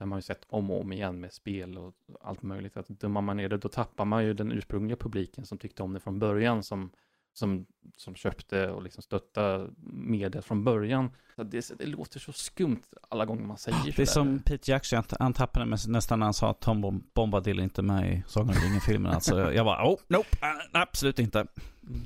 det 0.00 0.04
har 0.04 0.08
man 0.08 0.18
ju 0.18 0.22
sett 0.22 0.44
om 0.48 0.70
och 0.70 0.80
om 0.80 0.92
igen 0.92 1.20
med 1.20 1.32
spel 1.32 1.78
och 1.78 1.94
allt 2.20 2.42
möjligt, 2.42 2.76
att 2.76 2.88
dummar 2.88 3.20
man 3.20 3.36
ner 3.36 3.48
det, 3.48 3.58
då 3.58 3.68
tappar 3.68 4.04
man 4.04 4.24
ju 4.24 4.34
den 4.34 4.52
ursprungliga 4.52 4.96
publiken 4.96 5.46
som 5.46 5.58
tyckte 5.58 5.82
om 5.82 5.92
det 5.92 6.00
från 6.00 6.18
början, 6.18 6.62
som, 6.62 6.90
som, 7.32 7.66
som 7.96 8.14
köpte 8.14 8.70
och 8.70 8.82
liksom 8.82 9.02
stöttade 9.02 9.70
mediet 9.92 10.44
från 10.44 10.64
början. 10.64 11.10
Så 11.36 11.42
det, 11.42 11.78
det 11.78 11.86
låter 11.86 12.20
så 12.20 12.32
skumt 12.32 12.82
alla 13.08 13.24
gånger 13.24 13.46
man 13.46 13.58
säger 13.58 13.78
Det 13.84 13.88
är 13.88 13.92
sådär. 13.92 14.04
som 14.06 14.38
Peter 14.38 14.72
Jackson, 14.72 15.02
han- 15.20 15.32
tappade 15.32 15.66
mig 15.66 15.78
nästan 15.88 16.18
när 16.18 16.26
han 16.26 16.34
sa 16.34 16.50
att 16.50 16.60
Tom 16.60 16.84
Bom- 16.84 17.02
Bombadil 17.14 17.58
är 17.58 17.62
inte 17.62 17.82
med 17.82 18.12
i 18.12 18.22
Sagan 18.26 18.48
om 18.48 18.54
ringen-filmen. 18.54 19.12
Alltså, 19.12 19.52
jag 19.54 19.64
bara, 19.66 19.88
oh, 19.92 19.98
nope, 20.08 20.28
äh, 20.42 20.80
absolut 20.80 21.18
inte. 21.18 21.38
Mm. 21.40 22.00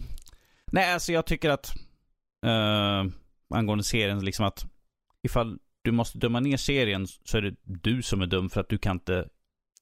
Nej, 0.72 0.92
alltså 0.94 1.12
jag 1.12 1.26
tycker 1.26 1.50
att 1.50 1.72
uh, 2.46 3.12
angående 3.48 3.84
serien, 3.84 4.24
liksom 4.24 4.46
att 4.46 4.64
ifall 5.22 5.58
du 5.84 5.92
måste 5.92 6.18
döma 6.18 6.40
ner 6.40 6.56
serien 6.56 7.06
så 7.06 7.36
är 7.38 7.42
det 7.42 7.54
du 7.64 8.02
som 8.02 8.22
är 8.22 8.26
dum 8.26 8.50
för 8.50 8.60
att 8.60 8.68
du 8.68 8.78
kan 8.78 8.96
inte 8.96 9.28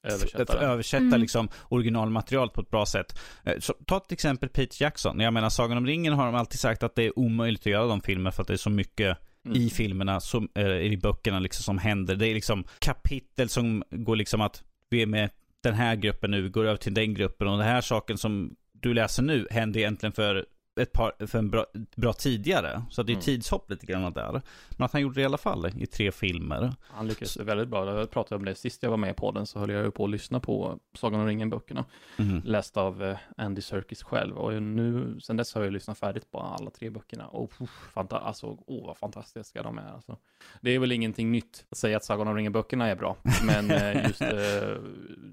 Översätta 0.04 0.58
översätta 0.58 1.04
Mm. 1.04 1.20
liksom 1.20 1.48
originalmaterialet 1.68 2.52
på 2.54 2.60
ett 2.60 2.70
bra 2.70 2.86
sätt. 2.86 3.18
Eh, 3.44 3.58
Så, 3.60 3.72
ta 3.86 4.00
till 4.00 4.14
exempel 4.14 4.48
Peter 4.48 4.82
Jackson. 4.82 5.20
Jag 5.20 5.32
menar, 5.34 5.48
Sagan 5.50 5.76
om 5.78 5.86
ringen 5.86 6.12
har 6.12 6.26
de 6.26 6.34
alltid 6.34 6.60
sagt 6.60 6.82
att 6.82 6.94
det 6.94 7.02
är 7.02 7.18
omöjligt 7.18 7.60
att 7.62 7.66
göra 7.66 7.86
de 7.86 8.00
filmer 8.00 8.30
för 8.30 8.42
att 8.42 8.48
det 8.48 8.54
är 8.54 8.56
så 8.56 8.70
mycket 8.70 9.18
Mm. 9.44 9.56
i 9.62 9.70
filmerna, 9.70 10.20
som, 10.20 10.48
eh, 10.54 10.66
i 10.66 10.96
böckerna 10.96 11.40
liksom 11.40 11.62
som 11.62 11.78
händer. 11.78 12.16
Det 12.16 12.26
är 12.28 12.34
liksom 12.34 12.64
kapitel 12.78 13.48
som 13.48 13.82
går 13.90 14.16
liksom 14.16 14.40
att 14.40 14.62
vi 14.90 15.02
är 15.02 15.06
med 15.06 15.30
den 15.62 15.74
här 15.74 15.96
gruppen 15.96 16.30
nu, 16.30 16.42
vi 16.42 16.48
går 16.48 16.64
över 16.64 16.76
till 16.76 16.94
den 16.94 17.14
gruppen 17.14 17.48
och 17.48 17.58
den 17.58 17.66
här 17.66 17.80
saken 17.80 18.18
som 18.18 18.56
du 18.72 18.94
läser 18.94 19.22
nu 19.22 19.46
hände 19.50 19.80
egentligen 19.80 20.12
för 20.12 20.46
ett 20.80 20.92
par, 20.92 21.26
för 21.26 21.38
en 21.38 21.50
bra, 21.50 21.66
bra 21.96 22.12
tidigare. 22.12 22.82
Så 22.90 23.02
det 23.02 23.12
är 23.12 23.14
Mm. 23.14 23.22
tidshopp 23.22 23.70
lite 23.70 23.86
grann 23.86 24.12
där. 24.12 24.42
Men 24.70 24.84
att 24.84 24.92
han 24.92 25.00
gjorde 25.02 25.14
det 25.14 25.20
i 25.20 25.24
alla 25.24 25.38
fall 25.38 25.66
i 25.78 25.86
tre 25.86 26.12
filmer. 26.12 26.74
Han 26.90 27.06
lyckades 27.08 27.36
väldigt 27.36 27.68
bra. 27.68 27.98
Jag 27.98 28.10
pratade 28.10 28.36
om 28.38 28.44
det 28.44 28.54
sist 28.54 28.82
jag 28.82 28.90
var 28.90 28.96
med 28.96 29.16
på 29.16 29.30
den 29.32 29.46
så 29.46 29.58
höll 29.58 29.70
jag 29.70 29.84
ju 29.84 29.90
på 29.90 30.04
att 30.04 30.10
lyssna 30.10 30.40
på 30.40 30.78
Sagan 30.94 31.20
om 31.20 31.26
ringen-böckerna. 31.26 31.84
Mhm. 32.16 32.42
Läst 32.44 32.76
av 32.76 33.02
eh, 33.02 33.18
Andy 33.36 33.60
Serkis 33.60 34.02
själv. 34.02 34.36
Och 34.38 34.62
nu, 34.62 35.20
sen 35.20 35.36
dess 35.36 35.54
har 35.54 35.62
jag 35.62 35.72
lyssnat 35.72 35.98
färdigt 35.98 36.30
på 36.30 36.40
alla 36.40 36.70
tre 36.70 36.90
böckerna. 36.90 37.26
Och 37.26 37.52
fanta 37.94 38.18
alltså, 38.18 38.58
åh 38.66 38.86
vad 38.86 38.98
fantastiska 38.98 39.62
de 39.62 39.78
är. 39.78 39.92
Alltså. 39.92 40.18
Det 40.60 40.70
är 40.70 40.78
väl 40.78 40.92
ingenting 40.92 41.30
nytt 41.32 41.64
att 41.70 41.78
säga 41.78 41.96
att 41.96 42.04
Sagan 42.04 42.28
om 42.28 42.36
ringen-böckerna 42.36 42.86
är 42.88 42.96
bra. 42.96 43.16
Men 43.46 43.70
eh, 43.70 44.06
just 44.06 44.20
eh, 44.22 44.76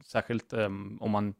särskilt 0.06 0.54
eh, 0.54 0.66
om 1.00 1.12
man 1.12 1.34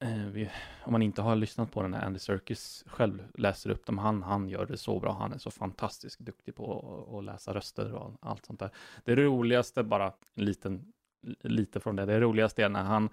eh, 0.00 0.48
om 0.84 0.92
man 0.92 1.02
inte 1.02 1.22
har 1.22 1.36
lyssnat 1.36 1.72
på 1.72 1.82
den 1.82 1.90
när 1.90 2.04
Andy 2.04 2.18
Serkis 2.18 2.84
själv 2.86 3.22
läser 3.34 3.70
upp 3.70 3.86
dem, 3.86 3.98
han, 3.98 4.22
han 4.22 4.48
gör 4.48 4.66
det 4.66 4.76
så 4.76 5.00
bra, 5.00 5.12
han 5.12 5.32
är 5.32 5.38
så 5.38 5.50
fantastiskt 5.50 6.18
duktig 6.18 6.54
på 6.54 7.16
att, 7.18 7.24
läsa 7.24 7.54
röster 7.54 7.92
och 7.92 8.12
allt 8.20 8.46
sånt 8.46 8.60
där. 8.60 8.70
Det 9.04 9.16
roligaste, 9.16 9.82
bara 9.82 10.12
en 10.34 10.44
liten, 10.44 10.92
lite 11.42 11.80
från 11.80 11.96
det, 11.96 12.06
det 12.06 12.20
roligaste 12.20 12.64
är 12.64 12.68
när 12.68 12.82
han, 12.82 13.08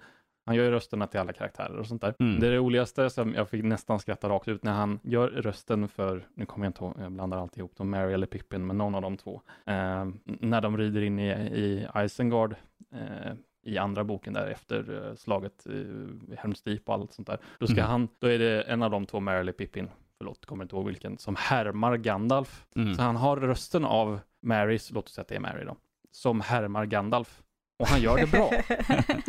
han 0.46 0.54
gör 0.54 0.70
rösterna 0.70 1.06
till 1.06 1.20
alla 1.20 1.32
karaktärer 1.32 1.76
och 1.76 1.86
sånt 1.86 2.02
där. 2.02 2.14
Mm. 2.18 2.40
Det 2.40 2.56
roligaste 2.56 3.10
som 3.10 3.34
jag 3.34 3.48
fick 3.48 3.64
nästan 3.64 3.98
skratta 3.98 4.28
rakt 4.28 4.48
ut 4.48 4.62
när 4.62 4.72
han 4.72 5.00
gör 5.02 5.28
rösten 5.28 5.88
för, 5.88 6.28
nu 6.34 6.46
kommer 6.46 6.66
jag 6.66 6.68
inte 6.68 6.84
ihåg, 6.84 6.94
jag 6.98 7.12
blandar 7.12 7.38
alltid 7.38 7.58
ihop 7.58 7.76
dem, 7.76 7.90
Mary 7.90 8.12
eller 8.12 8.26
Pippin, 8.26 8.66
men 8.66 8.78
någon 8.78 8.94
av 8.94 9.02
de 9.02 9.16
två. 9.16 9.40
Eh, 9.66 10.08
när 10.24 10.60
de 10.60 10.78
rider 10.78 11.02
in 11.02 11.18
i, 11.18 11.30
i 11.30 11.88
Isengard, 11.96 12.54
eh, 12.92 13.34
i 13.62 13.78
andra 13.78 14.04
boken 14.04 14.32
där 14.32 14.46
efter 14.46 15.06
eh, 15.08 15.14
slaget 15.16 15.66
i 15.66 15.70
Helm's 16.42 16.64
Deep 16.64 16.88
och 16.88 16.94
allt 16.94 17.12
sånt 17.12 17.26
där. 17.28 17.38
Då 17.58 17.66
ska 17.66 17.76
Mm. 17.76 17.90
han, 17.90 18.08
då 18.18 18.26
är 18.26 18.38
det 18.38 18.62
en 18.62 18.82
av 18.82 18.90
de 18.90 19.06
två, 19.06 19.30
eller 19.30 19.52
Pippin, 19.52 19.88
förlåt, 20.18 20.46
kommer 20.46 20.64
inte 20.64 20.76
ihåg 20.76 20.86
vilken, 20.86 21.18
som 21.18 21.36
härmar 21.38 21.96
Gandalf. 21.96 22.64
Mm. 22.76 22.94
Så 22.94 23.02
han 23.02 23.16
har 23.16 23.36
rösten 23.36 23.84
av 23.84 24.20
Marys, 24.42 24.90
låt 24.90 25.06
oss 25.06 25.12
säga 25.14 25.22
att 25.22 25.28
det 25.28 25.34
är 25.36 25.40
Mary 25.40 25.64
då, 25.64 25.76
som 26.12 26.40
härmar 26.40 26.86
Gandalf. 26.86 27.42
Och 27.78 27.88
han 27.88 28.00
gör 28.00 28.16
det 28.16 28.26
bra. 28.30 28.50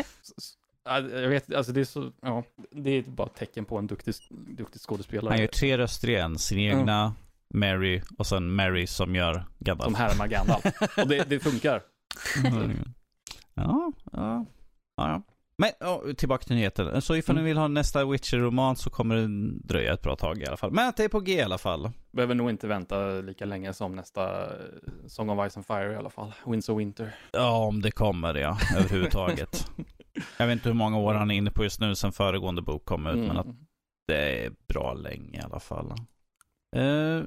Jag 0.85 1.29
vet, 1.29 1.53
alltså 1.53 1.71
det 1.71 1.79
är 1.79 1.85
så, 1.85 2.11
ja, 2.21 2.43
det 2.71 2.89
är 2.91 3.03
bara 3.03 3.27
ett 3.27 3.35
tecken 3.35 3.65
på 3.65 3.77
en 3.77 3.87
duktig, 3.87 4.13
duktig 4.29 4.81
skådespelare. 4.81 5.31
Han 5.33 5.39
gör 5.39 5.47
tre 5.47 5.77
röster 5.77 6.09
igen. 6.09 6.37
Sin 6.37 6.59
egna, 6.59 7.13
Mary 7.53 8.01
och 8.17 8.27
sen 8.27 8.55
Mary 8.55 8.87
som 8.87 9.15
gör 9.15 9.45
Gandalf. 9.59 9.85
som 9.85 9.95
härmar 9.95 10.27
Gandalf. 10.27 10.65
Och 10.97 11.07
det, 11.07 11.29
det 11.29 11.39
funkar. 11.39 11.81
ja, 12.43 12.51
ja, 13.55 13.91
ja, 14.11 14.45
ja. 14.97 15.21
Men 15.57 15.69
ja, 15.79 16.01
tillbaka 16.17 16.43
till 16.43 16.55
nyheten. 16.55 17.01
Så 17.01 17.15
ifall 17.15 17.35
Mm. 17.35 17.43
ni 17.43 17.49
vill 17.49 17.57
ha 17.57 17.67
nästa 17.67 18.05
Witcher-roman 18.05 18.75
så 18.75 18.89
kommer 18.89 19.15
det 19.15 19.27
dröja 19.67 19.93
ett 19.93 20.01
bra 20.01 20.15
tag 20.15 20.37
i 20.41 20.45
alla 20.45 20.57
fall. 20.57 20.71
Men 20.71 20.87
att 20.89 20.97
det 20.97 21.03
är 21.03 21.09
på 21.09 21.19
G 21.19 21.33
i 21.33 21.41
alla 21.41 21.57
fall. 21.57 21.89
Behöver 22.11 22.35
nog 22.35 22.49
inte 22.49 22.67
vänta 22.67 23.07
lika 23.07 23.45
länge 23.45 23.73
som 23.73 23.95
nästa 23.95 24.43
eh, 24.45 24.49
Song 25.07 25.29
of 25.29 25.51
Ice 25.51 25.57
and 25.57 25.65
Fire 25.65 25.93
i 25.93 25.95
alla 25.95 26.09
fall. 26.09 26.33
Winds 26.45 26.69
of 26.69 26.79
Winter. 26.79 27.15
Ja, 27.31 27.57
om 27.67 27.81
det 27.81 27.91
kommer 27.91 28.33
ja, 28.35 28.57
överhuvudtaget. 28.77 29.71
Jag 30.37 30.47
vet 30.47 30.53
inte 30.53 30.69
hur 30.69 30.75
många 30.75 30.97
år 30.97 31.13
han 31.13 31.31
är 31.31 31.35
inne 31.35 31.51
på 31.51 31.63
just 31.63 31.79
nu 31.79 31.95
sen 31.95 32.11
föregående 32.11 32.61
bok 32.61 32.85
kom 32.85 33.07
ut, 33.07 33.17
men 33.27 33.37
att 33.37 33.45
Mm. 33.45 33.57
det 34.07 34.45
är 34.45 34.51
bra 34.67 34.93
länge 34.93 35.37
i 35.39 35.41
alla 35.41 35.59
fall. 35.59 35.93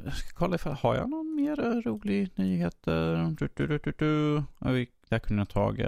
Jag 0.04 0.12
ska 0.14 0.36
kolla 0.38 0.54
ifall, 0.54 0.72
har 0.72 0.94
jag 0.94 1.10
någon 1.10 1.34
mer 1.36 1.60
eh, 1.64 1.80
rolig 1.80 2.30
nyhet? 2.34 2.86
eh, 2.88 3.28
Du, 3.30 3.48
du, 3.54 3.66
du, 3.66 3.78
du, 3.84 3.92
du. 3.98 4.42
Vi, 4.72 4.88
där 5.08 5.18
kunde 5.18 5.40
jag 5.40 5.48
tagit 5.48 5.86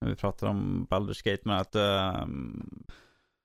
när 0.00 0.08
vi 0.08 0.14
pratade 0.14 0.50
om 0.50 0.86
Baldur's 0.90 1.24
Gate, 1.30 1.42
men 1.44 1.58
att, 1.58 1.74
ehm, 1.74 2.84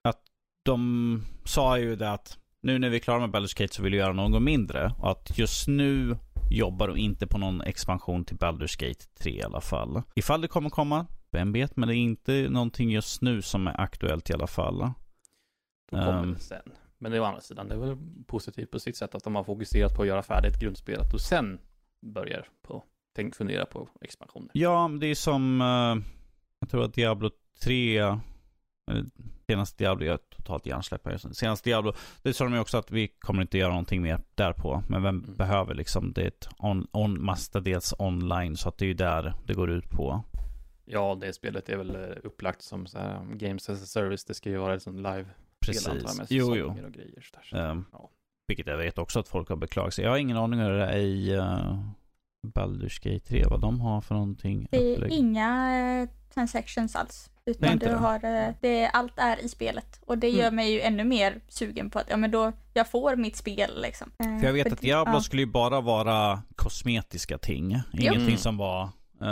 att 0.03 0.21
de 0.65 1.21
sa 1.45 1.77
ju 1.79 1.95
det 1.95 2.11
att 2.11 2.37
nu 2.61 2.79
när 2.79 2.89
vi 2.89 2.95
är 2.95 2.99
klara 2.99 3.19
med 3.19 3.29
Baldur's 3.35 3.59
Gate 3.61 3.73
så 3.73 3.83
vill 3.83 3.91
vi 3.91 3.97
göra 3.97 4.13
något 4.13 4.41
mindre. 4.41 4.93
Och 4.99 5.11
att 5.11 5.37
just 5.37 5.67
nu 5.67 6.17
jobbar 6.51 6.87
de 6.87 6.97
inte 6.97 7.27
på 7.27 7.37
någon 7.37 7.61
expansion 7.61 8.25
till 8.25 8.37
Baldur's 8.37 8.79
Gate 8.87 9.05
3 9.19 9.31
i 9.31 9.43
alla 9.43 9.61
fall. 9.61 10.01
Ifall 10.15 10.41
det 10.41 10.47
kommer 10.47 10.69
komma, 10.69 11.05
vem 11.31 11.51
vet, 11.51 11.75
men 11.75 11.87
det 11.89 11.95
är 11.95 11.97
inte 11.97 12.47
någonting 12.49 12.91
just 12.91 13.21
nu 13.21 13.41
som 13.41 13.67
är 13.67 13.81
aktuellt 13.81 14.29
i 14.29 14.33
alla 14.33 14.47
fall. 14.47 14.77
De 15.91 15.95
kommer 16.05 16.19
Ehm. 16.23 16.31
väl 16.31 16.39
sen. 16.39 16.61
Men 17.03 17.11
det 17.11 17.17
är 17.17 17.21
å 17.21 17.25
andra 17.25 17.41
sidan, 17.41 17.67
det 17.67 17.75
är 17.75 17.79
väl 17.79 17.97
positivt 18.27 18.71
på 18.71 18.79
sitt 18.79 18.97
sätt 18.97 19.15
att 19.15 19.23
de 19.23 19.35
har 19.35 19.43
fokuserat 19.43 19.95
på 19.95 20.01
att 20.01 20.07
göra 20.07 20.23
färdigt 20.23 20.59
grundspelet 20.59 21.13
och 21.13 21.21
sen 21.21 21.59
börjar 22.01 22.47
på, 22.61 22.83
tänk 23.15 23.35
fundera 23.35 23.65
på 23.65 23.87
expansioner. 24.01 24.49
Ja, 24.53 24.89
det 24.99 25.07
är 25.07 25.15
som, 25.15 25.61
eh, 25.61 26.05
jag 26.59 26.69
tror 26.69 26.83
att 26.83 26.93
Diablo 26.93 27.29
3, 27.63 27.97
eh, 27.97 28.17
senaste 29.47 29.83
Diablo, 29.83 30.05
jag 30.05 30.13
är 30.13 30.17
totalt 30.17 30.65
hjärnsläpp 30.65 31.05
här. 31.05 31.17
Senaste 31.17 31.69
Diablo, 31.69 31.93
det 32.21 32.33
sa 32.33 32.43
de 32.43 32.53
ju 32.53 32.59
också 32.59 32.77
att 32.77 32.91
vi 32.91 33.07
kommer 33.07 33.41
inte 33.41 33.57
göra 33.57 33.69
någonting 33.69 34.01
mer 34.01 34.19
därpå. 34.35 34.83
Men 34.89 35.03
vem 35.03 35.23
Mm. 35.23 35.35
behöver 35.35 35.73
liksom, 35.75 36.13
det 36.13 36.21
är 36.21 36.27
ett 36.27 36.47
on, 36.57 36.87
on, 36.91 37.25
mestadels 37.25 37.93
online, 37.99 38.57
så 38.57 38.69
att 38.69 38.77
det 38.77 38.85
är 38.85 38.87
ju 38.87 38.93
där 38.93 39.33
det 39.45 39.53
går 39.53 39.71
ut 39.71 39.89
på. 39.89 40.23
Ja, 40.85 41.17
det 41.21 41.33
spelet 41.33 41.69
är 41.69 41.77
väl 41.77 41.95
eh, 41.95 42.17
upplagt 42.23 42.61
som 42.61 42.87
så 42.87 42.97
här, 42.99 43.25
Games 43.33 43.69
as 43.69 43.83
a 43.83 43.85
Service, 43.85 44.25
det 44.25 44.33
ska 44.33 44.49
ju 44.49 44.57
vara 44.57 44.73
liksom 44.73 44.95
live 44.97 45.25
Precis. 45.65 46.17
med 46.17 46.27
Jo, 46.29 46.55
jo. 46.55 46.67
och 46.85 46.91
grejer. 46.93 47.29
Så. 47.49 47.57
Um, 47.57 47.85
Ja. 47.91 48.09
Vilket 48.47 48.67
jag 48.67 48.77
vet 48.77 48.97
också 48.97 49.19
att 49.19 49.27
folk 49.27 49.49
har 49.49 49.55
beklagat 49.55 49.93
sig. 49.93 50.03
Jag 50.03 50.11
har 50.11 50.17
ingen 50.17 50.37
aning 50.37 50.59
om 50.59 50.65
hur 50.65 50.73
det 50.77 50.85
är 50.85 50.97
i 50.97 51.35
uh, 51.37 51.79
Baldur's 52.47 53.03
Gate 53.13 53.25
3, 53.27 53.43
vad 53.49 53.61
de 53.61 53.81
har 53.81 54.01
för 54.01 54.15
någonting 54.15 54.67
Det 54.71 54.77
är 54.77 54.93
upplägg. 54.93 55.11
inga 55.11 55.75
eh, 56.01 56.09
transactions 56.33 56.95
alls. 56.95 57.29
Utan 57.45 57.77
du 57.77 57.85
det? 57.85 57.93
har, 57.95 58.15
eh, 58.25 58.53
det, 58.61 58.87
allt 58.87 59.13
är 59.19 59.45
i 59.45 59.49
spelet. 59.49 59.99
Och 60.05 60.17
det 60.17 60.29
gör 60.29 60.41
Mm. 60.43 60.55
mig 60.55 60.71
ju 60.73 60.81
ännu 60.81 61.03
mer 61.03 61.41
sugen 61.47 61.89
på 61.89 61.99
att, 61.99 62.09
ja 62.09 62.17
men 62.17 62.31
då, 62.31 62.51
jag 62.73 62.87
får 62.91 63.15
mitt 63.15 63.35
spel 63.35 63.81
liksom. 63.81 64.11
För 64.17 64.45
jag 64.45 64.53
vet 64.53 64.67
att 64.73 64.79
det- 64.81 64.87
Diablo 64.87 65.13
ja. 65.13 65.21
skulle 65.21 65.41
ju 65.41 65.45
bara 65.51 65.81
vara 65.81 66.41
kosmetiska 66.55 67.37
ting. 67.37 67.81
Ingenting 67.93 68.21
Mm. 68.21 68.37
som 68.37 68.57
var 68.57 68.83
uh, 69.21 69.27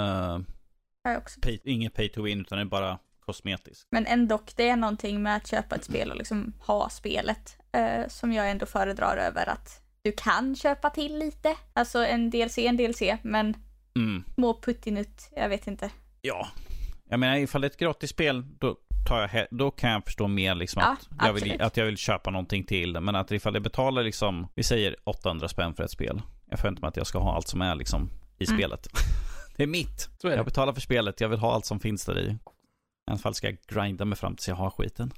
har 1.04 1.12
jag 1.12 1.18
också. 1.18 1.40
pay, 1.42 1.60
inget 1.64 1.94
pay 1.94 2.10
to 2.10 2.22
win, 2.22 2.42
utan 2.42 2.58
det 2.58 2.64
är 2.64 2.66
bara 2.66 3.00
kosmetiskt. 3.34 3.88
Men 3.92 4.06
ändå, 4.06 4.40
det 4.56 4.70
är 4.70 4.76
någonting 4.76 5.24
med 5.24 5.36
att 5.36 5.48
köpa 5.48 5.76
ett 5.76 5.84
spel 5.84 6.12
och 6.12 6.18
liksom 6.18 6.54
ha 6.60 6.90
spelet 6.90 7.58
eh, 7.72 8.08
som 8.08 8.34
jag 8.34 8.50
ändå 8.52 8.66
föredrar 8.66 9.18
över 9.18 9.50
att 9.50 9.82
du 10.02 10.12
kan 10.12 10.56
köpa 10.56 10.90
till 10.90 11.18
lite. 11.20 11.56
Alltså 11.74 12.06
en 12.06 12.30
DLC, 12.30 12.58
en 12.58 12.78
DLC, 12.78 13.02
men 13.22 13.56
Mm. 13.96 14.24
små 14.36 14.62
puttinutt, 14.62 15.30
jag 15.36 15.50
vet 15.50 15.68
inte. 15.68 15.90
Ja. 16.22 16.48
Jag 17.10 17.20
menar, 17.20 17.36
ifall 17.38 17.62
det 17.62 17.68
är 17.68 17.70
ett 17.70 17.78
gratisspel, 17.78 18.44
då, 18.60 18.76
tar 19.08 19.30
jag, 19.34 19.48
då 19.52 19.72
kan 19.72 19.92
jag 19.92 20.06
förstå 20.06 20.28
mer 20.28 20.56
liksom 20.56 20.82
Ja, 20.86 20.92
att, 21.18 21.26
jag 21.26 21.34
vill, 21.34 21.62
att 21.62 21.78
jag 21.78 21.86
vill 21.86 21.98
köpa 21.98 22.30
någonting 22.32 22.64
till. 22.64 23.00
Men 23.00 23.16
att 23.16 23.32
ifall 23.32 23.54
jag 23.54 23.64
betalar 23.64 24.04
liksom, 24.04 24.48
vi 24.56 24.64
säger 24.64 24.96
800 25.04 25.48
spänn 25.48 25.74
för 25.76 25.84
ett 25.84 25.92
spel. 25.92 26.22
Jag 26.50 26.60
förväntar 26.60 26.82
mig 26.82 26.88
att 26.88 26.98
jag 26.98 27.08
ska 27.08 27.20
ha 27.20 27.36
allt 27.36 27.48
som 27.48 27.62
är 27.62 27.76
liksom 27.76 28.10
i 28.40 28.46
Mm. 28.46 28.58
spelet. 28.60 28.88
det 29.58 29.64
är 29.64 29.68
mitt. 29.68 30.10
Är 30.24 30.30
Jag 30.30 30.40
det. 30.40 30.44
betalar 30.44 30.74
för 30.74 30.82
spelet, 30.82 31.22
jag 31.22 31.30
vill 31.30 31.40
ha 31.40 31.54
allt 31.54 31.66
som 31.66 31.80
finns 31.80 32.06
där 32.06 32.20
i. 32.20 32.38
Alla 33.12 33.20
fall 33.20 33.34
ska 33.34 33.48
jag 33.48 33.58
grinda 33.68 34.06
mig 34.06 34.18
fram 34.18 34.36
tills 34.36 34.48
jag 34.48 34.56
har 34.56 34.70
skiten. 34.70 35.12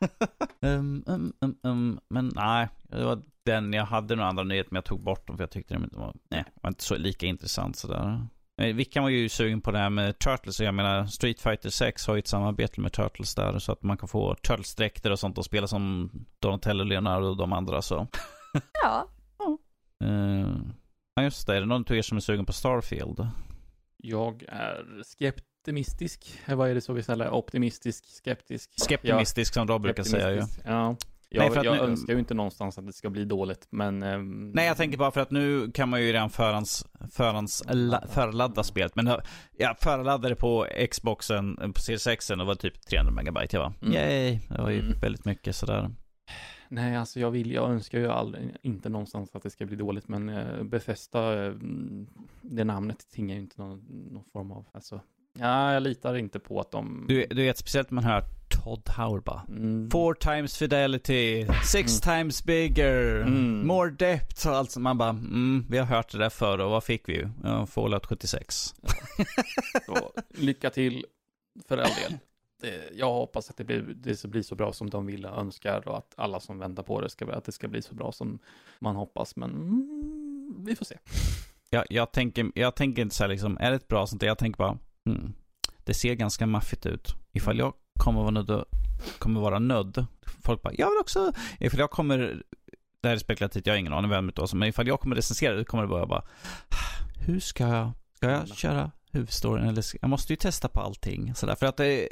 um, 0.60 1.04
um, 1.06 1.32
um, 1.40 1.58
um, 1.62 2.00
men 2.08 2.32
nej, 2.34 2.68
det 2.82 3.04
var 3.04 3.22
den 3.44 3.72
jag 3.72 3.84
hade 3.84 4.16
några 4.16 4.28
andra 4.28 4.44
nyheter 4.44 4.70
men 4.70 4.76
jag 4.76 4.84
tog 4.84 5.02
bort 5.02 5.26
dem 5.26 5.36
för 5.36 5.42
jag 5.42 5.50
tyckte 5.50 5.74
de 5.74 5.88
var, 5.92 6.14
nej, 6.30 6.44
var 6.62 6.68
inte 6.68 6.84
så 6.84 6.96
lika 6.96 7.26
intressant 7.26 7.76
sådär. 7.76 8.26
Vickan 8.74 9.02
var 9.02 9.10
ju 9.10 9.28
sugen 9.28 9.60
på 9.60 9.70
det 9.70 9.78
här 9.78 9.90
med 9.90 10.18
Turtles 10.18 10.60
och 10.60 10.66
jag 10.66 10.74
menar 10.74 11.06
Street 11.06 11.40
Fighter 11.40 11.70
6 11.70 12.06
har 12.06 12.14
ju 12.14 12.18
ett 12.18 12.26
samarbete 12.26 12.80
med 12.80 12.92
Turtles 12.92 13.34
där 13.34 13.58
så 13.58 13.72
att 13.72 13.82
man 13.82 13.96
kan 13.96 14.08
få 14.08 14.34
Turtles-dräkter 14.34 15.10
och 15.10 15.18
sånt 15.18 15.38
och 15.38 15.44
spela 15.44 15.66
som 15.66 16.10
Donatello, 16.38 16.84
Leonardo 16.84 17.26
och 17.26 17.36
de 17.36 17.52
andra 17.52 17.82
så. 17.82 18.06
Ja, 18.82 19.08
Uh, 20.04 20.56
ja 21.14 21.22
just 21.22 21.46
det, 21.46 21.56
är 21.56 21.60
det 21.60 21.66
någon 21.66 21.84
av 21.90 21.96
er 21.96 22.02
som 22.02 22.16
är 22.16 22.20
sugen 22.20 22.46
på 22.46 22.52
Starfield? 22.52 23.28
Jag 23.96 24.42
är 24.48 25.02
skeptimistisk. 25.02 25.44
Eh, 26.46 26.56
Vad 26.56 26.70
är 26.70 26.74
det 26.74 26.80
så 26.80 26.92
vi 26.92 27.02
ställer? 27.02 27.30
Optimistisk, 27.30 28.04
skeptisk? 28.06 28.70
Skeptimistisk 28.76 29.54
som 29.54 29.68
Rob 29.68 29.82
brukar 29.82 30.02
säga 30.02 30.30
ju. 30.30 30.42
Ja. 30.64 30.88
Nej, 30.88 30.96
Jag, 31.46 31.52
för 31.52 31.60
att 31.60 31.66
jag 31.66 31.76
nu- 31.76 31.82
önskar 31.82 32.12
ju 32.12 32.18
inte 32.18 32.34
någonstans 32.34 32.78
att 32.78 32.86
det 32.86 32.92
ska 32.92 33.10
bli 33.10 33.24
dåligt, 33.24 33.66
men... 33.70 34.02
ehm, 34.02 34.50
Nej, 34.50 34.66
jag 34.66 34.76
tänker 34.76 34.98
bara 34.98 35.10
för 35.10 35.20
att 35.20 35.30
nu 35.30 35.70
kan 35.74 35.88
man 35.88 36.02
ju 36.02 36.12
redan 36.12 36.30
förhands, 36.30 36.86
förhands, 37.10 37.62
la, 37.68 38.02
förladda 38.08 38.62
spelet. 38.62 38.96
Men 38.96 39.10
jag 39.58 39.78
förladdade 39.78 40.34
på 40.36 40.66
Xboxen, 40.90 41.56
på 41.74 41.80
Series 41.80 42.06
X 42.06 42.30
och 42.30 42.38
det 42.38 42.44
var 42.44 42.54
typ 42.54 42.80
300 42.86 43.12
megabyte. 43.12 43.58
Bara, 43.58 43.72
Mm. 43.82 43.94
yay, 43.94 44.38
det 44.48 44.62
var 44.62 44.70
ju 44.70 44.80
Mm. 44.80 45.00
väldigt 45.00 45.24
mycket 45.24 45.56
sådär. 45.56 45.90
Nej, 46.68 46.96
alltså 46.96 47.20
jag 47.20 47.30
vill, 47.30 47.52
jag 47.52 47.70
önskar 47.70 47.98
ju 47.98 48.08
aldrig, 48.08 48.56
inte 48.62 48.88
någonstans 48.88 49.30
att 49.34 49.42
det 49.42 49.50
ska 49.50 49.66
bli 49.66 49.76
dåligt, 49.76 50.08
men 50.08 50.28
uh, 50.28 50.62
Bethesda, 50.62 51.46
eh, 51.46 51.52
det 52.42 52.64
namnet 52.64 53.10
tingar 53.10 53.34
ju 53.34 53.40
inte 53.40 53.62
någon, 53.62 53.84
någon 54.12 54.24
form 54.32 54.52
av, 54.52 54.64
alltså, 54.72 55.00
ja, 55.38 55.72
jag 55.72 55.82
litar 55.82 56.14
inte 56.16 56.38
på 56.38 56.60
att 56.60 56.70
de... 56.70 57.04
Du, 57.08 57.26
du 57.30 57.42
vet, 57.42 57.58
speciellt 57.58 57.90
när 57.90 57.94
man 57.94 58.04
hör 58.04 58.24
Todd 58.48 58.88
Howard 58.96 59.22
bara. 59.24 59.42
Mm. 59.48 59.90
Four 59.90 60.14
times 60.14 60.56
fidelity, 60.58 61.46
six 61.64 62.00
times 62.00 62.44
bigger, 62.44 63.20
Mm. 63.20 63.66
more 63.66 63.90
depth 63.90 64.48
och 64.48 64.56
allt 64.56 64.70
som 64.70 64.82
man 64.82 64.98
bara, 64.98 65.08
mm, 65.10 65.66
vi 65.70 65.78
har 65.78 65.86
hört 65.86 66.12
det 66.12 66.18
där 66.18 66.30
förr 66.30 66.58
och 66.58 66.70
vad 66.70 66.84
fick 66.84 67.08
vi 67.08 67.12
ju? 67.12 67.28
Ja, 67.44 67.66
Fallout 67.66 68.06
76. 68.06 68.74
Så, 69.86 70.10
lycka 70.34 70.70
till, 70.70 71.04
för 71.68 71.78
all 71.78 71.90
del. 72.02 72.18
jag 72.92 73.12
hoppas 73.12 73.50
att 73.50 73.56
det 73.56 73.64
blir, 73.64 73.80
det 73.96 74.24
blir 74.24 74.42
så 74.42 74.54
bra 74.54 74.72
som 74.72 74.90
de 74.90 75.06
vill 75.06 75.26
och 75.26 75.38
önskar 75.38 75.88
och 75.88 75.98
att 75.98 76.14
alla 76.16 76.40
som 76.40 76.58
väntar 76.58 76.82
på 76.82 77.00
det 77.00 77.10
ska, 77.10 77.32
att 77.32 77.44
det 77.44 77.52
ska 77.52 77.68
bli 77.68 77.82
så 77.82 77.94
bra 77.94 78.12
som 78.12 78.38
man 78.78 78.96
hoppas. 78.96 79.36
Men 79.36 79.50
mm, 79.50 80.64
vi 80.66 80.76
får 80.76 80.84
se. 80.84 80.96
Jag, 81.70 81.84
jag, 81.90 82.12
tänker, 82.12 82.50
jag 82.54 82.74
tänker 82.74 83.02
inte 83.02 83.14
så 83.14 83.24
här 83.24 83.28
liksom, 83.28 83.58
är 83.60 83.70
det 83.70 83.76
ett 83.76 83.88
bra 83.88 84.06
sånt 84.06 84.22
Jag 84.22 84.38
tänker 84.38 84.58
bara, 84.58 84.78
hmm, 85.10 85.34
det 85.84 85.94
ser 85.94 86.14
ganska 86.14 86.46
maffigt 86.46 86.86
ut. 86.86 87.14
Ifall 87.32 87.58
jag 87.58 87.72
kommer 88.00 88.20
vara 88.20 88.30
nödd, 88.30 88.64
kommer 89.18 89.40
vara 89.40 89.58
nödd. 89.58 90.06
Folk 90.44 90.62
bara, 90.62 90.74
jag 90.78 90.90
vill 90.90 90.98
också, 91.00 91.32
ifall 91.60 91.80
jag 91.80 91.90
kommer, 91.90 92.42
det 93.02 93.08
här 93.08 93.14
är 93.14 93.18
spekulativt, 93.18 93.66
jag 93.66 93.74
har 93.74 93.78
ingen 93.78 93.92
aning 93.92 94.10
vem 94.10 94.26
det 94.26 94.42
är, 94.42 94.56
men 94.56 94.68
ifall 94.68 94.86
jag 94.86 95.00
kommer 95.00 95.16
recensera 95.16 95.54
det 95.54 95.64
kommer 95.64 95.82
det 95.82 95.90
vara 95.90 96.06
bara, 96.06 96.24
hur 97.26 97.40
ska 97.40 97.68
jag, 97.68 97.90
ska 98.14 98.30
jag 98.30 98.48
köra 98.48 98.90
huvudstoryn 99.12 99.68
eller, 99.68 99.84
jag 100.00 100.10
måste 100.10 100.32
ju 100.32 100.36
testa 100.36 100.68
på 100.68 100.80
allting. 100.80 101.34
Så 101.34 101.46
där, 101.46 101.54
för 101.54 101.66
att 101.66 101.76
det, 101.76 102.08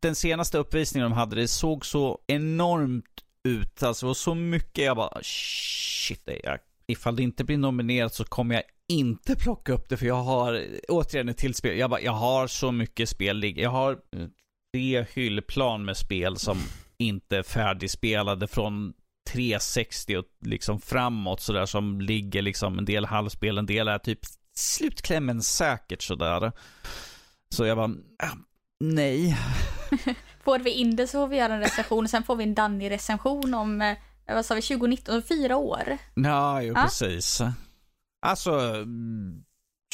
den 0.00 0.14
senaste 0.14 0.58
uppvisningen 0.58 1.10
de 1.10 1.16
hade, 1.16 1.36
det 1.36 1.48
såg 1.48 1.86
så 1.86 2.18
enormt 2.26 3.04
ut, 3.44 3.82
alltså 3.82 4.06
det 4.06 4.08
var 4.08 4.14
så 4.14 4.34
mycket, 4.34 4.84
jag 4.84 4.96
bara, 4.96 5.18
shit, 5.22 6.28
jag, 6.44 6.58
ifall 6.90 7.16
det 7.16 7.22
inte 7.22 7.44
blir 7.44 7.58
nominerat 7.58 8.14
så 8.14 8.24
kommer 8.24 8.54
jag 8.54 8.64
inte 8.88 9.36
plocka 9.36 9.72
upp 9.72 9.88
det 9.88 9.96
för 9.96 10.06
jag 10.06 10.22
har, 10.22 10.66
återigen 10.88 11.28
ett 11.28 11.38
till 11.38 11.54
spel, 11.54 11.78
jag 11.78 11.90
bara, 11.90 12.00
jag 12.00 12.12
har 12.12 12.46
så 12.46 12.72
mycket 12.72 13.08
spel, 13.08 13.58
jag 13.58 13.70
har 13.70 13.92
eh, 13.92 14.26
tre 14.74 15.06
hyllplan 15.14 15.84
med 15.84 15.96
spel 15.96 16.36
som 16.36 16.58
inte 16.98 17.36
är 17.36 17.42
färdigspelade 17.42 18.46
från 18.48 18.92
360 19.32 20.16
och 20.16 20.24
liksom 20.40 20.80
framåt 20.80 21.40
sådär 21.40 21.66
som 21.66 22.00
ligger 22.00 22.42
liksom 22.42 22.78
en 22.78 22.84
del 22.84 23.04
halvspel, 23.04 23.58
en 23.58 23.66
del 23.66 23.88
är 23.88 23.98
typ 23.98 24.20
slutklämmen 24.54 25.42
säkert 25.42 26.02
sådär. 26.02 26.52
Så 27.54 27.66
jag 27.66 27.76
bara, 27.76 27.90
äh, 28.22 28.34
nej. 28.80 29.36
får 30.44 30.58
vi 30.58 30.70
in 30.70 30.96
det 30.96 31.06
så 31.06 31.12
får 31.12 31.28
vi 31.28 31.36
göra 31.36 31.54
en 31.54 31.60
recension, 31.60 32.04
och 32.04 32.10
sen 32.10 32.22
får 32.22 32.36
vi 32.36 32.44
en 32.44 32.54
Danny-recension 32.54 33.54
om, 33.54 33.82
eh, 33.82 33.96
vad 34.34 34.46
sa 34.46 34.54
vi, 34.54 34.62
2019, 34.62 35.22
fyra 35.22 35.56
år. 35.56 35.98
Ja, 36.14 36.62
jo, 36.62 36.74
ah? 36.76 36.82
precis. 36.82 37.40
Alltså, 38.26 38.84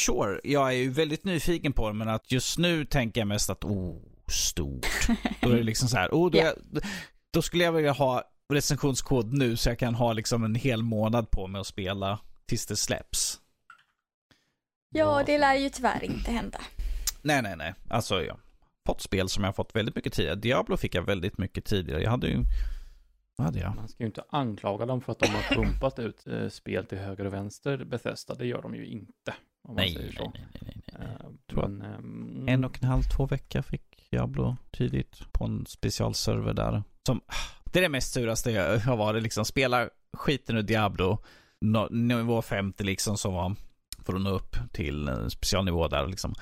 sure, 0.01 0.41
jag 0.45 0.69
är 0.69 0.77
ju 0.77 0.91
väldigt 0.91 1.25
nyfiken 1.25 1.73
på 1.73 1.89
det, 1.89 1.95
men 1.95 2.09
att 2.09 2.33
just 2.33 2.59
nu 2.59 2.85
tänker 2.85 3.21
jag 3.21 3.29
mest 3.29 3.51
att, 3.51 3.65
oh, 3.65 3.97
stort. 4.29 4.87
Då 5.41 5.51
är 5.51 5.57
det 5.57 5.63
liksom 5.63 5.89
så 5.89 5.97
här, 5.97 6.09
oh, 6.09 6.31
då, 6.31 6.39
yeah. 6.39 6.55
då 7.33 7.43
skulle 7.43 7.65
jag 7.65 7.73
vilja 7.73 7.93
ha 7.93 8.23
recensionskod 8.53 9.33
nu 9.33 9.57
så 9.57 9.69
jag 9.69 9.79
kan 9.79 9.95
ha 9.95 10.13
liksom 10.13 10.45
en 10.45 10.55
hel 10.55 10.83
månad 10.83 11.31
på 11.31 11.47
mig 11.47 11.61
att 11.61 11.67
spela 11.67 12.19
tills 12.47 12.67
det 12.67 12.77
släpps. 12.77 13.41
Ja, 14.95 15.23
det 15.27 15.39
lär 15.39 15.55
ju 15.55 15.69
tyvärr 15.69 16.05
inte 16.05 16.31
hända. 16.31 16.59
Nej, 17.23 17.43
nej, 17.43 17.57
nej. 17.57 17.75
Alltså, 17.89 18.23
jag 18.23 18.33
har 18.33 18.41
fått 18.87 19.01
spel 19.01 19.29
som 19.29 19.45
jag 19.45 19.49
har 19.49 19.55
fått 19.55 19.77
väldigt 19.77 19.95
mycket 19.95 20.13
tidigare. 20.13 20.37
Diablo 20.37 20.77
fick 20.77 20.95
jag 20.95 21.03
väldigt 21.03 21.39
mycket 21.39 21.65
tidigare. 21.65 22.03
Jag 22.03 22.11
hade 22.11 22.27
ju... 22.27 22.45
Hade 23.39 23.59
jag? 23.59 23.77
Man 23.77 23.89
ska 23.89 24.03
ju 24.03 24.07
inte 24.07 24.25
anklaga 24.29 24.87
dem 24.87 25.01
för 25.01 25.13
att 25.13 25.19
de 25.19 25.27
har 25.27 25.55
pumpat 25.55 25.99
ut 25.99 26.27
eh, 26.27 26.49
spel 26.49 26.87
till 26.87 26.99
höger 26.99 27.25
och 27.25 27.33
vänster, 27.33 27.85
Bethesda. 27.85 28.35
Det 28.35 28.47
gör 28.47 28.63
de 28.63 28.75
ju 28.75 28.87
inte. 28.87 29.35
Nej, 29.69 29.95
säger 29.95 30.13
så. 30.13 30.33
nej, 30.35 30.47
nej, 30.53 30.63
nej, 30.63 30.83
nej. 30.99 31.09
Uh, 31.09 31.31
Tror 31.47 31.69
men, 31.69 31.95
um, 31.95 32.49
en 32.49 32.65
och 32.65 32.79
en 32.83 32.89
halv, 32.89 33.03
två 33.03 33.27
veckor 33.27 33.63
fick 33.63 34.11
Diablo 34.11 34.57
tidigt 34.73 35.33
på 35.33 35.45
en 35.45 35.67
specialserver 35.67 36.55
där. 36.55 36.83
Som, 37.07 37.21
det 37.73 37.79
är 37.79 37.83
det 37.83 37.89
mest 37.89 38.13
suraste 38.13 38.51
jag 38.51 38.79
har 38.79 38.97
varit 38.97 39.23
liksom. 39.23 39.45
Spela 39.45 39.89
skiten 40.13 40.57
ur 40.57 40.63
Diablo. 40.63 41.19
No, 41.61 41.89
nivå 41.91 42.43
50 42.43 42.85
liksom 42.85 43.17
som 43.17 43.35
var 43.35 43.57
för 44.05 44.15
att 44.15 44.21
nå 44.21 44.31
upp 44.31 44.57
till 44.73 45.09
en 45.09 45.31
specialnivå 45.31 45.89
där 45.89 46.07
liksom. 46.07 46.35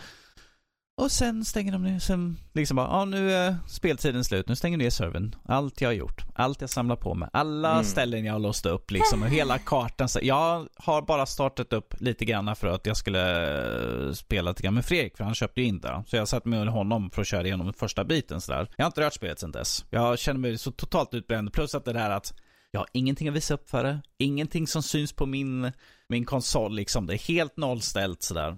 Och 0.96 1.10
sen 1.10 1.44
stänger 1.44 1.72
de 1.72 1.82
ner, 1.82 1.98
sen 1.98 2.36
liksom 2.52 2.76
bara, 2.76 2.86
ja 2.86 3.04
nu 3.04 3.32
är 3.32 3.56
speltiden 3.66 4.24
slut, 4.24 4.48
nu 4.48 4.56
stänger 4.56 4.78
de 4.78 4.84
ner 4.84 4.90
servern. 4.90 5.36
Allt 5.44 5.80
jag 5.80 5.88
har 5.88 5.94
gjort, 5.94 6.24
allt 6.34 6.60
jag 6.60 6.70
samlar 6.70 6.96
på 6.96 7.14
mig, 7.14 7.28
alla 7.32 7.72
mm. 7.72 7.84
ställen 7.84 8.24
jag 8.24 8.32
har 8.32 8.40
låst 8.40 8.66
upp 8.66 8.90
liksom, 8.90 9.22
och 9.22 9.28
hela 9.28 9.58
kartan. 9.58 10.08
Så 10.08 10.18
jag 10.22 10.68
har 10.76 11.02
bara 11.02 11.26
startat 11.26 11.72
upp 11.72 11.94
lite 12.00 12.24
grann 12.24 12.56
för 12.56 12.66
att 12.66 12.86
jag 12.86 12.96
skulle 12.96 14.06
eh, 14.06 14.12
spela 14.12 14.50
lite 14.50 14.62
grann 14.62 14.74
med 14.74 14.84
Fredrik, 14.84 15.16
för 15.16 15.24
han 15.24 15.34
köpte 15.34 15.60
ju 15.60 15.66
in 15.66 15.80
det. 15.80 16.04
Så 16.06 16.16
jag 16.16 16.28
satt 16.28 16.44
med 16.44 16.68
honom 16.68 17.10
för 17.10 17.20
att 17.20 17.28
köra 17.28 17.46
igenom 17.46 17.72
första 17.72 18.04
biten 18.04 18.40
sådär. 18.40 18.68
Jag 18.76 18.84
har 18.84 18.88
inte 18.88 19.00
rört 19.00 19.14
spelet 19.14 19.38
sen 19.38 19.52
dess. 19.52 19.84
Jag 19.90 20.18
känner 20.18 20.40
mig 20.40 20.58
så 20.58 20.70
totalt 20.70 21.14
utbränd, 21.14 21.52
plus 21.52 21.74
att 21.74 21.84
det 21.84 21.92
där 21.92 22.10
att 22.10 22.34
jag 22.70 22.80
har 22.80 22.88
ingenting 22.92 23.28
att 23.28 23.34
visa 23.34 23.54
upp 23.54 23.70
för 23.70 23.84
det. 23.84 24.00
Ingenting 24.18 24.66
som 24.66 24.82
syns 24.82 25.12
på 25.12 25.26
min, 25.26 25.72
min 26.08 26.24
konsol 26.24 26.74
liksom. 26.74 27.06
Det 27.06 27.14
är 27.14 27.28
helt 27.28 27.56
nollställt 27.56 28.22
sådär. 28.22 28.56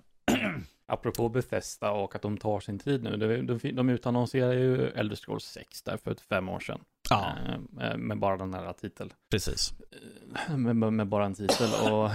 Apropå 0.88 1.28
Bethesda 1.28 1.90
och 1.90 2.14
att 2.14 2.22
de 2.22 2.38
tar 2.38 2.60
sin 2.60 2.78
tid 2.78 3.02
nu. 3.02 3.16
De, 3.16 3.46
de, 3.46 3.72
de 3.72 3.88
utannonserade 3.88 4.54
ju 4.54 4.88
Elder 4.88 5.16
Scrolls 5.16 5.44
6 5.44 5.82
där 5.82 5.96
för 5.96 6.14
fem 6.14 6.48
år 6.48 6.60
sedan. 6.60 6.80
Ja. 7.10 7.34
Eh, 7.80 7.96
med 7.96 8.18
bara 8.18 8.36
den 8.36 8.54
här 8.54 8.72
titeln. 8.72 9.12
Precis. 9.30 9.74
Eh, 10.48 10.56
med, 10.56 10.92
med, 10.92 11.06
bara 11.06 11.24
en 11.24 11.34
titel. 11.34 11.92
Och 11.92 12.10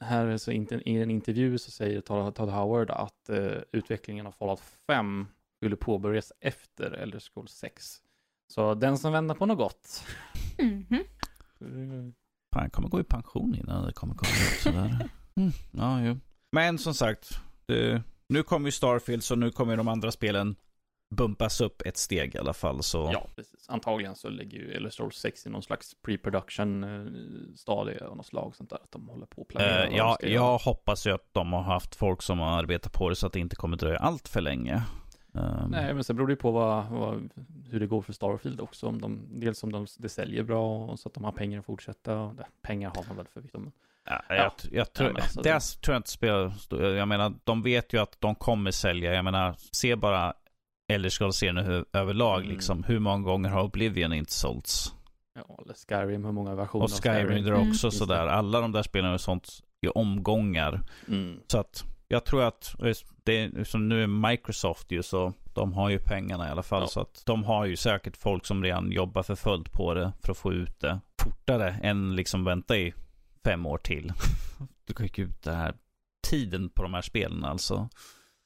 här 0.00 0.36
så 0.36 0.52
i 0.52 0.66
en 0.84 1.10
intervju 1.10 1.58
så 1.58 1.70
säger 1.70 2.00
Todd, 2.00 2.50
Howard 2.50 2.90
att 2.90 3.30
utvecklingen 3.72 4.26
av 4.26 4.32
Fallout 4.32 4.60
5 4.86 5.26
skulle 5.56 5.76
påbörjas 5.76 6.32
efter 6.40 6.90
Elder 6.90 7.18
Scrolls 7.18 7.52
6. 7.52 8.00
Så 8.48 8.74
den 8.74 8.98
som 8.98 9.12
väntar 9.12 9.34
på 9.34 9.46
något 9.46 9.58
gott. 9.58 10.04
Mm 10.58 10.86
-hmm. 10.88 12.12
Han 12.56 12.70
kommer 12.70 12.88
gå 12.88 13.00
i 13.00 13.04
pension 13.04 13.54
innan 13.54 13.86
det 13.86 13.92
kommer 13.92 14.14
komma 14.14 14.32
ut 14.32 14.60
sådär. 14.62 15.08
Mm. 15.36 15.52
Ja, 15.70 16.02
jo. 16.02 16.18
Men 16.52 16.78
som 16.78 16.94
sagt, 16.94 17.40
det, 17.66 18.02
nu 18.28 18.42
kommer 18.42 18.68
ju 18.68 18.72
Starfield 18.72 19.24
så 19.24 19.34
nu 19.34 19.50
kommer 19.50 19.76
de 19.76 19.88
andra 19.88 20.12
spelen 20.12 20.56
bumpas 21.10 21.60
upp 21.60 21.82
ett 21.82 21.96
steg 21.96 22.34
i 22.34 22.38
alla 22.38 22.52
fall. 22.52 22.82
Så... 22.82 23.10
Ja, 23.12 23.26
precis. 23.36 23.68
Antagligen 23.68 24.14
så 24.14 24.28
ligger 24.28 24.58
ju 24.58 24.72
Elder 24.72 25.10
6 25.10 25.46
i 25.46 25.50
någon 25.50 25.62
slags 25.62 25.96
pre-production 26.06 26.84
eh, 26.84 27.54
stadie 27.56 28.04
av 28.04 28.16
något 28.16 28.26
slag 28.26 28.56
sånt 28.56 28.70
där. 28.70 28.76
Att 28.76 28.92
de 28.92 29.08
håller 29.08 29.26
på 29.26 29.42
att 29.42 29.48
planera. 29.48 29.88
Uh, 29.88 29.96
ja, 29.96 30.18
jag 30.20 30.58
hoppas 30.58 31.06
ju 31.06 31.10
att 31.10 31.28
de 31.32 31.52
har 31.52 31.62
haft 31.62 31.94
folk 31.94 32.22
som 32.22 32.38
har 32.38 32.58
arbetat 32.58 32.92
på 32.92 33.08
det 33.08 33.16
så 33.16 33.26
att 33.26 33.32
det 33.32 33.40
inte 33.40 33.56
kommer 33.56 33.76
dröja 33.76 33.98
allt 33.98 34.28
för 34.28 34.40
länge. 34.40 34.82
Um... 35.32 35.70
Nej, 35.70 35.94
men 35.94 36.04
sen 36.04 36.16
beror 36.16 36.26
det 36.26 36.32
ju 36.32 36.36
på 36.36 36.50
vad, 36.50 36.86
vad, 36.86 37.30
hur 37.70 37.80
det 37.80 37.86
går 37.86 38.02
för 38.02 38.12
Starfield 38.12 38.60
också. 38.60 38.86
Om 38.86 39.00
de, 39.00 39.40
dels 39.40 39.62
om 39.62 39.72
de, 39.72 39.86
det 39.98 40.08
säljer 40.08 40.42
bra 40.42 40.96
så 40.96 41.08
att 41.08 41.14
de 41.14 41.24
har 41.24 41.32
pengar 41.32 41.58
att 41.58 41.66
fortsätta. 41.66 42.18
Och 42.18 42.34
det, 42.34 42.46
pengar 42.62 42.92
har 42.96 43.04
man 43.08 43.16
väl 43.16 43.26
förvisso. 43.26 43.58
Men... 43.58 43.72
Ja, 44.04 44.22
jag, 44.28 44.38
ja. 44.38 44.52
jag, 44.70 44.92
tror, 44.92 45.10
ja, 45.10 45.22
alltså, 45.22 45.42
det 45.42 45.52
det... 45.52 45.60
tror 45.60 45.94
jag 45.94 45.98
inte 45.98 46.10
spelar 46.10 46.52
Jag 46.96 47.08
menar, 47.08 47.34
de 47.44 47.62
vet 47.62 47.92
ju 47.92 48.02
att 48.02 48.16
de 48.20 48.34
kommer 48.34 48.70
sälja. 48.70 49.14
Jag 49.14 49.24
menar, 49.24 49.54
se 49.72 49.96
bara 49.96 50.34
eller 50.92 51.08
ska 51.08 51.32
se 51.32 51.52
nu 51.52 51.84
överlag 51.92 52.40
mm. 52.40 52.52
liksom. 52.52 52.84
Hur 52.84 52.98
många 52.98 53.24
gånger 53.24 53.48
har 53.48 53.62
Oblivion 53.62 54.12
inte 54.12 54.32
sålts? 54.32 54.94
Ja, 55.34 55.58
eller 55.64 55.74
Skyrim, 55.74 56.24
hur 56.24 56.32
många 56.32 56.54
versioner 56.54 56.84
Och 56.84 56.90
Skyrim, 56.90 57.28
Skyrim. 57.28 57.46
är 57.46 57.68
också 57.68 57.86
mm. 57.86 57.92
sådär. 57.92 58.26
Alla 58.26 58.60
de 58.60 58.72
där 58.72 58.82
spelen 58.82 59.12
är 59.12 59.18
sånt 59.18 59.48
i 59.80 59.88
omgångar. 59.88 60.80
Mm. 61.08 61.40
Så 61.46 61.58
att 61.58 61.84
jag 62.08 62.24
tror 62.24 62.42
att 62.42 62.74
det 63.24 63.38
är, 63.38 63.64
som 63.64 63.88
nu 63.88 64.02
är 64.02 64.30
Microsoft 64.30 64.92
ju 64.92 65.02
så 65.02 65.32
de 65.54 65.72
har 65.72 65.90
ju 65.90 65.98
pengarna 65.98 66.48
i 66.48 66.50
alla 66.50 66.62
fall. 66.62 66.82
Ja. 66.82 66.86
Så 66.86 67.00
att 67.00 67.22
de 67.26 67.44
har 67.44 67.64
ju 67.64 67.76
säkert 67.76 68.16
folk 68.16 68.46
som 68.46 68.62
redan 68.62 68.92
jobbar 68.92 69.22
för 69.22 69.34
fullt 69.34 69.72
på 69.72 69.94
det 69.94 70.12
för 70.22 70.32
att 70.32 70.38
få 70.38 70.52
ut 70.52 70.80
det 70.80 71.00
fortare 71.22 71.76
än 71.82 72.16
liksom 72.16 72.44
vänta 72.44 72.76
i 72.76 72.94
fem 73.44 73.66
år 73.66 73.78
till. 73.78 74.12
Du 74.86 74.94
kan 74.94 75.08
ju 75.12 75.24
ut 75.24 75.42
det 75.42 75.54
här 75.54 75.74
tiden 76.26 76.70
på 76.70 76.82
de 76.82 76.94
här 76.94 77.02
spelen 77.02 77.44
alltså. 77.44 77.88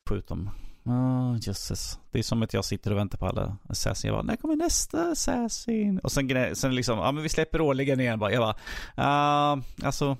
Skjut 0.08 0.28
dem. 0.28 0.50
Oh, 0.84 1.36
jösses. 1.40 1.98
Det 2.10 2.18
är 2.18 2.22
som 2.22 2.42
att 2.42 2.54
jag 2.54 2.64
sitter 2.64 2.90
och 2.90 2.98
väntar 2.98 3.18
på 3.18 3.26
alla 3.26 3.56
Assassin. 3.68 4.08
Jag 4.08 4.16
bara, 4.16 4.22
när 4.22 4.36
kommer 4.36 4.56
nästa 4.56 5.10
Assassin? 5.10 5.98
Och 5.98 6.12
sen, 6.12 6.56
sen 6.56 6.74
liksom, 6.74 6.98
ja 6.98 7.12
men 7.12 7.22
vi 7.22 7.28
släpper 7.28 7.60
årligen 7.60 8.00
igen. 8.00 8.18
bara. 8.18 8.32
Jag 8.32 8.40
bara, 8.40 9.54
uh, 9.56 9.64
alltså 9.82 10.16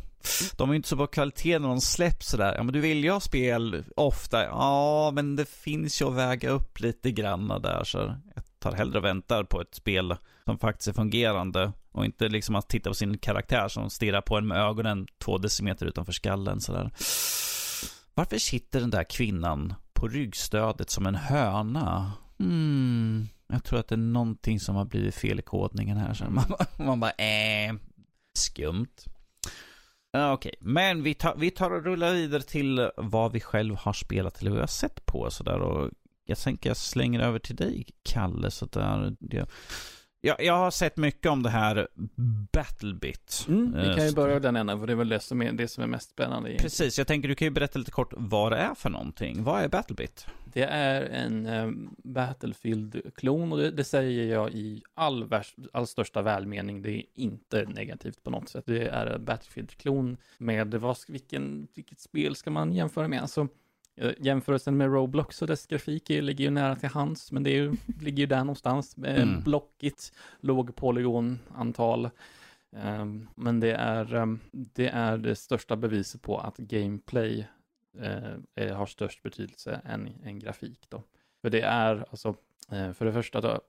de 0.57 0.71
är 0.71 0.73
ju 0.73 0.77
inte 0.77 0.89
så 0.89 0.97
bra 0.97 1.07
kvalitet 1.07 1.59
när 1.59 1.69
de 1.69 1.81
släpps 1.81 2.29
sådär. 2.29 2.55
Ja 2.55 2.63
men 2.63 2.73
du 2.73 2.81
vill 2.81 3.05
ju 3.05 3.11
ha 3.11 3.21
spel 3.21 3.85
ofta. 3.97 4.45
Ja 4.45 5.11
men 5.15 5.37
det 5.37 5.49
finns 5.49 6.03
ju 6.03 6.09
att 6.09 6.15
väga 6.15 6.51
upp 6.51 6.81
lite 6.81 7.11
granna 7.11 7.59
där. 7.59 7.85
Så 7.85 7.99
jag 8.35 8.45
tar 8.59 8.73
hellre 8.73 8.99
och 8.99 9.05
väntar 9.05 9.45
på 9.45 9.61
ett 9.61 9.75
spel 9.75 10.17
som 10.45 10.59
faktiskt 10.59 10.89
är 10.89 10.93
fungerande. 10.93 11.73
Och 11.99 12.05
inte 12.05 12.29
liksom 12.29 12.55
att 12.55 12.69
titta 12.69 12.91
på 12.91 12.95
sin 12.95 13.19
karaktär 13.19 13.69
som 13.69 13.91
stirrar 13.91 14.21
på 14.21 14.37
en 14.37 14.47
med 14.47 14.59
ögonen 14.59 15.07
två 15.19 15.39
decimeter 15.39 15.87
utanför 15.87 16.13
skallen 16.13 16.61
sådär. 16.61 16.91
Varför 18.15 18.39
sitter 18.39 18.81
den 18.81 18.91
där 18.91 19.05
kvinnan 19.05 19.75
på 19.93 20.09
ryggstödet 20.09 20.91
som 20.91 21.07
en 21.07 21.15
höna? 21.15 22.13
Mm, 22.41 23.29
jag 23.47 23.65
tror 23.65 23.79
att 23.79 23.89
det 23.89 23.95
är 23.95 23.97
någonting 23.97 24.61
som 24.61 24.77
har 24.77 24.85
blivit 24.85 25.15
fel 25.15 25.39
i 25.39 25.43
kodningen 25.43 25.97
här. 25.97 26.15
Så 26.15 26.25
man, 26.25 26.45
man 26.87 27.01
bara, 27.01 27.11
äh, 27.11 27.75
skumt. 28.35 28.97
Okej, 30.13 30.33
okay. 30.33 30.53
men 30.61 31.03
vi 31.03 31.15
tar, 31.15 31.37
vi 31.37 31.51
tar 31.51 31.71
och 31.71 31.85
rullar 31.85 32.13
vidare 32.13 32.43
till 32.43 32.91
vad 32.97 33.33
vi 33.33 33.41
själv 33.41 33.77
har 33.77 33.93
spelat 33.93 34.41
eller 34.41 34.51
vad 34.51 34.57
vi 34.57 34.63
har 34.63 34.67
sett 34.67 35.07
på 35.07 35.31
sådär 35.31 35.59
och 35.59 35.91
jag 36.25 36.39
tänker 36.39 36.71
jag 36.71 36.77
slänger 36.77 37.21
över 37.21 37.39
till 37.39 37.57
dig, 37.57 37.87
Kalle, 38.03 38.51
sådär. 38.51 39.17
Jag, 39.21 39.49
jag, 40.21 40.45
jag 40.45 40.57
har 40.57 40.71
sett 40.71 40.97
mycket 40.97 41.31
om 41.31 41.43
det 41.43 41.51
här 41.51 41.89
Battlebit. 42.53 43.47
Mm, 43.49 43.73
vi 43.73 43.95
kan 43.95 44.05
ju 44.05 44.09
Eh, 44.09 44.15
börja 44.15 44.41
den 44.41 44.57
änden, 44.57 44.81
för 44.81 44.87
det 44.87 44.93
är 44.93 44.97
väl 44.97 45.09
det 45.09 45.21
som 45.21 45.43
är, 45.43 45.53
det 45.53 45.69
som 45.69 45.83
är 45.83 45.87
mest 45.87 46.11
spännande. 46.11 46.49
egentligen. 46.49 46.71
Precis, 46.71 46.99
jag 46.99 47.07
tänker 47.07 47.29
du 47.29 47.35
kan 47.35 47.47
ju 47.47 47.51
berätta 47.51 47.79
lite 47.79 47.91
kort 47.91 48.13
vad 48.17 48.53
det 48.53 48.59
är 48.59 48.75
för 48.75 48.91
någonting. 48.91 49.45
Vad 49.45 49.63
är 49.63 49.69
Battlebit? 49.69 50.27
Det 50.53 50.63
är 50.63 51.03
en 51.03 51.47
eh, 51.47 51.71
Battlefield-klon 52.05 53.53
och 53.53 53.59
det, 53.59 53.71
det 53.71 53.85
säger 53.85 54.35
jag 54.35 54.53
i 54.53 54.83
all, 54.95 55.25
värst, 55.25 55.57
all 55.73 55.87
största 55.87 56.23
välmening. 56.23 56.83
Det 56.83 56.91
är 56.91 57.03
inte 57.15 57.65
negativt 57.65 58.23
på 58.23 58.31
något 58.31 58.49
sätt. 58.49 58.65
Det 58.67 58.89
är 58.89 59.07
en 59.07 59.25
Battlefield-klon 59.25 60.17
med, 60.39 60.75
vad, 60.75 60.97
vilken, 61.09 61.69
vilket 61.75 62.01
spel 62.01 62.37
ska 62.37 62.51
man 62.51 62.73
jämföra 62.73 63.09
med? 63.09 63.21
Alltså, 63.21 63.49
jämförelsen 64.19 64.77
med 64.77 64.93
Roblox 64.93 65.43
och 65.43 65.49
dess 65.49 65.67
grafik 65.67 66.09
ligger 66.09 66.45
ju 66.45 66.51
nära 66.51 66.77
till 66.77 66.89
hands, 66.89 67.33
men 67.33 67.43
det 67.43 67.51
ju, 67.51 67.73
ligger 68.01 68.19
ju 68.21 68.27
där 68.27 68.39
någonstans. 68.39 68.99
Eh, 68.99 69.23
Mm. 69.23 69.43
Blockigt, 69.43 70.13
låg 70.41 70.75
polygonantal. 70.77 72.11
Ehm, 72.77 73.29
men 73.35 73.61
det 73.61 73.73
är, 73.73 74.15
ehm, 74.15 74.39
det 74.53 74.89
är 74.89 75.19
det 75.19 75.35
största 75.37 75.77
beviset 75.77 76.23
på 76.23 76.39
att 76.39 76.57
gameplay 76.57 77.47
eh, 78.55 78.77
har 78.77 78.87
störst 78.87 79.23
betydelse 79.23 79.81
än, 79.85 80.09
än 80.25 80.39
grafik 80.39 80.87
då. 80.89 81.03
För 81.43 81.51
det 81.51 81.61
är 81.61 82.05
alltså, 82.11 82.35
eh, 82.71 82.93
för 82.93 83.05
det 83.05 83.13
första 83.13 83.41
då, 83.41 83.61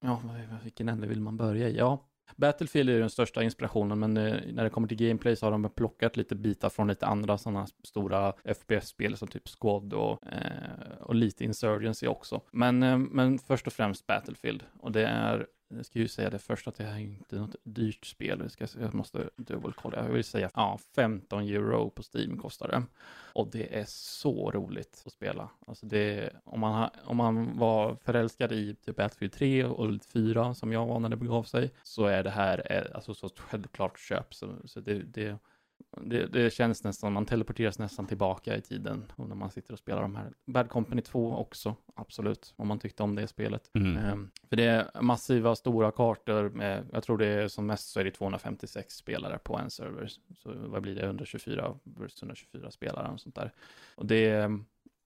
ja, 0.00 0.20
vilken 0.62 0.88
ände 0.88 1.06
vill 1.06 1.20
man 1.20 1.36
börja 1.36 1.68
i? 1.68 1.76
Ja, 1.76 2.06
Battlefield 2.36 2.90
är 2.90 2.94
ju 2.94 3.00
den 3.00 3.10
största 3.10 3.42
inspirationen, 3.42 3.98
men 3.98 4.16
eh, 4.16 4.40
när 4.52 4.64
det 4.64 4.70
kommer 4.70 4.88
till 4.88 4.96
gameplay 4.96 5.36
så 5.36 5.46
har 5.46 5.50
de 5.50 5.70
plockat 5.70 6.16
lite 6.16 6.34
bitar 6.34 6.68
från 6.68 6.88
lite 6.88 7.06
andra 7.06 7.38
sådana 7.38 7.66
stora 7.84 8.32
FPS-spel 8.44 9.16
som 9.16 9.28
typ 9.28 9.48
Squad 9.48 9.92
och, 9.92 10.26
eh, 10.26 10.96
och 11.00 11.14
lite 11.14 11.44
Insurgency 11.44 12.06
också. 12.06 12.40
Men, 12.50 12.82
eh, 12.82 12.98
men 12.98 13.38
först 13.38 13.66
och 13.66 13.72
främst 13.72 14.06
Battlefield, 14.06 14.62
och 14.80 14.92
det 14.92 15.06
är 15.06 15.46
jag 15.68 15.86
ska 15.86 15.98
ju 15.98 16.08
säga 16.08 16.30
det 16.30 16.38
först 16.38 16.68
att 16.68 16.74
det 16.74 16.84
här 16.84 16.94
är 16.94 16.98
inte 16.98 17.36
något 17.36 17.56
dyrt 17.62 18.06
spel. 18.06 18.40
Jag, 18.40 18.50
ska, 18.50 18.80
jag 18.80 18.94
måste 18.94 19.30
dubbelkolla. 19.36 20.04
Jag 20.04 20.12
vill 20.12 20.24
säga 20.24 20.50
ja, 20.54 20.78
15 20.94 21.42
euro 21.42 21.90
på 21.90 22.02
Steam 22.02 22.38
kostar 22.38 22.68
det. 22.68 22.82
Och 23.32 23.48
det 23.50 23.78
är 23.78 23.84
så 23.88 24.50
roligt 24.50 25.02
att 25.06 25.12
spela. 25.12 25.50
Alltså 25.66 25.86
det, 25.86 26.30
om, 26.44 26.60
man 26.60 26.74
ha, 26.74 26.90
om 27.04 27.16
man 27.16 27.58
var 27.58 27.96
förälskad 28.04 28.52
i 28.52 28.74
typ 28.74 28.96
Battlefield 28.96 29.32
3 29.32 29.64
och 29.64 30.02
4 30.12 30.54
som 30.54 30.72
jag 30.72 30.86
var 30.86 31.00
när 31.00 31.08
det 31.08 31.16
begav 31.16 31.42
sig, 31.42 31.70
så 31.82 32.06
är 32.06 32.22
det 32.22 32.30
här 32.30 32.72
eh, 32.72 32.94
alltså 32.94 33.14
så 33.14 33.26
ett 33.26 33.38
självklart 33.38 33.98
köp. 33.98 34.34
Så, 34.34 34.56
så 34.64 34.80
det, 34.80 35.02
det, 35.02 35.38
det, 36.00 36.26
det 36.26 36.52
känns 36.52 36.84
nästan, 36.84 37.12
man 37.12 37.26
teleporteras 37.26 37.78
nästan 37.78 38.06
tillbaka 38.06 38.56
i 38.56 38.60
tiden 38.60 39.12
och 39.16 39.28
när 39.28 39.36
man 39.36 39.50
sitter 39.50 39.72
och 39.72 39.78
spelar 39.78 40.02
de 40.02 40.16
här. 40.16 40.32
Bad 40.46 40.68
Company 40.68 41.02
2 41.02 41.36
också, 41.36 41.74
absolut, 41.94 42.54
om 42.56 42.68
man 42.68 42.78
tyckte 42.78 43.02
om 43.02 43.14
det 43.14 43.26
spelet. 43.26 43.70
Mm. 43.74 43.96
Ehm, 43.96 44.30
För 44.48 44.56
det 44.56 44.64
är 44.64 45.02
massiva 45.02 45.56
stora 45.56 45.90
kartor 45.90 46.48
med, 46.48 46.86
jag 46.92 47.02
tror 47.02 47.18
det 47.18 47.26
är 47.26 47.48
som 47.48 47.66
mest 47.66 47.88
så 47.88 48.00
är 48.00 48.04
det 48.04 48.10
256 48.10 48.96
spelare 48.96 49.38
på 49.38 49.56
en 49.58 49.70
server. 49.70 50.06
Så 50.36 50.52
vad 50.54 50.82
blir 50.82 50.94
det, 50.94 51.02
124 51.04 51.74
versus 51.84 52.22
124 52.22 52.70
spelare 52.70 53.12
och 53.12 53.20
sånt 53.20 53.34
där. 53.34 53.52
Och 53.94 54.06
det 54.06 54.26
är, 54.30 54.58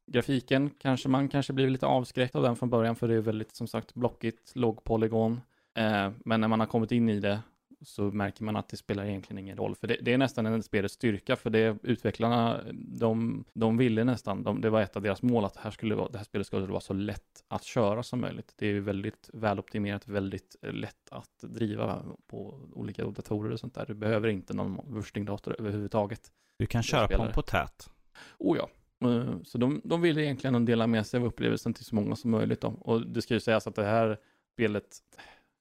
grafiken 0.06 0.70
kanske 0.78 1.08
man 1.08 1.28
kanske 1.28 1.52
blir 1.52 1.70
lite 1.70 1.86
avskräckt 1.86 2.34
av 2.34 2.42
den 2.42 2.56
från 2.56 2.70
början 2.70 2.96
för 2.96 3.08
det 3.08 3.14
är 3.14 3.20
väldigt 3.20 3.54
som 3.54 3.66
sagt 3.66 3.94
blockigt, 3.94 4.52
låg 4.56 4.84
polygon. 4.84 5.40
Eh, 5.74 6.10
Men 6.24 6.40
när 6.40 6.48
man 6.48 6.60
har 6.60 6.66
kommit 6.66 6.92
in 6.92 7.08
i 7.08 7.20
det 7.20 7.40
så 7.82 8.02
märker 8.02 8.44
man 8.44 8.56
att 8.56 8.68
det 8.68 8.76
spelar 8.76 9.04
egentligen 9.04 9.38
ingen 9.38 9.56
roll. 9.56 9.74
För 9.74 9.86
det, 9.86 9.96
det 10.02 10.12
är 10.12 10.18
nästan 10.18 10.46
en 10.46 10.62
spelets 10.62 10.94
styrka, 10.94 11.36
för 11.36 11.50
det 11.50 11.76
utvecklarna, 11.82 12.60
de, 12.72 13.44
de 13.52 13.76
ville 13.76 14.04
nästan, 14.04 14.42
de, 14.42 14.60
det 14.60 14.70
var 14.70 14.80
ett 14.80 14.96
av 14.96 15.02
deras 15.02 15.22
mål 15.22 15.44
att 15.44 15.54
det 15.54 15.60
här, 15.60 15.70
skulle 15.70 15.94
vara, 15.94 16.08
det 16.08 16.18
här 16.18 16.24
spelet 16.24 16.46
skulle 16.46 16.66
vara 16.66 16.80
så 16.80 16.92
lätt 16.92 17.44
att 17.48 17.64
köra 17.64 18.02
som 18.02 18.20
möjligt. 18.20 18.54
Det 18.56 18.66
är 18.66 18.70
ju 18.70 18.80
väldigt 18.80 19.30
väloptimerat, 19.32 20.08
väldigt 20.08 20.56
lätt 20.62 21.08
att 21.10 21.40
driva 21.40 22.02
på 22.26 22.60
olika 22.72 23.04
datorer 23.04 23.52
och 23.52 23.60
sånt 23.60 23.74
där. 23.74 23.86
Du 23.86 23.94
behöver 23.94 24.28
inte 24.28 24.54
någon 24.54 24.94
wurstingdator 24.94 25.56
överhuvudtaget. 25.58 26.32
Du 26.56 26.66
kan 26.66 26.82
köra 26.82 27.08
på 27.08 27.22
en 27.22 27.32
potät. 27.32 27.90
Oh 28.38 28.56
ja. 28.56 28.68
Eh, 29.08 29.34
Så 29.44 29.58
de, 29.58 29.80
de 29.84 30.00
ville 30.00 30.22
egentligen 30.22 30.64
dela 30.64 30.86
med 30.86 31.06
sig 31.06 31.20
av 31.20 31.26
upplevelsen 31.26 31.74
till 31.74 31.84
så 31.84 31.94
många 31.94 32.16
som 32.16 32.30
möjligt. 32.30 32.60
Då. 32.60 32.68
Och 32.68 33.06
det 33.06 33.22
ska 33.22 33.34
ju 33.34 33.40
sägas 33.40 33.66
att 33.66 33.74
det 33.74 33.84
här 33.84 34.18
spelet, 34.52 34.96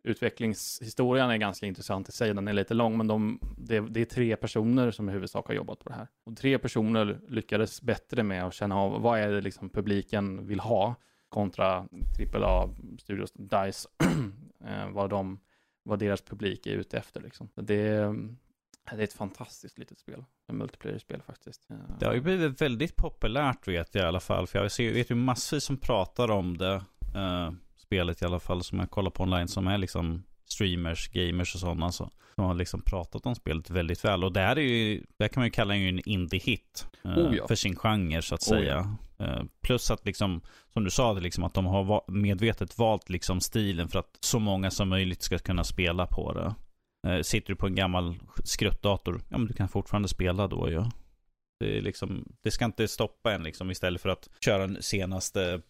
utvecklingshistorien 0.07 1.29
är 1.29 1.37
ganska 1.37 1.65
intressant 1.65 2.09
i 2.09 2.11
sig. 2.11 2.33
Den 2.33 2.47
är 2.47 2.53
lite 2.53 2.73
lång, 2.73 2.97
men 2.97 3.07
de, 3.07 3.39
det, 3.57 3.79
det 3.79 4.01
är 4.01 4.05
tre 4.05 4.35
personer 4.35 4.91
som 4.91 5.09
i 5.09 5.11
huvudsak 5.11 5.47
har 5.47 5.53
jobbat 5.53 5.79
på 5.79 5.89
det 5.89 5.95
här. 5.95 6.07
Och 6.25 6.37
tre 6.37 6.57
personer 6.59 7.19
lyckades 7.27 7.81
bättre 7.81 8.23
med 8.23 8.43
att 8.45 8.53
känna 8.53 8.75
av 8.77 9.01
vad 9.01 9.19
är 9.19 9.29
det 9.31 9.41
liksom 9.41 9.69
publiken 9.69 10.47
vill 10.47 10.59
ha 10.59 10.95
kontra 11.29 11.87
AAA-studios, 12.33 13.31
DICE, 13.33 13.89
eh, 14.65 14.89
vad, 14.91 15.09
de, 15.09 15.39
vad 15.83 15.99
deras 15.99 16.21
publik 16.21 16.65
är 16.67 16.71
ute 16.71 16.97
efter. 16.97 17.21
Liksom. 17.21 17.49
Det, 17.55 17.75
är- 17.75 18.13
det 18.91 18.95
är 19.01 19.03
ett 19.03 19.13
fantastiskt 19.13 19.77
litet 19.77 19.99
spel, 19.99 20.23
ett 20.49 20.55
multiplayer-spel 20.55 21.21
faktiskt. 21.21 21.67
Det 21.99 22.05
har 22.05 22.13
ju 22.13 22.21
blivit 22.21 22.61
väldigt 22.61 22.95
populärt 22.95 23.67
vet 23.67 23.95
jag 23.95 24.03
i 24.03 24.07
alla 24.07 24.19
fall. 24.19 24.47
För 24.47 24.59
jag 24.59 24.71
ser- 24.71 24.93
vet 24.93 25.11
ju 25.11 25.15
massvis 25.15 25.63
som 25.63 25.77
pratar 25.77 26.31
om 26.31 26.57
det. 26.57 26.75
Uh, 27.15 27.51
spelet 27.87 28.21
i 28.21 28.25
alla 28.25 28.39
fall 28.39 28.63
som 28.63 28.79
jag 28.79 28.89
kollar 28.91 29.11
på 29.11 29.23
online. 29.23 29.47
Som 29.47 29.67
är 29.67 29.77
liksom 29.77 30.23
streamers, 30.45 31.07
gamers 31.07 31.55
och 31.55 31.61
sådana. 31.61 31.91
Så, 31.91 32.09
som 32.35 32.43
har 32.43 32.53
liksom 32.53 32.81
pratat 32.81 33.25
om 33.25 33.35
spelet 33.35 33.69
väldigt 33.69 34.05
väl. 34.05 34.23
Och 34.23 34.33
det 34.33 34.39
här 34.39 34.55
är 34.57 34.61
ju, 34.61 35.03
det 35.17 35.29
kan 35.29 35.41
man 35.41 35.47
ju 35.47 35.51
kalla 35.51 35.75
ju 35.75 35.89
en 35.89 35.99
indie-hit. 35.99 36.87
eh, 37.05 37.17
Oh 37.17 37.35
ja. 37.35 37.47
För 37.47 37.55
sin 37.55 37.75
genre 37.75 38.21
så 38.21 38.35
att 38.35 38.41
Oh 38.41 38.47
säga. 38.47 38.97
Eh, 39.19 39.43
plus 39.61 39.91
att 39.91 40.05
liksom, 40.05 40.41
som 40.73 40.83
du 40.83 40.89
sa, 40.89 41.13
det 41.13 41.21
liksom 41.21 41.43
att 41.43 41.53
de 41.53 41.65
har 41.65 41.83
va- 41.83 42.05
medvetet 42.07 42.77
valt 42.77 43.09
liksom 43.09 43.41
stilen 43.41 43.87
för 43.89 43.99
att 43.99 44.17
så 44.19 44.39
många 44.39 44.71
som 44.71 44.89
möjligt 44.89 45.21
ska 45.21 45.37
kunna 45.37 45.63
spela 45.63 46.05
på 46.07 46.33
det. 46.33 46.55
Eh, 47.09 47.21
sitter 47.21 47.47
du 47.47 47.55
på 47.55 47.67
en 47.67 47.75
gammal 47.75 48.15
skruttdator, 48.43 49.21
ja 49.29 49.37
men 49.37 49.47
du 49.47 49.53
kan 49.53 49.69
fortfarande 49.69 50.07
spela 50.07 50.47
då 50.47 50.69
ju. 50.69 50.83
Det, 51.59 51.77
är 51.77 51.81
liksom, 51.81 52.25
det 52.43 52.51
ska 52.51 52.65
inte 52.65 52.87
stoppa 52.87 53.33
en 53.33 53.43
liksom 53.43 53.71
istället 53.71 54.01
för 54.01 54.09
att 54.09 54.29
köra 54.45 54.67
den 54.67 54.77
senaste 54.81 55.61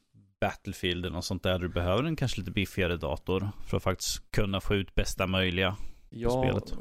Battlefielden 0.41 1.15
och 1.15 1.23
sånt 1.23 1.43
där. 1.43 1.59
Du 1.59 1.69
behöver 1.69 2.03
en 2.03 2.15
kanske 2.15 2.39
lite 2.39 2.51
biffigare 2.51 2.97
dator 2.97 3.49
för 3.67 3.77
att 3.77 3.83
faktiskt 3.83 4.31
kunna 4.31 4.61
få 4.61 4.75
ut 4.75 4.95
bästa 4.95 5.27
möjliga. 5.27 5.77
Ja, 6.09 6.29
spelet. 6.29 6.73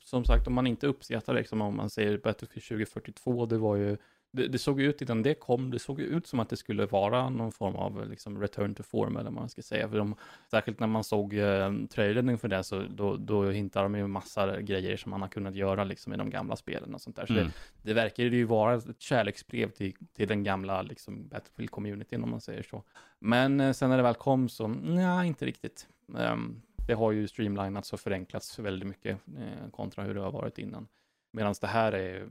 som 0.00 0.24
sagt, 0.24 0.46
om 0.46 0.54
man 0.54 0.66
inte 0.66 0.86
uppskattar 0.86 1.34
liksom, 1.34 1.60
om 1.60 1.76
man 1.76 1.90
säger 1.90 2.18
Battlefield 2.18 2.68
2042, 2.68 3.46
det 3.46 3.58
var 3.58 3.76
ju, 3.76 3.96
det, 4.32 4.48
det 4.48 4.58
såg 4.58 4.80
ut 4.80 5.02
innan 5.02 5.22
det 5.22 5.34
kom, 5.34 5.70
det 5.70 5.78
såg 5.78 6.00
ut 6.00 6.26
som 6.26 6.40
att 6.40 6.48
det 6.48 6.56
skulle 6.56 6.86
vara 6.86 7.30
någon 7.30 7.52
form 7.52 7.76
av 7.76 8.10
liksom, 8.10 8.40
return 8.40 8.74
to 8.74 8.82
form, 8.82 9.16
eller 9.16 9.24
vad 9.30 9.32
man 9.32 9.48
ska 9.48 9.62
säga. 9.62 9.88
För 9.88 9.98
de, 9.98 10.14
särskilt 10.50 10.80
när 10.80 10.86
man 10.86 11.04
såg 11.04 11.34
eh, 11.34 11.72
trailern 11.90 12.30
inför 12.30 12.48
det, 12.48 12.62
så 12.64 12.82
då, 12.90 13.16
då 13.16 13.50
hintar 13.50 13.82
de 13.82 13.94
ju 13.94 14.06
massa 14.06 14.60
grejer 14.60 14.96
som 14.96 15.10
man 15.10 15.20
har 15.22 15.28
kunnat 15.28 15.54
göra 15.54 15.84
liksom, 15.84 16.12
i 16.12 16.16
de 16.16 16.30
gamla 16.30 16.56
spelen 16.56 16.94
och 16.94 17.00
sånt 17.00 17.16
där. 17.16 17.26
Så 17.26 17.32
Mm. 17.32 17.46
det, 17.46 17.52
det 17.82 17.94
verkar 17.94 18.22
ju 18.24 18.44
vara 18.44 18.74
ett 18.74 19.00
kärleksbrev 19.00 19.70
till, 19.70 19.94
till 20.12 20.28
den 20.28 20.44
gamla 20.44 20.82
liksom, 20.82 21.28
Battlefield-communityn, 21.28 22.22
om 22.22 22.30
man 22.30 22.40
säger 22.40 22.62
så. 22.62 22.82
Men 23.18 23.60
eh, 23.60 23.72
sen 23.72 23.90
när 23.90 23.96
det 23.96 24.02
väl 24.02 24.14
kom 24.14 24.48
så, 24.48 24.68
nej, 24.68 25.28
inte 25.28 25.46
riktigt. 25.46 25.86
Ehm, 26.18 26.62
det 26.86 26.94
har 26.94 27.12
ju 27.12 27.28
streamlinats 27.28 27.92
och 27.92 28.00
förenklats 28.00 28.58
väldigt 28.58 28.88
mycket 28.88 29.18
eh, 29.38 29.70
kontra 29.70 30.04
hur 30.04 30.14
det 30.14 30.20
har 30.20 30.32
varit 30.32 30.58
innan. 30.58 30.88
Medan 31.30 31.54
det 31.60 31.66
här 31.66 31.92
är, 31.92 32.28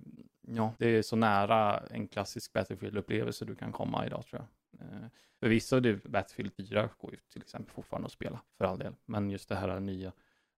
ja, 0.48 0.74
det 0.78 0.88
är 0.88 1.02
så 1.02 1.16
nära 1.16 1.80
en 1.80 2.08
klassisk 2.08 2.54
Battlefield-upplevelse 2.54 3.46
du 3.46 3.56
kan 3.56 3.72
komma 3.72 4.06
idag 4.06 4.26
tror 4.26 4.42
jag. 4.42 4.82
Eh, 4.82 5.08
förvisso, 5.40 5.80
det, 5.80 6.04
Battlefield 6.04 6.54
4 6.54 6.90
går 6.98 7.12
ju 7.12 7.18
till 7.18 7.42
exempel 7.42 7.74
fortfarande 7.74 8.06
att 8.06 8.12
spela, 8.12 8.42
för 8.58 8.66
all 8.66 8.80
del. 8.80 8.96
Men 9.06 9.30
just 9.30 9.50
det 9.50 9.56
här 9.56 9.80
nya, 9.80 10.12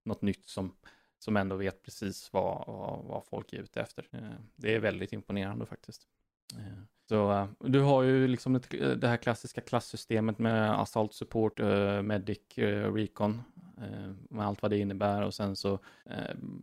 något 0.04 0.22
nytt 0.22 0.46
som, 0.46 0.76
som 1.18 1.36
ändå 1.36 1.56
vet 1.56 1.82
precis 1.82 2.32
vad, 2.32 2.66
vad, 2.66 3.04
vad 3.04 3.26
folk 3.26 3.52
är 3.52 3.58
ute 3.58 3.80
efter. 3.80 4.08
Eh, 4.12 4.30
det 4.56 4.74
är 4.74 4.80
väldigt 4.80 5.12
imponerande 5.12 5.66
faktiskt. 5.66 6.08
Så 7.08 7.32
eh, 7.32 7.46
du 7.58 7.80
har 7.80 8.02
ju 8.02 8.28
liksom 8.28 8.52
det, 8.52 8.74
eh, 8.74 8.90
det 8.90 9.08
här 9.08 9.16
klassiska 9.16 9.60
klassystemet 9.60 10.38
med 10.38 10.80
Assault 10.80 11.14
Support, 11.14 11.60
eh, 11.60 12.02
Medic, 12.02 12.40
Recon, 12.94 13.42
med 14.28 14.46
allt 14.46 14.62
vad 14.62 14.70
det 14.70 14.78
innebär 14.78 15.22
och 15.22 15.34
sen 15.34 15.56
så, 15.56 15.78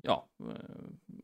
ja, 0.01 0.27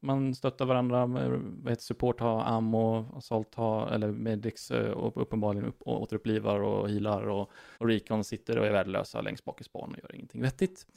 man 0.02 0.36
stöttar 0.36 0.66
varandra, 0.66 1.08
med, 1.08 1.30
vad 1.64 1.72
heter 1.72 1.84
support 1.84 2.20
har 2.20 2.44
ammo, 2.44 3.06
Assault 3.18 3.56
har, 3.56 3.88
eller 3.88 4.12
Medics 4.12 4.72
och 4.72 5.22
uppenbarligen 5.22 5.66
upp, 5.66 5.82
återupplivar 5.86 6.60
och 6.60 6.90
healar 6.90 7.28
och, 7.28 7.52
och 7.78 7.88
Recon 7.88 8.24
sitter 8.24 8.60
och 8.60 8.66
är 8.66 8.72
värdelösa 8.72 9.22
längst 9.22 9.46
bak 9.46 9.62
i 9.62 9.64
span 9.64 9.92
och 9.92 9.98
gör 10.04 10.16
ingenting 10.16 10.42
vettigt. 10.42 10.88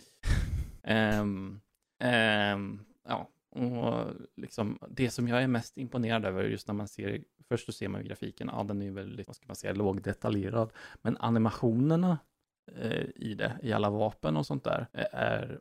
um, 1.20 1.60
um, 2.54 2.80
ja, 3.08 3.28
och 3.58 4.12
liksom 4.36 4.78
det 4.88 5.10
som 5.10 5.28
jag 5.28 5.42
är 5.42 5.46
mest 5.46 5.78
imponerad 5.78 6.24
över 6.24 6.44
just 6.44 6.68
när 6.68 6.74
man 6.74 6.88
ser, 6.88 7.22
först 7.48 7.66
så 7.66 7.72
ser 7.72 7.88
man 7.88 8.00
ju 8.00 8.08
grafiken, 8.08 8.50
ja 8.52 8.64
den 8.64 8.82
är 8.82 8.86
ju 8.86 8.92
väldigt, 8.92 9.26
vad 9.26 9.36
ska 9.36 9.46
man 9.46 9.56
säga, 9.56 9.72
lågdetaljerad, 9.72 10.72
men 11.02 11.16
animationerna 11.16 12.18
eh, 12.76 13.04
i 13.16 13.34
det, 13.34 13.58
i 13.62 13.72
alla 13.72 13.90
vapen 13.90 14.36
och 14.36 14.46
sånt 14.46 14.64
där, 14.64 14.86
eh, 14.92 15.06
är 15.12 15.60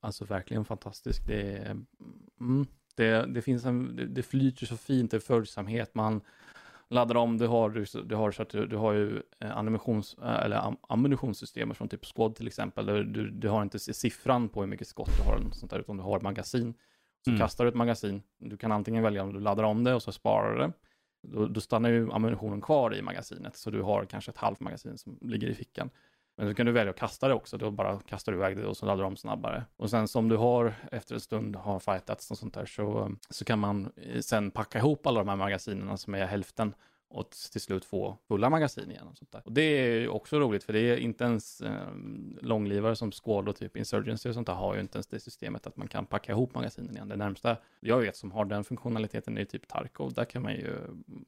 alltså 0.00 0.24
verkligen 0.24 0.64
fantastiskt. 0.64 1.26
Det, 1.26 1.58
är, 1.58 1.70
mm, 2.40 2.66
det, 2.94 3.26
det 3.26 3.42
finns 3.42 3.64
en, 3.64 3.96
det, 3.96 4.06
det 4.06 4.22
flyter 4.22 4.66
så 4.66 4.76
fint, 4.76 5.10
det 5.10 5.16
är 5.16 5.20
följsamhet, 5.20 5.94
man, 5.94 6.20
laddar 6.88 7.14
om, 7.14 7.38
du 7.38 7.46
har, 7.46 7.70
du 8.04 8.14
har, 8.14 8.30
så 8.30 8.42
att 8.42 8.50
du, 8.50 8.66
du 8.66 8.76
har 8.76 8.92
ju 8.92 9.22
eh, 9.38 9.56
animations, 9.56 10.16
eh, 10.22 10.44
eller 10.44 10.76
ammunitionssystemet 10.88 11.76
från 11.76 11.88
typ 11.88 12.04
Squad 12.04 12.34
till 12.34 12.46
exempel. 12.46 12.86
Där 12.86 13.02
du, 13.02 13.30
du 13.30 13.48
har 13.48 13.62
inte 13.62 13.78
siffran 13.78 14.48
på 14.48 14.60
hur 14.60 14.68
mycket 14.68 14.86
skott 14.86 15.10
du 15.16 15.22
har, 15.22 15.50
sånt 15.52 15.70
där, 15.70 15.78
utan 15.78 15.96
du 15.96 16.02
har 16.02 16.20
magasin. 16.20 16.74
Så 17.24 17.30
Mm. 17.30 17.38
kastar 17.40 17.64
du 17.64 17.68
ett 17.68 17.74
magasin, 17.74 18.22
du 18.38 18.56
kan 18.56 18.72
antingen 18.72 19.02
välja 19.02 19.22
om 19.22 19.32
du 19.32 19.40
laddar 19.40 19.64
om 19.64 19.84
det 19.84 19.94
och 19.94 20.02
så 20.02 20.12
sparar 20.12 20.52
du 20.52 20.58
det. 20.58 20.72
Då, 21.22 21.46
då 21.46 21.60
stannar 21.60 21.90
ju 21.90 22.12
ammunitionen 22.12 22.60
kvar 22.60 22.94
i 22.94 23.02
magasinet, 23.02 23.56
så 23.56 23.70
du 23.70 23.82
har 23.82 24.04
kanske 24.04 24.30
ett 24.30 24.36
halvt 24.38 24.60
magasin 24.60 24.98
som 24.98 25.18
ligger 25.20 25.48
i 25.48 25.54
fickan. 25.54 25.90
Men 26.36 26.48
så 26.48 26.54
kan 26.54 26.66
du 26.66 26.72
välja 26.72 26.90
att 26.90 26.98
kasta 26.98 27.28
det 27.28 27.34
också, 27.34 27.58
då 27.58 27.70
bara 27.70 28.00
kastar 28.00 28.32
du 28.32 28.38
iväg 28.38 28.56
det 28.56 28.66
och 28.66 28.76
så 28.76 28.86
laddar 28.86 29.02
du 29.02 29.06
om 29.06 29.16
snabbare. 29.16 29.64
Och 29.76 29.90
sen 29.90 30.08
som 30.08 30.28
du 30.28 30.36
har 30.36 30.74
efter 30.92 31.14
en 31.14 31.20
stund 31.20 31.56
har 31.56 31.78
fightats 31.78 32.30
och 32.30 32.38
sånt 32.38 32.54
där 32.54 32.66
så, 32.66 33.12
så 33.30 33.44
kan 33.44 33.58
man 33.58 33.92
eh, 33.96 34.20
sen 34.20 34.50
packa 34.50 34.78
ihop 34.78 35.06
alla 35.06 35.18
de 35.18 35.28
här 35.28 35.36
magasinerna 35.36 35.96
som 35.96 36.14
är 36.14 36.26
hälften 36.26 36.74
och 37.10 37.30
till 37.52 37.60
slut 37.60 37.84
få 37.84 38.18
fulla 38.28 38.50
magasin 38.50 38.90
igen. 38.90 39.06
Och, 39.06 39.16
sånt 39.18 39.32
där. 39.32 39.42
och 39.44 39.52
det 39.52 39.62
är 39.62 40.00
ju 40.00 40.08
också 40.08 40.38
roligt 40.40 40.64
för 40.64 40.72
det 40.72 40.80
är 40.80 40.96
inte 40.96 41.24
ens 41.24 41.60
eh, 41.60 41.88
långlivare 42.40 42.96
som 42.96 43.12
Squad 43.12 43.48
och 43.48 43.56
typ 43.56 43.76
Insurgency 43.76 44.28
och 44.28 44.34
sånt 44.34 44.46
där 44.46 44.54
har 44.54 44.74
ju 44.74 44.80
inte 44.80 44.96
ens 44.98 45.06
det 45.06 45.20
systemet 45.20 45.66
att 45.66 45.76
man 45.76 45.88
kan 45.88 46.06
packa 46.06 46.32
ihop 46.32 46.54
magasinen 46.54 46.94
igen. 46.96 47.08
Det 47.08 47.16
närmsta 47.16 47.56
jag 47.80 47.98
vet 47.98 48.16
som 48.16 48.32
har 48.32 48.44
den 48.44 48.64
funktionaliteten 48.64 49.38
är 49.38 49.44
typ 49.44 49.68
Tarkov. 49.68 50.12
Där 50.14 50.24
kan 50.24 50.42
man 50.42 50.52
ju 50.52 50.76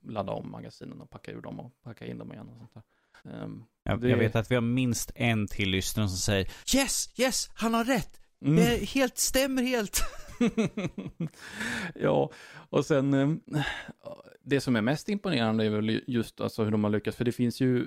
ladda 0.03 0.33
om 0.33 0.51
magasinen 0.51 1.01
och 1.01 1.11
packa 1.11 1.33
ur 1.33 1.41
dem 1.41 1.61
och 1.61 1.73
packa 1.83 2.07
in 2.07 2.19
dem 2.19 2.33
igen 2.33 2.49
och 2.49 2.57
sånt 2.59 2.75
där. 2.75 2.83
Ehm, 3.33 3.65
Jag, 3.83 4.01
Det- 4.01 4.09
jag 4.09 4.17
vet 4.17 4.37
att 4.37 4.51
vi 4.51 4.55
har 4.55 4.63
minst 4.63 5.13
en 5.15 5.47
till 5.49 5.71
lyssnare 5.71 6.09
som 6.09 6.17
säger 6.19 6.51
Yes, 6.77 7.09
yes, 7.21 7.51
han 7.55 7.75
har 7.75 7.85
rätt! 7.85 8.21
mm. 8.45 8.57
Det 8.57 8.85
helt, 8.89 9.19
stämmer 9.19 9.63
helt. 9.63 10.03
ja, 11.95 12.31
och 12.71 12.87
sen 12.87 13.15
eh, 13.15 13.63
det 14.43 14.61
som 14.61 14.77
är 14.77 14.81
mest 14.81 15.09
imponerande 15.09 15.65
är 15.65 15.71
väl 15.71 16.03
just 16.07 16.41
alltså 16.41 16.65
hur 16.65 16.71
de 16.71 16.85
har 16.85 16.91
lyckats, 16.91 17.17
för 17.17 17.25
det 17.25 17.33
finns 17.33 17.61
ju, 17.61 17.87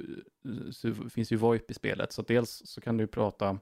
finns 1.10 1.32
ju 1.32 1.36
VoIP 1.36 1.72
i 1.72 1.74
spelet, 1.74 2.12
så 2.12 2.22
dels 2.22 2.62
så 2.66 2.82
kan 2.82 2.98
du 2.98 3.08
prata, 3.08 3.60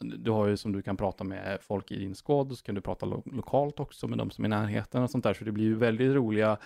du 0.00 0.30
har 0.30 0.46
ju 0.46 0.56
som 0.56 0.72
du 0.72 0.82
kan 0.82 0.96
prata 0.96 1.24
med 1.24 1.58
folk 1.62 1.90
i 1.90 1.98
din 1.98 2.14
squad, 2.14 2.50
och 2.50 2.58
så 2.58 2.64
kan 2.64 2.74
du 2.74 2.80
prata 2.80 3.06
lo 3.06 3.22
lokalt 3.26 3.80
också 3.80 4.08
med 4.08 4.18
de 4.18 4.30
som 4.30 4.44
är 4.44 4.48
i 4.48 4.50
närheten 4.50 5.02
och 5.02 5.10
sånt 5.10 5.24
där, 5.24 5.34
så 5.34 5.44
det 5.44 5.52
blir 5.52 5.64
ju 5.64 5.74
väldigt 5.74 6.14
roliga 6.14 6.58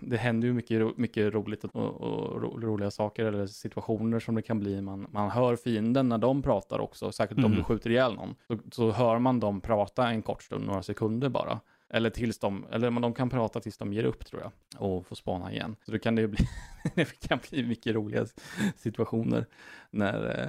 det 0.00 0.16
händer 0.16 0.48
ju 0.48 0.54
mycket, 0.54 0.96
mycket 0.98 1.34
roligt 1.34 1.64
och, 1.64 1.74
och 1.74 2.42
ro, 2.42 2.60
roliga 2.60 2.90
saker 2.90 3.24
eller 3.24 3.46
situationer 3.46 4.20
som 4.20 4.34
det 4.34 4.42
kan 4.42 4.58
bli. 4.58 4.80
Man, 4.82 5.06
man 5.12 5.30
hör 5.30 5.56
fienden 5.56 6.08
när 6.08 6.18
de 6.18 6.42
pratar 6.42 6.78
också, 6.78 7.12
säkert 7.12 7.38
om 7.38 7.44
Mm. 7.44 7.56
du 7.58 7.64
skjuter 7.64 7.90
ihjäl 7.90 8.14
någon. 8.14 8.34
Så, 8.48 8.58
så 8.72 8.90
hör 8.90 9.18
man 9.18 9.40
dem 9.40 9.60
prata 9.60 10.08
en 10.08 10.22
kort 10.22 10.42
stund, 10.42 10.66
några 10.66 10.82
sekunder 10.82 11.28
bara. 11.28 11.60
Eller 11.90 12.10
tills 12.10 12.38
de, 12.38 12.66
eller 12.70 12.90
de 13.00 13.14
kan 13.14 13.30
prata 13.30 13.60
tills 13.60 13.78
de 13.78 13.92
ger 13.92 14.04
upp 14.04 14.26
tror 14.26 14.42
jag. 14.42 14.52
Och 14.82 15.06
får 15.06 15.16
spana 15.16 15.52
igen. 15.52 15.76
Så 15.86 15.92
då 15.92 15.98
kan 15.98 16.14
det 16.14 16.22
ju 16.22 16.28
bli, 16.28 16.46
det 16.94 17.20
kan 17.28 17.38
bli 17.50 17.66
mycket 17.66 17.94
roliga 17.94 18.26
situationer 18.76 19.46
när, 19.90 20.40
eh, 20.40 20.48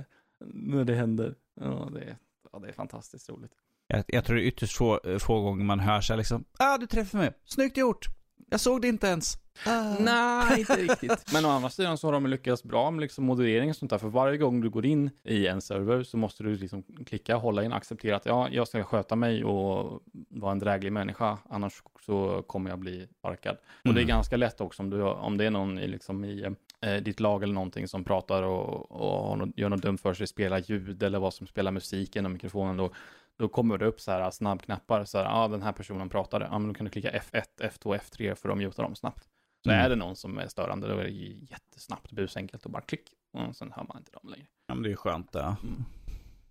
när 0.54 0.84
det 0.86 0.94
händer. 0.96 1.36
Ja, 1.62 1.90
det, 1.94 2.00
är- 2.02 2.18
ja, 2.54 2.60
det 2.60 2.68
är 2.68 2.74
fantastiskt 2.74 3.30
roligt. 3.30 3.52
Jag, 3.88 4.04
jag 4.08 4.26
tror 4.26 4.36
det 4.36 4.42
är 4.44 4.46
ytterst 4.48 4.78
få, 4.78 5.00
få 5.20 5.42
gånger 5.42 5.66
man 5.66 5.80
hör 5.80 6.02
sig 6.02 6.18
liksom 6.18 6.44
Ah, 6.60 6.78
du 6.78 6.86
träffade 6.86 7.24
mig. 7.24 7.34
Snyggt 7.46 7.78
gjort. 7.78 8.06
Jag 8.50 8.60
såg 8.60 8.82
det 8.82 8.88
inte 8.88 9.08
ens. 9.08 9.38
Ah. 9.66 9.96
Nej, 10.00 10.60
inte 10.60 10.76
riktigt. 10.82 11.34
Men 11.34 11.46
å 11.46 11.50
andra 11.50 11.70
sidan 11.70 11.98
så 11.98 12.08
har 12.08 12.12
de 12.12 12.28
lyckats 12.28 12.64
bra 12.64 12.92
med 12.92 13.02
liksom 13.02 13.26
moderering 13.26 13.70
och 13.70 13.76
sånt 13.76 13.90
där. 13.90 13.98
För 13.98 14.08
varje 14.08 14.38
gång 14.38 14.62
du 14.62 14.70
går 14.70 14.86
in 14.86 15.10
i 15.24 15.48
en 15.48 15.62
server 15.62 16.04
så 16.04 16.18
måste 16.18 16.44
du 16.44 16.56
liksom 16.56 16.84
klicka, 17.06 17.36
hålla 17.36 17.64
in, 17.64 17.74
acceptera 17.74 18.16
att 18.16 18.26
ja, 18.26 18.50
jag 18.52 18.68
ska 18.68 18.84
sköta 18.84 19.16
mig 19.16 19.44
och 19.44 20.02
vara 20.30 20.52
en 20.52 20.60
dräglig 20.60 20.92
människa. 20.94 21.38
Annars 21.50 21.84
så 22.06 22.44
kommer 22.48 22.70
jag 22.70 22.80
bli 22.80 23.08
sparkad. 23.20 23.58
Och 23.58 23.94
det 23.94 24.00
är 24.00 24.04
Mm. 24.04 24.08
ganska 24.08 24.38
lätt 24.38 24.62
också 24.62 24.84
om, 24.84 24.90
du, 24.90 25.02
om 25.02 25.38
det 25.38 25.46
är 25.46 25.52
någon 25.52 25.80
i, 25.80 25.88
liksom 25.88 26.26
i 26.26 26.46
eh, 26.82 26.96
ditt 26.96 27.20
lag 27.20 27.44
eller 27.44 27.54
någonting 27.54 27.88
som 27.88 28.04
pratar 28.04 28.44
och, 28.44 28.92
och 28.92 29.28
har 29.28 29.36
något, 29.36 29.58
gör 29.58 29.70
något 29.70 29.82
dumt 29.82 29.98
för 29.98 30.14
sig, 30.14 30.28
spelar 30.28 30.58
ljud 30.66 31.04
eller 31.04 31.20
vad 31.20 31.34
som 31.34 31.48
spelar 31.48 31.72
musik 31.72 32.16
genom 32.16 32.34
mikrofonen. 32.34 32.78
Då, 32.78 32.92
då 33.40 33.48
kommer 33.48 33.78
det 33.78 33.86
upp 33.86 34.02
så 34.02 34.12
här 34.12 34.32
snabbknappar, 34.32 35.06
så 35.06 35.18
här, 35.18 35.26
ja 35.26 35.32
ah, 35.44 35.48
den 35.48 35.62
här 35.62 35.72
personen 35.72 36.10
pratade, 36.10 36.46
ja 36.52 36.60
men 36.60 36.68
då 36.68 36.74
kan 36.74 36.86
du 36.86 36.90
klicka 36.92 37.12
F1, 37.12 37.44
F2, 37.58 38.00
F3 38.00 38.36
för 38.36 38.50
att 38.50 38.58
muta 38.58 38.82
dem 38.82 38.96
snabbt. 38.96 39.30
Så 39.64 39.70
Mm. 39.72 39.86
är 39.86 39.90
det 39.90 39.96
någon 39.96 40.16
som 40.16 40.38
är 40.38 40.48
störande, 40.48 40.88
då 40.88 40.98
är 40.98 41.04
det 41.04 41.10
jättesnabbt, 41.10 42.12
busenkelt 42.12 42.66
och 42.66 42.72
bara 42.72 42.82
klick, 42.82 43.10
och 43.34 43.56
sen 43.56 43.72
hör 43.76 43.84
man 43.84 43.98
inte 43.98 44.12
dem 44.12 44.30
längre. 44.32 44.48
Ja, 44.68 44.74
men 44.76 44.84
det 44.84 44.92
är 44.92 44.96
skönt 44.96 45.32
det. 45.32 45.56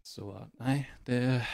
Så 0.03 0.47
nej, 0.53 0.91
det, 1.05 1.47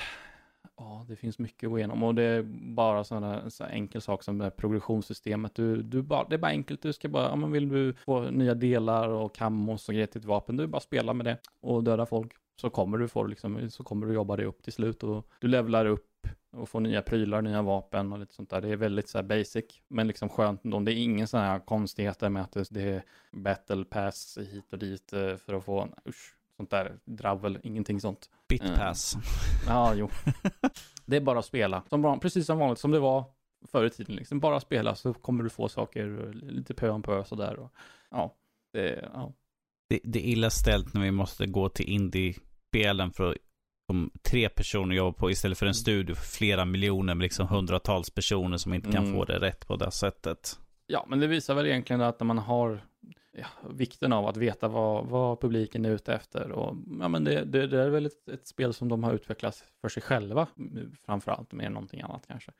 ja, 0.76 1.04
det 1.08 1.16
finns 1.16 1.38
mycket 1.38 1.66
att 1.66 1.70
gå 1.70 1.78
igenom 1.78 2.02
och 2.02 2.14
det 2.14 2.22
är 2.22 2.42
bara 2.74 3.04
sådana 3.04 3.50
så 3.50 3.64
enkel 3.64 4.00
sak 4.00 4.22
som 4.22 4.38
det 4.38 4.44
här 4.44 4.50
progressionssystemet. 4.50 5.54
Du, 5.54 5.82
du 5.82 6.02
bara, 6.02 6.28
det 6.28 6.34
är 6.36 6.38
bara 6.38 6.50
enkelt, 6.52 6.82
du 6.82 6.92
ska 6.92 7.08
bara, 7.08 7.28
ja, 7.28 7.36
men 7.36 7.52
vill 7.52 7.68
du 7.68 7.94
få 7.94 8.30
nya 8.30 8.54
delar 8.54 9.08
och 9.08 9.34
kammos 9.34 9.88
och 9.88 9.94
grejer 9.94 10.06
till 10.06 10.20
ditt 10.20 10.28
vapen, 10.28 10.56
du 10.56 10.66
bara 10.66 10.80
spela 10.80 11.12
med 11.14 11.26
det 11.26 11.38
och 11.60 11.84
döda 11.84 12.06
folk. 12.06 12.32
Så 12.60 12.70
kommer 12.70 12.98
du 12.98 13.08
få 13.08 13.24
liksom, 13.24 13.70
så 13.70 13.84
kommer 13.84 14.06
du 14.06 14.14
jobba 14.14 14.36
dig 14.36 14.46
upp 14.46 14.62
till 14.62 14.72
slut 14.72 15.02
och 15.02 15.26
du 15.40 15.48
levlar 15.48 15.86
upp 15.86 16.26
och 16.52 16.68
får 16.68 16.80
nya 16.80 17.02
prylar, 17.02 17.42
nya 17.42 17.62
vapen 17.62 18.12
och 18.12 18.18
lite 18.18 18.34
sånt 18.34 18.50
där. 18.50 18.60
Det 18.60 18.68
är 18.68 18.76
väldigt 18.76 19.08
så 19.08 19.18
här 19.18 19.22
basic, 19.22 19.64
men 19.88 20.06
liksom 20.06 20.28
skönt 20.28 20.64
ändå. 20.64 20.80
Det 20.80 20.92
är 20.92 21.02
ingen 21.02 21.28
sån 21.28 21.40
här 21.40 21.58
konstigheter 21.58 22.28
med 22.28 22.42
att 22.42 22.70
det, 22.70 22.82
är 22.82 23.02
battle 23.32 23.84
pass 23.84 24.38
hit 24.52 24.72
och 24.72 24.78
dit 24.78 25.12
eh, 25.12 25.36
för 25.36 25.54
att 25.54 25.64
få, 25.64 25.88
usch, 26.08 26.34
sånt 26.56 26.70
där 26.70 26.98
dravel, 27.04 27.58
ingenting 27.62 28.00
sånt. 28.00 28.30
Bitpass. 28.48 29.16
Ja, 29.66 29.94
jo. 29.94 30.08
Det 31.06 31.16
är 31.16 31.20
bara 31.20 31.38
att 31.38 31.44
spela. 31.44 31.82
Som, 31.88 32.20
precis 32.20 32.46
som 32.46 32.58
vanligt, 32.58 32.78
som 32.78 32.90
det 32.90 32.98
var 32.98 33.24
förr 33.66 33.84
i 33.84 33.90
tiden. 33.90 34.16
Liksom. 34.16 34.40
Bara 34.40 34.60
spela 34.60 34.94
så 34.94 35.14
kommer 35.14 35.44
du 35.44 35.50
få 35.50 35.68
saker 35.68 36.32
lite 36.32 36.74
pö 36.74 36.88
om 36.88 37.02
pö 37.02 37.24
sådär. 37.24 37.58
Och, 37.58 37.72
ja, 38.10 38.34
det, 38.72 39.08
ja. 39.14 39.32
Det, 39.88 40.00
det 40.04 40.18
är 40.18 40.32
illa 40.32 40.50
ställt 40.50 40.94
när 40.94 41.00
vi 41.00 41.10
måste 41.10 41.46
gå 41.46 41.68
till 41.68 41.88
indie-spelen 42.72 43.12
för 43.12 43.30
att 43.30 43.36
om 43.92 44.10
tre 44.22 44.48
personer 44.48 44.94
jobbar 44.96 45.12
på 45.12 45.30
istället 45.30 45.58
för 45.58 45.66
en 45.66 45.74
studio 45.74 46.14
för 46.14 46.24
flera 46.38 46.64
miljoner 46.64 47.14
med 47.14 47.22
liksom 47.22 47.48
hundratals 47.48 48.10
personer 48.10 48.56
som 48.56 48.74
inte 48.74 48.92
kan 48.92 49.04
Mm. 49.04 49.16
få 49.16 49.24
det 49.24 49.38
rätt 49.38 49.66
på 49.68 49.76
det 49.76 49.90
sättet. 49.90 50.58
ja, 50.86 51.04
men 51.08 51.20
det 51.20 51.26
visar 51.26 51.54
väl 51.54 51.66
egentligen 51.66 52.00
att 52.02 52.20
när 52.20 52.24
man 52.24 52.38
har 52.38 52.80
ja, 53.32 53.46
vikten 53.70 54.12
av 54.12 54.26
att 54.26 54.36
veta 54.36 54.68
vad, 54.68 55.06
vad 55.06 55.40
publiken 55.40 55.84
är 55.84 55.90
ute 55.90 56.14
efter. 56.14 56.52
Och, 56.52 56.76
ja, 57.00 57.08
men 57.08 57.24
det, 57.24 57.44
det, 57.44 57.66
det 57.66 57.82
är 57.82 57.88
väl 57.90 58.06
ett, 58.06 58.28
ett 58.28 58.46
spel 58.48 58.74
som 58.74 58.88
de 58.88 59.04
har 59.04 59.12
utvecklat 59.14 59.64
för 59.80 59.88
sig 59.88 60.02
själva, 60.02 60.46
framför 61.06 61.32
allt, 61.32 61.52
mer 61.52 61.66
än 61.66 61.72
någonting 61.72 62.00
annat 62.00 62.26
kanske. 62.26 62.52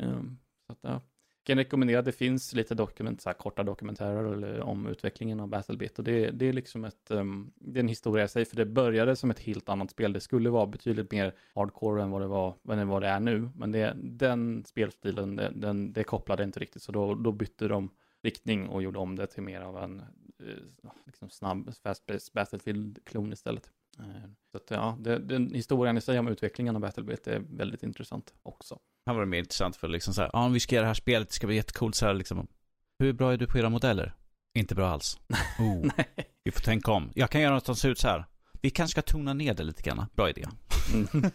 Um, 0.00 0.38
så 0.66 0.72
att, 0.72 0.78
ja 0.82 1.00
kan 1.44 1.58
rekommendera, 1.58 2.02
det 2.02 2.12
finns 2.12 2.54
lite 2.54 2.74
dokument, 2.74 3.20
så 3.20 3.28
här, 3.28 3.34
korta 3.34 3.62
dokumentärer 3.62 4.60
om 4.60 4.86
utvecklingen 4.86 5.40
av 5.40 5.48
Battlebit 5.48 5.98
och 5.98 6.04
det, 6.04 6.30
det 6.30 6.48
är 6.48 6.52
liksom 6.52 6.84
ett, 6.84 7.10
um, 7.10 7.52
det 7.54 7.78
är 7.78 7.82
en 7.82 7.88
historia 7.88 8.24
i 8.24 8.28
sig, 8.28 8.44
för 8.44 8.56
det 8.56 8.66
började 8.66 9.16
som 9.16 9.30
ett 9.30 9.40
helt 9.40 9.68
annat 9.68 9.90
spel. 9.90 10.12
Det 10.12 10.20
skulle 10.20 10.50
vara 10.50 10.66
betydligt 10.66 11.12
mer 11.12 11.34
hardcore 11.54 12.02
än 12.02 12.10
vad 12.10 12.20
det 12.20 12.26
var, 12.26 12.54
än 12.68 12.88
vad 12.88 13.02
det 13.02 13.08
är 13.08 13.20
nu, 13.20 13.50
men 13.54 13.72
det, 13.72 13.96
den 13.96 14.64
spelstilen, 14.64 15.36
det, 15.36 15.52
den, 15.54 15.92
det 15.92 16.04
kopplade 16.04 16.44
inte 16.44 16.60
riktigt, 16.60 16.82
så 16.82 16.92
då, 16.92 17.14
då 17.14 17.32
bytte 17.32 17.68
de 17.68 17.90
riktning 18.22 18.68
och 18.68 18.82
gjorde 18.82 18.98
om 18.98 19.16
det 19.16 19.26
till 19.26 19.42
mer 19.42 19.60
av 19.60 19.78
en 19.78 20.00
eh, 20.40 20.90
liksom 21.06 21.30
snabb, 21.30 21.70
fast-paced 21.82 22.32
Battlefield-klon 22.34 23.32
istället. 23.32 23.70
Eh, 23.98 24.04
Så 24.52 24.56
att, 24.58 24.70
ja, 24.70 24.96
det, 25.00 25.18
den 25.18 25.54
historien 25.54 25.96
i 25.96 26.00
sig 26.00 26.18
om 26.18 26.28
utvecklingen 26.28 26.76
av 26.76 26.82
Battlebit 26.82 27.26
är 27.26 27.38
väldigt 27.38 27.82
intressant 27.82 28.34
också. 28.42 28.78
Här 29.06 29.14
var 29.14 29.20
det 29.20 29.26
mer 29.26 29.38
intressant 29.38 29.76
för 29.76 29.88
liksom 29.88 30.14
så 30.14 30.22
här, 30.22 30.30
ja 30.32 30.48
vi 30.48 30.60
ska 30.60 30.74
göra 30.74 30.82
det 30.84 30.88
här 30.88 30.94
spelet, 30.94 31.28
det 31.28 31.34
ska 31.34 31.46
bli 31.46 31.56
jättecoolt 31.56 31.94
så 31.94 32.06
här 32.06 32.14
liksom. 32.14 32.46
Hur 32.98 33.12
bra 33.12 33.32
är 33.32 33.36
du 33.36 33.46
på 33.46 33.58
era 33.58 33.68
modeller? 33.68 34.14
Inte 34.54 34.74
bra 34.74 34.88
alls. 34.88 35.18
Oh, 35.58 35.90
vi 36.44 36.50
får 36.50 36.60
tänka 36.60 36.92
om. 36.92 37.10
Jag 37.14 37.30
kan 37.30 37.40
göra 37.40 37.54
något 37.54 37.66
som 37.66 37.76
ser 37.76 37.88
ut 37.88 37.98
så 37.98 38.08
här. 38.08 38.24
Vi 38.60 38.70
kanske 38.70 38.92
ska 38.92 39.12
tona 39.12 39.34
ner 39.34 39.54
det 39.54 39.62
lite 39.62 39.82
grann. 39.82 40.06
Bra 40.14 40.30
idé. 40.30 40.44
Mm. 40.94 41.30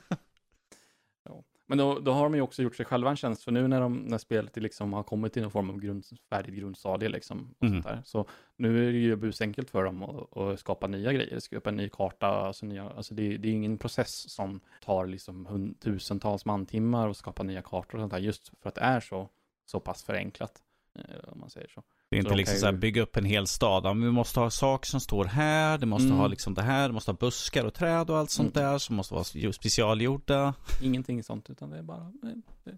Men 1.70 1.78
då, 1.78 2.00
då 2.00 2.12
har 2.12 2.24
de 2.24 2.36
ju 2.36 2.42
också 2.42 2.64
gjort 2.64 2.76
sig 2.76 2.86
själva 2.86 3.10
en 3.10 3.16
tjänst, 3.16 3.44
för 3.44 3.52
nu 3.52 3.68
när, 3.68 3.82
de, 3.82 3.98
när 3.98 4.18
spelet 4.18 4.56
liksom 4.58 4.94
har 4.94 5.04
kommit 5.04 5.34
till 5.34 5.42
någon 5.42 5.52
form 5.52 5.70
av 5.70 5.80
grund, 5.80 6.06
färdigt 6.30 6.56
grundstadie, 6.56 7.10
liksom, 7.10 7.56
och 7.60 7.64
Mm. 7.68 7.74
sånt 7.84 7.96
där, 7.96 8.02
så 8.06 8.26
nu 8.56 8.88
är 8.88 8.92
det 8.92 8.98
ju 8.98 9.16
busenkelt 9.16 9.70
för 9.70 9.84
dem 9.84 10.04
att, 10.04 10.38
att 10.38 10.60
skapa 10.60 10.88
nya 10.88 11.14
grejer, 11.14 11.40
skapa 11.40 11.70
en 11.70 11.76
ny 11.78 11.90
karta, 11.90 12.28
alltså, 12.28 12.66
nya, 12.66 12.90
alltså 12.90 13.14
det, 13.14 13.38
det 13.38 13.48
är 13.48 13.52
ingen 13.54 13.78
process 13.78 14.30
som 14.30 14.60
tar 14.84 15.06
liksom 15.08 15.46
hund, 15.46 15.80
tusentals 15.80 16.46
mantimmar 16.46 17.08
och 17.08 17.18
skapa 17.18 17.44
nya 17.44 17.62
kartor 17.62 17.98
och 17.98 18.02
sånt 18.02 18.14
där, 18.14 18.20
just 18.20 18.52
för 18.62 18.70
att 18.70 18.76
det 18.76 18.82
är 18.82 19.00
så, 19.00 19.30
så 19.66 19.80
pass 19.80 20.04
förenklat, 20.04 20.62
eh, 20.96 21.30
om 21.32 21.40
man 21.40 21.50
säger 21.50 21.68
så. 21.68 21.84
Det 22.10 22.16
är 22.18 22.20
inte 22.20 22.36
liksom 22.36 22.58
så 22.58 22.66
här 22.66 22.74
ju- 22.74 22.80
bygga 22.80 23.02
upp 23.02 23.18
en 23.18 23.26
hel 23.26 23.48
stad. 23.48 23.86
Ja, 23.86 23.94
vi 23.94 24.12
måste 24.12 24.40
ha 24.40 24.50
saker 24.50 24.88
som 24.88 25.00
står 25.00 25.26
här, 25.26 25.78
det 25.78 25.86
måste 25.86 26.06
Mm. 26.08 26.18
ha 26.18 26.28
liksom 26.28 26.54
det 26.54 26.62
här, 26.62 26.88
det 26.88 26.94
måste 26.94 27.12
ha 27.12 27.18
buskar 27.18 27.66
och 27.66 27.74
träd 27.74 28.10
och 28.10 28.18
allt 28.18 28.30
sånt 28.32 28.54
där 28.54 28.78
som 28.78 28.96
måste 28.96 29.14
vara 29.14 29.24
specialgjorda. 29.54 30.54
Ingenting 30.82 31.24
sånt, 31.24 31.50
utan 31.50 31.70
det 31.70 31.78
är 31.78 31.84
bara, 31.84 32.12
det, 32.22 32.78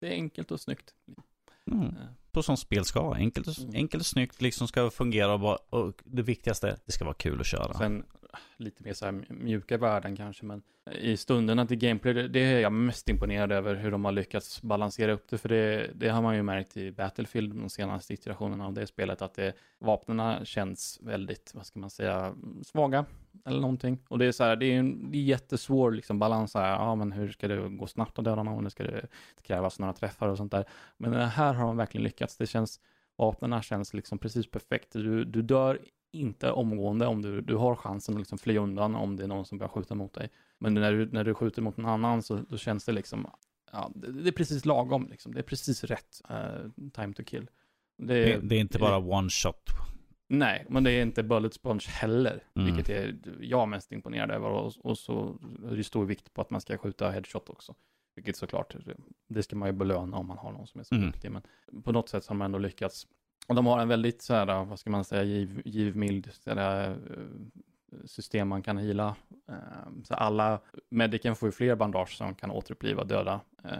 det 0.00 0.06
är 0.08 0.12
enkelt 0.12 0.50
och 0.50 0.60
snyggt. 0.60 0.94
Mm. 1.70 1.86
Eh, 1.86 1.92
Så 2.34 2.42
som 2.42 2.56
spel 2.56 2.84
ska 2.84 3.02
vara. 3.02 3.16
Enkelt 3.16 3.46
och, 3.48 3.58
Mm. 3.58 3.74
enkelt 3.74 4.00
och 4.00 4.06
snyggt 4.06 4.42
liksom 4.42 4.68
ska 4.68 4.90
fungera 4.90 5.32
och, 5.34 5.40
bara, 5.40 5.56
och 5.56 5.92
det 6.04 6.22
viktigaste, 6.22 6.76
det 6.86 6.92
ska 6.92 7.04
vara 7.04 7.14
kul 7.14 7.40
att 7.40 7.46
köra. 7.46 7.74
Sen 7.74 8.04
lite 8.56 8.82
mer 8.82 8.92
så 8.92 9.04
här 9.04 9.24
mjuka 9.28 9.78
värden 9.78 10.16
kanske, 10.16 10.44
men 10.44 10.62
i 11.00 11.16
stunderna 11.16 11.66
till 11.66 11.76
gameplay, 11.76 12.14
det, 12.14 12.28
det 12.28 12.40
är 12.40 12.60
jag 12.60 12.72
mest 12.72 13.08
imponerad 13.08 13.52
över 13.52 13.74
hur 13.74 13.90
de 13.90 14.04
har 14.04 14.12
lyckats 14.12 14.62
balansera 14.62 15.12
upp 15.12 15.28
det, 15.28 15.38
för 15.38 15.48
det, 15.48 15.90
det 15.94 16.08
har 16.08 16.22
man 16.22 16.36
ju 16.36 16.42
märkt 16.42 16.76
i 16.76 16.92
Battlefield, 16.92 17.54
de 17.54 17.70
senaste 17.70 18.14
iterationerna 18.14 18.66
av 18.66 18.72
det 18.72 18.86
spelet, 18.86 19.22
att 19.22 19.34
det, 19.34 19.52
vapnena 19.78 20.44
känns 20.44 20.98
väldigt, 21.02 21.52
vad 21.54 21.66
ska 21.66 21.78
man 21.78 21.90
säga, 21.90 22.34
svaga 22.62 23.04
eller 23.46 23.60
någonting. 23.60 23.98
Och 24.08 24.18
det 24.18 24.26
är 24.26 24.32
så 24.32 24.44
här, 24.44 24.56
det 24.56 24.66
är 24.66 24.78
en 24.78 25.10
det 25.10 25.18
är 25.18 25.22
jättesvår 25.22 25.90
liksom 25.90 26.18
balans 26.18 26.54
här, 26.54 26.70
ja 26.70 26.94
men 26.94 27.12
hur 27.12 27.28
ska 27.28 27.48
det 27.48 27.68
gå 27.68 27.86
snabbt 27.86 28.18
att 28.18 28.24
döda 28.24 28.42
någon, 28.42 28.70
ska 28.70 28.82
det 28.82 29.06
krävas 29.42 29.78
några 29.78 29.92
träffar 29.92 30.28
och 30.28 30.36
sånt 30.36 30.52
där. 30.52 30.64
Men 30.96 31.14
här 31.14 31.54
har 31.54 31.66
de 31.66 31.76
verkligen 31.76 32.04
lyckats, 32.04 32.36
det 32.36 32.46
känns, 32.46 32.80
vapnen 33.16 33.62
känns 33.62 33.94
liksom 33.94 34.18
precis 34.18 34.50
perfekt. 34.50 34.92
Du, 34.92 35.24
du 35.24 35.42
dör 35.42 35.78
inte 36.12 36.52
omgående 36.52 37.06
om 37.06 37.22
du, 37.22 37.40
du 37.40 37.56
har 37.56 37.76
chansen 37.76 38.14
att 38.14 38.20
liksom 38.20 38.38
fly 38.38 38.58
undan 38.58 38.94
om 38.94 39.16
det 39.16 39.24
är 39.24 39.28
någon 39.28 39.44
som 39.44 39.58
börjar 39.58 39.68
skjuta 39.68 39.94
mot 39.94 40.14
dig. 40.14 40.30
Men 40.58 40.74
när 40.74 40.92
du, 40.92 41.06
när 41.06 41.24
du 41.24 41.34
skjuter 41.34 41.62
mot 41.62 41.76
någon 41.76 41.90
annan 41.90 42.22
så 42.22 42.36
då 42.36 42.56
känns 42.56 42.84
det 42.84 42.92
liksom, 42.92 43.30
ja, 43.72 43.90
det, 43.94 44.12
det 44.12 44.30
är 44.30 44.32
precis 44.32 44.64
lagom 44.64 45.08
liksom. 45.10 45.34
Det 45.34 45.40
är 45.40 45.42
precis 45.42 45.84
rätt 45.84 46.22
uh, 46.30 46.70
time 46.92 47.14
to 47.14 47.22
kill. 47.24 47.50
Det, 47.98 48.24
det, 48.24 48.40
det 48.42 48.56
är 48.56 48.60
inte 48.60 48.78
bara 48.78 48.98
one 48.98 49.30
shot. 49.30 49.64
Nej, 50.28 50.66
men 50.68 50.84
det 50.84 50.90
är 50.90 51.02
inte 51.02 51.22
bullet 51.22 51.54
sponge 51.54 51.86
heller, 51.88 52.42
mm. 52.54 52.66
vilket 52.66 52.88
är 52.88 53.18
jag 53.40 53.68
mest 53.68 53.92
imponerad 53.92 54.30
över. 54.30 54.48
Och, 54.48 54.72
och 54.78 54.98
så 54.98 55.38
är 55.70 55.76
det 55.76 55.84
stor 55.84 56.04
vikt 56.04 56.34
på 56.34 56.40
att 56.40 56.50
man 56.50 56.60
ska 56.60 56.78
skjuta 56.78 57.10
headshot 57.10 57.48
också. 57.48 57.74
Vilket 58.14 58.36
såklart, 58.36 58.76
det 59.28 59.42
ska 59.42 59.56
man 59.56 59.68
ju 59.68 59.72
belöna 59.72 60.16
om 60.16 60.26
man 60.26 60.38
har 60.38 60.52
någon 60.52 60.66
som 60.66 60.80
är 60.80 60.84
så 60.84 60.94
mm. 60.94 61.06
duktig. 61.06 61.30
Men 61.30 61.42
på 61.82 61.92
något 61.92 62.08
sätt 62.08 62.26
har 62.26 62.34
man 62.34 62.44
ändå 62.44 62.58
lyckats 62.58 63.06
och 63.46 63.54
de 63.54 63.66
har 63.66 63.78
en 63.78 63.88
väldigt, 63.88 64.22
så 64.22 64.34
här, 64.34 64.64
vad 64.64 64.78
ska 64.78 64.90
man 64.90 65.04
säga, 65.04 65.22
giv, 65.22 65.62
givmild 65.64 66.30
här, 66.46 66.90
eh, 66.90 66.96
system 68.04 68.48
man 68.48 68.62
kan 68.62 68.78
hila. 68.78 69.16
Eh, 69.48 69.54
så 70.04 70.14
alla, 70.14 70.60
medicen 70.88 71.36
får 71.36 71.48
ju 71.48 71.52
fler 71.52 71.76
bandage 71.76 72.16
som 72.16 72.34
kan 72.34 72.50
återuppliva 72.50 73.04
döda 73.04 73.40
eh, 73.64 73.70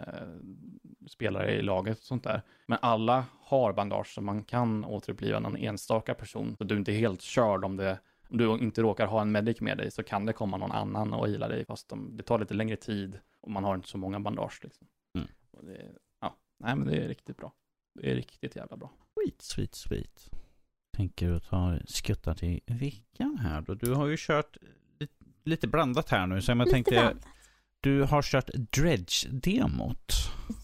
spelare 1.07 1.51
i 1.51 1.61
laget 1.61 1.97
och 1.97 2.03
sånt 2.03 2.23
där. 2.23 2.41
Men 2.65 2.77
alla 2.81 3.25
har 3.41 3.73
bandage 3.73 4.13
som 4.13 4.25
man 4.25 4.43
kan 4.43 4.85
återuppliva 4.85 5.39
någon 5.39 5.57
enstaka 5.57 6.13
person. 6.13 6.55
Så 6.57 6.63
du 6.63 6.75
är 6.75 6.79
inte 6.79 6.91
helt 6.91 7.21
körd 7.21 7.65
om 7.65 7.77
det 7.77 7.99
om 8.29 8.37
du 8.37 8.57
inte 8.57 8.81
råkar 8.81 9.07
ha 9.07 9.21
en 9.21 9.31
medic 9.31 9.61
med 9.61 9.77
dig 9.77 9.91
så 9.91 10.03
kan 10.03 10.25
det 10.25 10.33
komma 10.33 10.57
någon 10.57 10.71
annan 10.71 11.13
och 11.13 11.27
hila 11.27 11.47
dig 11.47 11.65
fast 11.65 11.89
de, 11.89 12.17
det 12.17 12.23
tar 12.23 12.39
lite 12.39 12.53
längre 12.53 12.75
tid 12.75 13.19
och 13.41 13.51
man 13.51 13.63
har 13.63 13.75
inte 13.75 13.87
så 13.87 13.97
många 13.97 14.19
bandage. 14.19 14.59
Liksom. 14.63 14.87
Mm. 15.15 15.27
Det, 15.61 15.91
ja, 16.21 16.35
nej 16.57 16.75
men 16.75 16.87
det 16.87 16.97
är 16.97 17.07
riktigt 17.07 17.37
bra. 17.37 17.51
Det 17.93 18.11
är 18.11 18.15
riktigt 18.15 18.55
jävla 18.55 18.77
bra. 18.77 18.91
Sweet, 19.13 19.41
sweet, 19.41 19.75
sweet. 19.75 20.29
Tänker 20.97 21.29
du 21.29 21.39
ta 21.39 21.79
skuttar 21.85 22.33
till 22.33 22.59
veckan 22.65 23.37
här 23.37 23.61
då? 23.61 23.73
Du 23.73 23.93
har 23.93 24.07
ju 24.07 24.15
kört 24.19 24.57
lite, 25.43 25.67
blandat 25.67 26.09
här 26.09 26.27
nu. 26.27 26.41
Så 26.41 26.51
jag 26.51 26.57
lite 26.57 26.71
tänkte, 26.71 26.91
blandat. 26.91 27.25
du 27.79 28.03
har 28.03 28.21
kört 28.21 28.49
Dredge-demot. 28.53 30.13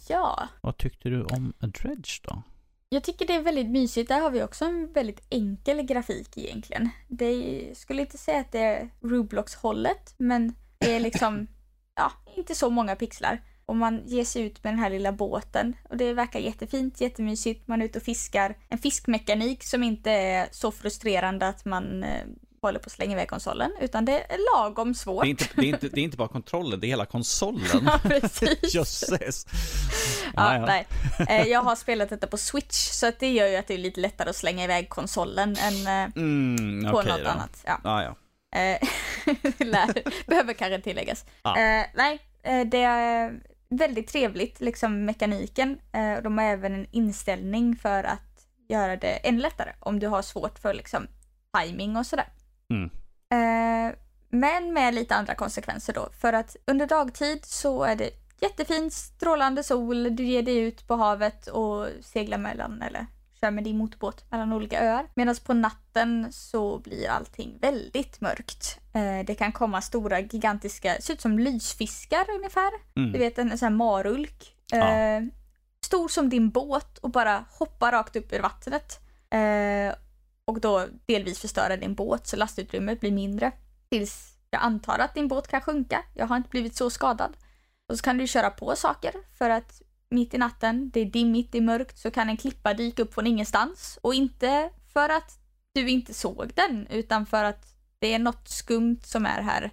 Ja. 0.10 0.48
Vad 0.62 0.78
tyckte 0.78 1.10
du 1.10 1.24
om 1.24 1.54
Dredge 1.60 2.22
då? 2.24 2.44
Jag 2.90 3.04
tycker 3.04 3.28
det 3.28 3.34
är 3.34 3.42
väldigt 3.42 3.70
mysigt. 3.70 4.08
Där 4.08 4.22
har 4.22 4.32
vi 4.32 4.44
också 4.44 4.66
en 4.66 4.94
väldigt 4.94 5.22
enkel 5.30 5.82
grafik 5.82 6.38
egentligen. 6.38 6.90
Det 7.08 7.26
är, 7.26 7.76
skulle 7.76 8.02
inte 8.02 8.18
säga 8.18 8.40
att 8.40 8.52
det 8.52 8.60
är 8.60 8.90
Roblox-hållet, 9.02 10.16
men 10.18 10.56
det 10.78 10.96
är 10.96 11.00
liksom, 11.00 11.48
ja, 11.96 12.12
inte 12.36 12.56
så 12.56 12.70
många 12.70 12.96
pixlar. 12.96 13.42
Och 13.66 13.76
man 13.76 14.02
ger 14.06 14.24
sig 14.24 14.42
ut 14.42 14.64
med 14.64 14.74
den 14.74 14.80
här 14.80 14.90
lilla 14.90 15.12
båten 15.12 15.76
och 15.90 15.98
det 15.98 16.14
verkar 16.14 16.40
jättefint, 16.40 17.02
jättemysigt. 17.02 17.68
Man 17.68 17.82
är 17.82 17.86
ute 17.86 18.00
och 18.00 18.06
fiskar. 18.06 18.58
En 18.70 18.78
fiskmekanik 18.78 19.64
som 19.64 19.84
inte 19.84 20.12
är 20.12 20.48
så 20.52 20.72
frustrerande 20.72 21.48
att 21.48 21.66
man 21.66 22.04
eh, 22.04 22.26
håller 22.66 22.80
på 22.80 22.86
att 22.86 22.92
slänga 22.92 23.12
iväg 23.12 23.30
konsolen, 23.30 23.72
utan 23.82 24.06
det 24.06 24.34
är 24.34 24.38
lagom 24.56 24.94
svårt. 24.94 25.24
Det 25.24 25.28
är 25.28 25.30
inte, 25.30 25.46
det 25.56 25.62
är 25.62 25.66
inte, 25.66 25.88
det 25.88 26.02
är 26.02 26.04
inte 26.04 26.18
bara 26.18 26.28
kontrollen, 26.28 26.80
det 26.80 26.88
är 26.88 26.90
hela 26.90 27.06
konsolen. 27.06 27.82
ja, 27.86 28.00
precis. 28.04 28.76
Jösses. 28.76 29.46
Ja, 30.36 30.56
ja, 30.56 30.66
nej. 30.66 30.88
Eh, 31.30 31.48
jag 31.48 31.62
har 31.62 31.76
spelat 31.76 32.10
detta 32.10 32.28
på 32.28 32.38
Switch, 32.38 32.76
så 32.76 33.08
att 33.08 33.20
det 33.20 33.32
gör 33.32 33.48
ju 33.48 33.56
att 33.56 33.68
det 33.68 33.74
är 33.74 33.78
lite 33.78 34.00
lättare 34.00 34.30
att 34.30 34.36
slänga 34.36 34.64
iväg 34.64 34.90
konsolen 34.90 35.56
än 35.60 35.88
eh, 35.88 36.12
mm, 36.16 36.92
på 36.92 37.02
något 37.02 37.24
då. 37.24 37.30
annat. 37.30 37.64
Ja. 37.66 37.80
Ah, 37.84 38.04
ja. 38.04 38.16
Lär, 39.60 40.28
behöver 40.28 40.54
kanske 40.54 40.82
tilläggas. 40.82 41.26
Ah. 41.42 41.56
nej, 41.94 42.20
det 42.66 42.82
är 42.82 43.42
väldigt 43.78 44.08
trevligt, 44.08 44.62
liksom 44.62 45.06
mekaniken. 45.06 45.80
Eh, 45.92 46.22
de 46.24 46.38
har 46.38 46.46
även 46.46 46.74
en 46.74 46.88
inställning 46.92 47.76
för 47.76 48.04
att 48.04 48.48
göra 48.70 48.96
det 48.96 49.28
ännu 49.28 49.42
lättare 49.42 49.72
om 49.80 50.00
du 50.00 50.08
har 50.08 50.22
svårt 50.22 50.60
för 50.60 50.74
liksom 50.74 51.08
timing 51.60 51.98
och 51.98 52.06
sådär. 52.06 52.28
Mm. 52.70 52.90
Eh, 53.30 53.96
men 54.30 54.74
med 54.74 54.94
lite 54.94 55.16
andra 55.16 55.36
konsekvenser 55.36 55.94
då. 55.94 56.10
För 56.22 56.34
att 56.34 56.56
under 56.68 56.88
dagtid 56.88 57.46
så 57.46 57.84
är 57.84 57.96
det 57.96 58.10
jättefin 58.40 58.92
strålande 58.92 59.64
sol, 59.64 60.16
du 60.16 60.26
ger 60.26 60.42
dig 60.42 60.58
ut 60.58 60.88
på 60.88 60.96
havet 60.96 61.48
och 61.48 61.88
seglar 62.02 62.38
mellan, 62.38 62.82
eller 62.82 63.06
med 63.52 63.64
din 63.64 63.78
motorbåt 63.78 64.32
mellan 64.32 64.54
olika 64.54 64.82
öar. 64.82 65.08
Medan 65.16 65.36
på 65.46 65.54
natten 65.54 66.28
så 66.32 66.80
blir 66.80 67.10
allting 67.10 67.58
väldigt 67.62 68.22
mörkt. 68.22 68.80
Eh, 68.94 69.26
det 69.26 69.36
kan 69.36 69.52
komma 69.52 69.82
stora 69.82 70.20
gigantiska, 70.20 70.96
ser 71.02 71.14
ut 71.14 71.22
som 71.22 71.40
lysfiskar 71.40 72.26
ungefär. 72.36 72.72
Mm. 72.96 73.12
Du 73.12 73.20
vet 73.20 73.38
en 73.38 73.58
sån 73.58 73.66
här 73.66 73.76
marulk. 73.76 74.56
Ja. 74.72 74.92
Eh, 74.92 75.24
stor 75.86 76.08
som 76.08 76.30
din 76.30 76.50
båt 76.50 76.98
och 76.98 77.10
bara 77.10 77.46
hoppar 77.52 77.92
rakt 77.92 78.16
upp 78.16 78.34
ur 78.34 78.42
vattnet. 78.42 79.00
Eh, 79.30 79.96
och 80.46 80.60
då 80.60 80.86
delvis 81.06 81.40
förstöra 81.40 81.78
din 81.78 81.96
båt 81.96 82.28
så 82.28 82.36
lastutrymmet 82.36 83.00
blir 83.00 83.12
mindre. 83.12 83.52
Tills 83.90 84.38
jag 84.50 84.62
antar 84.62 85.00
att 85.00 85.14
din 85.14 85.28
båt 85.28 85.48
kan 85.48 85.62
sjunka. 85.62 86.04
Jag 86.14 86.28
har 86.28 86.38
inte 86.38 86.50
blivit 86.50 86.76
så 86.76 86.90
skadad. 86.90 87.38
Och 87.90 87.98
så 87.98 88.04
kan 88.04 88.18
du 88.18 88.28
köra 88.28 88.50
på 88.50 88.76
saker 88.76 89.14
för 89.38 89.50
att 89.50 89.82
mitt 90.16 90.34
i 90.34 90.38
natten, 90.38 90.90
det 90.90 91.00
är 91.00 91.06
dimmigt, 91.06 91.52
det 91.52 91.58
är 91.58 91.62
mörkt, 91.62 91.98
så 91.98 92.12
kan 92.12 92.30
en 92.30 92.38
klippa 92.38 92.74
dyka 92.74 93.02
upp 93.02 93.14
från 93.14 93.28
ingenstans. 93.28 94.00
Och 94.02 94.14
inte 94.14 94.70
för 94.94 95.10
att 95.10 95.40
du 95.74 95.90
inte 95.90 96.14
såg 96.14 96.52
den, 96.56 96.88
utan 96.88 97.26
för 97.26 97.44
att 97.44 97.76
det 98.00 98.14
är 98.14 98.20
något 98.20 98.48
skumt 98.48 99.00
som 99.04 99.26
är 99.26 99.42
här. 99.42 99.72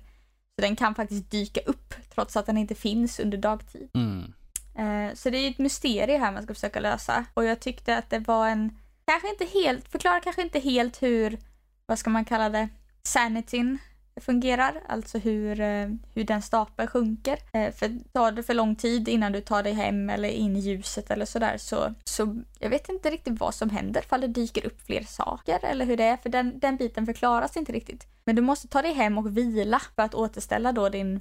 Så 0.55 0.61
den 0.63 0.77
kan 0.77 0.95
faktiskt 0.95 1.31
dyka 1.31 1.61
upp 1.61 1.95
trots 2.15 2.37
att 2.37 2.47
den 2.47 2.59
inte 2.59 2.75
finns 2.75 3.21
under 3.21 3.39
dagtid. 3.39 3.91
Mm. 3.95 4.33
Eh, 4.79 5.15
så 5.15 5.31
det 5.31 5.39
är 5.39 5.51
ett 5.51 5.59
mysterium 5.59 6.21
här 6.21 6.33
man 6.33 6.43
ska 6.43 6.55
försöka 6.55 6.81
lösa. 6.81 7.25
Och 7.35 7.45
jag 7.45 7.61
tyckte 7.61 7.97
att 7.97 8.11
det 8.11 8.19
var 8.19 8.49
en, 8.49 8.79
kanske 9.05 9.31
inte 9.31 9.45
helt, 9.45 9.89
förklara 9.89 10.21
kanske 10.21 10.43
inte 10.43 10.59
helt 10.59 11.03
hur, 11.03 11.39
vad 11.87 11.99
ska 11.99 12.11
man 12.11 12.25
kalla 12.25 12.49
det, 12.49 12.69
sanityn 13.03 13.79
fungerar, 14.21 14.83
alltså 14.89 15.19
hur, 15.19 15.61
eh, 15.61 15.89
hur 16.15 16.25
den 16.25 16.43
stapeln 16.43 16.89
sjunker. 16.89 17.39
Eh, 17.53 17.75
för 17.75 18.13
tar 18.13 18.33
det 18.33 18.43
för 18.43 18.55
lång 18.55 18.77
tid 18.77 19.09
innan 19.09 19.33
du 19.33 19.41
tar 19.41 19.63
dig 19.63 19.73
hem 19.73 20.11
eller 20.11 20.29
in 20.29 20.57
i 20.57 20.61
ljuset 20.61 21.11
eller 21.11 21.25
sådär 21.25 21.57
så, 21.59 21.95
så 22.05 22.37
jag 22.59 22.71
vet 22.71 22.89
inte 22.89 23.11
riktigt 23.11 23.41
vad 23.41 23.55
som 23.55 23.71
händer, 23.71 24.01
ifall 24.01 24.21
det 24.21 24.27
dyker 24.27 24.67
upp 24.67 24.83
fler 24.87 25.03
saker 25.03 25.65
eller 25.65 25.85
hur 25.85 25.97
det 25.97 26.05
är, 26.05 26.17
för 26.17 26.29
den, 26.29 26.59
den 26.59 26.77
biten 26.77 27.07
förklaras 27.07 27.57
inte 27.57 27.73
riktigt. 27.73 28.07
Men 28.25 28.37
du 28.37 28.43
måste 28.43 28.69
ta 28.69 28.83
dig 28.83 28.93
hem 28.93 29.19
och 29.19 29.37
vila 29.37 29.81
för 29.95 30.03
att 30.03 30.15
återställa 30.15 30.73
då 30.73 30.89
din, 30.89 31.21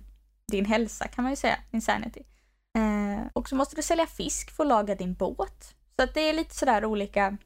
din 0.51 0.65
hälsa 0.65 1.07
kan 1.07 1.23
man 1.23 1.31
ju 1.31 1.35
säga, 1.35 1.57
din 1.71 1.81
sanity. 1.81 2.23
Eh, 2.77 3.27
och 3.33 3.49
så 3.49 3.55
måste 3.55 3.75
du 3.75 3.81
sälja 3.81 4.05
fisk 4.05 4.51
för 4.51 4.63
att 4.63 4.69
laga 4.69 4.95
din 4.95 5.13
båt. 5.13 5.75
Så 5.95 6.03
att 6.03 6.13
det 6.13 6.29
är 6.29 6.33
lite 6.33 6.55
sådär 6.55 6.85
olika 6.85 7.37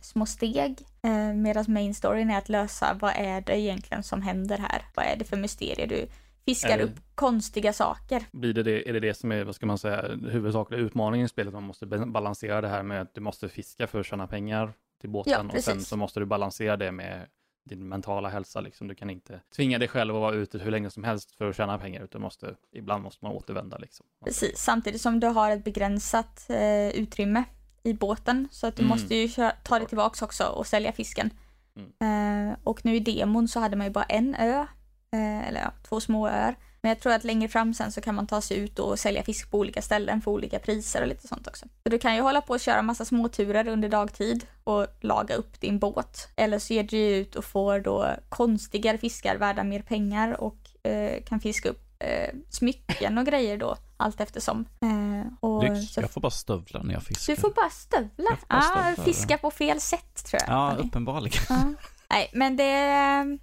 små 0.00 0.26
steg. 0.26 0.86
Eh, 1.04 1.34
Medan 1.34 1.64
main 1.68 1.94
storyn 1.94 2.30
är 2.30 2.38
att 2.38 2.48
lösa 2.48 2.98
vad 3.00 3.12
är 3.16 3.40
det 3.40 3.60
egentligen 3.60 4.02
som 4.02 4.22
händer 4.22 4.58
här? 4.58 4.82
Vad 4.94 5.04
är 5.04 5.16
det 5.16 5.24
för 5.24 5.36
mysterier 5.36 5.86
du 5.86 6.06
fiskar 6.44 6.80
upp 6.80 7.00
konstiga 7.14 7.72
saker. 7.72 8.24
Blir 8.32 8.54
det, 8.54 8.62
det 8.62 8.88
är 8.88 8.92
det 8.92 9.00
det 9.00 9.14
som 9.14 9.32
är, 9.32 9.44
vad 9.44 9.54
ska 9.54 9.66
man 9.66 9.78
säga, 9.78 10.08
huvudsakliga 10.30 10.80
utmaningen 10.80 11.24
i 11.24 11.28
spelet? 11.28 11.52
Man 11.52 11.62
måste 11.62 11.86
balansera 11.86 12.60
det 12.60 12.68
här 12.68 12.82
med 12.82 13.00
att 13.00 13.14
du 13.14 13.20
måste 13.20 13.48
fiska 13.48 13.86
för 13.86 14.00
att 14.00 14.06
tjäna 14.06 14.26
pengar 14.26 14.72
till 15.00 15.10
båten 15.10 15.48
ja, 15.50 15.56
och 15.58 15.64
sen 15.64 15.80
så 15.80 15.96
måste 15.96 16.20
du 16.20 16.26
balansera 16.26 16.76
det 16.76 16.92
med 16.92 17.26
din 17.64 17.88
mentala 17.88 18.28
hälsa. 18.28 18.60
Liksom. 18.60 18.88
Du 18.88 18.94
kan 18.94 19.10
inte 19.10 19.40
tvinga 19.56 19.78
dig 19.78 19.88
själv 19.88 20.16
att 20.16 20.20
vara 20.20 20.34
ute 20.34 20.58
hur 20.58 20.70
länge 20.70 20.90
som 20.90 21.04
helst 21.04 21.32
för 21.32 21.48
att 21.48 21.56
tjäna 21.56 21.78
pengar, 21.78 22.04
utan 22.04 22.20
måste, 22.20 22.54
ibland 22.72 23.02
måste 23.02 23.24
man 23.24 23.32
återvända. 23.32 23.78
Liksom. 23.78 24.06
Precis, 24.24 24.58
samtidigt 24.58 25.00
som 25.00 25.20
du 25.20 25.26
har 25.26 25.50
ett 25.50 25.64
begränsat 25.64 26.50
eh, 26.50 26.88
utrymme 26.88 27.44
i 27.82 27.94
båten 27.94 28.48
så 28.50 28.66
att 28.66 28.76
du 28.76 28.82
mm. 28.82 28.88
måste 28.88 29.14
ju 29.14 29.28
köra, 29.28 29.52
ta 29.62 29.78
dig 29.78 29.88
tillbaks 29.88 30.22
också 30.22 30.44
och 30.44 30.66
sälja 30.66 30.92
fisken. 30.92 31.30
Mm. 31.76 32.50
Eh, 32.50 32.56
och 32.64 32.84
nu 32.84 32.96
i 32.96 33.00
demon 33.00 33.48
så 33.48 33.60
hade 33.60 33.76
man 33.76 33.86
ju 33.86 33.92
bara 33.92 34.04
en 34.04 34.34
ö, 34.34 34.66
eh, 35.12 35.48
eller 35.48 35.60
ja, 35.60 35.72
två 35.88 36.00
små 36.00 36.28
öar. 36.28 36.56
Men 36.82 36.88
jag 36.88 37.00
tror 37.00 37.12
att 37.12 37.24
längre 37.24 37.48
fram 37.48 37.74
sen 37.74 37.92
så 37.92 38.00
kan 38.00 38.14
man 38.14 38.26
ta 38.26 38.40
sig 38.40 38.58
ut 38.58 38.78
och 38.78 38.98
sälja 38.98 39.22
fisk 39.22 39.50
på 39.50 39.58
olika 39.58 39.82
ställen 39.82 40.20
för 40.20 40.30
olika 40.30 40.58
priser 40.58 41.02
och 41.02 41.08
lite 41.08 41.28
sånt 41.28 41.46
också. 41.46 41.66
Så 41.82 41.88
du 41.88 41.98
kan 41.98 42.14
ju 42.14 42.20
hålla 42.20 42.40
på 42.40 42.52
och 42.52 42.60
köra 42.60 42.82
massa 42.82 43.04
småturer 43.04 43.68
under 43.68 43.88
dagtid 43.88 44.46
och 44.64 44.86
laga 45.00 45.34
upp 45.34 45.60
din 45.60 45.78
båt. 45.78 46.28
Eller 46.36 46.58
så 46.58 46.74
ger 46.74 46.82
du 46.82 46.98
ut 46.98 47.36
och 47.36 47.44
får 47.44 47.80
då 47.80 48.10
konstigare 48.28 48.98
fiskar 48.98 49.36
värda 49.36 49.64
mer 49.64 49.82
pengar 49.82 50.40
och 50.40 50.86
eh, 50.86 51.22
kan 51.22 51.40
fiska 51.40 51.68
upp 51.68 51.82
eh, 51.98 52.34
smycken 52.50 53.18
och 53.18 53.26
grejer 53.26 53.56
då 53.56 53.76
allt 54.02 54.20
eftersom. 54.20 54.64
Eh, 54.80 55.32
och 55.40 55.78
så, 55.78 56.00
jag 56.00 56.10
får 56.10 56.20
bara 56.20 56.30
stövlar 56.30 56.82
när 56.82 56.94
jag 56.94 57.02
fiskar. 57.02 57.34
Du 57.34 57.40
får 57.40 57.50
bara 57.50 57.70
stövlar? 57.70 58.38
Ja, 58.48 58.92
ah, 58.98 59.02
fiska 59.02 59.38
på 59.38 59.50
fel 59.50 59.80
sätt 59.80 60.24
tror 60.24 60.40
jag. 60.46 60.56
Ja, 60.56 60.76
uppenbarligen. 60.78 61.42
Ah. 61.48 61.64
Nej, 62.10 62.30
men 62.32 62.56
det... 62.56 63.38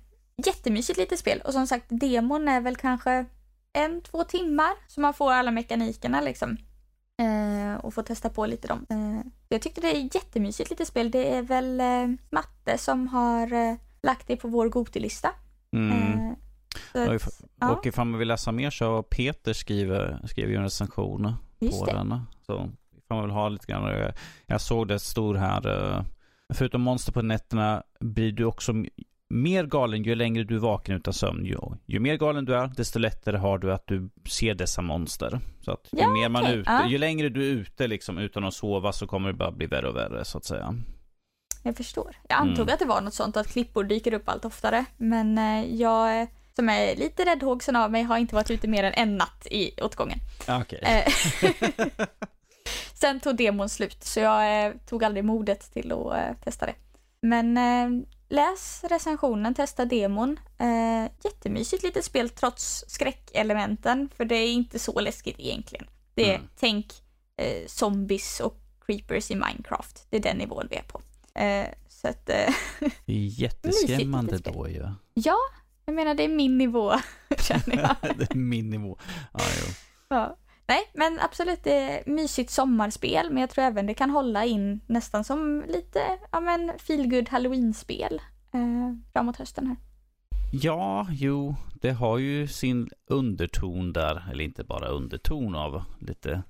jättemysigt 0.45 0.99
litet 0.99 1.19
spel 1.19 1.41
och 1.45 1.53
som 1.53 1.67
sagt 1.67 1.85
demon 1.89 2.47
är 2.47 2.61
väl 2.61 2.75
kanske 2.75 3.25
en, 3.73 4.01
två 4.01 4.23
timmar 4.23 4.71
så 4.87 5.01
man 5.01 5.13
får 5.13 5.31
alla 5.31 5.51
mekanikerna 5.51 6.21
liksom. 6.21 6.57
Eh, 7.21 7.75
och 7.79 7.93
får 7.93 8.03
testa 8.03 8.29
på 8.29 8.45
lite 8.45 8.67
dem. 8.67 8.85
Eh, 8.89 9.31
jag 9.49 9.61
tyckte 9.61 9.81
det 9.81 9.97
är 9.97 10.15
jättemysigt 10.15 10.69
litet 10.69 10.87
spel. 10.87 11.11
Det 11.11 11.35
är 11.35 11.41
väl 11.41 11.79
eh, 11.79 12.07
Matte 12.29 12.77
som 12.77 13.07
har 13.07 13.53
eh, 13.53 13.75
lagt 14.01 14.27
det 14.27 14.35
på 14.35 14.47
vår 14.47 14.69
Gotilista. 14.69 15.31
Mm. 15.73 16.35
Eh, 16.95 17.11
att- 17.11 17.41
ja. 17.59 17.71
Och 17.71 17.85
ifall 17.85 18.07
man 18.07 18.19
vill 18.19 18.27
läsa 18.27 18.51
mer 18.51 18.69
så 18.69 18.85
har 18.95 19.03
Peter 19.03 19.53
skriver, 19.53 20.19
skriver 20.27 20.49
ju 20.51 20.55
en 20.57 20.63
recension 20.63 21.33
Just 21.59 21.79
på 21.79 21.85
det. 21.85 21.91
den. 21.93 22.21
Så 22.45 22.53
ifall 22.97 23.17
man 23.17 23.21
vill 23.21 23.31
ha 23.31 23.49
lite 23.49 23.65
grann. 23.67 23.83
Jag, 23.99 24.13
jag 24.45 24.61
såg 24.61 24.87
det 24.87 24.99
stor 24.99 25.35
här. 25.35 25.93
eh, 25.97 26.03
Förutom 26.53 26.81
monster 26.81 27.11
på 27.11 27.21
nätterna 27.21 27.83
blir 27.99 28.31
du 28.31 28.45
också 28.45 28.73
mer 29.29 29.63
galen 29.65 30.03
ju 30.03 30.15
längre 30.15 30.43
du 30.43 30.55
är 30.55 30.59
vaken 30.59 30.95
utan 30.95 31.13
sömn. 31.13 31.45
Ju, 31.45 31.57
ju 31.85 31.99
mer 31.99 32.15
galen 32.17 32.45
du 32.45 32.55
är, 32.55 32.67
desto 32.67 32.99
lättare 32.99 33.37
har 33.37 33.57
du 33.57 33.73
att 33.73 33.87
du 33.87 34.09
ser 34.29 34.55
dessa 34.55 34.81
monster. 34.81 35.39
Så 35.61 35.71
att 35.71 35.89
ju 35.91 35.99
Ja, 35.99 36.11
mer 36.11 36.29
man 36.29 36.43
okej, 36.43 36.55
ute, 36.55 36.71
ja. 36.71 36.87
ju 36.89 36.97
längre 36.97 37.29
du 37.29 37.41
är 37.41 37.51
ute 37.53 37.87
liksom 37.87 38.17
utan 38.17 38.43
att 38.43 38.53
sova 38.53 38.91
så 38.91 39.07
kommer 39.07 39.27
det 39.27 39.33
bara 39.37 39.51
bli 39.51 39.65
värre 39.65 39.89
och 39.89 39.95
värre 39.95 40.25
så 40.25 40.37
att 40.37 40.45
säga. 40.45 40.75
Jag 41.63 41.77
förstår. 41.77 42.15
Jag 42.29 42.39
antog 42.39 42.59
Mm. 42.63 42.73
att 42.73 42.79
det 42.79 42.85
var 42.85 43.01
något 43.01 43.13
sånt 43.13 43.37
att 43.37 43.47
klippor 43.47 43.83
dyker 43.83 44.13
upp 44.13 44.29
allt 44.29 44.45
oftare. 44.45 44.85
Men 44.97 45.37
eh, 45.37 45.75
jag, 45.75 46.27
som 46.59 46.69
är 46.69 46.95
lite 46.95 47.25
räddhågsen 47.25 47.75
av 47.75 47.91
mig, 47.91 48.03
har 48.03 48.17
inte 48.17 48.35
varit 48.35 48.51
ute 48.51 48.67
mer 48.67 48.83
än 48.83 48.93
en 48.93 49.17
natt 49.17 49.47
i 49.51 49.81
åtgången. 49.81 50.19
Okej. 50.47 50.79
Eh, 50.81 51.13
Sen 52.93 53.19
tog 53.19 53.35
demon 53.37 53.69
slut, 53.69 54.03
så 54.03 54.19
jag 54.19 54.65
eh, 54.65 54.73
tog 54.89 55.03
aldrig 55.03 55.25
modet 55.25 55.73
till 55.73 55.91
att 55.91 56.13
eh, 56.13 56.33
testa 56.43 56.65
det. 56.65 56.75
Men 57.21 57.57
eh, 57.57 58.05
läs 58.29 58.83
recensionen, 58.89 59.53
testa 59.53 59.85
demon. 59.85 60.39
Eh, 60.57 61.11
jättemysigt 61.23 61.83
litet 61.83 62.05
spel 62.05 62.29
trots 62.29 62.85
skräckelementen, 62.87 64.09
för 64.17 64.25
det 64.25 64.35
är 64.35 64.51
inte 64.51 64.79
så 64.79 64.99
läskigt 64.99 65.39
egentligen. 65.39 65.87
Det 66.13 66.29
är, 66.31 66.35
Mm. 66.35 66.47
tänk 66.59 66.93
zombies 67.67 68.39
och 68.39 68.55
creepers 68.85 69.31
i 69.31 69.35
Minecraft. 69.35 70.07
Det 70.09 70.17
är 70.17 70.21
den 70.21 70.37
nivån 70.37 70.67
vi 70.69 70.75
är 70.75 70.83
på. 70.83 71.01
Så 71.87 72.07
att, 72.07 72.25
Det 73.05 73.13
är 73.13 73.41
jätteskrämmande 73.41 74.37
då 74.37 74.69
ju. 74.69 74.87
ja, 75.13 75.37
jag 75.89 75.95
menar 75.95 76.13
det 76.15 76.23
är 76.23 76.29
min 76.29 76.57
nivå, 76.57 76.93
känner 77.39 77.77
jag. 77.77 78.15
det 78.17 78.31
är 78.31 78.35
min 78.37 78.69
nivå. 78.69 78.97
Ja, 79.33 79.39
jo. 79.61 79.73
Ja. 80.09 80.37
Nej, 80.67 80.81
men 80.93 81.19
absolut, 81.19 81.63
det 81.63 81.73
är 81.73 82.03
mysigt 82.11 82.51
sommarspel, 82.51 83.29
men 83.31 83.41
jag 83.41 83.49
tror 83.49 83.65
även 83.65 83.85
det 83.85 83.93
kan 83.93 84.09
hålla 84.09 84.45
in 84.45 84.79
nästan 84.87 85.23
som 85.23 85.63
lite, 85.67 85.99
ja 86.31 86.39
men, 86.39 86.71
feelgood 86.79 87.29
halloween-spel 87.29 88.21
eh, 88.53 88.95
framåt 89.13 89.35
hösten 89.37 89.67
här. 89.67 89.75
Ja, 90.51 91.07
jo, 91.11 91.55
det 91.81 91.91
har 91.91 92.17
ju 92.17 92.47
sin 92.47 92.89
underton 93.07 93.93
där, 93.93 94.29
eller 94.31 94.43
inte 94.43 94.63
bara 94.63 94.87
underton 94.87 95.55
av 95.55 95.83
lite 95.99 96.43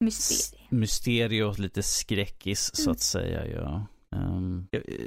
Mysterium. 0.00 0.66
mysterio, 0.80 1.54
lite 1.58 1.82
skräckis 1.82 2.70
så 2.74 2.82
Mm. 2.82 2.92
att 2.92 3.00
säga. 3.00 3.46
Ja. 3.46 3.86
Ja, 4.10 4.40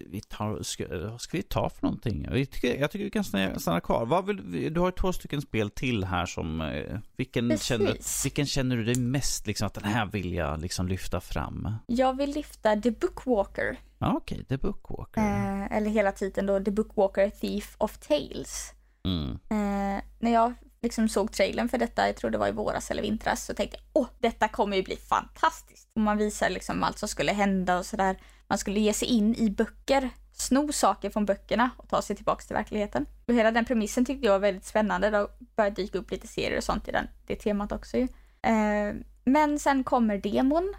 vi 0.07 0.21
tar, 0.29 0.63
ska, 0.63 0.85
vad 1.09 1.21
ska 1.21 1.37
vi 1.37 1.43
ta 1.43 1.69
för 1.69 1.83
någonting? 1.83 2.27
Jag 2.31 2.51
tycker, 2.51 2.79
jag 2.79 2.91
tycker 2.91 3.05
vi 3.05 3.11
kan 3.11 3.23
stanna, 3.23 3.59
stanna 3.59 3.79
kvar. 3.81 4.05
Vad 4.05 4.25
vill, 4.25 4.41
vi- 4.41 4.69
du 4.69 4.79
har 4.79 4.87
ju 4.87 4.91
två 4.91 5.13
stycken 5.13 5.41
spel 5.41 5.69
till 5.69 6.03
här 6.03 6.25
som, 6.25 6.61
eh, 6.61 6.97
vilken, 7.17 7.49
Precis. 7.49 7.65
känner, 7.67 7.97
vilken 8.23 8.45
känner 8.45 8.77
du 8.77 8.83
dig 8.83 8.95
mest, 8.95 9.47
liksom 9.47 9.67
att 9.67 9.73
den 9.73 9.83
här 9.83 10.05
vill 10.05 10.33
jag 10.33 10.61
liksom 10.61 10.87
lyfta 10.87 11.21
fram? 11.21 11.75
Jag 11.87 12.17
vill 12.17 12.29
lyfta 12.33 12.75
The 12.75 12.91
Bookwalker, 12.91 13.77
Ja, 13.99 14.13
okej, 14.17 14.45
The 14.45 14.57
Bookwalker. 14.57 15.21
eh, 15.21 15.77
eller 15.77 15.89
hela 15.89 16.11
titeln 16.11 16.47
då, 16.47 16.59
The 16.63 16.71
Bookwalker 16.71 17.29
Thief 17.29 17.75
of 17.77 17.97
Tales. 17.97 18.73
Mm. 19.05 19.31
Eh, 19.31 20.03
när 20.19 20.31
jag 20.33 20.53
liksom 20.81 21.09
såg 21.09 21.31
trailern 21.31 21.69
för 21.69 21.77
detta, 21.77 22.07
jag 22.07 22.15
tror 22.15 22.31
det 22.31 22.37
var 22.37 22.47
i 22.47 22.51
våras 22.51 22.91
eller 22.91 23.01
vintras, 23.01 23.45
så 23.45 23.53
tänkte 23.53 23.77
jag 23.77 24.01
åh, 24.01 24.07
detta 24.19 24.47
kommer 24.47 24.77
ju 24.77 24.83
bli 24.83 24.95
fantastiskt. 24.95 25.89
Och 25.95 26.01
man 26.01 26.17
visar 26.17 26.49
liksom 26.49 26.83
allt 26.83 26.97
som 26.97 27.09
skulle 27.09 27.31
hända 27.31 27.77
och 27.77 27.85
sådär. 27.85 28.17
Man 28.51 28.57
skulle 28.57 28.79
ge 28.79 28.93
sig 28.93 29.07
in 29.07 29.35
i 29.35 29.49
böcker, 29.49 30.09
sno 30.33 30.71
saker 30.71 31.09
från 31.09 31.25
böckerna 31.25 31.69
och 31.77 31.89
ta 31.89 32.01
sig 32.01 32.15
tillbaka 32.15 32.43
till 32.43 32.55
verkligheten. 32.55 33.05
Och 33.27 33.33
hela 33.33 33.51
den 33.51 33.65
premissen 33.65 34.05
tyckte 34.05 34.25
jag 34.25 34.33
var 34.33 34.39
väldigt 34.39 34.65
spännande. 34.65 35.09
Det 35.09 35.27
börjat 35.55 35.75
dyka 35.75 35.97
upp 35.97 36.11
lite 36.11 36.27
serier 36.27 36.57
och 36.57 36.63
sånt 36.63 36.87
i 36.87 36.91
den, 36.91 37.07
det 37.27 37.35
temat 37.35 37.71
också 37.71 37.97
ju. 37.97 38.03
Eh, 38.41 38.95
men 39.23 39.59
sen 39.59 39.83
kommer 39.83 40.17
demon 40.17 40.73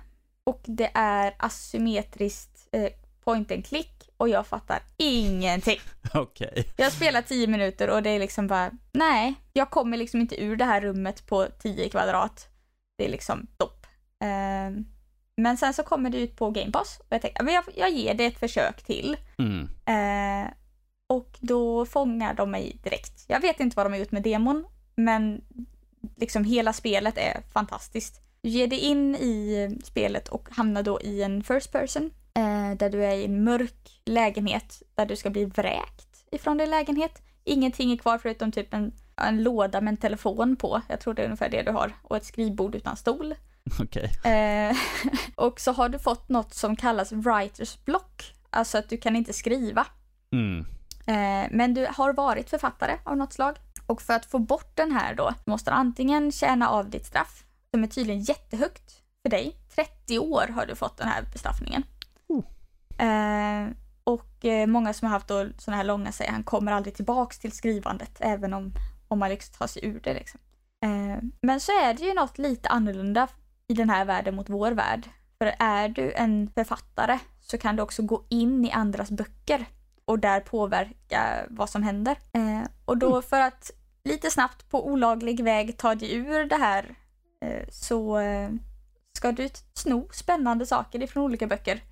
och 0.44 0.60
det 0.64 0.90
är 0.94 1.34
asymmetriskt 1.38 2.68
eh, 2.72 2.88
point 3.24 3.52
and 3.52 3.66
click 3.66 4.10
och 4.16 4.28
jag 4.28 4.46
fattar 4.46 4.82
ingenting. 4.96 5.80
Okej. 6.14 6.68
Jag 6.76 6.86
har 6.86 6.90
spelat 6.90 7.26
10 7.26 7.46
minuter 7.46 7.90
och 7.90 8.02
det 8.02 8.10
är 8.10 8.18
liksom 8.18 8.46
bara, 8.46 8.70
nej, 8.92 9.34
jag 9.52 9.70
kommer 9.70 9.96
liksom 9.96 10.20
inte 10.20 10.42
ur 10.42 10.56
det 10.56 10.64
här 10.64 10.80
rummet 10.80 11.26
på 11.26 11.46
10 11.58 11.88
kvadrat. 11.88 12.48
Det 12.98 13.04
är 13.04 13.10
liksom 13.10 13.46
stopp. 13.54 13.86
Ehm, 14.20 14.84
men 15.36 15.56
sen 15.56 15.74
så 15.74 15.82
kommer 15.82 16.10
det 16.10 16.18
ut 16.18 16.36
på 16.36 16.50
Game 16.50 16.72
Pass 16.72 17.00
och 17.00 17.06
jag 17.08 17.22
tänkte, 17.22 17.42
men 17.42 17.54
jag, 17.54 17.64
jag 17.76 17.90
ger 17.90 18.14
det 18.14 18.24
ett 18.24 18.38
försök 18.38 18.82
till. 18.82 19.16
Mm. 19.38 19.68
Eh, 19.84 20.52
och 21.06 21.38
då 21.40 21.86
fångar 21.86 22.34
de 22.34 22.50
mig 22.50 22.78
direkt. 22.82 23.24
Jag 23.28 23.40
vet 23.40 23.60
inte 23.60 23.76
vad 23.76 23.86
de 23.86 23.92
har 23.92 24.00
gjort 24.00 24.12
med 24.12 24.22
demon, 24.22 24.64
men 24.94 25.44
liksom 26.16 26.44
hela 26.44 26.72
spelet 26.72 27.18
är 27.18 27.40
fantastiskt. 27.52 28.20
Du 28.42 28.48
ger 28.48 28.66
dig 28.66 28.78
in 28.78 29.14
i 29.14 29.68
spelet 29.84 30.28
och 30.28 30.48
hamnar 30.50 30.82
då 30.82 31.00
i 31.00 31.22
en 31.22 31.42
first 31.42 31.72
person, 31.72 32.10
eh, 32.34 32.76
där 32.76 32.90
du 32.90 33.04
är 33.04 33.14
i 33.14 33.24
en 33.24 33.44
mörk 33.44 34.00
lägenhet 34.04 34.82
där 34.94 35.06
du 35.06 35.16
ska 35.16 35.30
bli 35.30 35.44
vräkt 35.44 36.24
ifrån 36.30 36.58
din 36.58 36.70
lägenhet. 36.70 37.22
Ingenting 37.44 37.92
är 37.92 37.96
kvar 37.96 38.18
förutom 38.18 38.52
typ 38.52 38.74
en, 38.74 38.92
en 39.16 39.42
låda 39.42 39.80
med 39.80 39.92
en 39.92 39.96
telefon 39.96 40.56
på. 40.56 40.80
Jag 40.88 41.00
tror 41.00 41.14
det 41.14 41.22
är 41.22 41.26
ungefär 41.26 41.48
det 41.48 41.62
du 41.62 41.72
har. 41.72 41.92
Och 42.02 42.16
ett 42.16 42.24
skrivbord 42.24 42.74
utan 42.74 42.96
stol. 42.96 43.34
Okej. 43.80 44.12
Eh, 44.24 44.76
och 45.34 45.60
så 45.60 45.72
har 45.72 45.88
du 45.88 45.98
fått 45.98 46.28
något 46.28 46.54
som 46.54 46.76
kallas 46.76 47.12
writers 47.12 47.84
block. 47.84 48.34
Alltså 48.50 48.78
att 48.78 48.88
du 48.88 48.96
kan 48.96 49.16
inte 49.16 49.32
skriva. 49.32 49.86
Mm. 50.32 50.66
Eh, 51.06 51.48
men 51.50 51.74
du 51.74 51.86
har 51.90 52.12
varit 52.12 52.50
författare 52.50 52.98
av 53.04 53.16
något 53.16 53.32
slag. 53.32 53.56
Och 53.86 54.02
för 54.02 54.14
att 54.14 54.26
få 54.26 54.38
bort 54.38 54.76
den 54.76 54.92
här 54.92 55.14
då 55.14 55.34
måste 55.46 55.70
du 55.70 55.74
antingen 55.74 56.32
tjäna 56.32 56.68
av 56.68 56.90
ditt 56.90 57.06
straff, 57.06 57.44
som 57.70 57.82
är 57.82 57.86
tydligen 57.86 58.22
jättehögt 58.22 59.02
för 59.22 59.30
dig. 59.30 59.56
30 59.74 60.18
år 60.18 60.46
har 60.54 60.66
du 60.66 60.74
fått 60.74 60.96
den 60.96 61.08
här 61.08 61.22
bestraffningen. 61.32 61.82
Oh. 62.28 62.44
Eh, 63.06 63.68
och 64.04 64.44
eh, 64.44 64.66
många 64.66 64.92
som 64.92 65.08
har 65.08 65.12
haft 65.12 65.28
då 65.28 65.48
sådana 65.58 65.76
här 65.76 65.84
långa 65.84 66.12
säger 66.12 66.32
han 66.32 66.42
kommer 66.42 66.72
aldrig 66.72 66.94
tillbaks 66.94 67.38
till 67.38 67.52
skrivandet 67.52 68.16
även 68.20 68.54
om, 68.54 68.72
om 69.08 69.18
man 69.18 69.30
liksom 69.30 69.54
tar 69.58 69.66
sig 69.66 69.84
ur 69.84 70.00
det. 70.00 70.14
Liksom. 70.14 70.40
Eh, 70.84 71.18
men 71.40 71.60
så 71.60 71.72
är 71.72 71.94
det 71.94 72.04
ju 72.04 72.14
något 72.14 72.38
lite 72.38 72.68
annorlunda 72.68 73.28
i 73.72 73.74
den 73.74 73.90
här 73.90 74.04
världen 74.04 74.34
mot 74.34 74.50
vår 74.50 74.72
värld. 74.72 75.08
För 75.38 75.54
är 75.58 75.88
du 75.88 76.12
en 76.12 76.50
författare 76.54 77.18
så 77.40 77.58
kan 77.58 77.76
du 77.76 77.82
också 77.82 78.02
gå 78.02 78.24
in 78.28 78.64
i 78.64 78.70
andras 78.70 79.10
böcker 79.10 79.66
och 80.04 80.18
där 80.18 80.40
påverka 80.40 81.46
vad 81.48 81.70
som 81.70 81.82
händer. 81.82 82.16
Eh, 82.32 82.62
och 82.84 82.98
då 82.98 83.22
för 83.22 83.40
att 83.40 83.70
lite 84.04 84.30
snabbt 84.30 84.70
på 84.70 84.86
olaglig 84.86 85.44
väg 85.44 85.76
ta 85.76 85.94
dig 85.94 86.14
ur 86.14 86.44
det 86.44 86.56
här 86.56 86.94
eh, 87.44 87.68
så 87.70 88.18
eh, 88.18 88.50
ska 89.16 89.32
du 89.32 89.48
sno 89.74 90.08
spännande 90.12 90.66
saker 90.66 91.02
ifrån 91.02 91.24
olika 91.24 91.46
böcker 91.46 91.82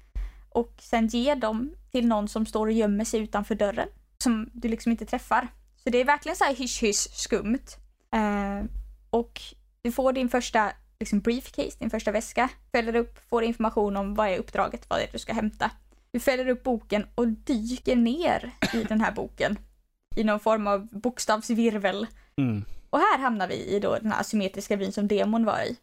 och 0.48 0.74
sen 0.80 1.06
ge 1.06 1.34
dem 1.34 1.74
till 1.90 2.06
någon 2.06 2.28
som 2.28 2.46
står 2.46 2.66
och 2.66 2.72
gömmer 2.72 3.04
sig 3.04 3.20
utanför 3.20 3.54
dörren 3.54 3.88
som 4.18 4.50
du 4.52 4.68
liksom 4.68 4.92
inte 4.92 5.06
träffar. 5.06 5.48
Så 5.76 5.90
det 5.90 5.98
är 5.98 6.04
verkligen 6.04 6.36
så 6.36 6.44
här 6.44 6.54
hysch-hysch 6.54 7.08
skumt. 7.12 7.66
Eh, 8.12 8.64
och 9.10 9.40
du 9.82 9.92
får 9.92 10.12
din 10.12 10.28
första 10.28 10.72
liksom 11.01 11.20
briefcase, 11.20 11.76
din 11.78 11.90
första 11.90 12.12
väska, 12.12 12.48
fäller 12.72 12.96
upp, 12.96 13.18
får 13.28 13.42
information 13.44 13.96
om 13.96 14.14
vad 14.14 14.28
är 14.28 14.38
uppdraget, 14.38 14.90
vad 14.90 14.98
är 14.98 15.03
det 15.07 15.12
du 15.12 15.18
ska 15.18 15.32
hämta. 15.32 15.70
Du 16.12 16.20
fäller 16.20 16.48
upp 16.48 16.62
boken 16.62 17.07
och 17.14 17.28
dyker 17.28 17.96
ner 17.96 18.51
i 18.74 18.84
den 18.84 19.01
här 19.01 19.12
boken 19.12 19.59
i 20.16 20.24
någon 20.24 20.40
form 20.40 20.66
av 20.66 20.88
bokstavsvirvel. 20.90 22.07
Mm. 22.36 22.64
Och 22.90 22.98
här 22.98 23.18
hamnar 23.18 23.48
vi 23.48 23.55
i 23.55 23.80
då 23.80 23.96
den 23.98 24.12
här 24.12 24.20
asymmetriska 24.20 24.76
vyn 24.76 24.92
som 24.92 25.09
demon 25.09 25.44
var 25.44 25.61
i. 25.62 25.76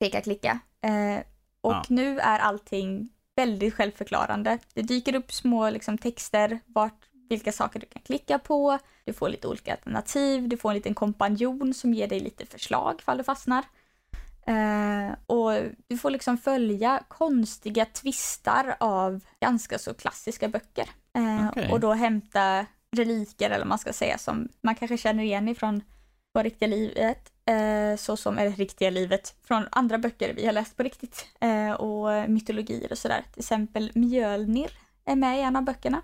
Peka 0.00 0.20
klicka. 0.20 0.58
Eh, 0.80 1.24
och 1.60 1.72
Ja. 1.72 1.84
nu 1.88 2.18
är 2.20 2.38
allting 2.38 3.08
väldigt 3.36 3.74
självförklarande. 3.74 4.58
Det 4.74 4.82
dyker 4.82 5.14
upp 5.14 5.32
små 5.32 5.70
liksom, 5.70 5.98
texter, 5.98 6.58
vart, 6.66 7.08
vilka 7.28 7.52
saker 7.52 7.80
du 7.80 7.86
kan 7.86 8.02
klicka 8.02 8.38
på. 8.38 8.78
Du 9.04 9.12
får 9.12 9.28
lite 9.28 9.48
olika 9.48 9.72
alternativ, 9.72 10.48
du 10.48 10.56
får 10.56 10.70
en 10.70 10.74
liten 10.74 10.94
kompanjon 10.94 11.74
som 11.74 11.94
ger 11.94 12.08
dig 12.08 12.20
lite 12.20 12.46
förslag 12.46 12.94
ifall 12.98 13.18
du 13.18 13.24
fastnar. 13.24 13.64
Eh, 14.46 15.14
och 15.26 15.52
du 15.88 15.98
får 15.98 16.10
liksom 16.10 16.38
följa 16.38 17.02
konstiga 17.08 17.84
twistar 17.84 18.76
av 18.80 19.20
ganska 19.40 19.78
så 19.78 19.94
klassiska 19.94 20.48
böcker. 20.48 20.88
Eh, 21.14 21.48
Okej. 21.48 21.72
Och 21.72 21.80
då 21.80 21.92
hämta 21.92 22.66
reliker 22.96 23.46
eller 23.46 23.58
vad 23.58 23.66
man 23.66 23.78
ska 23.78 23.92
säga 23.92 24.18
som 24.18 24.48
man 24.60 24.74
kanske 24.74 24.96
känner 24.96 25.22
igen 25.22 25.48
ifrån 25.48 25.82
på 26.34 26.42
riktiga 26.42 26.68
livet. 26.68 27.32
Eh, 27.46 27.96
så 27.96 28.16
som, 28.16 28.38
eller 28.38 28.50
riktiga 28.50 28.90
livet, 28.90 29.34
från 29.44 29.64
andra 29.70 29.98
böcker 29.98 30.34
vi 30.34 30.46
har 30.46 30.52
läst 30.52 30.76
på 30.76 30.82
riktigt. 30.82 31.26
Eh, 31.40 31.72
och 31.72 32.30
mytologier 32.30 32.92
och 32.92 32.98
sådär. 32.98 33.24
Till 33.32 33.40
exempel 33.40 33.92
Mjölnir 33.94 34.70
är 35.04 35.16
med 35.16 35.38
i 35.38 35.42
en 35.42 35.56
av 35.56 35.62
böckerna. 35.62 36.02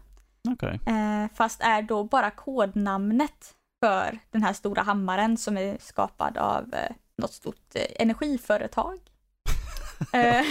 Okej. 0.48 0.80
Eh, 0.86 1.30
fast 1.34 1.60
är 1.60 1.82
då 1.82 2.04
bara 2.04 2.30
kodnamnet 2.30 3.54
för 3.80 4.18
den 4.30 4.42
här 4.42 4.52
stora 4.52 4.82
hammaren 4.82 5.36
som 5.36 5.58
är 5.58 5.76
skapad 5.80 6.36
av 6.36 6.74
eh, 6.74 6.94
något 7.18 7.32
stort 7.32 7.74
eh, 7.74 7.86
energiföretag. 7.96 8.98
Eh, 10.12 10.44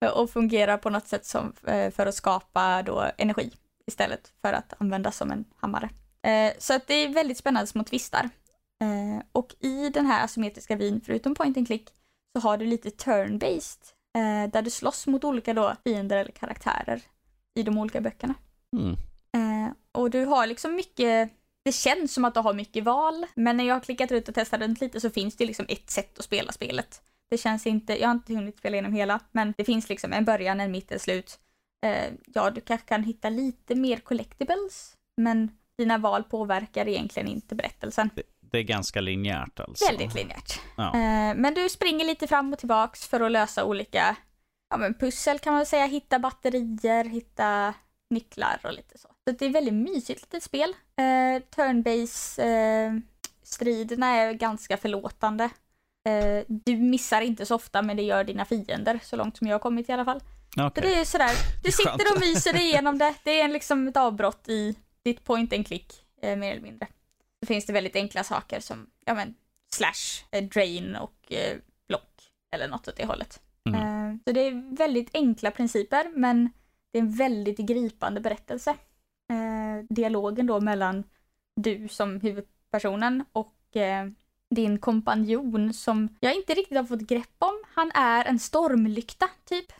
och 0.14 0.30
fungerar 0.30 0.76
på 0.76 0.90
något 0.90 1.08
sätt 1.08 1.26
som, 1.26 1.52
eh, 1.66 1.90
för 1.90 2.06
att 2.06 2.14
skapa 2.14 2.82
då 2.82 3.10
energi 3.18 3.52
istället 3.86 4.32
för 4.42 4.52
att 4.52 4.74
användas 4.78 5.16
som 5.16 5.30
en 5.30 5.44
hammare. 5.56 5.90
Så 6.58 6.74
att 6.74 6.86
det 6.86 6.94
är 6.94 7.08
väldigt 7.08 7.38
spännande 7.38 7.66
små 7.66 7.84
twistar. 7.84 8.30
Eh, 8.82 9.24
och 9.32 9.54
i 9.60 9.88
den 9.88 10.06
här 10.06 10.24
asymmetriska 10.24 10.76
vyn, 10.76 11.00
förutom 11.06 11.34
point 11.34 11.56
and 11.56 11.66
click, 11.66 11.90
så 12.32 12.40
har 12.40 12.56
du 12.56 12.66
lite 12.66 12.88
turn-based, 12.88 13.92
där 14.52 14.62
du 14.62 14.70
slåss 14.70 15.06
mot 15.06 15.24
olika 15.24 15.54
då 15.54 15.76
fiender 15.84 16.16
eller 16.16 16.32
karaktärer 16.32 17.02
i 17.54 17.62
de 17.62 17.78
olika 17.78 18.00
böckerna. 18.00 18.34
Mm. 18.76 18.96
Och 19.92 20.10
du 20.10 20.24
har 20.24 20.46
liksom 20.46 20.74
mycket, 20.74 21.30
det 21.64 21.72
känns 21.72 22.14
som 22.14 22.24
att 22.24 22.34
du 22.34 22.40
har 22.40 22.54
mycket 22.54 22.84
val, 22.84 23.26
men 23.34 23.56
när 23.56 23.64
jag 23.64 23.74
har 23.74 23.80
klickat 23.80 24.12
ut 24.12 24.28
och 24.28 24.34
testat 24.34 24.60
runt 24.60 24.80
lite 24.80 25.00
så 25.00 25.10
finns 25.10 25.36
det 25.36 25.46
liksom 25.46 25.66
ett 25.68 25.90
sätt 25.90 26.18
att 26.18 26.24
spela 26.24 26.52
spelet. 26.52 27.02
Det 27.30 27.38
känns 27.38 27.66
inte, 27.66 28.00
jag 28.00 28.08
har 28.08 28.14
inte 28.14 28.34
hunnit 28.34 28.58
spela 28.58 28.74
igenom 28.74 28.92
hela, 28.92 29.20
men 29.32 29.54
det 29.56 29.64
finns 29.64 29.88
liksom 29.88 30.12
en 30.12 30.24
början, 30.24 30.60
en 30.60 30.70
mitt, 30.70 30.92
ett 30.92 31.02
slut. 31.02 31.38
Eh, 31.86 32.12
ja, 32.34 32.50
du 32.50 32.60
kanske 32.60 32.86
kan 32.86 33.04
hitta 33.04 33.28
lite 33.28 33.74
mer 33.74 33.96
collectibles, 33.96 34.96
men 35.16 35.50
dina 35.78 35.98
val 35.98 36.24
påverkar 36.24 36.88
egentligen 36.88 37.28
inte 37.28 37.54
berättelsen. 37.54 38.10
Det 38.40 38.58
är 38.58 38.62
ganska 38.62 39.00
linjärt 39.00 39.60
alltså. 39.60 39.86
Väldigt 39.86 40.14
linjärt. 40.14 40.60
Ja. 40.76 40.86
Eh, 40.86 41.34
men 41.36 41.54
du 41.54 41.68
springer 41.68 42.04
lite 42.04 42.26
fram 42.26 42.52
och 42.52 42.58
tillbaks 42.58 43.06
för 43.06 43.20
att 43.20 43.32
lösa 43.32 43.64
olika 43.64 44.16
ja, 44.70 44.76
men 44.76 44.94
pussel 44.94 45.38
kan 45.38 45.52
man 45.52 45.60
väl 45.60 45.66
säga. 45.66 45.86
Hitta 45.86 46.18
batterier, 46.18 47.04
hitta 47.04 47.74
nycklar 48.12 48.60
och 48.62 48.72
lite 48.72 48.98
så. 48.98 49.08
Så 49.08 49.34
det 49.38 49.44
är 49.44 49.50
väldigt 49.50 49.74
mysigt 49.74 50.22
litet 50.22 50.42
spel. 50.42 50.74
Eh, 50.96 51.42
Turn-base 51.56 52.42
eh, 52.42 52.92
striderna 53.42 54.06
är 54.06 54.32
ganska 54.32 54.76
förlåtande. 54.76 55.44
Eh, 56.08 56.44
du 56.48 56.76
missar 56.76 57.20
inte 57.20 57.46
så 57.46 57.54
ofta 57.54 57.82
men 57.82 57.96
det 57.96 58.02
gör 58.02 58.24
dina 58.24 58.44
fiender 58.44 59.00
så 59.02 59.16
långt 59.16 59.36
som 59.36 59.46
jag 59.46 59.54
har 59.54 59.60
kommit 59.60 59.88
i 59.88 59.92
alla 59.92 60.04
fall. 60.04 60.20
Så 60.54 60.66
Okej. 60.66 60.82
det 60.82 61.00
är 61.00 61.04
sådär, 61.04 61.30
du 61.64 61.72
sitter 61.72 62.14
och 62.14 62.20
myser 62.20 62.56
igenom 62.60 62.98
det. 62.98 63.14
Det 63.24 63.40
är 63.40 63.48
liksom 63.48 63.88
ett 63.88 63.96
avbrott 63.96 64.48
i 64.48 64.76
ditt 65.04 65.24
point 65.24 65.52
and 65.52 65.66
click, 65.66 66.04
eh, 66.22 66.36
mer 66.36 66.52
eller 66.52 66.62
mindre. 66.62 66.86
Så 67.42 67.46
finns 67.46 67.66
det 67.66 67.72
väldigt 67.72 67.96
enkla 67.96 68.24
saker 68.24 68.60
som, 68.60 68.86
ja 69.04 69.14
men, 69.14 69.34
slash, 69.74 70.24
eh, 70.30 70.44
drain 70.44 70.96
och 70.96 71.32
eh, 71.32 71.56
block, 71.88 72.22
eller 72.54 72.68
något 72.68 72.88
åt 72.88 72.96
det 72.96 73.06
hållet. 73.06 73.40
Mm. 73.68 73.80
Eh, 73.80 74.16
så 74.26 74.32
det 74.32 74.40
är 74.40 74.76
väldigt 74.76 75.10
enkla 75.14 75.50
principer, 75.50 76.10
men 76.14 76.50
det 76.92 76.98
är 76.98 77.02
en 77.02 77.10
väldigt 77.10 77.58
gripande 77.58 78.20
berättelse. 78.20 78.70
Eh, 79.30 79.84
dialogen 79.88 80.46
då 80.46 80.60
mellan 80.60 81.04
du 81.56 81.88
som 81.88 82.20
huvudpersonen 82.20 83.24
och 83.32 83.76
eh, 83.76 84.06
din 84.50 84.78
kompanjon 84.78 85.72
som 85.72 86.16
jag 86.20 86.34
inte 86.34 86.54
riktigt 86.54 86.78
har 86.78 86.84
fått 86.84 87.00
grepp 87.00 87.36
om. 87.38 87.62
Han 87.74 87.90
är 87.94 88.24
en 88.24 88.38
stormlykta, 88.38 89.28
typ. 89.44 89.72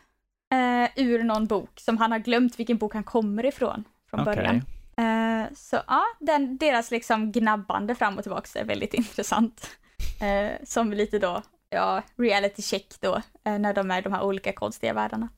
Eh, 0.53 1.03
ur 1.05 1.23
någon 1.23 1.45
bok 1.45 1.79
som 1.79 1.97
han 1.97 2.11
har 2.11 2.19
glömt 2.19 2.59
vilken 2.59 2.77
bok 2.77 2.93
han 2.93 3.03
kommer 3.03 3.45
ifrån 3.45 3.83
från 4.09 4.19
Okej. 4.19 4.35
början. 4.35 4.61
Eh, 4.97 5.53
så 5.55 5.79
ja, 5.87 6.03
den, 6.19 6.57
deras 6.57 6.91
liksom 6.91 7.31
gnabbande 7.31 7.95
fram 7.95 8.17
och 8.17 8.23
tillbaka 8.23 8.59
är 8.59 8.65
väldigt 8.65 8.93
intressant. 9.03 9.69
Eh, 10.21 10.51
som 10.63 10.93
lite 10.93 11.19
då, 11.19 11.41
ja, 11.69 12.03
reality 12.15 12.61
check 12.61 12.95
då, 12.99 13.21
eh, 13.43 13.59
när 13.59 13.73
de 13.73 13.91
är 13.91 13.99
i 13.99 14.01
de 14.01 14.13
här 14.13 14.23
olika 14.23 14.53
konstiga 14.53 14.93
världarna. 14.93 15.29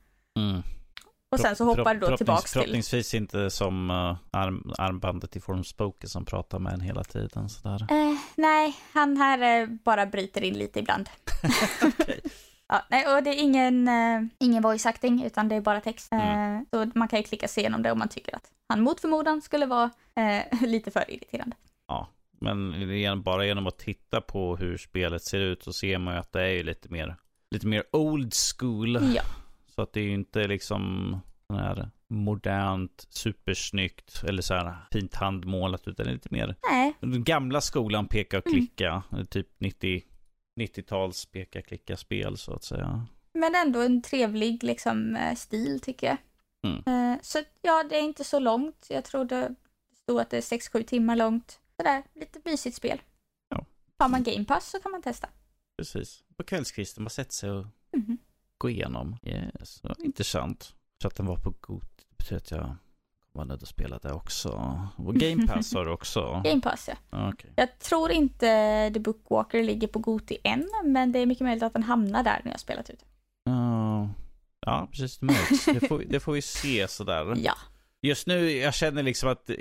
Mm. 1.39 1.43
Och 1.43 1.47
sen 1.47 1.55
så 1.55 1.63
hoppar 1.63 1.93
det 1.93 1.99
då 1.99 2.17
tillbaks 2.17 2.51
till... 2.51 2.61
Förhoppningsvis 2.61 3.13
inte 3.13 3.49
som 3.49 3.89
uh, 3.89 4.15
arm, 4.31 4.73
armbandet 4.77 5.35
i 5.35 5.39
Formspoken 5.39 6.09
som 6.09 6.25
pratar 6.25 6.59
med 6.59 6.73
en 6.73 6.81
hela 6.81 7.03
tiden 7.03 7.49
sådär. 7.49 7.87
Eh, 7.89 8.17
nej, 8.35 8.75
han 8.93 9.17
här 9.17 9.61
eh, 9.61 9.67
bara 9.67 10.05
bryter 10.05 10.43
in 10.43 10.53
lite 10.53 10.79
ibland. 10.79 11.09
ja, 12.67 12.85
nej, 12.89 13.15
och 13.15 13.23
det 13.23 13.29
är 13.29 13.43
ingen, 13.43 13.87
eh, 13.87 14.21
ingen 14.39 14.63
voice 14.63 14.85
acting 14.85 15.23
utan 15.25 15.49
det 15.49 15.55
är 15.55 15.61
bara 15.61 15.81
text. 15.81 16.11
Eh, 16.11 16.59
så 16.71 16.91
man 16.95 17.07
kan 17.07 17.19
ju 17.19 17.23
klicka 17.23 17.47
sig 17.47 17.61
igenom 17.61 17.81
det 17.81 17.91
om 17.91 17.99
man 17.99 18.09
tycker 18.09 18.35
att 18.35 18.51
han 18.69 18.81
mot 18.81 19.01
förmodan 19.01 19.41
skulle 19.41 19.65
vara 19.65 19.91
eh, 20.15 20.61
lite 20.67 20.91
för 20.91 21.11
irriterande. 21.11 21.55
Ja, 21.87 22.09
men 22.39 23.23
bara 23.23 23.45
genom 23.45 23.67
att 23.67 23.77
titta 23.77 24.21
på 24.21 24.55
hur 24.55 24.77
spelet 24.77 25.23
ser 25.23 25.39
ut 25.39 25.63
så 25.63 25.73
ser 25.73 25.97
man 25.97 26.13
ju 26.13 26.19
att 26.19 26.31
det 26.31 26.41
är 26.41 26.49
ju 26.49 26.63
lite 26.63 26.89
mer, 26.89 27.15
lite 27.51 27.67
mer 27.67 27.83
old 27.91 28.33
school. 28.33 29.15
Ja, 29.15 29.23
Så 29.75 29.81
att 29.81 29.93
det 29.93 29.99
är 29.99 30.03
ju 30.03 30.13
inte 30.13 30.47
liksom 30.47 31.17
här 31.53 31.89
modernt, 32.09 33.07
supersnyggt 33.09 34.23
eller 34.27 34.41
så 34.41 34.53
här 34.53 34.75
fint 34.91 35.15
handmålat 35.15 35.87
utan 35.87 36.05
det 36.05 36.11
är 36.11 36.13
lite 36.13 36.29
mer 36.31 36.55
nej, 36.71 36.93
den 36.99 37.23
gamla 37.23 37.61
skolan 37.61 38.07
peka 38.07 38.37
och 38.37 38.47
Mm. 38.47 38.59
klicka. 38.59 39.03
Typ 39.29 39.47
90, 39.59 40.03
90-tals 40.59 41.25
peka 41.25 41.61
klicka 41.61 41.97
spel 41.97 42.37
så 42.37 42.53
att 42.53 42.63
säga. 42.63 43.05
men 43.33 43.55
ändå 43.55 43.81
en 43.81 44.01
trevlig 44.01 44.63
liksom 44.63 45.15
eh, 45.15 45.35
stil 45.35 45.79
tycker 45.79 46.07
jag. 46.07 46.17
Mm. 46.71 47.11
Eh, 47.13 47.19
så 47.21 47.39
ja, 47.61 47.83
det 47.89 47.95
är 47.97 48.01
inte 48.01 48.23
så 48.23 48.39
långt. 48.39 48.87
Jag 48.89 49.05
tror 49.05 49.25
det 49.25 49.55
stod 50.03 50.19
att 50.19 50.29
det 50.29 50.37
är 50.37 50.41
6-7 50.41 50.83
timmar 50.83 51.15
långt. 51.15 51.59
Sådär, 51.77 52.03
lite 52.15 52.39
mysigt 52.45 52.75
spel. 52.77 53.01
Ja. 53.49 53.65
Har 53.99 54.09
man 54.09 54.23
Game 54.23 54.45
Pass 54.45 54.69
så 54.71 54.79
kan 54.79 54.91
man 54.91 55.01
testa. 55.01 55.29
Precis. 55.77 56.23
På 56.37 56.43
kvällskvisten, 56.43 57.03
bara 57.03 57.09
sett 57.09 57.31
sig 57.31 57.51
och 57.51 57.65
Mhm. 57.97 58.17
Gå 58.65 58.69
igenom. 58.69 59.17
Yes, 59.23 59.83
var 59.83 59.95
intressant. 60.03 60.75
Så 61.01 61.07
att 61.07 61.15
den 61.15 61.25
var 61.25 61.35
på 61.37 61.53
god, 61.61 61.81
det 62.09 62.17
betyder 62.17 62.37
att 62.37 62.51
jag 62.51 62.75
var 63.31 63.45
nöjd 63.45 63.63
att 63.63 63.69
spela 63.69 63.97
det 63.99 64.11
också. 64.11 64.49
Och 64.95 65.15
Game 65.15 65.47
Pass 65.47 65.73
har 65.73 65.85
du 65.85 65.91
också. 65.91 66.41
Game 66.45 66.61
Pass 66.61 66.87
ja. 66.87 66.95
Ja, 67.09 67.29
Okej. 67.33 67.51
Jag 67.55 67.79
tror 67.79 68.11
inte 68.11 68.45
The 68.93 68.99
Bookwalker 68.99 69.63
ligger 69.63 69.87
på 69.87 69.99
Goti 69.99 70.37
än, 70.43 70.69
men 70.83 71.11
det 71.11 71.19
är 71.19 71.25
mycket 71.25 71.43
möjligt 71.43 71.63
att 71.63 71.73
den 71.73 71.83
hamnar 71.83 72.23
där 72.23 72.41
när 72.43 72.51
jag 72.51 72.59
spelat 72.59 72.89
ut. 72.89 73.05
Ja, 73.43 74.09
Ja, 74.67 74.87
precis. 74.91 75.17
Det, 75.17 75.73
det, 75.79 75.87
får, 75.87 76.03
det 76.09 76.19
får 76.19 76.33
vi 76.33 76.41
se 76.41 76.87
sådär. 76.87 77.33
Ja. 77.43 77.53
Just 78.01 78.27
nu, 78.27 78.51
jag 78.51 78.73
känner 78.73 79.03
liksom 79.03 79.29
att 79.29 79.49
eh, 79.49 79.55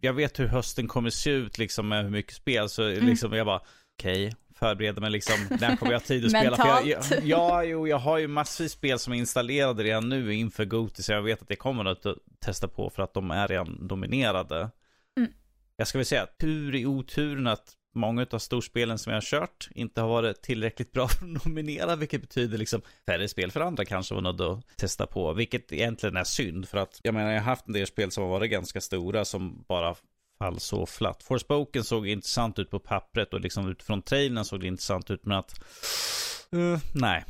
jag 0.00 0.12
vet 0.12 0.38
hur 0.38 0.46
hösten 0.46 0.88
kommer 0.88 1.10
se 1.10 1.30
ut 1.30 1.58
liksom 1.58 1.88
med 1.88 2.02
hur 2.04 2.10
mycket 2.10 2.34
spel. 2.34 2.68
Så 2.68 2.82
Mm. 2.82 3.06
liksom 3.06 3.32
jag 3.32 3.46
bara, 3.46 3.60
okej, 3.98 4.34
förbereder 4.58 5.00
mig 5.00 5.10
liksom. 5.10 5.34
När 5.60 5.76
kommer 5.76 5.92
jag 5.92 6.00
ha 6.00 6.06
tid 6.06 6.24
att 6.24 6.30
spela? 6.30 6.56
För 6.56 6.68
jag, 6.68 6.86
jag, 6.86 6.98
Mentalt. 6.98 7.24
ja, 7.24 7.64
jo, 7.64 7.88
jag 7.88 7.98
har 7.98 8.18
ju 8.18 8.28
massvis 8.28 8.72
spel 8.72 8.98
som 8.98 9.12
är 9.12 9.16
installerade 9.16 9.82
redan 9.82 10.08
nu 10.08 10.34
inför 10.34 10.64
Goti. 10.64 11.02
Så 11.02 11.12
jag 11.12 11.22
vet 11.22 11.42
att 11.42 11.50
jag 11.50 11.58
kommer 11.58 11.84
att 11.84 12.06
testa 12.38 12.68
på 12.68 12.90
för 12.90 13.02
att 13.02 13.14
de 13.14 13.30
är 13.30 13.48
redan 13.48 13.88
dominerade. 13.88 14.70
Mm. 15.16 15.30
Jag 15.76 15.88
ska 15.88 15.98
väl 15.98 16.06
säga 16.06 16.26
tur 16.40 16.74
i 16.74 16.86
oturen 16.86 17.46
att 17.46 17.76
många 17.94 18.26
av 18.30 18.38
storspelen 18.38 18.98
som 18.98 19.12
jag 19.12 19.16
har 19.16 19.22
kört 19.22 19.68
inte 19.74 20.00
har 20.00 20.08
varit 20.08 20.42
tillräckligt 20.42 20.92
bra 20.92 21.08
för 21.08 21.24
att 21.24 21.44
nominera, 21.44 21.96
vilket 21.96 22.20
betyder 22.20 22.58
liksom 22.58 22.82
färre 23.06 23.28
spel 23.28 23.50
för 23.50 23.60
andra 23.60 23.84
kanske 23.84 24.14
var 24.14 24.22
nödda 24.22 24.52
att 24.52 24.76
testa 24.76 25.06
på, 25.06 25.32
vilket 25.32 25.72
egentligen 25.72 26.16
är 26.16 26.24
synd 26.24 26.68
för 26.68 26.78
att 26.78 27.00
jag 27.02 27.14
menar 27.14 27.30
jag 27.30 27.40
har 27.40 27.44
haft 27.44 27.66
en 27.66 27.72
del 27.72 27.86
spel 27.86 28.10
som 28.10 28.22
har 28.22 28.30
varit 28.30 28.50
ganska 28.50 28.80
stora 28.80 29.24
som 29.24 29.64
bara 29.68 29.94
fall 30.38 30.60
så 30.60 30.86
flatt. 30.86 31.22
Forspoken 31.22 31.84
såg 31.84 32.08
intressant 32.08 32.58
ut 32.58 32.70
på 32.70 32.78
pappret 32.78 33.34
och 33.34 33.40
liksom 33.40 33.68
utifrån 33.68 34.02
trailern 34.02 34.44
såg 34.44 34.60
det 34.60 34.66
intressant 34.66 35.10
ut 35.10 35.24
men 35.24 35.38
att 35.38 35.60
Uh, 36.52 36.78
nej, 36.94 37.24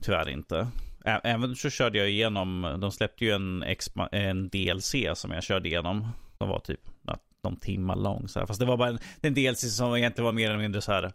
tyvärr 0.00 0.28
inte. 0.28 0.68
Ä- 1.04 1.20
Även 1.24 1.56
så 1.56 1.70
körde 1.70 1.98
jag 1.98 2.10
igenom, 2.10 2.76
de 2.80 2.92
släppte 2.92 3.24
ju 3.24 3.30
en, 3.30 3.64
en 4.12 4.48
DLC 4.48 4.94
som 5.14 5.30
jag 5.30 5.42
körde 5.42 5.68
igenom. 5.68 6.08
Som 6.38 6.48
var 6.48 6.58
typ 6.58 6.80
ja, 7.06 7.18
någon 7.44 7.56
timme 7.56 7.94
lång. 7.94 8.28
Så 8.28 8.38
här. 8.38 8.46
Fast 8.46 8.60
det 8.60 8.66
var 8.66 8.76
bara 8.76 8.88
en, 8.88 8.98
en 9.20 9.34
DLC 9.34 9.76
som 9.76 9.96
egentligen 9.96 10.24
var 10.24 10.32
mer 10.32 10.50
eller 10.50 10.62
mindre 10.62 10.80
så 10.80 10.92
här. 10.92 11.12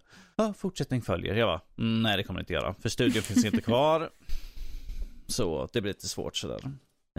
Fortsättning 0.58 1.02
följer. 1.02 1.36
Jag 1.36 1.48
bara, 1.48 1.62
mm, 1.78 2.02
nej 2.02 2.18
det 2.18 2.24
kommer 2.24 2.40
det 2.40 2.42
inte 2.42 2.54
göra. 2.54 2.76
För 2.80 2.90
studion 2.90 3.22
finns 3.22 3.46
inte 3.46 3.62
kvar. 3.62 4.10
Så 5.28 5.70
det 5.74 5.82
blir 5.82 5.90
lite 5.94 6.08
svårt 6.08 6.36
sådär. 6.36 6.60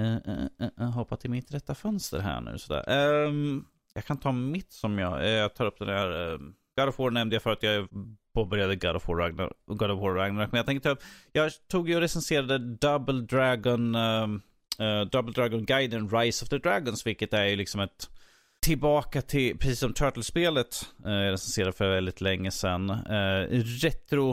Uh, 0.01 0.07
eh, 0.07 0.13
uh, 0.29 0.47
eh, 0.61 0.69
uh, 0.81 0.91
hoppa 0.91 1.17
till 1.17 1.31
mitt 1.31 1.55
rätta 1.55 1.75
fönster 1.75 2.19
här 2.19 2.41
nu 2.41 2.59
sådär. 2.59 2.85
Um, 2.89 3.29
ehm, 3.29 3.65
jag 3.94 4.05
kan 4.05 4.16
ta 4.16 4.32
mitt 4.32 4.73
som 4.73 4.98
jag, 4.98 5.24
eh, 5.24 5.31
jag 5.31 5.55
tar 5.55 5.66
upp 5.66 5.78
den 5.78 5.89
här. 5.89 6.32
Eh, 6.32 6.39
God 6.77 6.89
of 6.89 6.98
War 6.98 7.10
nämnde 7.10 7.36
jag 7.36 7.43
för 7.43 7.52
att 7.52 7.62
jag 7.62 7.89
påbörjade 8.35 8.77
God 8.77 8.97
of 8.97 9.09
War 9.09 9.16
Ragnarok. 9.16 9.52
God 9.66 9.90
of 9.90 10.01
War 10.01 10.15
Ragnarok. 10.15 10.52
Men 10.52 10.56
jag 10.56 10.66
tänkte 10.66 10.89
ta 10.89 10.93
upp, 10.93 11.02
jag 11.32 11.52
tog 11.69 11.89
ju 11.89 11.94
och 11.94 12.01
recenserade 12.01 12.59
Double 12.59 13.20
Dragon, 13.20 13.94
uh, 13.94 14.39
Double 15.12 15.32
Dragon 15.32 15.65
Guiden 15.65 16.09
Rise 16.09 16.44
of 16.44 16.48
the 16.48 16.59
Dragons. 16.59 17.06
Vilket 17.06 17.32
är 17.32 17.44
ju 17.44 17.56
liksom 17.56 17.81
ett 17.81 18.10
tillbaka 18.60 19.23
till, 19.23 19.59
precis 19.59 19.78
som 19.78 19.93
Turtle-spelet 19.93 20.86
uh, 21.06 21.12
jag 21.12 21.32
recenserade 21.32 21.73
för 21.73 21.90
väldigt 21.90 22.20
länge 22.20 22.51
sedan. 22.51 22.90
Uh, 22.90 23.62
retro 23.82 24.31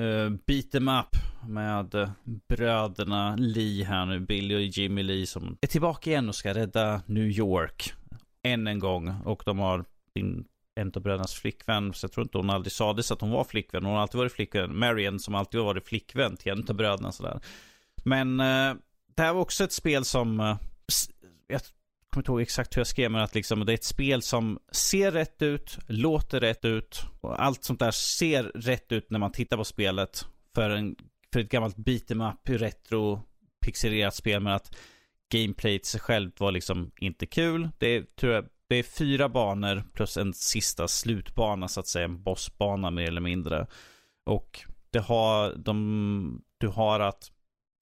uh, 0.00 0.30
beat 0.46 0.74
em 0.74 0.88
up 0.88 1.16
med 1.48 2.10
bröderna 2.48 3.36
Lee 3.36 3.84
här 3.84 4.06
nu, 4.06 4.20
Billy 4.20 4.56
och 4.56 4.62
Jimmy 4.62 5.02
Lee 5.02 5.26
som 5.26 5.58
är 5.60 5.66
tillbaka 5.66 6.10
igen 6.10 6.28
och 6.28 6.34
ska 6.34 6.54
rädda 6.54 7.02
New 7.06 7.28
York 7.28 7.94
än 8.52 8.66
en 8.66 8.78
gång. 8.78 9.14
Och 9.24 9.42
de 9.46 9.58
har 9.58 9.84
sin 10.12 10.44
en 10.78 10.92
av 10.96 11.02
brödernas 11.02 11.34
flickvän, 11.34 11.94
så 11.94 12.04
jag 12.04 12.12
tror 12.12 12.24
inte 12.24 12.38
hon 12.38 12.50
aldrig 12.50 12.72
sades 12.72 13.12
att 13.12 13.20
hon 13.20 13.30
var 13.30 13.44
flickvän. 13.44 13.84
Hon 13.84 13.94
har 13.94 14.00
alltid 14.00 14.18
varit 14.18 14.32
flickvän. 14.32 14.78
Marion 14.78 15.20
som 15.20 15.34
alltid 15.34 15.60
har 15.60 15.66
varit 15.66 15.88
flickvän 15.88 16.36
till 16.36 16.52
en 16.52 16.64
av 16.68 16.74
bröderna 16.74 17.12
sådär. 17.12 17.40
Men 18.04 18.40
eh, 18.40 18.74
det 19.14 19.22
här 19.22 19.32
var 19.32 19.40
också 19.40 19.64
ett 19.64 19.72
spel 19.72 20.04
som, 20.04 20.40
eh, 20.40 20.56
jag 21.46 21.60
kommer 21.60 21.72
kommer 22.10 22.22
inte 22.22 22.30
ihåg 22.30 22.40
exakt 22.40 22.76
hur 22.76 22.80
jag 22.80 22.86
skrev, 22.86 23.10
men 23.10 23.20
att 23.20 23.34
liksom, 23.34 23.66
det 23.66 23.72
är 23.72 23.74
ett 23.74 23.84
spel 23.84 24.22
som 24.22 24.58
ser 24.72 25.10
rätt 25.10 25.42
ut, 25.42 25.78
låter 25.86 26.40
rätt 26.40 26.64
ut 26.64 27.02
och 27.20 27.42
allt 27.42 27.64
sånt 27.64 27.80
där 27.80 27.90
ser 27.90 28.42
rätt 28.42 28.92
ut 28.92 29.10
när 29.10 29.18
man 29.18 29.32
tittar 29.32 29.56
på 29.56 29.64
spelet. 29.64 30.26
För, 30.54 30.70
en, 30.70 30.96
för 31.32 31.40
ett 31.40 31.50
gammalt 31.50 31.76
beat'em 31.76 32.32
up, 32.32 32.48
retro, 32.60 33.22
pixelerat 33.60 34.14
spel, 34.14 34.40
men 34.40 34.52
att 34.52 34.76
gameplayet 35.30 35.86
sig 35.86 36.00
självt 36.00 36.40
var 36.40 36.52
liksom 36.52 36.90
inte 37.00 37.26
kul. 37.26 37.68
Det 37.78 37.86
är, 37.86 38.02
tror 38.02 38.32
jag, 38.32 38.44
det 38.68 38.76
är 38.76 38.82
fyra 38.82 39.28
banor 39.28 39.82
plus 39.92 40.16
en 40.16 40.34
sista 40.34 40.88
slutbana 40.88 41.68
så 41.68 41.80
att 41.80 41.86
säga, 41.86 42.04
en 42.04 42.22
bossbana 42.22 42.90
mer 42.90 43.08
eller 43.08 43.20
mindre. 43.20 43.66
Och 44.24 44.60
det 44.90 44.98
har, 44.98 45.54
de, 45.54 46.42
du 46.58 46.68
har 46.68 47.00
att 47.00 47.32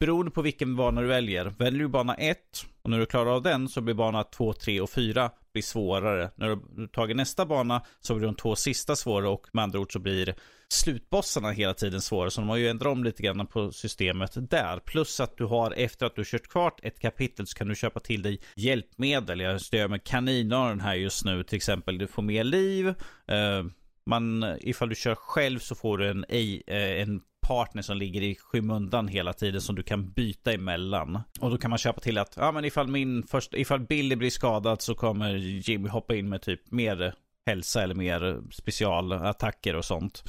beroende 0.01 0.31
på 0.31 0.43
vilken 0.43 0.77
bana 0.77 1.01
du 1.01 1.06
väljer. 1.06 1.44
Väljer 1.44 1.82
du 1.82 1.89
bana 1.89 2.14
1 2.14 2.39
och 2.82 2.90
när 2.90 2.98
du 2.98 3.06
klarar 3.06 3.31
av 3.31 3.43
den 3.43 3.68
så 3.68 3.81
blir 3.81 3.94
bana 3.94 4.24
2, 4.24 4.52
3 4.52 4.81
och 4.81 4.90
4 4.90 5.31
blir 5.52 5.62
svårare. 5.62 6.31
När 6.35 6.59
du 6.77 6.89
tagit 6.89 7.16
nästa 7.16 7.47
bana 7.47 7.82
så 8.01 8.14
blir 8.14 8.27
de 8.27 8.35
två 8.35 8.56
sista 8.56 8.97
svårare 8.97 9.28
och 9.28 9.47
med 9.52 9.62
andra 9.62 9.78
ord 9.78 9.93
så 9.93 9.98
blir 9.98 10.35
slutbossarna 10.68 11.51
hela 11.51 11.74
tiden 11.74 12.01
svårare. 12.01 12.30
Så 12.30 12.40
de 12.40 12.48
har 12.48 12.56
ju 12.56 12.68
ändrat 12.68 12.93
om 12.93 13.05
lite 13.05 13.22
grann 13.22 13.47
på 13.47 13.72
systemet 13.72 14.51
där. 14.51 14.78
Plus 14.78 15.20
att 15.20 15.36
du 15.36 15.44
har 15.44 15.74
efter 15.76 16.06
att 16.06 16.16
du 16.16 16.24
kört 16.24 16.48
klart 16.48 16.80
ett 16.82 17.01
kapitel 17.01 17.47
så 17.47 17.59
kan 17.59 17.68
du 17.68 17.74
köpa 17.74 18.01
till 18.01 18.22
dig 18.22 18.40
hjälpmedel. 18.56 19.40
Jag 19.40 19.60
stöder 19.60 19.88
med 19.88 20.05
kaninöron 20.05 20.80
här 20.80 20.94
just 20.94 21.24
nu 21.24 21.44
till 21.44 21.56
exempel. 21.56 21.98
Du 21.98 22.06
får 22.06 22.22
mer 22.22 22.44
liv. 22.44 22.88
Eh, 23.28 23.64
man, 24.06 24.56
ifall 24.60 24.88
du 24.88 24.94
kör 24.94 25.14
själv 25.14 25.59
så 25.59 25.74
får 25.74 25.98
du 25.98 26.10
en, 26.10 26.24
eh, 26.28 27.02
en 27.02 27.20
partner 27.47 27.82
som 27.82 27.97
ligger 27.97 28.22
i 28.22 28.34
skymundan 28.34 29.09
hela 29.09 29.32
tiden 29.32 29.60
som 29.60 29.74
du 29.74 29.82
kan 29.82 30.10
byta 30.10 30.52
emellan. 30.52 31.20
Och 31.40 31.51
då 31.51 31.59
kan 31.59 31.70
man 31.70 31.78
köpa 31.78 32.01
till 32.01 32.18
att, 32.18 32.34
ja 32.36 32.52
men 32.52 32.64
ifall 32.64 32.88
min 32.88 33.26
först, 33.26 33.55
ifall 33.55 33.80
Billy 33.80 34.16
blir 34.16 34.30
skadad 34.30 34.82
så 34.82 34.94
kommer 34.94 35.34
Jimmy 35.36 35.88
hoppa 35.88 36.14
in 36.14 36.28
med 36.28 36.43
typ 36.43 36.70
mer 36.70 37.14
hälsa 37.47 37.82
eller 37.82 37.94
mer 37.94 38.40
specialattacker 38.51 39.76
och 39.76 39.84
sånt. 39.84 40.24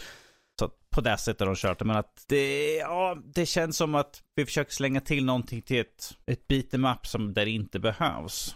Så 0.60 0.72
på 0.90 1.02
det 1.02 1.18
sättet 1.18 1.40
har 1.40 1.48
de 1.48 1.56
kört 1.56 1.80
det. 1.80 1.86
Men 1.86 1.96
att 1.96 2.26
det, 2.28 2.76
ja, 2.76 3.18
det 3.26 3.46
känns 3.46 3.78
som 3.78 3.96
att 3.96 4.24
vi 4.36 4.46
försöker 4.46 4.72
slänga 4.72 5.02
till 5.02 5.26
någonting 5.26 5.62
till 5.62 5.80
ett, 5.80 6.18
ett 6.26 6.48
beat'em 6.48 6.94
up 6.94 7.08
som 7.08 7.34
där 7.34 7.46
det 7.46 7.52
inte 7.52 7.80
behövs. 7.80 8.56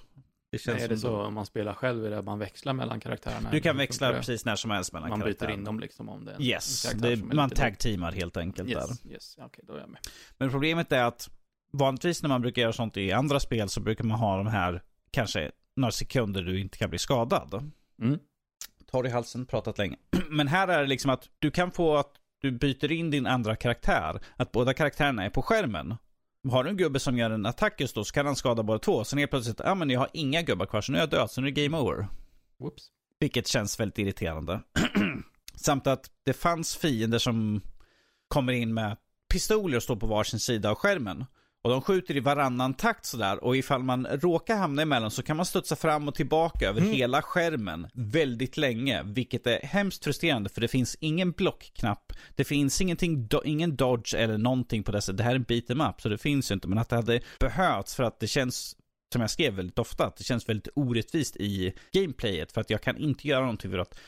Det 0.52 0.57
känns 0.57 0.82
är 0.82 0.88
det 0.88 0.98
så 0.98 1.22
om 1.22 1.34
man 1.34 1.45
spelar 1.45 1.73
själv, 1.73 2.06
är 2.06 2.10
det 2.10 2.18
att 2.18 2.26
man 2.26 2.40
växlar 2.40 2.73
mellan 2.73 2.99
karaktärerna? 2.99 3.52
Du 3.52 3.61
kan 3.61 3.78
växla 3.78 4.14
precis 4.14 4.45
när 4.45 4.56
som 4.56 4.72
helst 4.72 4.94
mellan 4.94 5.10
man 5.10 5.22
karaktärerna. 5.22 5.52
Man 5.52 5.56
byter 5.56 5.60
in 5.60 5.65
dem 5.65 5.80
liksom 5.80 6.10
om 6.10 6.26
det 6.26 6.32
är 6.32 6.36
en 6.36 6.41
Yes, 6.41 6.91
det, 6.95 7.15
man 7.15 7.49
tag-teamar 7.49 8.11
helt 8.11 8.38
enkelt 8.38 8.69
yes, 8.69 8.88
där. 8.88 9.11
Yes, 9.11 9.38
okay, 9.38 9.64
då 9.68 9.73
är 9.73 9.80
jag 9.80 9.90
med. 9.90 9.99
Men 10.38 10.49
problemet 10.52 10.91
är 10.91 11.03
att 11.03 11.30
vanligtvis 11.73 12.22
när 12.22 12.30
man 12.30 12.41
brukar 12.41 12.61
göra 12.61 12.73
sånt 12.73 12.98
i 12.98 13.11
andra 13.11 13.40
spel 13.40 13.69
så 13.69 13.82
brukar 13.82 14.03
man 14.03 14.19
ha 14.19 14.38
de 14.38 14.48
här 14.48 14.82
kanske 15.11 15.52
några 15.76 15.91
sekunder 15.91 16.41
du 16.41 16.60
inte 16.60 16.78
kan 16.78 16.90
bli 16.90 16.99
skadad. 16.99 17.72
Mm. 18.02 18.19
Tar 18.91 19.07
i 19.07 19.09
halsen, 19.09 19.45
pratat 19.45 19.77
länge. 19.77 19.97
Men 20.30 20.47
här 20.47 20.68
är 20.68 20.81
det 20.81 20.88
liksom 20.88 21.11
att 21.11 21.30
du 21.39 21.51
kan 21.51 21.72
få 21.72 21.97
att 21.97 22.11
du 22.41 22.51
byter 22.51 22.91
in 22.91 23.11
din 23.11 23.27
andra 23.27 23.55
karaktär. 23.55 24.22
Att 24.35 24.51
båda 24.51 24.73
karaktärerna 24.73 25.26
är 25.26 25.30
på 25.30 25.41
skärmen. 25.41 25.95
Har 26.51 26.63
du 26.63 26.69
en 26.69 26.77
gubbe 26.77 26.99
som 26.99 27.18
gör 27.18 27.31
en 27.31 27.45
attack 27.45 27.81
just 27.81 27.95
då 27.95 28.03
så 28.03 28.13
kan 28.13 28.26
han 28.26 28.35
skada 28.35 28.63
båda 28.63 28.80
två. 28.80 29.03
Sen 29.03 29.19
helt 29.19 29.31
plötsligt, 29.31 29.61
ja 29.63 29.76
men 29.76 29.89
jag 29.89 29.99
har 29.99 30.09
inga 30.13 30.41
gubbar 30.41 30.65
kvar 30.65 30.81
så 30.81 30.91
nu 30.91 30.97
är 30.97 31.01
jag 31.01 31.09
död, 31.09 31.31
så 31.31 31.41
nu 31.41 31.47
är 31.47 31.51
det 31.51 31.63
game 31.63 31.77
over. 31.77 32.07
Whoops. 32.59 32.84
Vilket 33.19 33.47
känns 33.47 33.80
väldigt 33.80 33.99
irriterande. 33.99 34.61
Samt 35.55 35.88
att 35.88 36.11
det 36.26 36.34
fanns 36.34 36.76
fiender 36.76 37.19
som 37.19 37.61
kommer 38.27 38.53
in 38.53 38.73
med 38.73 38.97
pistoler 39.34 39.77
och 39.77 39.84
står 39.84 39.95
på 39.95 40.07
varsin 40.07 40.39
sida 40.39 40.69
av 40.69 40.76
skärmen. 40.76 41.26
Och 41.64 41.72
de 41.72 41.82
skjuter 41.82 42.18
i 42.18 42.20
varannan 42.20 42.74
takt 42.74 43.06
sådär. 43.06 43.44
Och 43.44 43.58
ifall 43.58 43.84
man 43.84 44.06
råkar 44.06 44.56
hamna 44.56 44.82
emellan 44.82 45.12
så 45.12 45.24
kan 45.24 45.38
man 45.38 45.46
studsa 45.46 45.76
fram 45.76 46.08
och 46.08 46.16
tillbaka 46.16 46.70
över 46.70 46.82
mm. 46.82 46.94
hela 46.94 47.22
skärmen 47.22 47.88
väldigt 47.94 48.58
länge. 48.58 49.04
Vilket 49.04 49.48
är 49.48 49.60
hemskt 49.60 50.04
frustrerande 50.04 50.50
för 50.50 50.62
det 50.62 50.68
finns 50.68 50.98
ingen 51.00 51.32
blockknapp. 51.32 52.14
Det 52.36 52.44
finns 52.44 52.82
ingenting, 52.82 53.28
do 53.28 53.42
ingen 53.46 53.76
dodge 53.76 54.16
eller 54.16 54.38
någonting 54.38 54.84
på 54.84 54.92
det 54.92 55.02
sättet. 55.02 55.18
Det 55.18 55.24
här 55.24 55.32
är 55.32 55.36
en 55.36 55.46
beat'em 55.46 55.90
up 55.90 56.02
så 56.02 56.10
det 56.10 56.18
finns 56.18 56.52
ju 56.52 56.54
inte. 56.54 56.68
Men 56.68 56.78
att 56.78 56.90
det 56.90 56.96
hade 56.96 57.22
behövts 57.40 57.96
för 57.96 58.04
att 58.04 58.20
det 58.20 58.28
känns 58.28 58.76
som 59.14 59.22
jag 59.22 59.30
skrev 59.30 59.54
väldigt 59.54 59.80
ofta, 59.80 60.06
att 60.06 60.18
det 60.18 60.24
känns 60.24 60.50
väldigt 60.50 60.68
orättvist 60.76 61.36
i 61.36 61.74
gameplayet. 61.92 62.52
För 62.52 62.62
att 62.62 62.70
jag 62.70 62.82
kan 62.82 62.98
inte 62.98 63.28
göra 63.28 63.42
någonting 63.42 63.72
för 63.72 63.78
att 63.78 64.00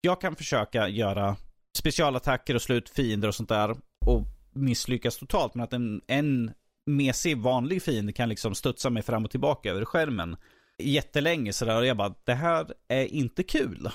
jag 0.00 0.20
kan 0.20 0.36
försöka 0.36 0.88
göra 0.88 1.36
specialattacker 1.78 2.54
och 2.54 2.62
slå 2.62 2.74
ut 2.74 2.88
fiender 2.88 3.28
och 3.28 3.34
sånt 3.34 3.48
där. 3.48 3.76
Och 4.06 4.26
misslyckas 4.52 5.18
totalt. 5.18 5.54
Men 5.54 5.64
att 5.64 5.72
en, 5.72 6.00
en 6.06 6.50
mesig 6.96 7.38
vanlig 7.38 7.82
fiende 7.82 8.12
kan 8.12 8.28
liksom 8.28 8.54
studsa 8.54 8.90
mig 8.90 9.02
fram 9.02 9.24
och 9.24 9.30
tillbaka 9.30 9.70
över 9.70 9.84
skärmen 9.84 10.36
jättelänge 10.78 11.52
sådär 11.52 11.76
och 11.76 11.86
jag 11.86 11.96
bara, 11.96 12.14
det 12.24 12.34
här 12.34 12.66
är 12.88 13.04
inte 13.04 13.42
kul. 13.42 13.90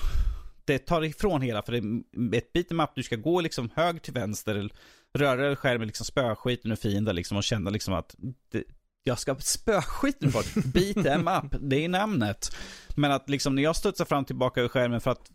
Det 0.64 0.78
tar 0.78 1.04
ifrån 1.04 1.42
hela, 1.42 1.62
för 1.62 1.72
det 1.72 1.78
är 1.78 2.38
ett 2.38 2.52
beat'em 2.52 2.88
du 2.94 3.02
ska 3.02 3.16
gå 3.16 3.40
liksom 3.40 3.70
höger 3.74 4.00
till 4.00 4.12
vänster, 4.12 4.70
röra 5.14 5.44
över 5.44 5.56
skärmen, 5.56 5.86
liksom 5.86 6.06
spöskiten 6.06 6.72
ur 6.72 6.76
fienden 6.76 7.16
liksom 7.16 7.36
och 7.36 7.44
känna 7.44 7.70
liksom 7.70 7.94
att 7.94 8.16
det, 8.52 8.64
jag 9.04 9.18
ska 9.18 9.36
spöskiten 9.38 10.32
folk. 10.32 10.54
Beat 10.54 11.06
em 11.06 11.28
up, 11.28 11.56
det 11.60 11.84
är 11.84 11.88
namnet. 11.88 12.56
Men 12.96 13.12
att 13.12 13.30
liksom 13.30 13.54
när 13.54 13.62
jag 13.62 13.76
studsar 13.76 14.04
fram 14.04 14.20
och 14.20 14.26
tillbaka 14.26 14.60
över 14.60 14.68
skärmen 14.68 15.00
för 15.00 15.10
att 15.10 15.30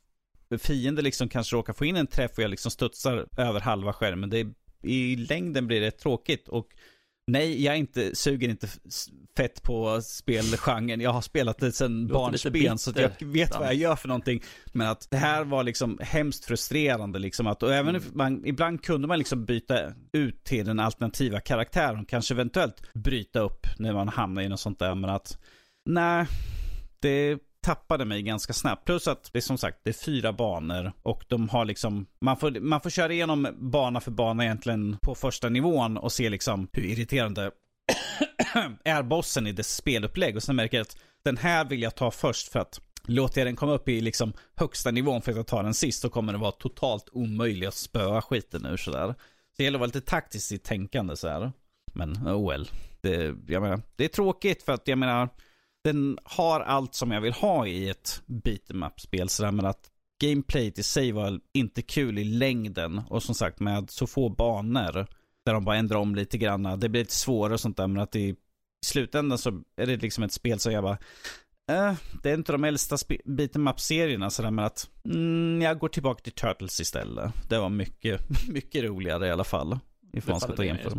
fienden 0.61 1.03
liksom 1.03 1.29
kanske 1.29 1.55
råkar 1.55 1.73
få 1.73 1.85
in 1.85 1.95
en 1.95 2.07
träff 2.07 2.31
och 2.37 2.43
jag 2.43 2.51
liksom 2.51 2.71
studsar 2.71 3.27
över 3.37 3.59
halva 3.59 3.93
skärmen. 3.93 4.29
Det 4.29 4.39
är, 4.39 4.53
I 4.83 5.15
längden 5.15 5.67
blir 5.67 5.81
det 5.81 5.91
tråkigt 5.91 6.47
och 6.47 6.67
Nej, 7.31 7.63
jag 7.65 7.77
inte, 7.77 8.15
suger 8.15 8.49
inte 8.49 8.67
fett 9.37 9.63
på 9.63 10.01
spelgenren. 10.01 11.01
Jag 11.01 11.13
har 11.13 11.21
spelat 11.21 11.57
det 11.57 11.71
sedan 11.71 12.07
barnsben 12.07 12.77
så 12.77 12.91
jag 12.95 13.11
vet 13.19 13.55
vad 13.55 13.67
jag 13.67 13.75
gör 13.75 13.95
för 13.95 14.07
någonting. 14.07 14.43
Men 14.73 14.87
att 14.87 15.07
det 15.11 15.17
här 15.17 15.43
var 15.43 15.63
liksom 15.63 15.99
hemskt 16.01 16.45
frustrerande 16.45 17.19
liksom 17.19 17.47
att, 17.47 17.63
och 17.63 17.73
även 17.73 17.95
mm. 17.95 18.07
man, 18.13 18.45
ibland 18.45 18.83
kunde 18.83 19.07
man 19.07 19.17
liksom 19.17 19.45
byta 19.45 19.93
ut 20.13 20.43
till 20.43 20.65
den 20.65 20.79
alternativa 20.79 21.39
karaktären. 21.39 22.05
Kanske 22.05 22.33
eventuellt 22.33 22.93
bryta 22.93 23.39
upp 23.39 23.67
när 23.79 23.93
man 23.93 24.07
hamnar 24.07 24.41
i 24.41 24.49
något 24.49 24.59
sånt 24.59 24.79
där. 24.79 24.95
Men 24.95 25.09
att, 25.09 25.37
nej, 25.85 26.25
det 26.99 27.39
tappade 27.61 28.05
mig 28.05 28.21
ganska 28.21 28.53
snabbt. 28.53 28.85
Plus 28.85 29.07
att 29.07 29.29
det 29.33 29.39
är 29.39 29.41
som 29.41 29.57
sagt, 29.57 29.77
det 29.83 29.89
är 29.89 30.05
fyra 30.05 30.33
banor 30.33 30.93
och 31.03 31.23
de 31.27 31.49
har 31.49 31.65
liksom, 31.65 32.05
man 32.21 32.37
får, 32.37 32.59
man 32.59 32.81
får 32.81 32.89
köra 32.89 33.13
igenom 33.13 33.47
bana 33.59 34.01
för 34.01 34.11
bana 34.11 34.43
egentligen 34.43 34.97
på 35.01 35.15
första 35.15 35.49
nivån 35.49 35.97
och 35.97 36.11
se 36.11 36.29
liksom 36.29 36.67
hur 36.73 36.83
irriterande 36.83 37.51
är 38.83 39.03
bossen 39.03 39.47
i 39.47 39.51
dess 39.51 39.75
spelupplägg. 39.75 40.35
Och 40.35 40.43
sen 40.43 40.55
märker 40.55 40.77
jag 40.77 40.81
att 40.85 40.97
den 41.23 41.37
här 41.37 41.65
vill 41.65 41.81
jag 41.81 41.95
ta 41.95 42.11
först 42.11 42.47
för 42.47 42.59
att 42.59 42.81
Låter 43.03 43.41
jag 43.41 43.47
den 43.47 43.55
komma 43.55 43.73
upp 43.73 43.89
i 43.89 44.01
liksom 44.01 44.33
högsta 44.55 44.91
nivån 44.91 45.21
för 45.21 45.31
att 45.31 45.37
jag 45.37 45.47
tar 45.47 45.63
den 45.63 45.73
sist 45.73 46.01
så 46.01 46.09
kommer 46.09 46.33
det 46.33 46.39
vara 46.39 46.51
totalt 46.51 47.09
omöjligt 47.11 47.67
att 47.67 47.75
spöa 47.75 48.21
skiten 48.21 48.65
ur 48.65 48.77
sådär. 48.77 49.07
Så 49.07 49.15
det 49.57 49.63
gäller 49.63 49.77
att 49.77 49.79
vara 49.79 49.87
lite 49.87 50.01
taktiskt 50.01 50.51
i 50.51 50.57
tänkande 50.57 51.15
så 51.15 51.27
här. 51.27 51.51
Men 51.93 52.27
oh 52.27 52.49
well. 52.49 52.69
Det, 53.01 53.35
jag 53.47 53.61
menar, 53.61 53.81
det 53.95 54.03
är 54.03 54.07
tråkigt 54.07 54.63
för 54.63 54.73
att 54.73 54.87
jag 54.87 54.97
menar, 54.97 55.29
den 55.83 56.17
har 56.23 56.59
allt 56.59 56.95
som 56.95 57.11
jag 57.11 57.21
vill 57.21 57.33
ha 57.33 57.67
i 57.67 57.89
ett 57.89 58.21
beat'em 58.25 58.87
up-spel. 58.87 59.29
Sådär 59.29 59.51
men 59.51 59.65
att 59.65 59.91
gameplayet 60.21 60.79
i 60.79 60.83
sig 60.83 61.11
var 61.11 61.39
inte 61.53 61.81
kul 61.81 62.19
i 62.19 62.23
längden. 62.23 63.01
Och 63.09 63.23
som 63.23 63.35
sagt 63.35 63.59
med 63.59 63.89
så 63.89 64.07
få 64.07 64.29
banor. 64.29 65.07
Där 65.45 65.53
de 65.53 65.65
bara 65.65 65.75
ändrar 65.75 65.97
om 65.97 66.15
lite 66.15 66.37
grann. 66.37 66.79
Det 66.79 66.89
blir 66.89 67.01
lite 67.01 67.15
svårare 67.15 67.53
och 67.53 67.59
sånt 67.59 67.77
där. 67.77 67.87
Men 67.87 68.03
att 68.03 68.15
i 68.15 68.35
slutändan 68.85 69.37
så 69.37 69.49
är 69.75 69.87
det 69.87 69.97
liksom 69.97 70.23
ett 70.23 70.33
spel 70.33 70.59
som 70.59 70.73
jag 70.73 70.83
bara. 70.83 70.97
Eh, 71.71 71.93
det 72.23 72.29
är 72.29 72.33
inte 72.33 72.51
de 72.51 72.63
äldsta 72.63 72.95
beat'em 72.95 73.69
up-serierna 73.69 74.29
sådär 74.29 74.51
men 74.51 74.65
att 74.65 74.89
mm, 75.05 75.61
jag 75.61 75.79
går 75.79 75.89
tillbaka 75.89 76.21
till 76.21 76.33
Turtles 76.33 76.79
istället. 76.79 77.49
Det 77.49 77.59
var 77.59 77.69
mycket, 77.69 78.47
mycket 78.47 78.83
roligare 78.83 79.27
i 79.27 79.31
alla 79.31 79.43
fall. 79.43 79.79
Ifall 80.13 80.31
man 80.31 80.39
ska 80.39 80.55
ta 80.55 80.63
jämföra. 80.63 80.89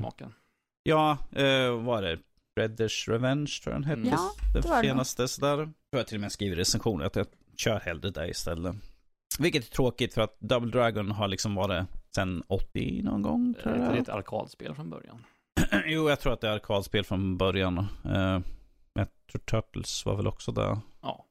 Ja, 0.83 1.19
eh, 1.33 1.71
vad 1.71 1.85
var 1.85 2.03
det? 2.03 2.19
Redders 2.61 3.09
Revenge 3.09 3.61
tror 3.63 3.75
jag 3.75 3.83
den 3.83 3.91
hette. 3.91 4.17
Ja, 4.17 4.31
det 4.55 4.69
var 4.69 4.83
senaste 4.83 5.29
sådär. 5.29 5.57
Tror 5.57 5.75
jag 5.91 6.07
till 6.07 6.17
och 6.17 6.21
med 6.21 6.33
skriver 6.33 6.57
i 6.57 6.61
recensioner 6.61 7.05
att 7.05 7.17
jag 7.17 7.27
kör 7.57 7.81
hellre 7.81 8.11
där 8.11 8.31
istället. 8.31 8.77
Vilket 9.39 9.65
är 9.67 9.71
tråkigt 9.71 10.15
för 10.15 10.21
att 10.21 10.41
Double 10.41 10.71
Dragon 10.71 11.11
har 11.11 11.29
liksom 11.29 11.55
varit 11.55 11.87
sen 12.15 12.43
80 12.47 13.03
någon 13.03 13.23
gång. 13.23 13.55
Tror 13.63 13.77
jag. 13.77 13.93
Det 13.93 13.97
är 13.97 14.03
ett 14.03 14.09
arkadspel 14.09 14.75
från 14.75 14.91
början. 14.91 15.25
jo, 15.87 16.09
jag 16.09 16.21
tror 16.21 16.33
att 16.33 16.41
det 16.41 16.49
är 16.49 16.53
arkadspel 16.53 17.05
från 17.05 17.37
början. 17.39 17.79
Uh, 18.07 18.41
jag 18.95 19.09
tror 19.33 19.41
Turtles 19.45 20.07
var 20.07 20.17
väl 20.17 20.27
också 20.27 20.53
där. 20.53 20.79
Ja. 21.03 21.27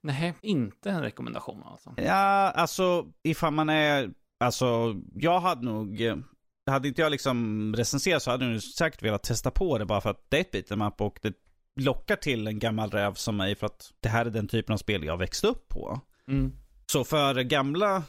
Nej, 0.00 0.34
inte 0.40 0.90
en 0.90 1.02
rekommendation 1.02 1.62
alltså. 1.64 1.94
Ja, 1.96 2.50
alltså 2.50 3.06
ifall 3.22 3.52
man 3.52 3.68
är, 3.68 4.10
alltså 4.40 4.96
jag 5.14 5.40
hade 5.40 5.64
nog 5.64 6.00
hade 6.66 6.88
inte 6.88 7.02
jag 7.02 7.10
liksom 7.10 7.74
recenserat 7.76 8.22
så 8.22 8.30
hade 8.30 8.52
jag 8.52 8.62
säkert 8.62 9.02
velat 9.02 9.22
testa 9.22 9.50
på 9.50 9.78
det 9.78 9.84
bara 9.84 10.00
för 10.00 10.10
att 10.10 10.26
det 10.28 10.36
är 10.36 10.40
ett 10.40 10.70
beat'em 10.70 10.92
och 10.98 11.18
det 11.22 11.34
lockar 11.80 12.16
till 12.16 12.46
en 12.46 12.58
gammal 12.58 12.90
räv 12.90 13.14
som 13.14 13.36
mig 13.36 13.54
för 13.54 13.66
att 13.66 13.92
det 14.00 14.08
här 14.08 14.26
är 14.26 14.30
den 14.30 14.48
typen 14.48 14.72
av 14.72 14.76
spel 14.78 15.04
jag 15.04 15.16
växte 15.16 15.46
upp 15.46 15.68
på. 15.68 16.00
Mm. 16.28 16.52
Så 16.86 17.04
för 17.04 17.42
gamla, 17.42 18.02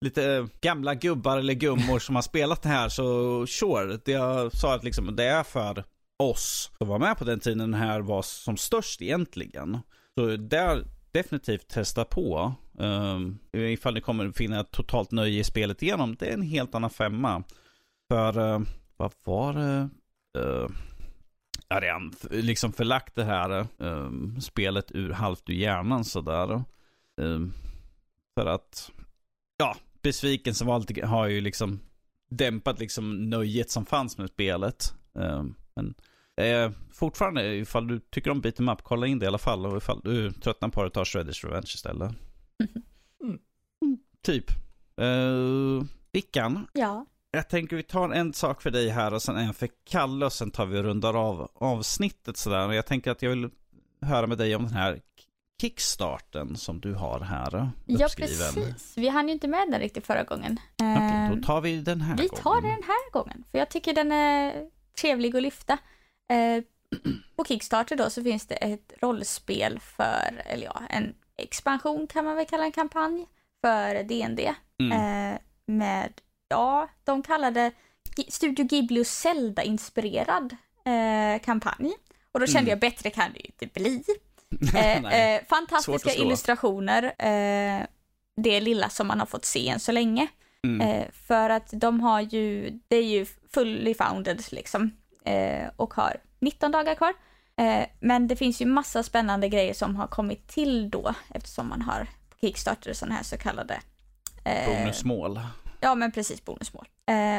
lite 0.00 0.48
gamla 0.60 0.94
gubbar 0.94 1.38
eller 1.38 1.54
gummor 1.54 1.98
som 1.98 2.14
har 2.14 2.22
spelat 2.22 2.62
det 2.62 2.68
här 2.68 2.88
så 2.88 3.46
sure, 3.46 3.98
det 4.04 4.12
jag 4.12 4.56
sa 4.56 4.74
att 4.74 4.84
liksom 4.84 5.16
det 5.16 5.24
är 5.24 5.42
för 5.42 5.84
oss 6.18 6.70
som 6.78 6.88
var 6.88 6.98
med 6.98 7.18
på 7.18 7.24
den 7.24 7.40
tiden 7.40 7.58
den 7.58 7.74
här 7.74 8.00
var 8.00 8.22
som 8.22 8.56
störst 8.56 9.02
egentligen. 9.02 9.78
Så 10.14 10.36
där 10.36 10.84
definitivt 11.12 11.68
testa 11.68 12.04
på. 12.04 12.54
Um, 12.78 13.38
ifall 13.52 13.94
ni 13.94 14.00
kommer 14.00 14.30
finna 14.30 14.60
ett 14.60 14.70
totalt 14.70 15.10
nöje 15.10 15.40
i 15.40 15.44
spelet 15.44 15.82
igenom. 15.82 16.16
Det 16.18 16.26
är 16.26 16.34
en 16.34 16.42
helt 16.42 16.74
annan 16.74 16.90
femma. 16.90 17.42
För, 18.08 18.38
uh, 18.38 18.60
vad 18.96 19.12
var 19.24 19.52
det? 19.52 19.88
Uh, 20.38 20.68
jag 21.68 21.76
har 21.76 21.80
redan 21.80 22.12
liksom 22.30 22.72
förlagt 22.72 23.14
det 23.14 23.24
här 23.24 23.66
um, 23.78 24.40
spelet 24.40 24.92
ur 24.94 25.10
halvt 25.10 25.50
ur 25.50 25.54
hjärnan 25.54 26.04
sådär. 26.04 26.64
Um, 27.16 27.52
för 28.34 28.46
att, 28.46 28.90
ja, 29.56 29.76
besvikelsen 30.02 30.66
var 30.66 30.74
alltid, 30.74 31.04
har 31.04 31.26
ju 31.26 31.40
liksom 31.40 31.80
dämpat 32.30 32.78
liksom 32.78 33.30
nöjet 33.30 33.70
som 33.70 33.86
fanns 33.86 34.18
med 34.18 34.30
spelet. 34.30 34.94
Um, 35.12 35.54
men 35.74 35.94
eh, 36.36 36.70
fortfarande, 36.92 37.54
ifall 37.54 37.86
du 37.86 38.00
tycker 38.00 38.30
om 38.30 38.42
beat'em 38.42 38.72
up, 38.72 38.82
kolla 38.82 39.06
in 39.06 39.18
det 39.18 39.24
i 39.24 39.26
alla 39.26 39.38
fall. 39.38 39.66
Och 39.66 39.76
ifall 39.76 40.00
du 40.04 40.32
tröttnar 40.32 40.68
på 40.68 40.84
det, 40.84 40.90
ta 40.90 41.04
Shredders 41.04 41.44
Revenge 41.44 41.70
istället. 41.74 42.12
Mm. 43.24 43.38
Mm, 43.82 43.98
typ. 44.22 44.50
Uh, 45.00 45.84
Vickan. 46.12 46.66
Ja. 46.72 47.06
Jag 47.36 47.48
tänker 47.48 47.76
vi 47.76 47.82
tar 47.82 48.08
en 48.10 48.32
sak 48.32 48.62
för 48.62 48.70
dig 48.70 48.88
här 48.88 49.14
och 49.14 49.22
sen 49.22 49.36
en 49.36 49.54
för 49.54 49.68
Kalle 49.84 50.26
och 50.26 50.32
sen 50.32 50.50
tar 50.50 50.66
vi 50.66 50.78
och 50.78 50.84
rundar 50.84 51.14
av 51.14 51.50
avsnittet 51.54 52.36
sådär. 52.36 52.68
Och 52.68 52.74
jag 52.74 52.86
tänker 52.86 53.10
att 53.10 53.22
jag 53.22 53.30
vill 53.30 53.50
höra 54.02 54.26
med 54.26 54.38
dig 54.38 54.56
om 54.56 54.62
den 54.62 54.72
här 54.72 55.00
kickstarten 55.60 56.56
som 56.56 56.80
du 56.80 56.94
har 56.94 57.20
här 57.20 57.70
Ja, 57.86 58.08
precis. 58.16 58.94
Vi 58.96 59.08
hann 59.08 59.28
ju 59.28 59.34
inte 59.34 59.48
med 59.48 59.70
den 59.70 59.80
riktigt 59.80 60.06
förra 60.06 60.22
gången. 60.22 60.60
Okej, 60.74 61.28
då 61.28 61.34
ehm, 61.34 61.42
tar 61.42 61.60
vi 61.60 61.80
den 61.80 62.00
här 62.00 62.16
vi 62.16 62.26
gången. 62.26 62.36
Vi 62.36 62.42
tar 62.42 62.60
den 62.60 62.82
här 62.82 63.12
gången, 63.12 63.44
för 63.50 63.58
jag 63.58 63.68
tycker 63.68 63.94
den 63.94 64.12
är 64.12 64.68
trevlig 65.00 65.36
att 65.36 65.42
lyfta. 65.42 65.78
Eh, 66.28 66.64
på 67.36 67.44
Kickstarter 67.44 67.96
då 67.96 68.10
så 68.10 68.22
finns 68.22 68.46
det 68.46 68.54
ett 68.54 68.92
rollspel 69.02 69.80
för, 69.80 70.42
eller 70.46 70.64
ja, 70.64 70.82
en 70.88 71.14
expansion 71.36 72.06
kan 72.06 72.24
man 72.24 72.36
väl 72.36 72.46
kalla 72.46 72.64
en 72.64 72.72
kampanj 72.72 73.26
för 73.60 74.02
DND. 74.02 74.40
Mm. 74.78 74.92
Eh, 74.92 75.38
med, 75.66 76.12
ja, 76.48 76.88
de 77.04 77.22
kallade 77.22 77.72
Studio 78.28 78.64
Ghibli 78.64 79.00
och 79.00 79.06
Zelda-inspirerad 79.06 80.56
eh, 80.84 81.42
kampanj. 81.42 81.92
Och 82.32 82.40
då 82.40 82.46
kände 82.46 82.58
mm. 82.58 82.68
jag 82.68 82.78
bättre 82.78 83.10
kan 83.10 83.32
det 83.32 83.38
ju 83.38 83.46
inte 83.46 83.80
bli. 83.80 84.04
Eh, 84.74 85.04
eh, 85.04 85.44
fantastiska 85.48 86.14
illustrationer, 86.14 87.02
eh, 87.02 87.86
det 88.36 88.60
lilla 88.60 88.88
som 88.88 89.06
man 89.06 89.18
har 89.18 89.26
fått 89.26 89.44
se 89.44 89.68
än 89.68 89.80
så 89.80 89.92
länge. 89.92 90.28
Mm. 90.64 90.80
Eh, 90.80 91.06
för 91.12 91.50
att 91.50 91.70
de 91.72 92.00
har 92.00 92.20
ju, 92.20 92.78
det 92.88 92.96
är 92.96 93.04
ju 93.04 93.26
fully 93.54 93.94
founded 93.94 94.42
liksom 94.52 94.90
eh, 95.24 95.68
och 95.76 95.94
har 95.94 96.16
19 96.38 96.72
dagar 96.72 96.94
kvar. 96.94 97.12
Men 98.00 98.28
det 98.28 98.36
finns 98.36 98.60
ju 98.62 98.66
massa 98.66 99.02
spännande 99.02 99.48
grejer 99.48 99.74
som 99.74 99.96
har 99.96 100.06
kommit 100.06 100.48
till 100.48 100.90
då 100.90 101.14
eftersom 101.34 101.68
man 101.68 101.82
har 101.82 102.06
på 102.30 102.36
Kickstarter 102.40 102.92
sådana 102.92 103.14
här 103.14 103.22
så 103.22 103.36
kallade 103.36 103.80
bonusmål. 104.66 105.40
Ja 105.86 105.94
men 105.94 106.12
precis, 106.12 106.44
bonusmål. 106.44 106.88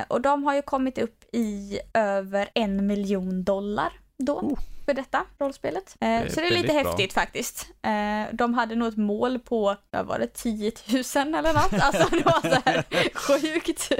och 0.08 0.22
de 0.22 0.44
har 0.44 0.56
ju 0.56 0.62
kommit 0.62 0.98
upp 0.98 1.36
i 1.36 1.80
över 1.94 2.50
en 2.54 2.88
miljon 2.88 3.44
dollar 3.44 3.94
då. 4.18 4.40
Oh 4.40 4.60
för 4.88 4.94
detta 4.94 5.26
rollspelet. 5.40 5.96
Eh, 6.00 6.08
det 6.08 6.32
så 6.32 6.40
det 6.42 6.48
är 6.48 6.52
lite 6.52 6.68
bra. 6.68 6.84
häftigt 6.84 7.14
faktiskt. 7.14 7.68
Eh, 7.82 8.34
de 8.34 8.54
hade 8.54 8.76
nog 8.76 8.88
ett 8.88 8.98
mål 8.98 9.40
på, 9.40 9.76
vad 9.90 10.06
var 10.06 10.20
det, 10.20 10.28
10 10.28 10.72
000 10.88 11.04
eller 11.16 11.54
något. 11.54 11.74
Alltså 11.82 12.16
det 12.16 12.24
var 12.26 12.42
så 12.42 12.62
här 12.66 12.84
sjukt. 13.14 13.92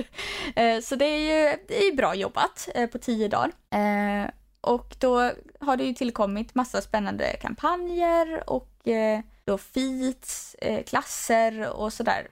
Eh, 0.56 0.80
så 0.82 0.96
det 0.96 1.06
är 1.06 1.18
ju 1.18 1.58
det 1.68 1.88
är 1.88 1.96
bra 1.96 2.16
jobbat 2.16 2.70
eh, 2.76 2.88
på 2.90 2.98
10 2.98 3.28
dagar. 3.28 3.52
Eh, 3.70 4.30
och 4.62 4.96
då 5.00 5.32
har 5.60 5.78
det 5.78 5.84
ju 5.84 5.94
tillkommit 5.94 6.56
massa 6.56 6.82
spännande 6.82 7.38
kampanjer 7.42 8.50
och 8.50 8.88
eh, 8.88 9.20
då 9.46 9.58
feats, 9.58 10.56
klasser 10.86 11.70
och 11.70 11.94
sådär. 11.94 12.28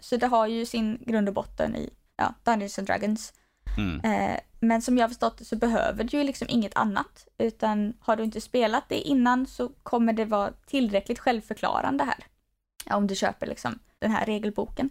Så 0.00 0.16
det 0.16 0.26
har 0.26 0.46
ju 0.46 0.66
sin 0.66 0.98
grund 1.06 1.28
och 1.28 1.34
botten 1.34 1.76
i 1.76 1.90
ja, 2.16 2.34
Dungeons 2.44 2.78
and 2.78 2.86
Dragons. 2.86 3.32
Mm. 3.76 4.00
Eh, 4.00 4.40
men 4.60 4.82
som 4.82 4.98
jag 4.98 5.04
har 5.04 5.08
förstått 5.08 5.38
det 5.38 5.44
så 5.44 5.56
behöver 5.56 6.04
du 6.04 6.16
ju 6.16 6.24
liksom 6.24 6.48
inget 6.50 6.76
annat. 6.76 7.28
Utan 7.38 7.94
har 8.00 8.16
du 8.16 8.24
inte 8.24 8.40
spelat 8.40 8.88
det 8.88 9.00
innan 9.00 9.46
så 9.46 9.68
kommer 9.82 10.12
det 10.12 10.24
vara 10.24 10.52
tillräckligt 10.66 11.18
självförklarande 11.18 12.04
här. 12.04 12.26
Om 12.96 13.06
du 13.06 13.14
köper 13.14 13.46
liksom 13.46 13.78
den 13.98 14.10
här 14.10 14.26
regelboken. 14.26 14.90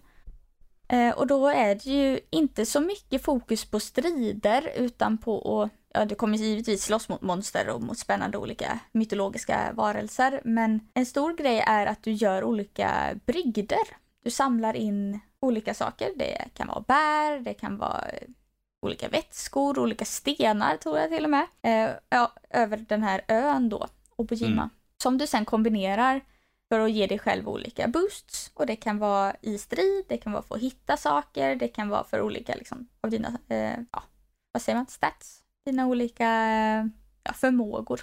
Eh, 0.87 1.09
och 1.09 1.27
då 1.27 1.47
är 1.47 1.75
det 1.75 1.85
ju 1.85 2.19
inte 2.29 2.65
så 2.65 2.79
mycket 2.79 3.23
fokus 3.23 3.65
på 3.65 3.79
strider 3.79 4.71
utan 4.75 5.17
på 5.17 5.63
att, 5.63 5.71
ja 5.93 6.05
du 6.05 6.15
kommer 6.15 6.37
givetvis 6.37 6.83
slåss 6.83 7.09
mot 7.09 7.21
monster 7.21 7.69
och 7.69 7.81
mot 7.81 7.97
spännande 7.97 8.37
olika 8.37 8.79
mytologiska 8.91 9.71
varelser. 9.73 10.41
Men 10.45 10.79
en 10.93 11.05
stor 11.05 11.33
grej 11.33 11.63
är 11.67 11.85
att 11.85 12.03
du 12.03 12.11
gör 12.11 12.43
olika 12.43 13.19
brygder. 13.25 14.04
Du 14.25 14.31
samlar 14.31 14.75
in 14.75 15.19
olika 15.39 15.73
saker. 15.73 16.11
Det 16.15 16.49
kan 16.53 16.67
vara 16.67 16.81
bär, 16.87 17.39
det 17.39 17.53
kan 17.53 17.77
vara 17.77 18.03
olika 18.81 19.09
vätskor, 19.09 19.79
olika 19.79 20.05
stenar 20.05 20.77
tror 20.77 20.97
jag 20.97 21.09
till 21.09 21.23
och 21.23 21.29
med, 21.29 21.47
eh, 21.61 21.89
ja, 22.09 22.33
över 22.49 22.77
den 22.77 23.03
här 23.03 23.21
ön 23.27 23.69
då, 23.69 23.87
Obojima. 24.15 24.61
Mm. 24.61 24.69
Som 25.03 25.17
du 25.17 25.27
sen 25.27 25.45
kombinerar 25.45 26.21
för 26.69 26.79
att 26.79 26.91
ge 26.91 27.07
dig 27.07 27.19
själv 27.19 27.49
olika 27.49 27.87
boosts. 27.87 28.51
Och 28.53 28.65
det 28.65 28.75
kan 28.75 28.97
vara 28.97 29.35
i 29.41 29.57
strid, 29.57 30.05
det 30.07 30.17
kan 30.17 30.31
vara 30.31 30.43
för 30.43 30.55
att 30.55 30.61
hitta 30.61 30.97
saker, 30.97 31.55
det 31.55 31.67
kan 31.67 31.89
vara 31.89 32.03
för 32.03 32.21
olika 32.21 32.55
liksom, 32.55 32.87
av 33.01 33.09
dina, 33.09 33.37
eh, 33.49 33.77
ja, 33.91 34.03
vad 34.51 34.61
säger 34.61 34.77
man, 34.77 34.87
stats? 34.87 35.41
Dina 35.65 35.87
olika 35.87 36.27
ja, 37.23 37.33
förmågor. 37.33 38.01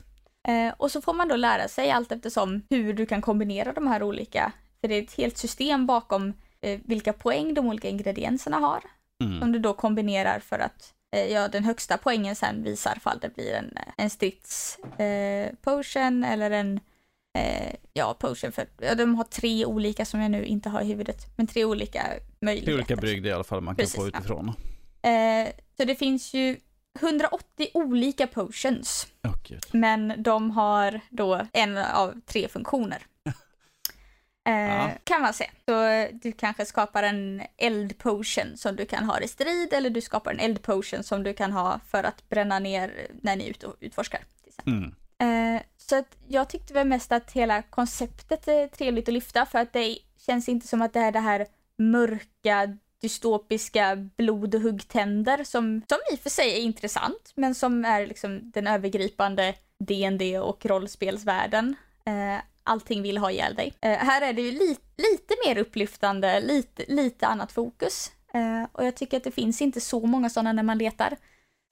Eh, 0.49 0.75
och 0.77 0.91
så 0.91 1.01
får 1.01 1.15
man 1.15 1.29
då 1.29 1.37
lära 1.37 1.69
sig 1.69 1.91
allt 1.91 2.13
eftersom 2.13 2.63
hur 2.71 2.93
du 2.93 3.07
kan 3.07 3.23
kombinera 3.23 3.73
de 3.73 3.87
här 3.87 4.03
olika, 4.03 4.53
för 4.83 4.89
det 4.89 4.95
är 4.95 5.03
ett 5.03 5.15
helt 5.15 5.39
system 5.39 5.87
bakom 5.87 6.33
eh, 6.61 6.81
vilka 6.85 7.13
poäng 7.13 7.55
de 7.55 7.67
olika 7.67 7.89
ingredienserna 7.89 8.57
har. 8.57 8.83
Mm. 9.25 9.41
Som 9.41 9.53
du 9.53 9.59
då 9.59 9.75
kombinerar 9.75 10.41
för 10.41 10.59
att 10.59 10.95
eh, 11.17 11.33
ja, 11.33 11.49
den 11.49 11.65
högsta 11.65 11.99
poängen 11.99 12.37
sen 12.37 12.63
visar 12.63 12.95
fall 12.95 13.19
det 13.21 13.35
blir 13.35 13.53
en, 13.55 13.75
en 13.97 14.11
strids 14.11 14.79
eh, 14.99 15.55
potion 15.63 16.25
eller 16.25 16.51
en 16.51 16.81
eh, 17.39 17.75
ja, 17.93 18.15
potion 18.15 18.53
för 18.53 18.67
ja, 18.81 18.95
de 18.95 19.15
har 19.15 19.25
tre 19.25 19.65
olika 19.65 20.05
som 20.05 20.21
jag 20.21 20.31
nu 20.31 20.45
inte 20.45 20.69
har 20.69 20.81
i 20.81 20.85
huvudet, 20.85 21.27
men 21.37 21.47
tre 21.47 21.65
olika 21.65 22.07
möjligheter. 22.41 22.73
Tre 22.73 22.75
olika 22.75 22.97
brygder 22.97 23.31
i 23.31 23.33
alla 23.33 23.45
fall 23.45 23.61
man 23.61 23.75
kan 23.75 23.83
Precis, 23.83 23.97
få 23.97 24.09
utifrån. 24.09 24.53
Ja. 25.03 25.11
Eh, 25.11 25.49
så 25.77 25.85
det 25.85 25.95
finns 25.95 26.35
ju 26.35 26.57
180 27.01 27.69
olika 27.75 28.27
potions. 28.27 29.07
Oh, 29.23 29.59
men 29.73 30.23
de 30.23 30.51
har 30.51 31.01
då 31.11 31.47
en 31.53 31.79
av 31.79 32.21
tre 32.27 32.49
funktioner. 32.49 33.07
Eh, 34.45 34.55
ja. 34.55 34.91
Kan 35.05 35.23
man 35.23 35.35
säga. 35.35 35.51
Så 35.69 36.07
du 36.13 36.33
kanske 36.33 36.65
skapar 36.65 37.03
en 37.03 37.43
eldpotion 37.57 38.57
som 38.57 38.77
du 38.77 38.87
kan 38.87 39.05
ha 39.05 39.21
i 39.21 39.29
strid 39.29 39.73
eller 39.73 39.91
du 39.91 40.01
skapar 40.01 40.33
en 40.33 40.41
eldpotion 40.41 41.03
som 41.03 41.23
du 41.23 41.35
kan 41.35 41.53
ha 41.53 41.81
för 41.89 42.05
att 42.05 42.29
bränna 42.29 42.59
ner 42.59 43.09
när 43.21 43.37
ni 43.37 43.45
är 43.45 43.51
ute 43.51 43.67
och 43.67 43.77
utforskar. 43.81 44.21
Mm. 44.67 44.95
Eh, 45.19 45.63
så 45.77 45.97
att 45.97 46.17
jag 46.29 46.49
tyckte 46.49 46.75
väl 46.75 46.87
mest 46.87 47.13
att 47.13 47.33
hela 47.33 47.63
konceptet 47.63 48.49
är 48.49 48.69
trevligt 48.69 49.09
att 49.09 49.15
lyfta 49.15 49.47
för 49.47 49.59
att 49.59 49.73
det 49.73 49.99
känns 50.27 50.49
inte 50.49 50.69
som 50.69 50.83
att 50.83 50.93
det 50.93 51.01
är 51.01 51.13
det 51.13 51.21
här 51.21 51.47
mörka 51.79 52.79
dystopiska 53.01 53.97
blod 54.17 54.55
och 54.55 54.61
huggtänder 54.61 55.45
som, 55.45 55.83
som 55.89 55.99
i 56.13 56.15
och 56.15 56.21
för 56.21 56.31
sig 56.31 56.55
är 56.55 56.61
intressant 56.61 57.33
men 57.35 57.55
som 57.55 57.85
är 57.85 58.07
liksom 58.07 58.51
den 58.51 58.67
övergripande 58.67 59.55
DND 59.79 60.23
och 60.41 60.67
rollspelsvärlden. 60.67 61.77
Eh, 62.05 62.43
allting 62.65 63.03
vill 63.03 63.19
ha 63.19 63.31
ihjäl 63.31 63.55
dig. 63.55 63.75
Eh, 63.81 63.99
här 63.99 64.23
är 64.23 64.33
det 64.33 64.43
ju 64.43 64.51
li 64.51 64.77
lite 64.97 65.35
mer 65.47 65.59
upplyftande, 65.59 66.41
lite, 66.41 66.85
lite 66.89 67.27
annat 67.27 67.53
fokus. 67.53 68.13
Eh, 68.35 68.65
och 68.73 68.85
jag 68.85 68.97
tycker 68.97 69.17
att 69.17 69.25
det 69.25 69.31
finns 69.31 69.63
inte 69.63 69.81
så 69.81 70.07
många 70.07 70.31
sådana 70.31 70.53
när 70.53 70.63
man 70.63 70.79
letar. 70.79 71.17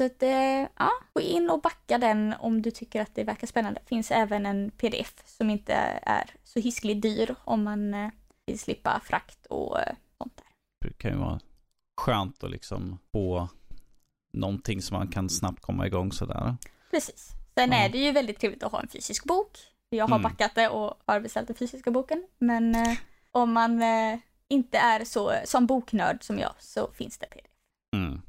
Så 0.01 0.07
att, 0.07 0.23
eh, 0.23 0.67
ja, 0.77 0.91
gå 1.13 1.21
in 1.21 1.51
och 1.51 1.61
backa 1.61 1.99
den 1.99 2.35
om 2.39 2.63
du 2.63 2.71
tycker 2.71 3.03
att 3.03 3.15
det 3.15 3.25
verkar 3.25 3.47
spännande. 3.47 3.81
Det 3.81 3.89
finns 3.89 4.11
även 4.11 4.47
en 4.47 4.71
pdf 4.71 5.15
som 5.25 5.51
inte 5.51 5.73
är 6.03 6.31
så 6.45 6.61
hiskligt 6.61 7.03
dyr 7.03 7.35
om 7.45 7.63
man 7.63 7.95
eh, 7.95 8.11
vill 8.47 8.59
slippa 8.59 9.01
frakt 9.05 9.47
och 9.47 9.81
eh, 9.81 9.95
sånt 10.19 10.37
där. 10.37 10.47
Det 10.89 10.99
kan 10.99 11.11
ju 11.11 11.19
vara 11.19 11.41
skönt 11.97 12.45
att 12.45 12.51
liksom 12.51 12.99
få 13.13 13.49
någonting 14.33 14.83
som 14.83 14.99
man 14.99 15.09
kan 15.09 15.29
snabbt 15.29 15.61
komma 15.61 15.87
igång 15.87 16.13
sådär. 16.13 16.57
Precis. 16.91 17.31
Sen 17.55 17.73
ja. 17.73 17.77
är 17.79 17.89
det 17.89 17.99
ju 17.99 18.13
väldigt 18.13 18.39
trevligt 18.39 18.63
att 18.63 18.73
ha 18.73 18.81
en 18.81 18.89
fysisk 18.89 19.25
bok. 19.25 19.59
Jag 19.91 20.07
har 20.07 20.17
mm. 20.17 20.23
backat 20.23 20.55
det 20.55 20.69
och 20.69 20.95
har 21.07 21.21
beställt 21.21 21.47
den 21.47 21.57
fysiska 21.57 21.91
boken. 21.91 22.27
Men 22.39 22.75
eh, 22.75 22.99
om 23.31 23.53
man 23.53 23.83
eh, 23.83 24.19
inte 24.49 24.79
är 24.79 25.05
så 25.05 25.33
som 25.45 25.67
boknörd 25.67 26.25
som 26.25 26.39
jag 26.39 26.53
så 26.59 26.91
finns 26.93 27.19
det 27.19 27.27
pdf. 27.27 27.47
Mm. 27.97 28.21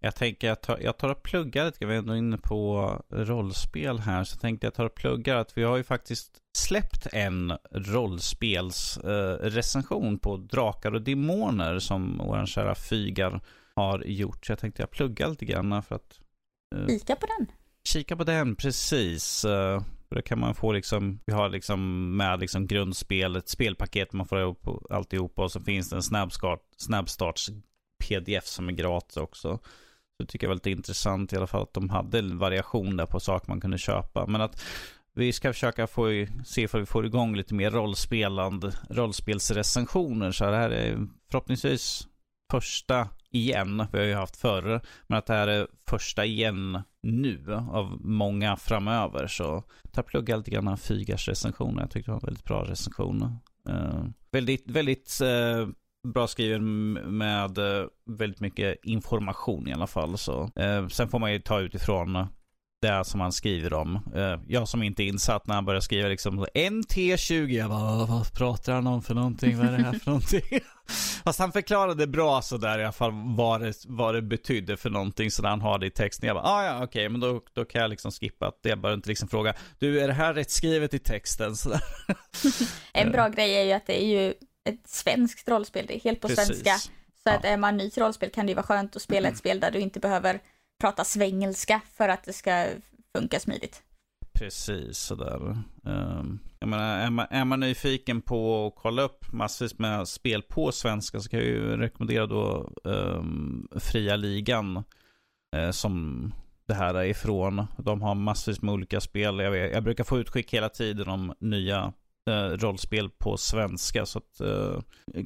Jag 0.00 0.14
tänker 0.14 0.48
jag 0.48 0.60
tar, 0.60 0.78
jag 0.78 0.96
tar 0.96 1.08
och 1.08 1.22
pluggar 1.22 1.66
lite, 1.66 1.86
vi 1.86 1.94
är 1.94 1.98
ändå 1.98 2.16
inne 2.16 2.38
på 2.38 2.92
rollspel 3.10 3.98
här, 3.98 4.24
så 4.24 4.36
tänkte 4.36 4.66
jag 4.66 4.74
tar 4.74 4.84
och 4.84 4.94
pluggar 4.94 5.36
att 5.36 5.58
vi 5.58 5.62
har 5.62 5.76
ju 5.76 5.84
faktiskt 5.84 6.38
släppt 6.56 7.06
en 7.12 7.52
rollspelsrecension 7.70 10.14
eh, 10.14 10.18
på 10.18 10.36
Drakar 10.36 10.94
och 10.94 11.02
Demoner 11.02 11.78
som 11.78 12.18
vår 12.18 12.46
kära 12.46 12.74
Fygar 12.74 13.40
har 13.74 14.02
gjort. 14.06 14.46
Så 14.46 14.52
jag 14.52 14.58
tänkte 14.58 14.82
jag 14.82 14.90
plugga 14.90 15.26
lite 15.26 15.44
grann 15.44 15.82
för 15.82 15.94
att... 15.94 16.20
Eh, 16.76 16.86
Kika 16.86 17.16
på 17.16 17.26
den. 17.38 17.46
kika 17.84 18.16
på 18.16 18.24
den, 18.24 18.56
precis. 18.56 19.44
Och 20.10 20.16
det 20.16 20.22
kan 20.22 20.40
man 20.40 20.54
få 20.54 20.72
liksom, 20.72 21.20
vi 21.26 21.32
har 21.32 21.48
liksom 21.48 22.10
med 22.16 22.40
liksom 22.40 22.66
grundspelet, 22.66 23.48
spelpaket 23.48 24.12
man 24.12 24.26
får 24.26 24.40
ihop 24.40 24.68
alltihopa 24.90 25.42
och 25.42 25.52
så 25.52 25.60
finns 25.60 25.90
det 25.90 25.96
en 25.96 26.02
snabbstart, 26.02 26.60
snabbstarts 26.76 27.50
pdf 28.04 28.46
som 28.46 28.68
är 28.68 28.72
gratis 28.72 29.16
också. 29.16 29.58
Så 30.16 30.22
det 30.22 30.26
tycker 30.26 30.46
jag 30.46 30.48
var 30.48 30.54
lite 30.54 30.70
intressant 30.70 31.32
i 31.32 31.36
alla 31.36 31.46
fall 31.46 31.62
att 31.62 31.74
de 31.74 31.90
hade 31.90 32.18
en 32.18 32.38
variation 32.38 32.96
där 32.96 33.06
på 33.06 33.20
saker 33.20 33.48
man 33.48 33.60
kunde 33.60 33.78
köpa. 33.78 34.26
Men 34.26 34.40
att 34.40 34.62
vi 35.14 35.32
ska 35.32 35.52
försöka 35.52 35.86
få, 35.86 36.26
se 36.44 36.62
ifall 36.62 36.80
vi 36.80 36.86
får 36.86 37.06
igång 37.06 37.36
lite 37.36 37.54
mer 37.54 37.70
rollspelande, 37.70 38.72
rollspelsrecensioner. 38.90 40.32
Så 40.32 40.44
det 40.44 40.56
här 40.56 40.70
är 40.70 41.06
förhoppningsvis 41.30 42.07
första 42.50 43.08
igen. 43.30 43.86
Vi 43.92 43.98
har 43.98 44.06
ju 44.06 44.14
haft 44.14 44.36
förr. 44.36 44.80
Men 45.06 45.18
att 45.18 45.26
det 45.26 45.34
här 45.34 45.48
är 45.48 45.66
första 45.88 46.24
igen 46.24 46.82
nu 47.02 47.54
av 47.70 47.98
många 48.00 48.56
framöver. 48.56 49.26
Så 49.26 49.64
ta 49.92 50.02
plugga 50.02 50.36
lite 50.36 50.50
grann 50.50 50.78
Fygars 50.78 51.28
recensioner. 51.28 51.82
Jag 51.82 51.90
tyckte 51.90 52.10
det 52.10 52.12
var 52.12 52.20
en 52.20 52.26
väldigt 52.26 52.44
bra 52.44 52.64
recension. 52.64 53.38
Uh, 53.68 54.04
väldigt, 54.30 54.70
väldigt 54.70 55.18
uh, 55.22 55.68
bra 56.12 56.26
skriven 56.26 56.92
med 56.92 57.58
uh, 57.58 57.86
väldigt 58.06 58.40
mycket 58.40 58.84
information 58.84 59.68
i 59.68 59.72
alla 59.72 59.86
fall. 59.86 60.18
Så, 60.18 60.50
sen 60.90 61.08
får 61.08 61.18
man 61.18 61.32
ju 61.32 61.38
ta 61.38 61.60
utifrån 61.60 62.26
det 62.80 63.04
som 63.04 63.20
han 63.20 63.32
skriver 63.32 63.72
om. 63.72 64.00
Jag 64.48 64.68
som 64.68 64.82
inte 64.82 65.02
är 65.02 65.06
insatt 65.06 65.46
när 65.46 65.54
han 65.54 65.64
börjar 65.64 65.80
skriva 65.80 66.08
liksom 66.08 66.46
NT20, 66.46 67.48
jag 67.48 67.70
bara 67.70 68.06
vad 68.06 68.34
pratar 68.34 68.72
han 68.72 68.86
om 68.86 69.02
för 69.02 69.14
någonting? 69.14 69.58
Vad 69.58 69.66
är 69.66 69.72
det 69.72 69.84
här 69.84 69.92
för 69.92 70.10
någonting? 70.10 70.60
Fast 71.24 71.38
han 71.38 71.52
förklarade 71.52 72.06
bra 72.06 72.42
sådär 72.42 72.78
i 72.78 72.82
alla 72.82 72.92
fall 72.92 73.12
vad 73.36 73.60
det, 73.60 73.74
vad 73.86 74.14
det 74.14 74.22
betydde 74.22 74.76
för 74.76 74.90
någonting 74.90 75.30
så 75.30 75.46
han 75.46 75.60
har 75.60 75.78
det 75.78 75.86
i 75.86 75.90
texten. 75.90 76.26
Jag 76.26 76.36
bara, 76.36 76.46
ah, 76.46 76.64
ja 76.64 76.74
okej, 76.76 76.84
okay, 76.84 77.08
men 77.08 77.20
då, 77.20 77.40
då 77.52 77.64
kan 77.64 77.82
jag 77.82 77.90
liksom 77.90 78.10
skippa 78.10 78.46
att 78.46 78.58
jag 78.62 78.80
behöver 78.80 78.96
inte 78.96 79.08
liksom 79.08 79.28
fråga, 79.28 79.54
du 79.78 80.00
är 80.00 80.08
det 80.08 80.14
här 80.14 80.34
rätt 80.34 80.50
skrivet 80.50 80.94
i 80.94 80.98
texten? 80.98 81.56
Sådär. 81.56 81.80
en 82.92 83.12
bra 83.12 83.28
grej 83.28 83.54
är 83.54 83.64
ju 83.64 83.72
att 83.72 83.86
det 83.86 84.02
är 84.02 84.06
ju 84.06 84.34
ett 84.64 84.88
svenskt 84.88 85.48
rollspel, 85.48 85.86
det 85.86 85.96
är 85.96 86.00
helt 86.00 86.20
på 86.20 86.28
Precis. 86.28 86.46
svenska. 86.46 86.90
Så 87.22 87.30
att 87.30 87.44
är 87.44 87.56
man 87.56 87.76
ny 87.76 87.90
till 87.90 88.02
rollspel 88.02 88.30
kan 88.30 88.46
det 88.46 88.50
ju 88.50 88.56
vara 88.56 88.66
skönt 88.66 88.96
att 88.96 89.02
spela 89.02 89.28
ett 89.28 89.36
spel 89.38 89.60
där 89.60 89.70
du 89.70 89.78
inte 89.78 90.00
behöver 90.00 90.40
prata 90.80 91.04
svengelska 91.04 91.80
för 91.94 92.08
att 92.08 92.24
det 92.24 92.32
ska 92.32 92.66
funka 93.16 93.40
smidigt. 93.40 93.82
Precis 94.32 94.98
sådär. 94.98 95.62
Um, 95.84 96.38
jag 96.58 96.68
menar, 96.68 96.98
är 96.98 97.10
man, 97.10 97.26
är 97.30 97.44
man 97.44 97.60
nyfiken 97.60 98.22
på 98.22 98.66
att 98.66 98.82
kolla 98.82 99.02
upp 99.02 99.32
massvis 99.32 99.78
med 99.78 100.08
spel 100.08 100.42
på 100.42 100.72
svenska 100.72 101.20
så 101.20 101.28
kan 101.28 101.40
jag 101.40 101.48
ju 101.48 101.76
rekommendera 101.76 102.26
då 102.26 102.72
um, 102.84 103.68
Fria 103.76 104.16
Ligan. 104.16 104.84
Uh, 105.56 105.70
som 105.70 106.32
det 106.68 106.74
här 106.74 106.94
är 106.94 107.04
ifrån. 107.04 107.66
De 107.78 108.02
har 108.02 108.14
massvis 108.14 108.62
med 108.62 108.74
olika 108.74 109.00
spel. 109.00 109.38
Jag, 109.38 109.50
vet, 109.50 109.72
jag 109.72 109.82
brukar 109.82 110.04
få 110.04 110.18
utskick 110.18 110.54
hela 110.54 110.68
tiden 110.68 111.08
om 111.08 111.34
nya 111.38 111.92
uh, 112.30 112.34
rollspel 112.34 113.10
på 113.10 113.36
svenska. 113.36 114.06
Så 114.06 114.18
att, 114.18 114.40
uh, 114.40 114.80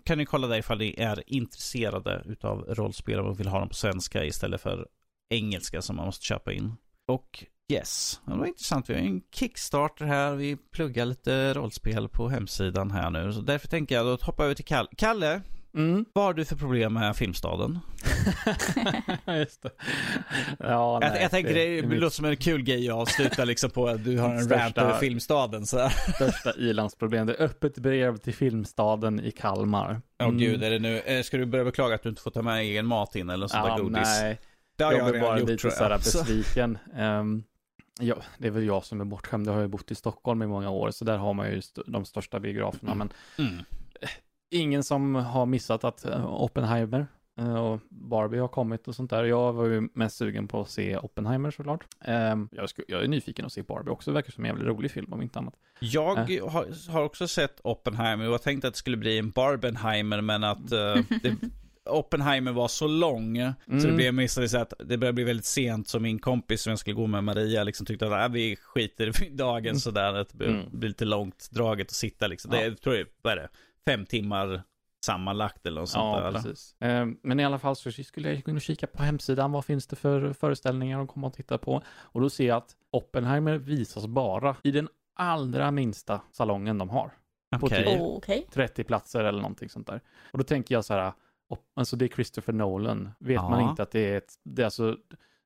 kan 0.04 0.18
ni 0.18 0.26
kolla 0.26 0.46
där 0.46 0.58
ifall 0.58 0.78
ni 0.78 0.94
är 0.98 1.22
intresserade 1.26 2.22
utav 2.26 2.64
rollspel 2.68 3.20
och 3.20 3.40
vill 3.40 3.48
ha 3.48 3.58
dem 3.58 3.68
på 3.68 3.74
svenska 3.74 4.24
istället 4.24 4.60
för 4.60 4.86
engelska 5.30 5.82
som 5.82 5.96
man 5.96 6.06
måste 6.06 6.24
köpa 6.24 6.52
in. 6.52 6.74
Och 7.08 7.44
yes, 7.72 8.20
det 8.26 8.34
var 8.34 8.46
intressant. 8.46 8.90
Vi 8.90 8.94
har 8.94 9.00
en 9.00 9.22
Kickstarter 9.34 10.04
här. 10.04 10.34
Vi 10.34 10.56
pluggar 10.56 11.06
lite 11.06 11.54
rollspel 11.54 12.08
på 12.08 12.28
hemsidan 12.28 12.90
här 12.90 13.10
nu. 13.10 13.32
Så 13.32 13.40
därför 13.40 13.68
tänker 13.68 13.94
jag, 13.94 14.06
då 14.06 14.24
hoppar 14.24 14.44
över 14.44 14.54
till 14.54 14.64
Kalle. 14.64 14.88
Kalle, 14.96 15.42
Mm. 15.74 16.04
Vad 16.12 16.24
har 16.24 16.34
du 16.34 16.44
för 16.44 16.56
problem 16.56 16.94
med 16.94 17.16
Filmstaden? 17.16 17.78
Just 19.38 19.62
det. 19.62 19.70
Ja, 20.58 20.98
nej, 21.00 21.10
jag, 21.14 21.22
jag 21.22 21.30
tänker 21.30 21.54
det, 21.54 21.80
det, 21.80 21.88
det 21.88 21.96
låter 21.96 22.16
som 22.16 22.24
en 22.24 22.36
kul 22.36 22.62
grej 22.62 22.90
att 22.90 22.94
avsluta 22.94 23.44
liksom 23.44 23.70
på 23.70 23.88
att 23.88 24.04
du 24.04 24.18
har 24.18 24.34
en 24.34 24.48
rant 24.48 24.78
över 24.78 24.98
Filmstaden. 24.98 25.66
Så. 25.66 25.88
största 26.14 26.52
ilandsproblem. 26.58 27.26
Det 27.26 27.34
är 27.34 27.44
öppet 27.44 27.78
brev 27.78 28.16
till 28.16 28.34
Filmstaden 28.34 29.20
i 29.20 29.30
Kalmar. 29.30 30.00
Åh 30.20 30.28
mm. 30.28 30.36
oh, 30.36 30.40
gud, 30.40 30.62
är 30.62 30.70
det 30.70 30.78
nu, 30.78 30.98
eh, 30.98 31.22
ska 31.22 31.36
du 31.36 31.46
börja 31.46 31.64
beklaga 31.64 31.94
att 31.94 32.02
du 32.02 32.08
inte 32.08 32.22
får 32.22 32.30
ta 32.30 32.42
med 32.42 32.60
egen 32.60 32.86
mat 32.86 33.16
in 33.16 33.30
eller 33.30 33.46
sånt 33.46 33.64
ja, 33.66 33.76
där 33.76 33.82
godis? 33.82 34.20
Nej, 34.20 34.38
det 34.90 34.96
har 34.96 35.00
jag, 35.00 35.06
jag 35.06 35.12
blir 35.12 35.20
bara 35.20 35.38
gjort, 35.38 35.48
lite 35.48 35.70
så 35.70 35.84
här 35.84 35.98
besviken. 35.98 36.78
Um, 36.96 37.44
ja, 38.00 38.16
det 38.38 38.46
är 38.46 38.50
väl 38.50 38.66
jag 38.66 38.84
som 38.84 39.00
är 39.00 39.04
bortskämd. 39.04 39.46
Jag 39.46 39.52
har 39.52 39.60
ju 39.60 39.68
bott 39.68 39.90
i 39.90 39.94
Stockholm 39.94 40.42
i 40.42 40.46
många 40.46 40.70
år, 40.70 40.90
så 40.90 41.04
där 41.04 41.16
har 41.16 41.34
man 41.34 41.50
ju 41.50 41.58
st 41.58 41.82
de 41.86 42.04
största 42.04 42.40
biograferna. 42.40 42.94
Men 42.94 43.12
mm. 43.38 43.58
Eh, 44.00 44.08
ingen 44.50 44.84
som 44.84 45.14
har 45.14 45.46
missat 45.46 45.84
att 45.84 46.06
uh, 46.06 46.42
Oppenheimer 46.42 47.06
uh, 47.40 47.54
och 47.54 47.80
Barbie 47.90 48.38
har 48.38 48.48
kommit 48.48 48.88
och 48.88 48.94
sånt 48.94 49.10
där. 49.10 49.24
Jag 49.24 49.52
var 49.52 49.66
ju 49.66 49.88
mest 49.94 50.16
sugen 50.16 50.48
på 50.48 50.60
att 50.60 50.70
se 50.70 50.96
Oppenheimer 50.96 51.50
såklart. 51.50 51.84
Um, 52.06 52.48
jag, 52.52 52.68
jag, 52.88 53.02
är 53.04 53.08
nyfiken 53.08 53.46
att 53.46 53.52
se 53.52 53.62
Barbie 53.62 53.90
också. 53.90 54.10
Det 54.10 54.14
verkar 54.14 54.32
som 54.32 54.44
en 54.44 54.48
jävligt 54.48 54.66
rolig 54.66 54.90
film 54.90 55.12
om 55.12 55.22
inte 55.22 55.38
annat. 55.38 55.54
Jag 55.78 56.30
uh. 56.30 56.48
har, 56.48 56.90
har, 56.92 57.02
också 57.02 57.28
sett 57.28 57.60
Oppenheimer 57.64 58.26
och 58.26 58.32
jag 58.32 58.42
tänkte 58.42 58.68
att 58.68 58.74
det 58.74 58.78
skulle 58.78 58.96
bli 58.96 59.18
en 59.18 59.30
Barbenheimer, 59.30 60.20
men 60.20 60.44
att 60.44 60.68
det 61.22 61.36
Oppenheimer 61.84 62.52
var 62.52 62.68
så 62.68 62.86
lång. 62.86 63.36
Mm. 63.38 63.80
Så 63.80 63.86
det 63.86 63.92
blev 63.92 64.14
missade 64.14 64.48
sig 64.48 64.60
att 64.60 64.72
det 64.78 64.98
började 64.98 65.12
bli 65.12 65.24
väldigt 65.24 65.46
sent. 65.46 65.88
Så 65.88 66.00
min 66.00 66.18
kompis 66.18 66.62
som 66.62 66.70
jag 66.70 66.78
skulle 66.78 66.96
gå 66.96 67.06
med 67.06 67.24
Maria 67.24 67.64
liksom 67.64 67.86
tyckte 67.86 68.06
att 68.06 68.30
äh, 68.30 68.32
vi 68.32 68.56
skiter 68.56 69.22
i 69.24 69.28
dagen 69.30 69.66
mm. 69.66 69.78
sådär. 69.78 70.14
Att 70.14 70.38
det 70.38 70.46
mm. 70.46 70.66
blir 70.72 70.88
lite 70.88 71.04
långt 71.04 71.48
draget 71.50 71.86
att 71.86 71.94
sitta 71.94 72.26
liksom. 72.26 72.52
Ja. 72.54 72.60
Det 72.60 72.66
är, 72.66 72.70
tror 72.70 72.96
jag, 72.96 73.06
vad 73.22 73.32
är 73.32 73.36
det? 73.36 73.48
Fem 73.86 74.06
timmar 74.06 74.62
sammanlagt 75.04 75.66
eller 75.66 75.80
något 75.80 75.90
sånt 75.90 76.16
ja, 76.16 76.30
där. 76.30 76.32
Precis. 76.32 76.76
Eh, 76.80 77.06
men 77.22 77.40
i 77.40 77.44
alla 77.44 77.58
fall 77.58 77.76
så 77.76 77.92
skulle 77.92 78.32
jag 78.32 78.42
gå 78.42 78.50
in 78.50 78.56
och 78.56 78.62
kika 78.62 78.86
på 78.86 79.02
hemsidan. 79.02 79.52
Vad 79.52 79.64
finns 79.64 79.86
det 79.86 79.96
för 79.96 80.32
föreställningar 80.32 80.98
de 80.98 81.06
kommer 81.06 81.28
att 81.28 81.34
titta 81.34 81.58
på? 81.58 81.82
Och 81.88 82.20
då 82.20 82.30
ser 82.30 82.46
jag 82.46 82.56
att 82.56 82.76
Oppenheimer 82.90 83.58
visas 83.58 84.06
bara 84.06 84.56
i 84.62 84.70
den 84.70 84.88
allra 85.14 85.70
minsta 85.70 86.20
salongen 86.32 86.78
de 86.78 86.90
har. 86.90 87.10
På 87.60 87.66
okay. 87.66 88.40
typ 88.40 88.50
30 88.50 88.84
platser 88.84 89.24
eller 89.24 89.40
någonting 89.42 89.68
sånt 89.68 89.86
där. 89.86 90.00
Och 90.32 90.38
då 90.38 90.44
tänker 90.44 90.74
jag 90.74 90.84
så 90.84 90.94
här, 90.94 91.12
alltså 91.74 91.96
det 91.96 92.04
är 92.04 92.08
Christopher 92.08 92.52
Nolan. 92.52 93.10
Vet 93.18 93.34
ja. 93.34 93.48
man 93.48 93.70
inte 93.70 93.82
att 93.82 93.90
det 93.90 94.00
är 94.00 94.16
ett, 94.16 94.34
det 94.44 94.62
är 94.62 94.64
alltså, 94.64 94.96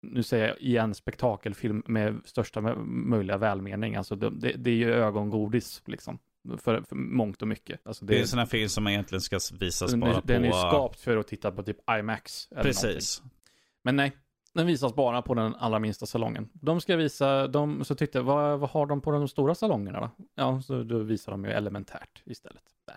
nu 0.02 0.22
säger 0.22 0.48
jag 0.48 0.60
igen, 0.60 0.94
spektakelfilm 0.94 1.82
med 1.86 2.20
största 2.24 2.60
möjliga 2.86 3.36
välmening. 3.36 3.96
Alltså 3.96 4.16
det, 4.16 4.30
det, 4.56 4.70
är 4.70 4.74
ju 4.74 4.92
ögongodis 4.92 5.82
liksom. 5.86 6.18
För, 6.58 6.80
för 6.80 6.96
mångt 6.96 7.42
och 7.42 7.48
mycket. 7.48 7.86
Alltså 7.86 8.04
det, 8.04 8.14
det 8.14 8.32
är 8.32 8.36
här 8.36 8.46
film 8.46 8.68
som 8.68 8.86
egentligen 8.86 9.20
ska 9.20 9.38
visas 9.58 9.90
den, 9.90 10.00
bara 10.00 10.12
den 10.12 10.20
på... 10.20 10.26
Den 10.26 10.44
är 10.44 10.52
skapt 10.52 11.00
för 11.00 11.16
att 11.16 11.26
titta 11.26 11.52
på 11.52 11.62
typ 11.62 11.76
IMAX. 11.90 12.48
Eller 12.50 12.62
Precis. 12.62 13.20
Någonting. 13.20 13.38
Men 13.82 13.96
nej, 13.96 14.12
den 14.56 14.66
visas 14.66 14.94
bara 14.94 15.22
på 15.22 15.34
den 15.34 15.54
allra 15.54 15.78
minsta 15.78 16.06
salongen. 16.06 16.48
De 16.52 16.80
ska 16.80 16.96
visa, 16.96 17.46
de, 17.46 17.84
så 17.84 17.94
tyckte 17.94 18.18
jag, 18.18 18.24
vad, 18.24 18.60
vad 18.60 18.70
har 18.70 18.86
de 18.86 19.00
på 19.00 19.10
de 19.10 19.28
stora 19.28 19.54
salongerna 19.54 20.00
då? 20.00 20.10
Ja, 20.34 20.62
så 20.62 20.82
då 20.82 20.98
visar 20.98 21.32
de 21.32 21.44
ju 21.44 21.50
elementärt 21.50 22.22
istället. 22.24 22.62
Där. 22.86 22.96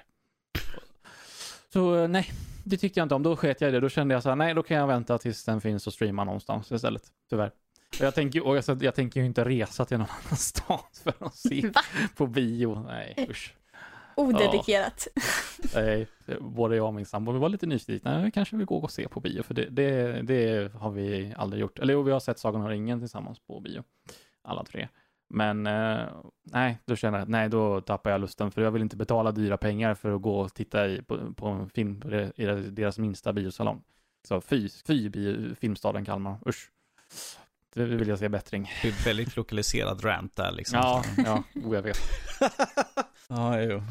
Så 1.74 2.08
nej, 2.08 2.28
det 2.70 2.78
tyckte 2.78 3.00
jag 3.00 3.06
inte 3.06 3.16
om. 3.16 3.24
Då 3.24 3.36
sket 3.36 3.62
jag 3.62 3.68
i 3.68 3.72
det. 3.72 3.80
Då 3.80 3.90
kände 3.90 4.14
jag 4.14 4.24
så 4.24 4.30
här, 4.30 4.36
nej, 4.36 4.54
då 4.54 4.64
kan 4.64 4.78
jag 4.78 4.88
vänta 4.88 5.18
tills 5.18 5.46
den 5.46 5.62
finns 5.62 5.88
och 5.88 5.94
streama 5.94 6.24
någonstans 6.24 6.72
istället. 6.72 7.04
Tyvärr. 7.30 7.52
Och 8.00 8.06
jag 8.06 8.16
tänker, 8.16 8.48
och 8.48 8.58
jag, 8.58 8.84
jag 8.84 8.96
tänker 8.96 9.20
ju 9.20 9.26
inte 9.26 9.46
resa 9.46 9.86
till 9.86 9.98
någon 9.98 10.08
annan 10.26 10.38
stad 10.38 10.80
för 11.04 11.14
att 11.20 11.36
se 11.36 11.62
Va? 11.76 11.82
på 12.18 12.28
bio. 12.28 12.84
Nej, 12.88 13.28
usch. 13.30 13.56
Odedikerat. 14.16 15.08
Ja. 15.16 15.22
Nej, 15.76 16.08
både 16.40 16.76
jag 16.76 16.88
och 16.88 16.94
min 16.94 17.06
sambo 17.06 17.32
var 17.32 17.50
lite 17.50 17.66
nyfikna. 17.66 18.24
Vi 18.24 18.32
kanske 18.32 18.56
vill 18.56 18.66
gå 18.66 18.78
och 18.78 18.92
se 18.92 19.08
på 19.08 19.20
bio, 19.20 19.44
för 19.44 19.54
det, 19.54 19.66
det, 19.70 20.22
det 20.22 20.74
har 20.74 20.92
vi 20.92 21.34
aldrig 21.38 21.62
gjort. 21.62 21.80
Eller 21.80 21.94
jo, 21.94 22.02
vi 22.02 22.12
har 22.12 22.20
sett 22.20 22.40
Sagan 22.40 22.62
om 22.62 22.68
ringen 22.68 23.00
tillsammans 23.00 23.40
på 23.40 23.60
bio. 23.60 23.84
Alla 24.44 24.64
tre. 24.64 24.88
Men 25.30 25.68
eh, 25.68 26.08
nej, 26.44 26.78
då 26.86 26.96
känner 26.96 27.18
jag 27.18 27.24
att 27.24 27.30
nej, 27.30 27.50
då 27.50 27.82
tappar 27.82 28.12
jag 28.12 28.22
lusten 28.22 28.52
för 28.52 28.62
jag 28.62 28.72
vill 28.72 28.82
inte 28.82 28.98
betala 28.98 29.32
dyra 29.32 29.58
pengar 29.58 29.96
för 29.96 30.16
att 30.16 30.22
gå 30.22 30.40
och 30.40 30.54
titta 30.54 30.88
i, 30.88 31.02
på, 31.02 31.34
på 31.34 31.48
en 31.48 31.70
film 31.70 32.04
i 32.36 32.46
deras 32.46 32.98
minsta 32.98 33.34
biosalong. 33.34 33.82
Så 34.28 34.42
fy, 34.42 34.70
fy 34.88 35.10
bio, 35.10 35.56
filmstaden 35.56 36.06
Kalmar, 36.06 36.38
usch. 36.48 36.72
Det 37.74 37.86
vill 37.86 38.08
jag 38.08 38.20
se 38.20 38.30
bättring. 38.30 38.72
Det 38.82 38.88
är 38.88 39.06
väldigt 39.06 39.36
lokaliserad 39.36 40.06
rant 40.06 40.36
där 40.36 40.52
liksom. 40.52 40.80
Ja, 40.80 41.04
ja, 41.18 41.44
oh, 41.56 41.76
jag 41.76 41.82
vet. 41.82 42.00
ja, 43.28 43.62
jo. 43.62 43.84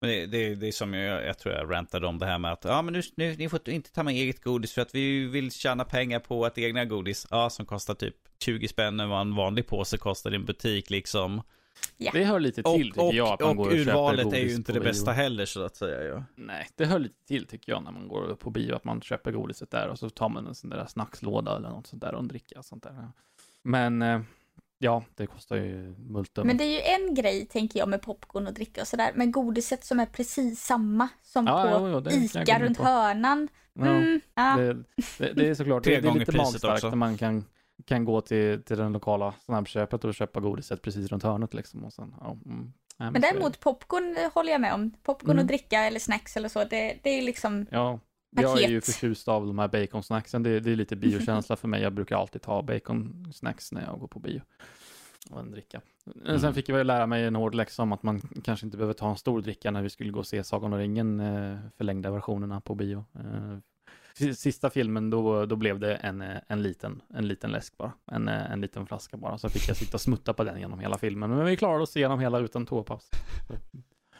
Men 0.00 0.10
det, 0.10 0.26
det, 0.26 0.54
det 0.54 0.68
är 0.68 0.72
som 0.72 0.94
jag, 0.94 1.26
jag 1.26 1.38
tror 1.38 1.54
jag 1.54 1.70
rantade 1.70 2.06
om 2.06 2.18
det 2.18 2.26
här 2.26 2.38
med 2.38 2.52
att 2.52 2.64
ja 2.64 2.82
men 2.82 2.94
nu, 2.94 3.02
nu 3.16 3.36
ni 3.36 3.48
får 3.48 3.68
inte 3.68 3.92
ta 3.92 4.02
med 4.02 4.14
eget 4.14 4.42
godis 4.42 4.72
för 4.72 4.82
att 4.82 4.94
vi 4.94 5.26
vill 5.26 5.52
tjäna 5.52 5.84
pengar 5.84 6.20
på 6.20 6.44
att 6.44 6.58
egna 6.58 6.84
godis, 6.84 7.26
ja 7.30 7.50
som 7.50 7.66
kostar 7.66 7.94
typ 7.94 8.16
20 8.44 8.68
spänn 8.68 9.00
än 9.00 9.08
vad 9.08 9.20
en 9.20 9.34
vanlig 9.34 9.66
påse 9.66 9.96
kostar 9.96 10.32
i 10.32 10.34
en 10.34 10.44
butik 10.44 10.90
liksom. 10.90 11.42
Ja. 11.96 12.10
Det 12.14 12.24
hör 12.24 12.40
lite 12.40 12.62
till 12.62 12.90
och, 12.90 12.96
tycker 12.96 13.16
jag. 13.16 13.28
Att 13.28 13.40
man 13.40 13.50
och 13.50 13.56
går 13.56 13.66
och 13.66 13.72
urvalet 13.72 14.32
är 14.32 14.38
ju 14.38 14.54
inte 14.54 14.72
det 14.72 14.80
bästa 14.80 15.12
heller 15.12 15.46
så 15.46 15.64
att 15.64 15.76
säga 15.76 16.02
ju. 16.02 16.22
Nej, 16.34 16.68
det 16.76 16.84
hör 16.84 16.98
lite 16.98 17.26
till 17.26 17.46
tycker 17.46 17.72
jag 17.72 17.82
när 17.82 17.92
man 17.92 18.08
går 18.08 18.34
på 18.34 18.50
bio 18.50 18.74
att 18.74 18.84
man 18.84 19.00
köper 19.00 19.32
godiset 19.32 19.70
där 19.70 19.88
och 19.88 19.98
så 19.98 20.10
tar 20.10 20.28
man 20.28 20.46
en 20.46 20.54
sån 20.54 20.70
där 20.70 20.86
snackslåda 20.86 21.56
eller 21.56 21.68
något 21.68 21.86
sånt 21.86 22.02
där 22.02 22.14
och 22.14 22.20
en 22.20 22.28
dricka 22.28 22.58
och 22.58 22.64
sånt 22.64 22.82
där. 22.82 23.08
Men 23.62 24.02
eh, 24.02 24.20
ja, 24.78 25.04
det 25.14 25.26
kostar 25.26 25.56
ju 25.56 25.94
multum. 25.98 26.46
Men 26.46 26.56
det 26.56 26.64
är 26.64 26.70
ju 26.70 26.80
en 26.80 27.14
grej 27.14 27.46
tänker 27.46 27.78
jag 27.78 27.88
med 27.88 28.02
popcorn 28.02 28.46
och 28.46 28.54
dricka 28.54 28.80
och 28.80 28.88
sådär. 28.88 29.12
Men 29.14 29.32
godiset 29.32 29.84
som 29.84 30.00
är 30.00 30.06
precis 30.06 30.60
samma 30.60 31.08
som 31.22 31.46
ja, 31.46 31.62
på 31.62 31.88
jo, 31.88 32.02
jo, 32.10 32.24
Ica 32.24 32.58
runt 32.58 32.78
på. 32.78 32.84
hörnan. 32.84 33.48
Mm, 33.78 34.20
ja, 34.34 34.62
ja. 34.62 34.72
Det, 34.72 34.84
det, 35.18 35.32
det, 35.32 35.48
är 35.48 35.54
såklart, 35.54 35.84
det, 35.84 36.00
det 36.00 36.08
är 36.08 36.14
lite 36.14 36.36
magstarkt 36.36 36.82
när 36.82 36.96
man 36.96 37.16
kan 37.16 37.44
kan 37.84 38.04
gå 38.04 38.20
till, 38.20 38.62
till 38.62 38.76
den 38.76 38.92
lokala 38.92 39.34
snabbköpet 39.44 40.04
och 40.04 40.14
köpa 40.14 40.40
godiset 40.40 40.82
precis 40.82 41.08
runt 41.12 41.22
hörnet 41.22 41.54
liksom. 41.54 41.84
Och 41.84 41.92
sen, 41.92 42.14
ja, 42.20 42.36
mm. 42.46 42.72
Nej, 42.96 43.10
Men 43.10 43.22
däremot 43.22 43.60
popcorn 43.60 44.16
eh, 44.16 44.32
håller 44.34 44.52
jag 44.52 44.60
med 44.60 44.74
om. 44.74 44.90
Popcorn 45.02 45.30
Mm. 45.30 45.42
och 45.42 45.46
dricka 45.46 45.80
eller 45.84 46.00
snacks 46.00 46.36
eller 46.36 46.48
så, 46.48 46.64
det, 46.64 46.98
det 47.02 47.10
är 47.10 47.22
liksom, 47.22 47.66
Ja, 47.70 47.98
jag 48.30 48.62
är 48.62 48.68
ju 48.68 48.80
förtjust 48.80 49.28
av 49.28 49.46
de 49.46 49.58
här 49.58 49.68
baconsnacksen. 49.68 50.42
Det, 50.42 50.60
det 50.60 50.72
är 50.72 50.76
lite 50.76 50.96
biokänsla 50.96 51.56
för 51.56 51.68
mig. 51.68 51.82
Jag 51.82 51.92
brukar 51.92 52.16
alltid 52.16 52.42
ta 52.42 52.62
baconsnacks 52.62 53.72
när 53.72 53.84
jag 53.84 54.00
går 54.00 54.08
på 54.08 54.18
bio. 54.18 54.42
Och 55.30 55.40
en 55.40 55.50
dricka. 55.50 55.80
Men 56.04 56.26
Mm. 56.26 56.40
Sen 56.40 56.54
fick 56.54 56.68
jag 56.68 56.78
ju 56.78 56.84
lära 56.84 57.06
mig 57.06 57.24
en 57.24 57.36
hård 57.36 57.54
läxa 57.54 57.82
om 57.82 57.92
att 57.92 58.02
man 58.02 58.20
kanske 58.44 58.66
inte 58.66 58.76
behöver 58.76 58.94
ta 58.94 59.10
en 59.10 59.16
stor 59.16 59.42
dricka 59.42 59.70
när 59.70 59.82
vi 59.82 59.90
skulle 59.90 60.10
gå 60.10 60.18
och 60.18 60.26
se 60.26 60.44
Sagan 60.44 60.72
om 60.72 60.78
ringen, 60.78 61.20
eh, 61.20 61.58
förlängda 61.76 62.10
versionerna 62.10 62.60
på 62.60 62.74
bio. 62.74 63.04
Sista 64.36 64.70
filmen, 64.70 65.10
då, 65.10 65.46
då 65.46 65.56
blev 65.56 65.78
det 65.80 65.94
en, 65.96 66.24
en, 66.48 66.62
liten, 66.62 67.02
en 67.14 67.28
liten 67.28 67.50
läsk 67.52 67.76
bara. 67.76 67.92
En, 68.12 68.28
en 68.28 68.60
liten 68.60 68.86
flaska 68.86 69.16
bara. 69.16 69.38
Så 69.38 69.48
fick 69.48 69.68
jag 69.68 69.76
sitta 69.76 69.96
och 69.96 70.00
smutta 70.00 70.34
på 70.34 70.44
den 70.44 70.58
genom 70.60 70.78
hela 70.80 70.98
filmen. 70.98 71.30
Men 71.30 71.44
vi 71.44 71.56
klarade 71.56 71.82
oss 71.82 71.96
igenom 71.96 72.20
hela 72.20 72.38
utan 72.38 72.66
toapaus. 72.66 73.10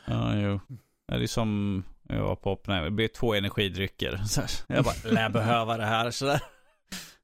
Ja, 0.07 0.37
jo. 0.37 0.61
Det 1.07 1.15
är 1.23 1.27
som 1.27 1.83
jag 2.09 2.23
var 2.23 2.37
på 2.37 2.53
Oppenheimer. 2.53 2.85
Det 2.85 2.91
blir 2.97 3.09
två 3.09 3.35
energidrycker. 3.35 4.17
Så 4.17 4.41
här. 4.41 4.51
Jag 4.67 4.85
bara, 4.85 5.13
lär 5.13 5.29
behöva 5.29 5.77
det 5.77 5.85
här. 5.87 6.11
Så 6.11 6.25
där. 6.27 6.41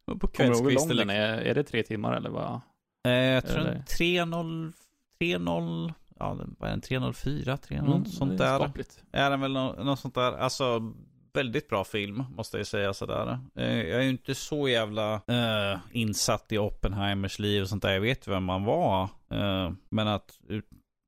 Och 0.05 0.21
På 0.21 0.29
Kommer 0.29 0.51
du 0.51 0.57
ihåg 0.57 0.65
hur 0.71 0.75
lång 0.75 0.89
den 0.97 1.11
är? 1.11 1.39
Är 1.39 1.55
det 1.55 1.63
tre 1.65 1.83
timmar 1.83 2.17
eller 2.17 2.31
vad? 2.31 2.61
Eh, 3.07 3.13
jag 3.13 3.47
tror 3.47 3.59
Eller? 3.59 3.73
en 3.73 3.83
3-0, 3.83 4.73
3-0, 5.21 5.93
ja 6.19 6.35
den- 6.35 6.57
vad 6.59 6.69
är 6.69 6.73
den, 6.73 6.81
3-0-4, 6.81 7.57
3-0, 7.57 7.79
Mm, 7.79 8.05
sånt 8.05 8.39
där. 8.39 8.59
skapligt. 8.59 9.03
Är 9.13 9.31
den 9.31 9.41
väl 9.41 9.53
nå- 9.53 9.73
något 9.85 9.99
sånt 10.01 10.15
där, 10.15 10.33
alltså 10.33 10.93
väldigt 11.33 11.69
bra 11.69 11.85
film 11.85 12.25
måste 12.37 12.57
jag 12.57 12.67
säga 12.67 12.95
sådär. 12.95 13.39
Eh, 13.55 13.83
jag 13.83 13.99
är 13.99 14.03
ju 14.03 14.11
inte 14.11 14.35
så 14.35 14.69
jävla 14.69 15.15
eh, 15.15 15.79
insatt 15.93 16.53
i 16.53 16.59
Oppenheimers 16.59 17.39
liv 17.39 17.63
och 17.63 17.69
sånt 17.69 17.83
där. 17.83 17.93
Jag 17.93 18.01
vet 18.01 18.29
vem 18.29 18.49
han 18.49 18.65
var. 18.65 19.03
Eh, 19.31 19.73
men 19.89 20.09
att 20.09 20.39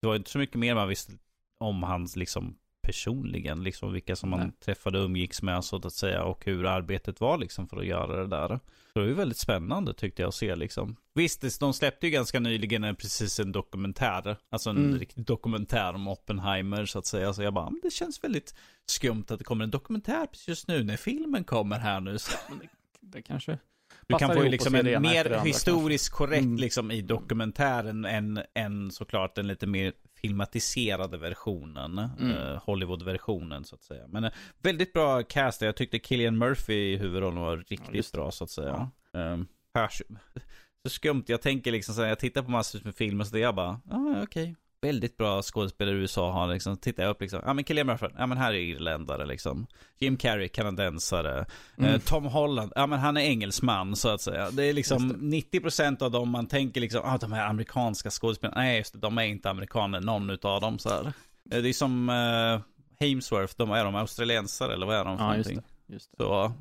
det 0.03 0.07
var 0.07 0.17
inte 0.17 0.31
så 0.31 0.39
mycket 0.39 0.57
mer 0.57 0.75
man 0.75 0.89
visste 0.89 1.13
om 1.61 1.83
hans 1.83 2.17
liksom 2.17 2.55
personligen, 2.83 3.63
liksom 3.63 3.93
vilka 3.93 4.17
som 4.17 4.31
man 4.31 4.41
Nej. 4.41 4.51
träffade 4.65 4.99
och 4.99 5.05
umgicks 5.05 5.43
med 5.43 5.65
så 5.65 5.77
att 5.77 5.93
säga 5.93 6.23
och 6.25 6.45
hur 6.45 6.67
arbetet 6.67 7.21
var 7.21 7.39
liksom 7.39 7.69
för 7.69 7.77
att 7.77 7.87
göra 7.87 8.17
det 8.17 8.27
där. 8.27 8.49
Så 8.49 8.99
det 8.99 9.01
var 9.01 9.07
ju 9.09 9.15
väldigt 9.15 9.39
spännande 9.39 9.95
tyckte 9.95 10.23
jag 10.23 10.29
att 10.29 10.35
se 10.35 10.57
liksom. 10.57 10.97
Visst, 11.15 11.61
de 11.61 11.73
släppte 11.75 12.07
ju 12.07 12.13
ganska 12.13 12.41
nyligen 12.41 12.85
en, 12.85 12.97
precis 12.97 13.41
en 13.41 13.53
dokumentär, 13.53 14.37
alltså 14.51 14.71
en 14.71 14.77
Mm. 14.77 14.99
riktig 14.99 15.25
dokumentär 15.25 15.95
om 15.95 16.09
Oppenheimer 16.09 16.87
så 16.87 16.99
att 16.99 17.07
säga. 17.07 17.33
Så 17.33 17.43
jag 17.43 17.55
bara, 17.55 17.71
"Men 17.71 17.81
det 17.83 17.91
känns 17.93 18.25
väldigt 18.25 18.55
skumt 18.87 19.25
att 19.29 19.39
det 19.39 19.45
kommer 19.45 19.65
en 19.65 19.71
dokumentär 19.71 20.27
precis 20.27 20.49
just 20.49 20.69
nu 20.69 20.85
när 20.85 20.97
filmen 20.97 21.45
kommer 21.45 21.79
här 21.79 22.01
nu. 22.01 22.19
Så 22.19 22.33
det, 22.61 22.69
det 23.01 23.23
kanske 23.23 23.59
du 24.07 24.19
kan 24.19 24.35
få 24.35 24.45
ju 24.45 24.51
liksom 24.51 24.75
en 24.75 25.03
mer 25.03 25.45
historiskt 25.45 26.11
korrekt 26.11 26.43
Mm. 26.45 26.57
liksom 26.57 26.91
i 26.91 27.03
dokumentären 27.03 28.05
än, 28.05 28.41
än 28.55 28.91
såklart 28.91 29.35
den 29.35 29.47
lite 29.47 29.67
mer 29.67 29.93
filmatiserade 30.23 31.19
versionen. 31.19 31.99
Mm. 31.99 32.31
eh, 32.31 32.63
Hollywood-versionen 32.65 33.65
så 33.65 33.75
att 33.75 33.83
säga. 33.83 34.07
Men 34.09 34.25
eh, 34.25 34.33
väldigt 34.59 34.93
bra 34.93 35.23
cast. 35.23 35.63
Jag 35.63 35.77
tyckte 35.77 35.99
Killian 35.99 36.39
Murphy 36.39 36.75
i 36.75 36.97
huvudrollen 36.97 37.41
var 37.41 37.57
riktigt 37.57 38.13
det. 38.13 38.13
bra 38.13 38.31
så 38.31 38.45
att 38.45 38.51
säga. 38.51 38.91
Um, 39.13 39.47
hörs, 39.75 40.03
så 40.83 40.91
skumt. 40.91 41.25
Jag 41.27 41.43
tänker 41.43 41.73
liksom 41.73 41.95
så 41.95 42.03
här, 42.03 42.09
jag 42.09 42.19
tittar 42.19 42.43
på 42.43 42.51
massor 42.51 42.81
med 42.85 42.95
filmer 42.95 43.25
så 43.25 43.33
det 43.33 43.39
är 43.39 43.43
jag 43.43 43.55
bara, 43.55 43.81
ja 43.91 43.97
ah, 43.97 44.23
okej. 44.23 44.57
Väldigt 44.83 45.17
bra 45.17 45.43
skådespelare 45.43 45.95
i 45.95 45.99
USA 45.99 46.33
har 46.33 46.47
liksom, 46.53 46.77
tittar 46.77 47.03
jag 47.03 47.11
upp 47.11 47.21
liksom, 47.21 47.41
ja 47.45 47.55
men 47.55 47.65
Killian 47.65 47.87
Murphy, 47.87 48.07
ja 48.19 48.27
men 48.27 48.39
här 48.39 48.53
är 48.53 48.59
irländare 48.59 49.27
liksom. 49.27 49.67
Jim 49.99 50.17
Carrey, 50.17 50.49
kanadensare. 50.49 51.47
Mm. 51.79 51.95
Eh, 51.95 52.01
Tom 52.01 52.25
Holland, 52.25 52.73
ja 52.75 52.87
men 52.87 52.99
han 52.99 53.17
är 53.17 53.21
engelsman 53.21 53.97
så 53.97 54.09
att 54.09 54.21
säga. 54.21 54.51
Det 54.51 54.65
är 54.65 54.73
liksom 54.73 55.31
Just 55.33 55.53
90% 55.53 56.03
av 56.03 56.11
dem 56.11 56.29
man 56.31 56.47
tänker 56.47 56.81
liksom, 56.81 57.01
ah 57.05 57.19
de 57.19 57.33
här 57.33 57.47
amerikanska 57.47 58.11
skådespelarna, 58.11 58.61
nej 58.61 58.79
just 58.79 58.93
det, 58.93 58.99
de 58.99 59.19
är 59.19 59.23
inte 59.23 59.51
amerikaner, 59.51 60.01
någon 60.01 60.31
utav 60.31 60.61
dem 60.61 60.79
så 60.79 60.89
här. 60.89 61.13
Eh, 61.51 61.63
Det 61.63 61.69
är 61.69 61.73
som 61.73 62.09
uh, 62.09 62.61
Hamesworth, 63.01 63.55
de 63.57 63.71
är 63.71 63.85
de 63.85 63.95
australiensare 63.95 64.73
eller 64.73 64.87
vad 64.87 64.97
är 64.97 65.05
de 65.05 65.19
för 65.19 65.25
Ja, 65.25 65.37
just 65.37 65.51
någonting? 65.51 65.73
det. 65.87 65.93
Just 65.93 66.11
det. 66.11 66.17
Så 66.17 66.53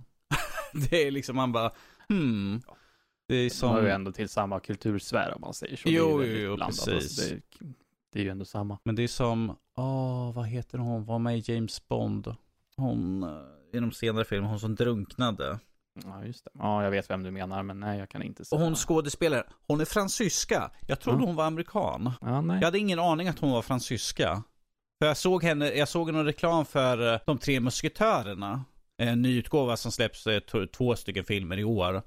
det 0.89 1.07
är 1.07 1.11
liksom, 1.11 1.35
man 1.35 1.51
bara, 1.51 1.71
hmm. 2.09 2.61
Det 3.27 3.35
är 3.35 3.61
De 3.61 3.69
hör 3.69 3.81
ju 3.81 3.85
som, 3.87 3.95
ändå 3.95 4.11
till 4.11 4.29
samma 4.29 4.59
kultursfär 4.59 5.33
om 5.35 5.41
man 5.41 5.53
säger 5.53 5.75
så. 5.77 5.89
Jo, 5.89 6.19
det 6.19 6.27
är 6.27 6.41
jo, 6.41 6.57
jo, 6.59 6.65
precis. 6.65 6.87
Alltså, 6.87 7.23
det, 7.35 7.41
det 8.11 8.19
är 8.19 8.23
ju 8.23 8.29
ändå 8.29 8.45
samma. 8.45 8.77
men 8.83 8.95
det 8.95 9.03
är 9.03 9.07
som, 9.07 9.55
åh 9.77 10.33
vad 10.33 10.45
heter 10.45 10.77
hon, 10.77 11.05
var 11.05 11.19
med 11.19 11.37
i 11.37 11.53
James 11.53 11.87
Bond? 11.87 12.35
Hon, 12.77 13.23
eh, 13.23 13.29
i 13.73 13.79
de 13.79 13.91
senare 13.91 14.25
filmerna, 14.25 14.49
hon 14.49 14.59
som 14.59 14.75
drunknade. 14.75 15.59
Ja, 16.05 16.25
just 16.25 16.45
det. 16.45 16.51
Ja, 16.53 16.83
jag 16.83 16.91
vet 16.91 17.09
vem 17.09 17.23
du 17.23 17.31
menar, 17.31 17.63
men 17.63 17.79
nej, 17.79 17.99
jag 17.99 18.09
kan 18.09 18.23
inte 18.23 18.41
Och 18.41 18.47
säga. 18.47 18.61
hon 18.63 18.75
skådespelare, 18.75 19.43
hon 19.67 19.81
är 19.81 19.85
fransyska. 19.85 20.71
Jag 20.87 20.99
trodde 20.99 21.19
Ja. 21.19 21.25
hon 21.25 21.35
var 21.35 21.45
amerikan. 21.45 22.11
Ja, 22.21 22.41
nej. 22.41 22.57
Jag 22.59 22.65
hade 22.67 22.79
ingen 22.79 22.99
aning 22.99 23.27
att 23.27 23.39
hon 23.39 23.51
var 23.51 23.61
fransyska. 23.61 24.43
För 25.01 25.07
jag 25.07 25.17
såg 25.17 25.43
henne, 25.43 25.69
jag 25.69 25.87
såg 25.89 26.13
någon 26.13 26.25
reklam 26.25 26.65
för 26.65 27.13
eh, 27.13 27.19
De 27.25 27.37
tre 27.37 27.59
musketörerna. 27.59 28.65
En 28.97 29.21
ny 29.21 29.37
utgåva 29.39 29.77
som 29.77 29.91
släpps, 29.91 30.27
eh, 30.27 30.39
två 30.77 30.95
stycken 30.95 31.23
filmer 31.25 31.57
i 31.59 31.63
år. 31.63 32.01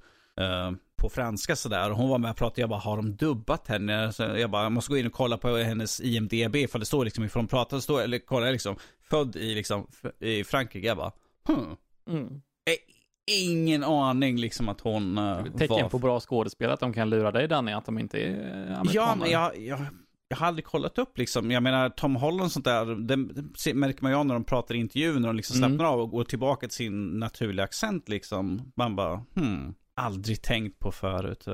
På 1.05 1.11
franska 1.11 1.57
sådär. 1.57 1.91
Och 1.91 1.97
hon 1.97 2.09
var 2.09 2.19
med 2.19 2.31
och 2.31 2.37
pratade, 2.37 2.61
jag 2.61 2.71
bara, 2.71 2.81
har 2.81 2.97
de 2.97 3.17
dubbat 3.17 3.69
henne? 3.69 4.13
Så 4.13 4.23
jag 4.23 4.51
bara, 4.51 4.63
jag 4.63 4.73
måste 4.73 4.91
gå 4.91 4.99
in 4.99 5.07
och 5.07 5.13
kolla 5.13 5.39
på 5.39 5.57
hennes 5.57 6.01
IMDB, 6.01 6.71
för 6.71 6.79
det 6.79 6.85
står 6.85 7.05
liksom 7.05 7.25
ifrån 7.25 7.41
hon 7.41 7.49
pratar, 7.49 7.81
står, 7.81 8.03
eller 8.03 8.19
kolla 8.19 8.51
liksom, 8.51 8.77
född 9.11 9.37
i 9.37 9.55
liksom, 9.55 9.87
i 10.21 10.45
Frankrike. 10.45 10.87
Jag 10.87 10.97
bara, 10.97 11.13
hmm. 11.49 11.77
Mm. 12.11 12.27
Eh, 12.27 12.95
Ingen 13.27 13.85
aning 13.85 14.37
liksom 14.37 14.69
att 14.69 14.81
hon 14.81 15.19
uh, 15.19 15.45
Tecken 15.45 15.83
var 15.83 15.89
på 15.89 15.99
bra 15.99 16.21
skådespelare 16.21 16.75
att 16.75 16.81
de 16.81 16.93
kan 16.93 17.11
lura 17.11 17.31
dig 17.31 17.49
Danny, 17.49 17.73
att 17.73 17.87
de 17.87 17.99
inte 17.99 18.21
är 18.21 18.75
amerikaner. 18.75 18.93
Ja, 18.95 19.15
men 19.15 19.31
jag, 19.31 19.59
jag, 19.59 19.87
jag 20.29 20.37
har 20.37 20.47
aldrig 20.47 20.65
kollat 20.65 20.99
upp 20.99 21.19
liksom. 21.19 21.51
Jag 21.51 21.63
menar 21.63 21.89
Tom 21.89 22.17
Holland 22.17 22.43
och 22.43 22.53
sånt 22.53 22.65
där, 22.65 22.87
det, 22.87 23.17
det 23.65 23.75
märker 23.75 24.03
man 24.03 24.13
ju 24.13 24.25
när 24.25 24.35
de 24.35 24.45
pratar 24.45 24.75
i 24.75 24.79
intervjuer, 24.79 25.21
när 25.21 25.29
de 25.29 25.37
liksom 25.37 25.57
Mm. 25.57 25.71
slappnar 25.71 25.93
av 25.93 26.01
och 26.01 26.11
går 26.11 26.25
tillbaka 26.25 26.69
till 26.69 26.77
sin 26.77 27.19
naturliga 27.19 27.65
accent 27.65 28.09
liksom. 28.09 28.73
Man 28.77 28.97
bara, 28.97 29.25
hmm, 29.35 29.75
aldrig 29.95 30.43
tänkt 30.43 30.79
på 30.79 30.93
förut. 30.93 31.47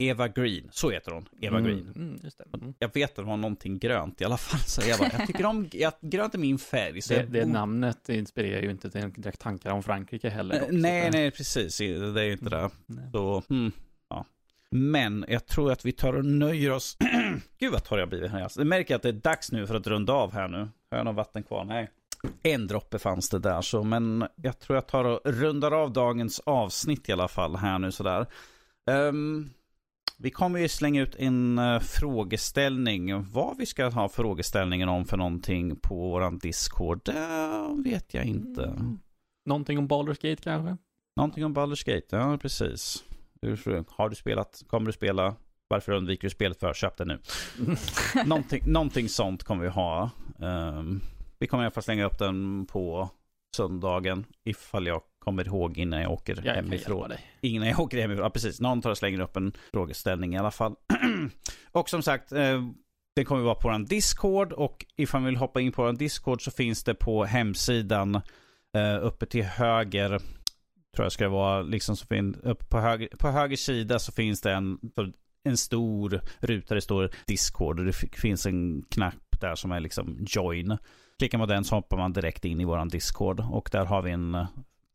Eva 0.00 0.28
Green, 0.28 0.68
så 0.72 0.90
heter 0.90 1.12
hon, 1.12 1.28
Eva 1.40 1.58
Mm, 1.58 1.70
Green. 1.70 1.92
Mm, 1.96 2.20
just 2.22 2.38
det. 2.38 2.44
Mm. 2.54 2.74
Jag 2.78 2.94
vet 2.94 3.10
att 3.10 3.16
hon 3.16 3.28
har 3.28 3.36
någonting 3.36 3.78
grönt 3.78 4.20
i 4.20 4.24
alla 4.24 4.36
fall, 4.36 4.60
så 4.60 4.82
jag 4.88 4.98
bara, 4.98 5.10
jag 5.18 5.26
tycker 5.26 5.46
om, 5.46 5.68
jag, 5.72 5.92
grönt 6.00 6.34
är 6.34 6.38
min 6.38 6.58
färg. 6.58 7.00
Det, 7.08 7.14
jag, 7.14 7.30
det 7.30 7.46
namnet 7.46 8.08
inspirerar 8.08 8.62
ju 8.62 8.70
inte 8.70 8.90
till 8.90 9.12
direkt 9.12 9.40
tankar 9.40 9.70
om 9.70 9.82
Frankrike 9.82 10.28
heller. 10.28 10.54
Eh, 10.54 10.60
dock, 10.60 10.70
så 10.70 10.76
Nej, 10.76 11.10
nej, 11.10 11.30
precis. 11.30 11.78
Det 11.78 11.84
är 12.20 12.22
ju 12.22 12.32
inte 12.32 12.50
det. 12.50 12.70
nej. 12.86 13.10
Så, 13.12 13.42
hmm, 13.48 13.72
ja. 14.08 14.24
Men 14.70 15.24
jag 15.28 15.46
tror 15.46 15.72
att 15.72 15.84
vi 15.84 15.92
tar 15.92 16.12
och 16.12 16.24
nöjer 16.24 16.70
oss. 16.70 16.96
Gud 17.58 17.72
vad 17.72 17.84
torr 17.84 17.98
jag 17.98 18.08
blivit 18.08 18.30
här. 18.30 18.50
Jag 18.56 18.66
märker 18.66 18.96
att 18.96 19.02
det 19.02 19.08
är 19.08 19.12
dags 19.12 19.52
nu 19.52 19.66
för 19.66 19.74
att 19.74 19.86
runda 19.86 20.12
av 20.12 20.32
här 20.32 20.48
nu. 20.48 20.68
Har 20.90 20.98
jag 20.98 21.04
något 21.04 21.16
vatten 21.16 21.42
kvar? 21.42 21.64
Nej. 21.64 21.90
En 22.42 22.66
droppe 22.66 22.98
fanns 22.98 23.28
det 23.28 23.38
där 23.38 23.60
så, 23.60 23.82
men 23.82 24.24
jag 24.36 24.58
tror 24.58 24.76
jag 24.76 24.86
tar 24.86 25.04
och 25.04 25.20
rundar 25.24 25.72
av 25.72 25.92
dagens 25.92 26.40
avsnitt 26.40 27.08
i 27.08 27.12
alla 27.12 27.28
fall 27.28 27.56
här 27.56 27.78
nu 27.78 27.92
sådär. 27.92 28.26
Ehm, 28.90 29.50
vi 30.18 30.30
kommer 30.30 30.58
ju 30.58 30.68
slänga 30.68 31.02
ut 31.02 31.14
en 31.18 31.58
uh, 31.58 31.80
frågeställning. 31.80 33.22
Vad 33.32 33.56
vi 33.56 33.66
ska 33.66 33.88
ha 33.88 34.08
frågeställningen 34.08 34.88
om 34.88 35.04
för 35.04 35.16
någonting 35.16 35.76
på 35.76 35.94
våran 35.94 36.38
Discord, 36.38 37.00
det 37.04 37.82
vet 37.84 38.14
jag 38.14 38.24
inte. 38.24 38.64
Mm. 38.64 38.98
Någonting 39.46 39.78
om 39.78 39.88
Baldur's 39.88 40.30
Gate 40.30 40.42
kanske? 40.42 40.76
Någonting 41.16 41.44
om 41.44 41.56
Baldur's 41.56 41.94
Gate, 41.94 42.16
ja 42.16 42.38
precis. 42.38 43.04
Har 43.88 44.08
du 44.08 44.16
spelat? 44.16 44.62
Kommer 44.66 44.86
du 44.86 44.92
spela? 44.92 45.34
Varför 45.68 45.92
undviker 45.92 46.22
du 46.22 46.30
spelet 46.30 46.60
för? 46.60 46.74
Köp 46.74 46.96
det 46.96 47.04
nu. 47.04 47.18
någonting, 48.26 48.62
någonting 48.66 49.08
sånt 49.08 49.44
kommer 49.44 49.62
vi 49.62 49.68
ha. 49.70 50.10
Ehm, 50.42 51.00
vi 51.40 51.46
kommer 51.46 51.64
i 51.64 51.66
alla 51.66 51.70
fall 51.70 51.82
slänga 51.82 52.04
upp 52.04 52.18
den 52.18 52.66
på 52.66 53.10
söndagen 53.56 54.26
ifall 54.44 54.86
jag 54.86 55.02
kommer 55.18 55.46
ihåg 55.46 55.78
innan 55.78 56.02
jag 56.02 56.12
åker 56.12 56.42
Jag 56.44 56.54
hemifrån. 56.54 57.12
Innan 57.40 57.68
jag 57.68 57.80
åker 57.80 58.00
hemifrån. 58.00 58.24
Ja, 58.24 58.30
precis. 58.30 58.60
Någon 58.60 58.82
tar 58.82 58.90
och 58.90 58.98
slänger 58.98 59.20
upp 59.20 59.36
en 59.36 59.52
frågeställning 59.72 60.34
i 60.34 60.38
alla 60.38 60.50
fall. 60.50 60.74
och 61.72 61.88
som 61.88 62.02
sagt, 62.02 62.32
eh, 62.32 62.62
det 63.16 63.24
kommer 63.24 63.42
vara 63.42 63.54
på 63.54 63.68
vår 63.68 63.78
Discord 63.88 64.52
och 64.52 64.86
ifall 64.96 65.20
man 65.20 65.26
vill 65.26 65.36
hoppa 65.36 65.60
in 65.60 65.72
på 65.72 65.82
vår 65.82 65.92
Discord 65.92 66.44
så 66.44 66.50
finns 66.50 66.84
det 66.84 66.94
på 66.94 67.24
hemsidan 67.24 68.14
eh, 68.76 69.04
uppe 69.04 69.26
till 69.26 69.44
höger 69.44 70.20
tror 70.96 71.04
jag 71.04 71.12
ska 71.12 71.24
det 71.24 71.30
vara, 71.30 71.62
liksom 71.62 71.96
så 71.96 72.06
fin, 72.06 72.36
uppe 72.42 72.64
på 72.64 72.78
höger, 72.78 73.08
på 73.18 73.28
höger 73.28 73.56
sida 73.56 73.98
så 73.98 74.12
finns 74.12 74.40
det 74.40 74.52
en, 74.52 74.78
en 75.44 75.56
stor 75.56 76.20
ruta 76.38 76.68
där 76.68 76.74
det 76.74 76.80
står 76.80 77.10
Discord 77.26 77.78
och 77.78 77.84
det 77.84 77.92
finns 77.92 78.46
en 78.46 78.82
knapp 78.82 79.40
där 79.40 79.54
som 79.54 79.72
är 79.72 79.80
liksom 79.80 80.18
join. 80.26 80.78
Klickar 81.20 81.38
man 81.38 81.48
den 81.48 81.64
så 81.64 81.74
hoppar 81.74 81.96
man 81.96 82.12
direkt 82.12 82.44
in 82.44 82.60
i 82.60 82.64
vår 82.64 82.90
Discord 82.90 83.40
och 83.50 83.68
där 83.72 83.84
har 83.84 84.02
vi 84.02 84.10
en 84.10 84.34
eh, 84.34 84.46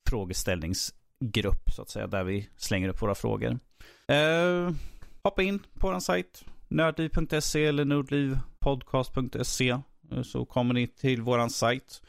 frågeställningsgrupp 0.10 1.72
så 1.72 1.82
att 1.82 1.90
säga 1.90 2.08
där 2.08 2.24
vi 2.24 2.50
slänger 2.58 2.90
upp 2.90 3.02
våra 3.02 3.16
frågor. 3.16 3.60
Eh, 4.08 4.72
hoppa 5.24 5.44
in 5.44 5.60
på 5.60 5.92
vår 5.92 6.00
sajt 6.00 6.46
nördliv.se 6.68 7.66
eller 7.66 7.86
nordlivpodcast.se 7.86 9.70
eh, 10.12 10.22
så 10.24 10.46
kommer 10.46 10.74
ni 10.74 10.88
till 10.88 11.22
vår 11.22 11.50
sajt. 11.50 12.02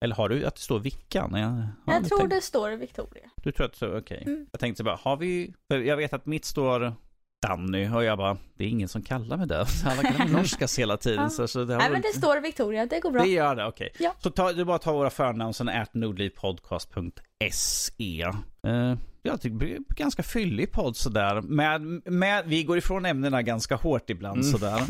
Eller 0.00 0.14
har 0.14 0.28
du 0.28 0.46
att 0.46 0.54
det 0.54 0.60
står 0.60 0.80
Vickan? 0.80 1.34
Jag, 1.34 1.68
jag 1.94 2.08
tror 2.08 2.18
tänkt... 2.18 2.30
det 2.30 2.40
står 2.40 2.70
Victoria. 2.70 3.30
Du 3.42 3.52
tror 3.52 3.66
att 3.66 3.72
det 3.72 3.76
står, 3.76 3.98
okej. 3.98 4.18
Okay. 4.22 4.34
Mm. 4.34 4.46
Jag 4.52 4.60
tänkte 4.60 4.84
bara, 4.84 4.96
har 4.96 5.16
vi, 5.16 5.54
jag 5.68 5.96
vet 5.96 6.12
att 6.12 6.26
mitt 6.26 6.44
står 6.44 6.94
Danny 7.42 7.88
och 7.88 8.04
jag 8.04 8.18
bara, 8.18 8.36
det 8.54 8.64
är 8.64 8.68
ingen 8.68 8.88
som 8.88 9.02
kallar 9.02 9.36
mig 9.36 9.46
det. 9.46 9.66
Alla 9.86 10.02
kallar 10.02 10.18
mig 10.18 10.32
norskas 10.32 10.78
hela 10.78 10.96
tiden. 10.96 11.22
ja. 11.22 11.30
så, 11.30 11.48
så 11.48 11.64
det 11.64 11.76
Nej 11.76 11.90
men 11.90 12.02
det 12.02 12.18
står 12.18 12.40
Victoria, 12.40 12.86
det 12.86 13.00
går 13.00 13.10
bra. 13.10 13.22
Det 13.22 13.28
gör 13.28 13.56
det, 13.56 13.66
okej. 13.66 13.90
Okay. 13.94 14.04
Ja. 14.04 14.14
Så 14.18 14.30
ta, 14.30 14.50
är 14.50 14.64
bara 14.64 14.76
att 14.76 14.82
ta 14.82 14.92
våra 14.92 15.10
förnamn, 15.10 15.54
sen 15.54 15.68
ät 15.68 15.94
nordlivpodcast.se. 15.94 18.24
Uh, 18.66 18.94
jag 19.22 19.40
tycker 19.40 19.54
det 19.54 19.58
blir 19.58 19.78
ganska 19.88 20.22
fyllig 20.22 20.72
podd 20.72 20.96
sådär. 20.96 21.40
Med, 21.40 21.82
med, 22.04 22.44
vi 22.46 22.62
går 22.64 22.78
ifrån 22.78 23.06
ämnena 23.06 23.42
ganska 23.42 23.76
hårt 23.76 24.10
ibland 24.10 24.40
mm. 24.40 24.52
sådär. 24.52 24.80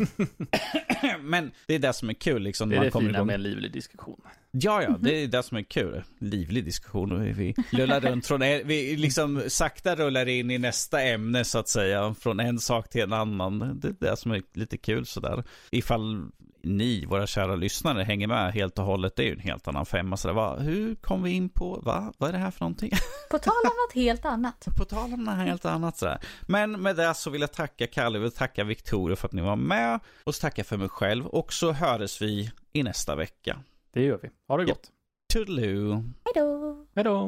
Men 1.21 1.51
det 1.67 1.75
är 1.75 1.79
det 1.79 1.93
som 1.93 2.09
är 2.09 2.13
kul 2.13 2.41
liksom. 2.41 2.69
Det 2.69 2.75
är 2.75 2.81
det 2.81 2.91
fina 2.91 3.09
igång. 3.09 3.27
med 3.27 3.33
en 3.33 3.43
livlig 3.43 3.73
diskussion. 3.73 4.21
Ja, 4.51 4.83
ja, 4.83 4.97
det 4.99 5.23
är 5.23 5.27
det 5.27 5.43
som 5.43 5.57
är 5.57 5.63
kul. 5.63 6.03
Livlig 6.19 6.65
diskussion. 6.65 7.33
Vi 7.33 7.55
lullar 7.71 7.99
runt 7.99 8.27
från, 8.27 8.39
vi 8.39 8.95
liksom 8.97 9.43
sakta 9.47 9.95
rullar 9.95 10.27
in 10.27 10.51
i 10.51 10.57
nästa 10.57 11.01
ämne 11.01 11.43
så 11.43 11.59
att 11.59 11.69
säga. 11.69 12.15
Från 12.19 12.39
en 12.39 12.59
sak 12.59 12.89
till 12.89 13.01
en 13.01 13.13
annan. 13.13 13.79
Det 13.79 13.87
är 13.87 13.95
det 13.99 14.17
som 14.17 14.31
är 14.31 14.41
lite 14.53 14.77
kul 14.77 15.05
sådär. 15.05 15.43
Ifall 15.71 16.31
ni, 16.63 17.05
våra 17.05 17.27
kära 17.27 17.55
lyssnare, 17.55 18.03
hänger 18.03 18.27
med 18.27 18.53
helt 18.53 18.79
och 18.79 18.85
hållet. 18.85 19.15
Det 19.15 19.23
är 19.23 19.25
ju 19.25 19.33
en 19.33 19.39
helt 19.39 19.67
annan 19.67 19.85
femma. 19.85 20.17
Så 20.17 20.33
va, 20.33 20.55
hur 20.55 20.95
kom 20.95 21.23
vi 21.23 21.31
in 21.31 21.49
på, 21.49 21.81
va? 21.83 22.13
Vad 22.17 22.29
är 22.29 22.33
det 22.33 22.39
här 22.39 22.51
för 22.51 22.61
någonting? 22.61 22.91
På 23.31 23.37
tal 23.37 23.53
om 23.63 23.71
något 23.87 23.95
helt 23.95 24.25
annat. 24.25 24.67
På 24.77 24.85
tal 24.85 25.13
om 25.13 25.23
något 25.23 25.35
helt 25.35 25.65
annat 25.65 25.97
sådär. 25.97 26.19
Men 26.41 26.81
med 26.81 26.95
det 26.95 27.13
så 27.13 27.29
vill 27.29 27.41
jag 27.41 27.51
tacka 27.51 27.87
Kalle, 27.87 28.19
och 28.19 28.35
tacka 28.35 28.63
Victoria 28.63 29.15
för 29.15 29.27
att 29.27 29.33
ni 29.33 29.41
var 29.41 29.55
med. 29.55 29.99
Och 30.23 30.35
så 30.35 30.41
tacka 30.41 30.63
för 30.63 30.77
mig 30.77 30.89
själv. 30.89 31.27
Och 31.27 31.53
så 31.53 31.71
hörs 31.71 32.21
vi 32.21 32.51
i 32.73 32.83
nästa 32.83 33.15
vecka. 33.15 33.59
Det 33.93 34.03
gör 34.03 34.19
vi. 34.21 34.29
Ha 34.47 34.57
det 34.57 34.65
gott. 34.65 34.79
Ja. 34.83 35.33
Toodaloo. 35.33 35.93
Hej 36.25 36.33
då. 36.35 36.85
Hej 36.95 37.03
då. 37.03 37.27